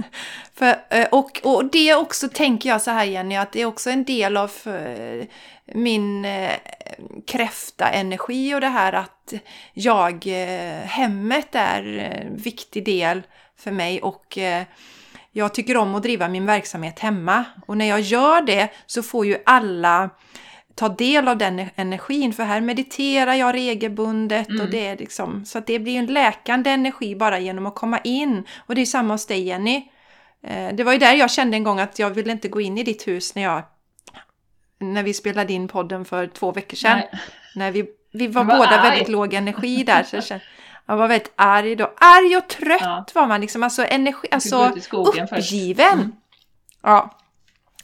för, 0.54 0.76
eh, 0.90 1.08
och, 1.10 1.40
och 1.42 1.70
det 1.70 1.94
också 1.94 2.28
tänker 2.28 2.68
jag 2.68 2.82
så 2.82 2.90
här 2.90 3.04
Jenny, 3.04 3.36
att 3.36 3.52
det 3.52 3.62
är 3.62 3.66
också 3.66 3.90
en 3.90 4.04
del 4.04 4.36
av 4.36 4.52
eh, 4.64 5.26
min 5.64 6.24
eh, 6.24 6.52
kräfta-energi 7.26 8.54
och 8.54 8.60
det 8.60 8.68
här 8.68 8.92
att 8.92 9.32
jag, 9.72 10.26
eh, 10.26 10.86
hemmet 10.86 11.48
är 11.52 11.98
en 11.98 12.36
viktig 12.36 12.84
del 12.84 13.22
för 13.59 13.70
mig 13.70 14.02
och 14.02 14.38
eh, 14.38 14.64
jag 15.32 15.54
tycker 15.54 15.76
om 15.76 15.94
att 15.94 16.02
driva 16.02 16.28
min 16.28 16.46
verksamhet 16.46 16.98
hemma. 16.98 17.44
Och 17.66 17.76
när 17.76 17.84
jag 17.84 18.00
gör 18.00 18.42
det 18.42 18.68
så 18.86 19.02
får 19.02 19.26
ju 19.26 19.38
alla 19.46 20.11
ta 20.74 20.88
del 20.88 21.28
av 21.28 21.38
den 21.38 21.66
energin. 21.76 22.32
För 22.32 22.44
här 22.44 22.61
mediterar 22.61 23.34
jag 23.34 23.54
regelbundet 23.54 24.48
mm. 24.48 24.61
och 24.61 24.70
det 24.70 24.86
är 24.86 24.96
liksom, 24.96 25.44
så 25.44 25.59
att 25.59 25.66
det 25.66 25.78
blir 25.78 25.98
en 25.98 26.07
läkande 26.07 26.70
energi 26.70 27.16
bara 27.16 27.38
genom 27.38 27.66
att 27.66 27.74
komma 27.74 27.98
in. 27.98 28.44
Och 28.59 28.74
det 28.74 28.80
är 28.80 28.86
samma 28.86 29.14
hos 29.14 29.26
dig 29.26 29.42
Jenny. 29.42 29.88
Eh, 30.42 30.74
det 30.74 30.84
var 30.84 30.92
ju 30.92 30.98
där 30.98 31.14
jag 31.14 31.30
kände 31.30 31.57
en 31.57 31.64
gång 31.64 31.80
att 31.80 31.98
jag 31.98 32.11
ville 32.11 32.32
inte 32.32 32.48
gå 32.48 32.61
in 32.61 32.78
i 32.78 32.82
ditt 32.82 33.09
hus 33.09 33.34
när 33.34 33.42
jag 33.42 33.62
när 34.78 35.02
vi 35.02 35.14
spelade 35.14 35.52
in 35.52 35.68
podden 35.68 36.04
för 36.04 36.26
två 36.26 36.52
veckor 36.52 36.76
sedan. 36.76 36.98
Nej. 36.98 37.20
När 37.54 37.70
vi, 37.70 37.86
vi 38.12 38.26
var, 38.26 38.44
var 38.44 38.57
båda 38.57 38.68
arg. 38.70 38.90
väldigt 38.90 39.09
låg 39.09 39.34
energi 39.34 39.84
där. 39.84 40.02
Så 40.02 40.16
jag 40.16 40.24
kände, 40.24 40.44
man 40.89 40.99
var 40.99 41.09
väldigt 41.09 41.32
arg 41.37 41.76
då. 41.76 41.93
Arg 41.97 42.37
och 42.37 42.49
trött 42.49 42.80
ja. 42.80 43.05
var 43.14 43.26
man 43.26 43.41
liksom. 43.41 43.62
Alltså, 43.62 43.84
energi, 43.84 44.28
alltså 44.30 44.72
uppgiven. 44.93 45.93
Mm. 45.93 46.12
Ja. 46.82 47.18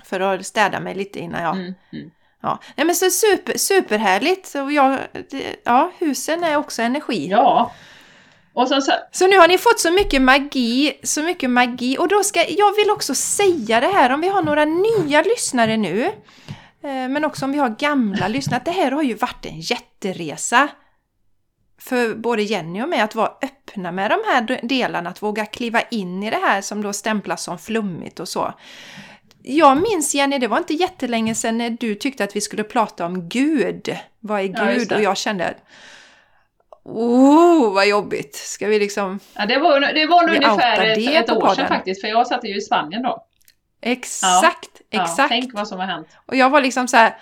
För 0.04 0.20
att 0.20 0.46
städa 0.46 0.80
mig 0.80 0.94
lite 0.94 1.18
innan 1.18 1.42
jag... 1.42 1.56
Mm. 1.56 1.74
Mm. 1.92 2.10
Ja. 2.42 2.58
Nej, 2.76 2.86
men 2.86 2.94
så 2.94 3.10
super, 3.10 3.58
superhärligt. 3.58 4.54
Och 4.54 4.72
jag, 4.72 4.98
det, 5.30 5.56
ja, 5.64 5.90
husen 5.98 6.44
är 6.44 6.56
också 6.56 6.82
energi. 6.82 7.28
Ja. 7.28 7.72
Och 8.54 8.68
så, 8.68 8.80
så... 8.80 8.92
så 9.12 9.26
nu 9.26 9.38
har 9.38 9.48
ni 9.48 9.58
fått 9.58 9.80
så 9.80 9.90
mycket 9.90 10.22
magi, 10.22 10.98
så 11.02 11.22
mycket 11.22 11.50
magi. 11.50 11.96
Och 11.98 12.08
då 12.08 12.22
ska 12.22 12.44
jag 12.48 12.76
vill 12.76 12.90
också 12.90 13.14
säga 13.14 13.80
det 13.80 13.86
här 13.86 14.10
om 14.10 14.20
vi 14.20 14.28
har 14.28 14.42
några 14.42 14.64
nya 14.64 15.22
lyssnare 15.22 15.76
nu. 15.76 16.04
Eh, 16.82 17.08
men 17.08 17.24
också 17.24 17.44
om 17.44 17.52
vi 17.52 17.58
har 17.58 17.68
gamla 17.68 18.28
lyssnare. 18.36 18.62
Det 18.64 18.70
här 18.70 18.90
har 18.90 19.02
ju 19.02 19.14
varit 19.14 19.46
en 19.46 19.60
jätteresa 19.60 20.68
för 21.84 22.14
både 22.14 22.42
Jenny 22.42 22.82
och 22.82 22.88
mig 22.88 23.00
att 23.00 23.14
vara 23.14 23.32
öppna 23.42 23.92
med 23.92 24.10
de 24.10 24.20
här 24.26 24.60
delarna, 24.62 25.10
att 25.10 25.22
våga 25.22 25.46
kliva 25.46 25.80
in 25.80 26.22
i 26.22 26.30
det 26.30 26.36
här 26.42 26.60
som 26.60 26.82
då 26.82 26.92
stämplas 26.92 27.42
som 27.42 27.58
flummigt 27.58 28.20
och 28.20 28.28
så. 28.28 28.54
Jag 29.42 29.82
minns 29.82 30.14
Jenny, 30.14 30.38
det 30.38 30.48
var 30.48 30.58
inte 30.58 30.74
jättelänge 30.74 31.34
sedan 31.34 31.58
när 31.58 31.70
du 31.70 31.94
tyckte 31.94 32.24
att 32.24 32.36
vi 32.36 32.40
skulle 32.40 32.64
prata 32.64 33.06
om 33.06 33.28
Gud. 33.28 33.96
Vad 34.20 34.40
är 34.40 34.44
Gud? 34.44 34.92
Ja, 34.92 34.96
och 34.96 35.02
jag 35.02 35.16
kände 35.16 35.54
Oh, 36.84 37.74
vad 37.74 37.88
jobbigt! 37.88 38.34
Ska 38.34 38.66
vi 38.66 38.78
liksom... 38.78 39.20
Ja, 39.34 39.46
det 39.46 39.58
var, 39.58 39.80
det 39.80 40.06
var 40.06 40.26
nog 40.26 40.36
ungefär 40.36 40.86
ett, 40.86 40.98
ett 40.98 41.36
år 41.36 41.54
sedan 41.54 41.68
faktiskt, 41.68 42.00
för 42.00 42.08
jag 42.08 42.26
satt 42.26 42.44
ju 42.44 42.56
i 42.56 42.60
Spanien 42.60 43.02
då. 43.02 43.26
Exakt, 43.80 44.80
ja, 44.90 45.02
exakt! 45.02 45.18
Ja, 45.18 45.28
tänk 45.28 45.54
vad 45.54 45.68
som 45.68 45.78
har 45.78 45.86
hänt. 45.86 46.08
Och 46.26 46.36
jag 46.36 46.50
var 46.50 46.60
liksom 46.60 46.88
så 46.88 46.96
här, 46.96 47.16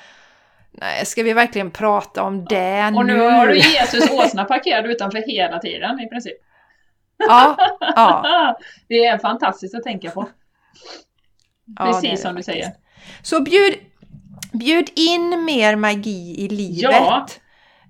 Nej, 0.81 1.07
ska 1.07 1.23
vi 1.23 1.33
verkligen 1.33 1.71
prata 1.71 2.23
om 2.23 2.45
det 2.45 2.91
nu? 2.91 2.97
Och 2.97 3.07
nu 3.07 3.19
har 3.19 3.47
du 3.47 3.57
Jesus 3.57 4.11
åsna 4.11 4.45
parkerad 4.45 4.87
utanför 4.87 5.19
hela 5.19 5.59
tiden 5.59 6.01
i 6.01 6.09
princip. 6.09 6.37
Ja, 7.17 7.57
ja. 7.81 8.57
Det 8.89 9.07
är 9.07 9.19
fantastiskt 9.19 9.75
att 9.75 9.83
tänka 9.83 10.11
på. 10.11 10.29
Precis 11.79 12.11
ja, 12.11 12.17
som 12.17 12.35
du 12.35 12.43
säger. 12.43 12.73
Så 13.23 13.43
bjud, 13.43 13.75
bjud 14.53 14.91
in 14.97 15.45
mer 15.45 15.77
magi 15.77 16.35
i 16.39 16.49
livet. 16.49 16.93
Ja. 16.93 17.27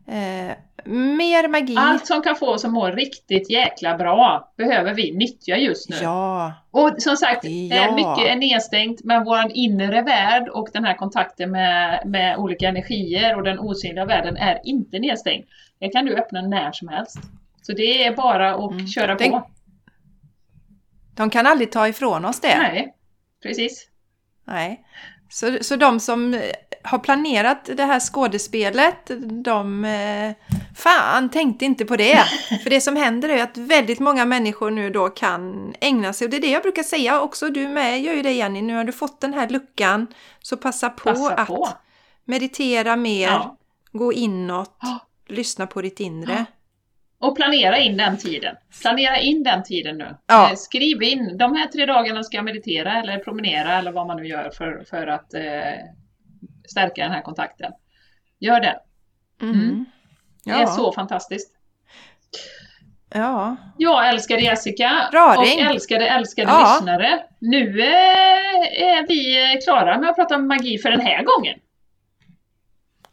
Eh, 0.08 0.52
mer 0.84 1.48
magi. 1.48 1.74
Allt 1.78 2.06
som 2.06 2.22
kan 2.22 2.36
få 2.36 2.46
oss 2.46 2.64
att 2.64 2.70
må 2.70 2.86
riktigt 2.86 3.50
jäkla 3.50 3.96
bra 3.96 4.52
behöver 4.56 4.94
vi 4.94 5.12
nyttja 5.12 5.56
just 5.56 5.90
nu. 5.90 5.96
Ja. 6.02 6.52
Och 6.70 6.94
som 6.98 7.16
sagt, 7.16 7.44
ja. 7.44 7.94
mycket 7.94 8.32
är 8.32 8.36
nedstängt, 8.36 9.04
men 9.04 9.24
vår 9.24 9.52
inre 9.54 10.02
värld 10.02 10.48
och 10.48 10.68
den 10.72 10.84
här 10.84 10.94
kontakten 10.94 11.50
med, 11.50 12.02
med 12.06 12.36
olika 12.36 12.68
energier 12.68 13.36
och 13.36 13.42
den 13.42 13.58
osynliga 13.58 14.04
världen 14.04 14.36
är 14.36 14.60
inte 14.64 14.98
nedstängd. 14.98 15.44
Det 15.78 15.88
kan 15.88 16.04
du 16.04 16.16
öppna 16.16 16.42
när 16.42 16.72
som 16.72 16.88
helst. 16.88 17.18
Så 17.62 17.72
det 17.72 18.04
är 18.04 18.16
bara 18.16 18.54
att 18.54 18.72
mm. 18.72 18.86
köra 18.86 19.14
den, 19.14 19.30
på. 19.30 19.50
De 21.16 21.30
kan 21.30 21.46
aldrig 21.46 21.72
ta 21.72 21.88
ifrån 21.88 22.24
oss 22.24 22.40
det. 22.40 22.58
Nej, 22.58 22.94
precis. 23.42 23.88
Nej. 24.44 24.84
Så, 25.28 25.58
så 25.60 25.76
de 25.76 26.00
som 26.00 26.40
har 26.82 26.98
planerat 26.98 27.70
det 27.76 27.84
här 27.84 28.00
skådespelet, 28.00 29.10
de... 29.44 29.84
Eh, 29.84 30.32
fan, 30.76 31.30
tänkte 31.30 31.64
inte 31.64 31.84
på 31.84 31.96
det! 31.96 32.24
För 32.62 32.70
det 32.70 32.80
som 32.80 32.96
händer 32.96 33.28
är 33.28 33.42
att 33.42 33.56
väldigt 33.56 34.00
många 34.00 34.24
människor 34.24 34.70
nu 34.70 34.90
då 34.90 35.08
kan 35.08 35.74
ägna 35.80 36.12
sig, 36.12 36.24
och 36.24 36.30
det 36.30 36.36
är 36.36 36.40
det 36.40 36.50
jag 36.50 36.62
brukar 36.62 36.82
säga 36.82 37.20
också, 37.20 37.48
du 37.48 37.68
med 37.68 38.00
gör 38.00 38.14
ju 38.14 38.22
det 38.22 38.32
Jenny, 38.32 38.62
nu 38.62 38.74
har 38.74 38.84
du 38.84 38.92
fått 38.92 39.20
den 39.20 39.34
här 39.34 39.48
luckan, 39.48 40.06
så 40.42 40.56
passa 40.56 40.90
på, 40.90 41.04
passa 41.04 41.44
på. 41.44 41.64
att 41.64 41.82
meditera 42.24 42.96
mer, 42.96 43.28
ja. 43.28 43.56
gå 43.92 44.12
inåt, 44.12 44.76
ja. 44.80 44.98
lyssna 45.28 45.66
på 45.66 45.82
ditt 45.82 46.00
inre. 46.00 46.32
Ja. 46.32 46.44
Och 47.28 47.36
planera 47.36 47.78
in 47.78 47.96
den 47.96 48.18
tiden. 48.18 48.56
Planera 48.80 49.18
in 49.18 49.42
den 49.42 49.62
tiden 49.62 49.98
nu. 49.98 50.16
Ja. 50.26 50.50
Eh, 50.50 50.56
skriv 50.56 51.02
in, 51.02 51.38
de 51.38 51.56
här 51.56 51.66
tre 51.66 51.86
dagarna 51.86 52.22
ska 52.22 52.36
jag 52.36 52.44
meditera 52.44 53.00
eller 53.00 53.18
promenera 53.18 53.78
eller 53.78 53.92
vad 53.92 54.06
man 54.06 54.16
nu 54.16 54.26
gör 54.26 54.50
för, 54.50 54.84
för 54.90 55.06
att 55.06 55.34
eh, 55.34 55.40
stärka 56.70 57.02
den 57.02 57.12
här 57.12 57.22
kontakten. 57.22 57.72
Gör 58.38 58.60
det. 58.60 58.80
Mm. 59.42 59.84
Ja. 60.44 60.56
Det 60.56 60.62
är 60.62 60.66
så 60.66 60.92
fantastiskt. 60.92 61.56
Ja. 63.14 63.56
Jag 63.78 64.08
älskar 64.08 64.36
Jessica 64.38 65.08
Raring. 65.12 65.64
och 65.66 65.70
älskade 65.70 66.08
älskade 66.08 66.50
Ja. 66.50 66.74
lyssnare. 66.74 67.22
Nu 67.38 67.80
eh, 67.80 68.82
är 68.82 69.06
vi 69.08 69.60
klara 69.64 69.98
med 69.98 70.10
att 70.10 70.16
prata 70.16 70.36
om 70.36 70.48
magi 70.48 70.78
för 70.78 70.90
den 70.90 71.00
här 71.00 71.22
gången. 71.22 71.58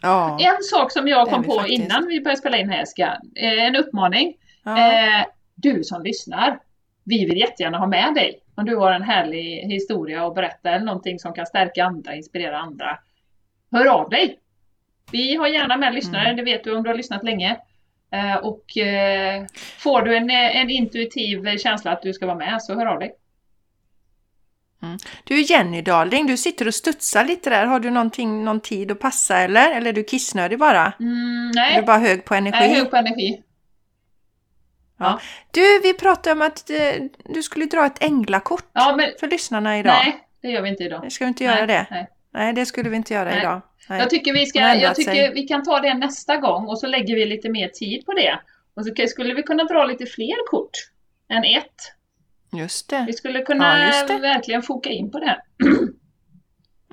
Ja. 0.01 0.37
En 0.41 0.63
sak 0.63 0.91
som 0.91 1.07
jag 1.07 1.29
kom 1.29 1.43
på 1.43 1.59
faktiskt. 1.59 1.81
innan 1.81 2.07
vi 2.07 2.21
började 2.21 2.39
spela 2.39 2.57
in 2.57 2.69
här 2.69 2.79
Jessica, 2.79 3.17
eh, 3.35 3.63
en 3.65 3.75
uppmaning. 3.75 4.33
ja. 4.63 4.77
Eh, 4.93 5.25
du 5.55 5.83
som 5.83 6.03
lyssnar, 6.03 6.59
vi 7.03 7.25
vill 7.25 7.37
jättegärna 7.37 7.77
ha 7.77 7.87
med 7.87 8.13
dig. 8.13 8.39
Om 8.55 8.65
du 8.65 8.75
har 8.75 8.91
en 8.91 9.01
härlig 9.01 9.61
historia 9.61 10.27
att 10.27 10.35
berätta 10.35 10.69
eller 10.69 10.85
någonting 10.85 11.19
som 11.19 11.33
kan 11.33 11.45
stärka 11.45 11.85
andra, 11.85 12.15
inspirera 12.15 12.57
andra. 12.59 12.99
Hör 13.77 13.85
av 13.85 14.09
dig! 14.09 14.39
Vi 15.11 15.35
har 15.35 15.47
gärna 15.47 15.77
med 15.77 15.93
lyssnare, 15.93 16.23
Mm. 16.23 16.35
det 16.35 16.43
vet 16.43 16.63
du 16.63 16.75
om 16.75 16.83
du 16.83 16.89
har 16.89 16.97
lyssnat 16.97 17.23
länge. 17.23 17.57
Eh, 18.11 18.35
och 18.35 18.77
eh, 18.77 19.45
får 19.77 20.01
du 20.01 20.17
en, 20.17 20.29
eh, 20.29 20.57
en 20.61 20.69
intuitiv 20.69 21.57
känsla 21.57 21.91
att 21.91 22.01
du 22.01 22.13
ska 22.13 22.25
vara 22.25 22.37
med 22.37 22.61
så 22.61 22.75
hör 22.75 22.85
av 22.85 22.99
dig. 22.99 23.15
Du 25.23 25.41
Jenny 25.41 25.81
Darling, 25.81 26.27
du 26.27 26.37
sitter 26.37 26.67
och 26.67 26.75
studsar 26.75 27.25
lite 27.25 27.49
där. 27.49 27.65
Har 27.65 27.79
du 27.79 27.89
någonting, 27.89 28.43
någon 28.43 28.59
tid 28.59 28.91
att 28.91 28.99
passa 28.99 29.37
eller? 29.37 29.71
Eller 29.71 29.89
är 29.89 29.93
du 29.93 30.03
kissnödig 30.03 30.59
bara? 30.59 30.93
Mm, 30.99 31.49
Är 31.49 31.53
nej, 31.55 31.75
du 31.79 31.85
bara 31.85 31.97
hög 31.97 32.25
på 32.25 32.35
energi? 32.35 32.57
är 32.65 32.75
hög 32.75 32.89
på 32.89 32.95
energi. 32.95 33.43
Du, 35.51 35.79
vi 35.83 35.93
pratade 35.93 36.31
om 36.33 36.41
att 36.41 36.71
du 37.25 37.43
skulle 37.43 37.65
dra 37.65 37.85
ett 37.85 38.03
änglakort 38.03 38.65
Ja, 38.73 38.95
men 38.97 39.09
för 39.19 39.27
lyssnarna 39.27 39.79
idag. 39.79 39.93
nej, 40.05 40.27
det 40.41 40.47
gör 40.47 40.61
vi 40.61 40.69
inte 40.69 40.83
idag. 40.83 41.11
Ska 41.11 41.25
vi 41.25 41.29
inte 41.29 41.43
göra 41.43 41.55
nej, 41.55 41.67
det? 41.67 41.87
Nej. 41.91 42.07
Nej, 42.37 42.53
det 42.53 42.65
skulle 42.65 42.89
vi 42.89 42.95
inte 42.95 43.13
göra 43.13 43.29
Nej. 43.29 43.39
idag. 43.39 43.61
Nej. 43.89 43.99
Jag 43.99 44.09
tycker, 44.09 44.33
vi, 44.33 44.45
ska, 44.45 44.59
jag 44.59 44.95
tycker 44.95 45.11
sig. 45.11 45.33
vi 45.33 45.43
kan 45.43 45.63
ta 45.63 45.79
det 45.79 45.93
nästa 45.93 46.37
gång 46.37 46.67
och 46.67 46.79
så 46.79 46.87
lägger 46.87 47.15
vi 47.15 47.25
lite 47.25 47.49
mer 47.49 47.67
tid 47.67 48.05
på 48.05 48.13
det. 48.13 48.39
Och 48.73 48.85
så 48.85 49.07
skulle 49.07 49.33
vi 49.33 49.43
kunna 49.43 49.63
dra 49.63 49.85
lite 49.85 50.05
fler 50.05 50.49
kort 50.49 50.71
än 51.29 51.43
ett. 51.43 51.93
Just 52.59 52.89
det. 52.89 53.03
Vi 53.07 53.13
skulle 53.13 53.41
kunna 53.41 53.91
Ja, 54.09 54.17
verkligen 54.17 54.61
foka 54.61 54.89
in 54.89 55.11
på 55.11 55.19
det. 55.19 55.41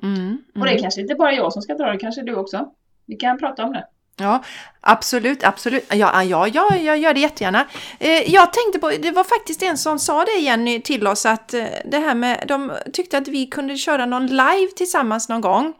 Mm, 0.03 0.37
Och 0.55 0.65
det 0.65 0.69
är 0.69 0.71
mm. 0.71 0.81
kanske 0.81 1.01
inte 1.01 1.15
bara 1.15 1.33
jag 1.33 1.53
som 1.53 1.61
ska 1.61 1.75
dra 1.75 1.91
det, 1.91 1.97
kanske 1.97 2.21
du 2.21 2.35
också. 2.35 2.71
Vi 3.05 3.15
kan 3.15 3.37
prata 3.37 3.63
om 3.63 3.73
det. 3.73 3.87
Ja, 4.17 4.43
absolut, 4.81 5.43
absolut. 5.43 5.85
Ja, 5.89 6.23
ja, 6.23 6.47
ja, 6.47 6.75
jag 6.75 6.97
gör 6.97 7.13
det 7.13 7.19
jättegärna. 7.19 7.65
Eh, 7.99 8.33
jag 8.33 8.53
tänkte 8.53 8.79
på, 8.79 8.89
det 8.89 9.11
var 9.11 9.23
faktiskt 9.23 9.63
en 9.63 9.77
som 9.77 9.99
sa 9.99 10.25
det 10.25 10.41
Jenny 10.41 10.81
till 10.81 11.07
oss 11.07 11.25
att 11.25 11.53
eh, 11.53 11.65
det 11.85 11.97
här 11.97 12.15
med, 12.15 12.43
de 12.47 12.71
tyckte 12.93 13.17
att 13.17 13.27
vi 13.27 13.45
kunde 13.45 13.77
köra 13.77 14.05
någon 14.05 14.27
live 14.27 14.71
tillsammans 14.75 15.29
någon 15.29 15.41
gång 15.41 15.73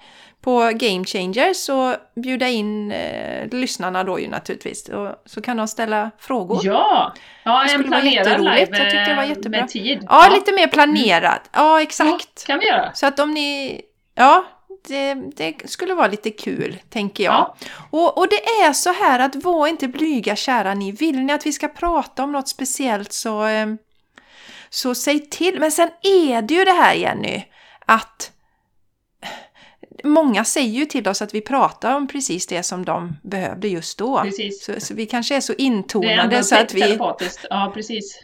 på 0.45 0.71
Game 0.73 1.05
Changers 1.05 1.69
och 1.69 1.95
bjuda 2.15 2.47
in 2.47 2.91
eh, 2.91 3.47
lyssnarna 3.51 4.03
då 4.03 4.19
ju 4.19 4.27
naturligtvis. 4.27 4.89
Och, 4.89 5.15
så 5.25 5.41
kan 5.41 5.57
de 5.57 5.67
ställa 5.67 6.11
frågor. 6.19 6.59
Ja! 6.63 7.13
Ja, 7.43 7.65
en 7.69 7.83
planerad 7.83 8.39
live 8.39 8.59
Jag 8.59 8.67
tyckte 8.67 9.05
det 9.09 9.15
var 9.15 9.23
eh, 9.23 9.29
jättebra. 9.29 9.61
med 9.61 9.69
tid. 9.69 10.05
Ja, 10.09 10.29
lite 10.33 10.51
mer 10.51 10.67
planerat. 10.67 11.49
Ja, 11.53 11.81
exakt. 11.81 12.47
kan 12.47 12.59
vi 12.59 12.67
göra. 12.67 12.93
Så 12.93 13.07
att 13.07 13.19
om 13.19 13.31
ni... 13.31 13.81
Ja, 14.15 14.45
det, 14.87 15.13
det 15.13 15.69
skulle 15.69 15.93
vara 15.93 16.07
lite 16.07 16.31
kul, 16.31 16.77
tänker 16.89 17.23
jag. 17.23 17.33
Ja. 17.33 17.55
Och, 17.89 18.17
och 18.17 18.27
det 18.29 18.45
är 18.45 18.73
så 18.73 18.93
här 18.93 19.19
att 19.19 19.35
var 19.35 19.67
inte 19.67 19.87
blyga 19.87 20.35
kära 20.35 20.73
ni. 20.73 20.91
Vill 20.91 21.19
ni 21.19 21.33
att 21.33 21.45
vi 21.45 21.53
ska 21.53 21.67
prata 21.67 22.23
om 22.23 22.31
något 22.31 22.47
speciellt 22.47 23.11
så, 23.11 23.45
eh, 23.45 23.67
så 24.69 24.95
säg 24.95 25.19
till. 25.19 25.59
Men 25.59 25.71
sen 25.71 25.89
är 26.01 26.41
det 26.41 26.53
ju 26.53 26.63
det 26.63 26.71
här 26.71 26.93
Jenny, 26.93 27.43
att 27.85 28.31
många 30.03 30.45
säger 30.45 30.79
ju 30.79 30.85
till 30.85 31.07
oss 31.07 31.21
att 31.21 31.33
vi 31.33 31.41
pratar 31.41 31.95
om 31.95 32.07
precis 32.07 32.47
det 32.47 32.63
som 32.63 32.85
de 32.85 33.17
behövde 33.23 33.67
just 33.67 33.97
då. 33.97 34.21
Precis. 34.21 34.65
Så, 34.65 34.79
så 34.79 34.93
vi 34.93 35.05
kanske 35.05 35.35
är 35.35 35.41
så 35.41 35.53
intonade 35.53 36.43
så 36.43 36.55
att 36.55 36.73
vi... 36.73 36.97
Ja, 37.49 37.71
precis. 37.73 38.19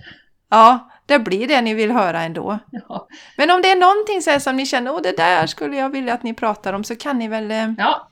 Ja, 0.50 0.90
det 1.12 1.20
blir 1.20 1.48
det 1.48 1.62
ni 1.62 1.74
vill 1.74 1.92
höra 1.92 2.22
ändå. 2.22 2.60
Ja. 2.90 3.08
Men 3.38 3.50
om 3.52 3.62
det 3.62 3.70
är 3.72 3.76
någonting 3.76 4.22
så 4.22 4.40
som 4.40 4.56
ni 4.56 4.66
känner, 4.66 4.92
åh 4.94 5.02
det 5.02 5.18
där 5.18 5.48
skulle 5.48 5.78
jag 5.78 5.90
vilja 5.90 6.14
att 6.14 6.24
ni 6.24 6.34
pratar 6.34 6.74
om, 6.74 6.84
så 6.84 6.96
kan 6.96 7.20
ni 7.20 7.28
väl... 7.28 7.52
eh, 7.52 7.70
ja. 7.78 8.08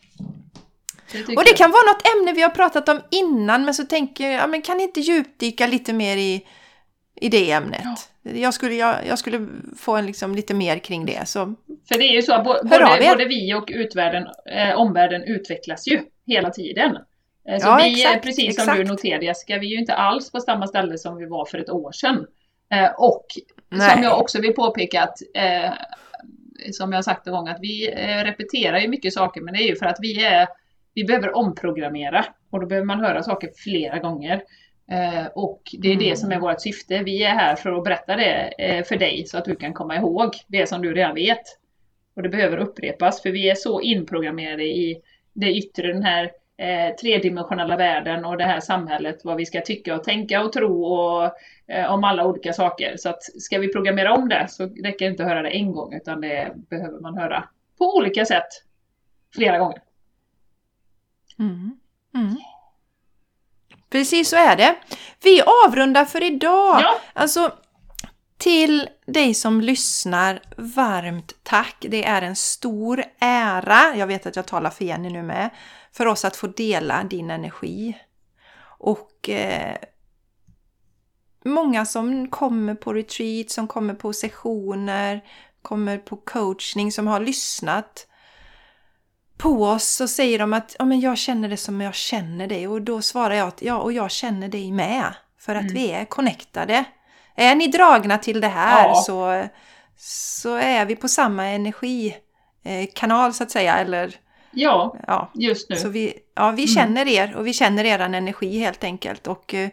Det 1.12 1.20
Och 1.38 1.44
det 1.46 1.58
kan 1.58 1.72
vara 1.72 1.82
något 1.94 2.08
ämne 2.16 2.34
vi 2.34 2.42
har 2.42 2.50
pratat 2.50 2.90
om 2.90 3.02
innan, 3.12 3.66
men 3.66 3.74
så 3.74 3.84
tänker 3.86 4.24
jag, 4.32 4.34
ja 4.42 4.48
men 4.48 4.62
kan 4.62 4.78
ni 4.78 4.84
inte 4.84 5.00
djupdyka 5.00 5.68
lite 5.68 5.94
mer 5.94 6.18
i, 6.18 6.46
i 7.22 7.30
det 7.30 7.52
ämnet? 7.52 7.84
Jag, 8.22 8.54
skulle, 8.54 8.74
jag, 8.76 8.96
jag 9.08 9.20
skulle 9.20 9.48
få 9.78 9.96
en 9.96 10.06
liksom 10.06 10.36
lite 10.36 10.54
mer 10.54 10.78
kring 10.80 11.06
det, 11.06 11.28
så 11.28 11.56
För 11.88 11.98
det 11.98 12.04
är 12.04 12.14
ju 12.14 12.22
så 12.22 12.34
att 12.34 12.44
bo- 12.44 12.64
både, 12.64 12.98
både 13.12 13.26
vi 13.26 13.54
och 13.54 13.70
utvärlden, 13.74 14.28
eh, 14.56 14.76
omvärlden 14.80 15.24
utvecklas 15.24 15.88
ju 15.88 16.02
hela 16.28 16.50
tiden. 16.50 16.98
Eh, 17.50 17.60
så 17.60 17.68
Ja, 17.68 17.80
vi, 17.84 18.02
exakt, 18.04 18.24
precis 18.26 18.56
som 18.56 18.62
exakt. 18.64 18.78
du 18.78 18.84
noterade 18.84 19.26
Jessica, 19.26 19.58
vi 19.60 19.66
är 19.68 19.72
ju 19.72 19.80
inte 19.80 19.94
alls 19.96 20.32
på 20.32 20.40
samma 20.40 20.68
ställe 20.68 20.98
som 20.98 21.18
vi 21.18 21.26
var 21.26 21.46
för 21.46 21.58
ett 21.58 21.70
år 21.70 21.92
sedan. 21.92 22.26
Eh, 22.74 22.92
och 22.98 23.26
Nej. 23.70 23.92
som 23.92 24.04
jag 24.04 24.20
också 24.20 24.42
vill 24.42 24.54
påpeka 24.54 25.04
att 25.04 25.18
eh, 25.34 25.74
som 26.72 26.92
jag 26.94 27.04
sagt 27.06 27.28
en 27.28 27.34
gång, 27.34 27.48
att 27.48 27.60
vi 27.62 27.92
eh, 27.94 28.24
repeterar 28.24 28.80
ju 28.80 28.88
mycket 28.88 29.14
saker, 29.14 29.42
men 29.42 29.54
det 29.54 29.60
är 29.64 29.68
ju 29.68 29.76
för 29.76 29.86
att 29.86 29.98
vi 30.02 30.26
är 30.26 30.48
vi 30.94 31.04
behöver 31.04 31.36
omprogrammera 31.38 32.26
och 32.50 32.60
då 32.60 32.68
behöver 32.68 32.86
man 32.86 33.00
höra 33.00 33.24
saker 33.24 33.50
flera 33.56 34.00
gånger. 34.00 34.42
Eh, 34.92 35.26
och 35.36 35.62
det 35.80 35.88
är 35.88 35.94
Mm. 35.94 36.04
det 36.04 36.16
som 36.16 36.32
är 36.32 36.40
vårt 36.40 36.62
syfte. 36.62 37.04
Vi 37.04 37.24
är 37.24 37.30
här 37.30 37.56
för 37.56 37.72
att 37.78 37.84
berätta 37.84 38.16
det 38.16 38.54
eh, 38.58 38.84
för 38.84 38.96
dig 38.96 39.26
så 39.28 39.38
att 39.38 39.46
du 39.46 39.56
kan 39.56 39.74
komma 39.74 39.96
ihåg 39.96 40.34
det 40.48 40.70
som 40.70 40.82
du 40.82 40.94
redan 40.94 41.16
vet. 41.16 41.44
Och 42.16 42.24
det 42.24 42.30
behöver 42.30 42.58
upprepas 42.58 43.22
för 43.22 43.30
vi 43.32 43.50
är 43.50 43.56
så 43.56 43.82
inprogrammerade 43.82 44.64
i 44.64 45.02
det 45.34 45.52
yttre, 45.52 45.94
den 45.94 46.04
här 46.04 46.32
eh, 46.60 46.96
tredimensionella 46.96 47.78
världen 47.78 48.26
och 48.26 48.38
det 48.38 48.44
här 48.44 48.60
samhället, 48.60 49.20
vad 49.24 49.38
vi 49.38 49.46
ska 49.46 49.62
tycka 49.62 49.96
och 49.96 50.04
tänka 50.04 50.44
och 50.44 50.54
tro 50.54 50.84
och, 50.84 51.32
eh, 51.68 51.94
om 51.94 52.04
alla 52.04 52.26
olika 52.26 52.54
saker. 52.54 52.98
Så 52.98 53.10
att 53.10 53.24
ska 53.24 53.60
vi 53.60 53.74
programmera 53.74 54.14
om 54.14 54.30
det 54.30 54.48
så 54.50 54.64
räcker 54.64 55.06
det 55.06 55.12
inte 55.12 55.24
att 55.24 55.30
höra 55.30 55.42
det 55.42 55.50
en 55.50 55.72
gång 55.72 55.94
utan 55.94 56.22
det 56.22 56.54
behöver 56.70 57.00
man 57.00 57.18
höra 57.18 57.44
på 57.78 57.96
olika 57.96 58.26
sätt 58.26 58.48
flera 59.36 59.58
gånger. 59.58 59.82
Mm. 61.40 61.80
Mm. 62.16 62.36
Precis 63.90 64.30
så 64.30 64.36
är 64.36 64.56
det. 64.56 64.76
Vi 65.24 65.42
avrundar 65.66 66.06
för 66.06 66.24
idag. 66.24 66.82
Ja. 66.82 67.00
Alltså, 67.14 67.52
till 68.38 68.90
dig 69.06 69.34
som 69.34 69.62
lyssnar, 69.62 70.42
varmt 70.58 71.34
tack. 71.44 71.76
Det 71.80 72.06
är 72.06 72.22
en 72.22 72.36
stor 72.36 73.04
ära, 73.20 73.96
jag 73.96 74.08
vet 74.08 74.26
att 74.26 74.36
jag 74.36 74.48
talar 74.48 74.70
för 74.70 74.86
Jenny 74.86 75.10
nu 75.10 75.24
med, 75.24 75.50
för 75.94 76.06
oss 76.06 76.26
att 76.26 76.36
få 76.36 76.48
dela 76.48 77.04
din 77.04 77.32
energi. 77.32 77.98
Och 78.80 79.30
eh, 79.30 79.76
många 81.46 81.86
som 81.86 82.30
kommer 82.30 82.76
på 82.76 82.94
retreat, 82.94 83.50
som 83.50 83.68
kommer 83.68 83.94
på 83.94 84.14
sessioner, 84.14 85.22
kommer 85.62 85.98
på 85.98 86.18
coachning, 86.18 86.92
som 86.92 87.08
har 87.08 87.20
lyssnat 87.20 88.06
på 89.38 89.64
oss 89.66 90.02
och 90.02 90.10
säger 90.10 90.40
de 90.40 90.54
att 90.54 90.76
ja, 90.80 90.86
men 90.86 91.00
jag 91.00 91.18
känner 91.18 91.50
det 91.50 91.58
som 91.58 91.82
jag 91.82 91.96
känner 91.96 92.48
det 92.48 92.68
och 92.68 92.82
då 92.82 93.02
svarar 93.02 93.36
jag 93.36 93.48
att 93.48 93.62
ja, 93.62 93.78
och 93.78 93.94
jag 93.94 94.12
känner 94.12 94.48
dig 94.48 94.72
med. 94.72 95.14
För 95.40 95.56
att 95.56 95.62
Mm. 95.62 95.74
vi 95.74 95.92
är 95.92 96.06
connectade. 96.06 96.84
Är 97.36 97.56
ni 97.56 97.68
dragna 97.68 98.18
till 98.18 98.42
det 98.42 98.48
här 98.48 98.88
Ja. 98.88 98.96
så, 98.96 99.48
så 99.98 100.56
är 100.56 100.86
vi 100.86 100.96
på 100.96 101.08
samma 101.08 101.46
energikanal 101.46 103.34
så 103.34 103.44
att 103.44 103.52
säga. 103.52 103.78
Eller, 103.78 104.16
Ja, 104.52 104.96
ja. 105.08 105.32
just 105.34 105.70
nu. 105.70 105.76
Så 105.76 105.90
vi, 105.90 106.14
ja, 106.36 106.52
vi 106.52 106.64
Mm. 106.64 106.68
känner 106.68 107.08
er 107.08 107.36
och 107.36 107.48
vi 107.48 107.54
känner 107.54 107.84
eran 107.86 108.16
energi 108.16 108.60
helt 108.60 108.84
enkelt. 108.84 109.28
Och 109.28 109.54
eh, 109.54 109.70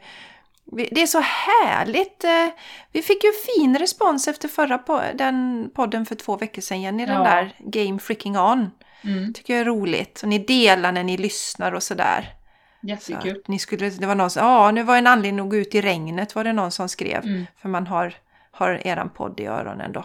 det 0.90 1.02
är 1.02 1.06
så 1.06 1.20
härligt. 1.20 2.24
eh, 2.24 2.48
Vi 2.92 3.02
fick 3.02 3.24
ju 3.24 3.32
fin 3.32 3.78
respons 3.78 4.28
efter 4.28 4.48
förra 4.48 4.78
po- 4.78 5.14
den 5.16 5.70
podden 5.74 6.06
för 6.06 6.14
två 6.14 6.36
veckor 6.36 6.62
sedan, 6.62 6.80
Jenny. 6.82 7.06
Den 7.06 7.14
Ja. 7.14 7.22
där 7.24 7.52
Game 7.58 7.98
Freaking 7.98 8.38
On. 8.38 8.70
Mm, 9.04 9.32
tycker 9.34 9.52
jag 9.54 9.60
är 9.60 9.64
roligt. 9.64 10.22
Och 10.22 10.28
ni 10.28 10.38
delar 10.38 10.92
när 10.92 11.04
ni 11.04 11.16
lyssnar 11.16 11.72
och 11.72 11.82
sådär. 11.82 12.32
Så 12.80 12.86
jättekul. 13.12 13.42
ni 13.46 13.58
skulle, 13.58 13.90
det 13.90 14.06
var 14.06 14.14
någon 14.14 14.30
som, 14.30 14.46
ja 14.46 14.70
nu 14.70 14.82
var 14.82 14.96
en 14.96 15.06
anledning 15.06 15.44
att 15.44 15.50
gå 15.50 15.56
ut 15.56 15.74
i 15.74 15.80
regnet 15.80 16.34
var 16.34 16.44
det 16.44 16.52
någon 16.52 16.70
som 16.70 16.88
skrev. 16.88 17.24
Mm. 17.24 17.46
För 17.62 17.68
man 17.68 17.86
har, 17.86 18.14
har 18.50 18.86
eran 18.86 19.10
podd 19.10 19.40
i 19.40 19.46
öronen 19.46 19.92
då. 19.92 20.04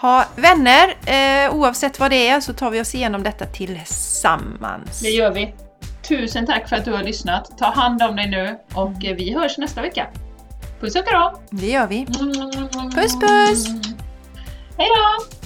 Ha, 0.00 0.24
vänner, 0.36 0.96
eh, 1.06 1.54
oavsett 1.54 2.00
vad 2.00 2.10
det 2.10 2.28
är 2.28 2.40
så 2.40 2.52
tar 2.52 2.70
vi 2.70 2.80
oss 2.80 2.94
igenom 2.94 3.22
detta 3.22 3.46
tillsammans. 3.46 5.00
Det 5.00 5.08
gör 5.08 5.30
vi. 5.30 5.54
Tusen 6.08 6.46
tack 6.46 6.68
för 6.68 6.76
att 6.76 6.84
du 6.84 6.92
har 6.92 7.02
lyssnat. 7.02 7.58
Ta 7.58 7.66
hand 7.66 8.02
om 8.02 8.16
dig 8.16 8.28
nu 8.30 8.58
och 8.74 9.04
eh, 9.04 9.16
vi 9.16 9.34
hörs 9.34 9.58
nästa 9.58 9.82
vecka. 9.82 10.06
Puss 10.80 10.96
och 10.96 11.06
kram! 11.06 11.34
Det 11.50 11.70
gör 11.70 11.86
vi. 11.86 12.06
Puss 12.06 12.94
Puss, 12.94 13.20
puss! 13.20 13.66
Hej 14.78 14.88
då! 14.88 15.45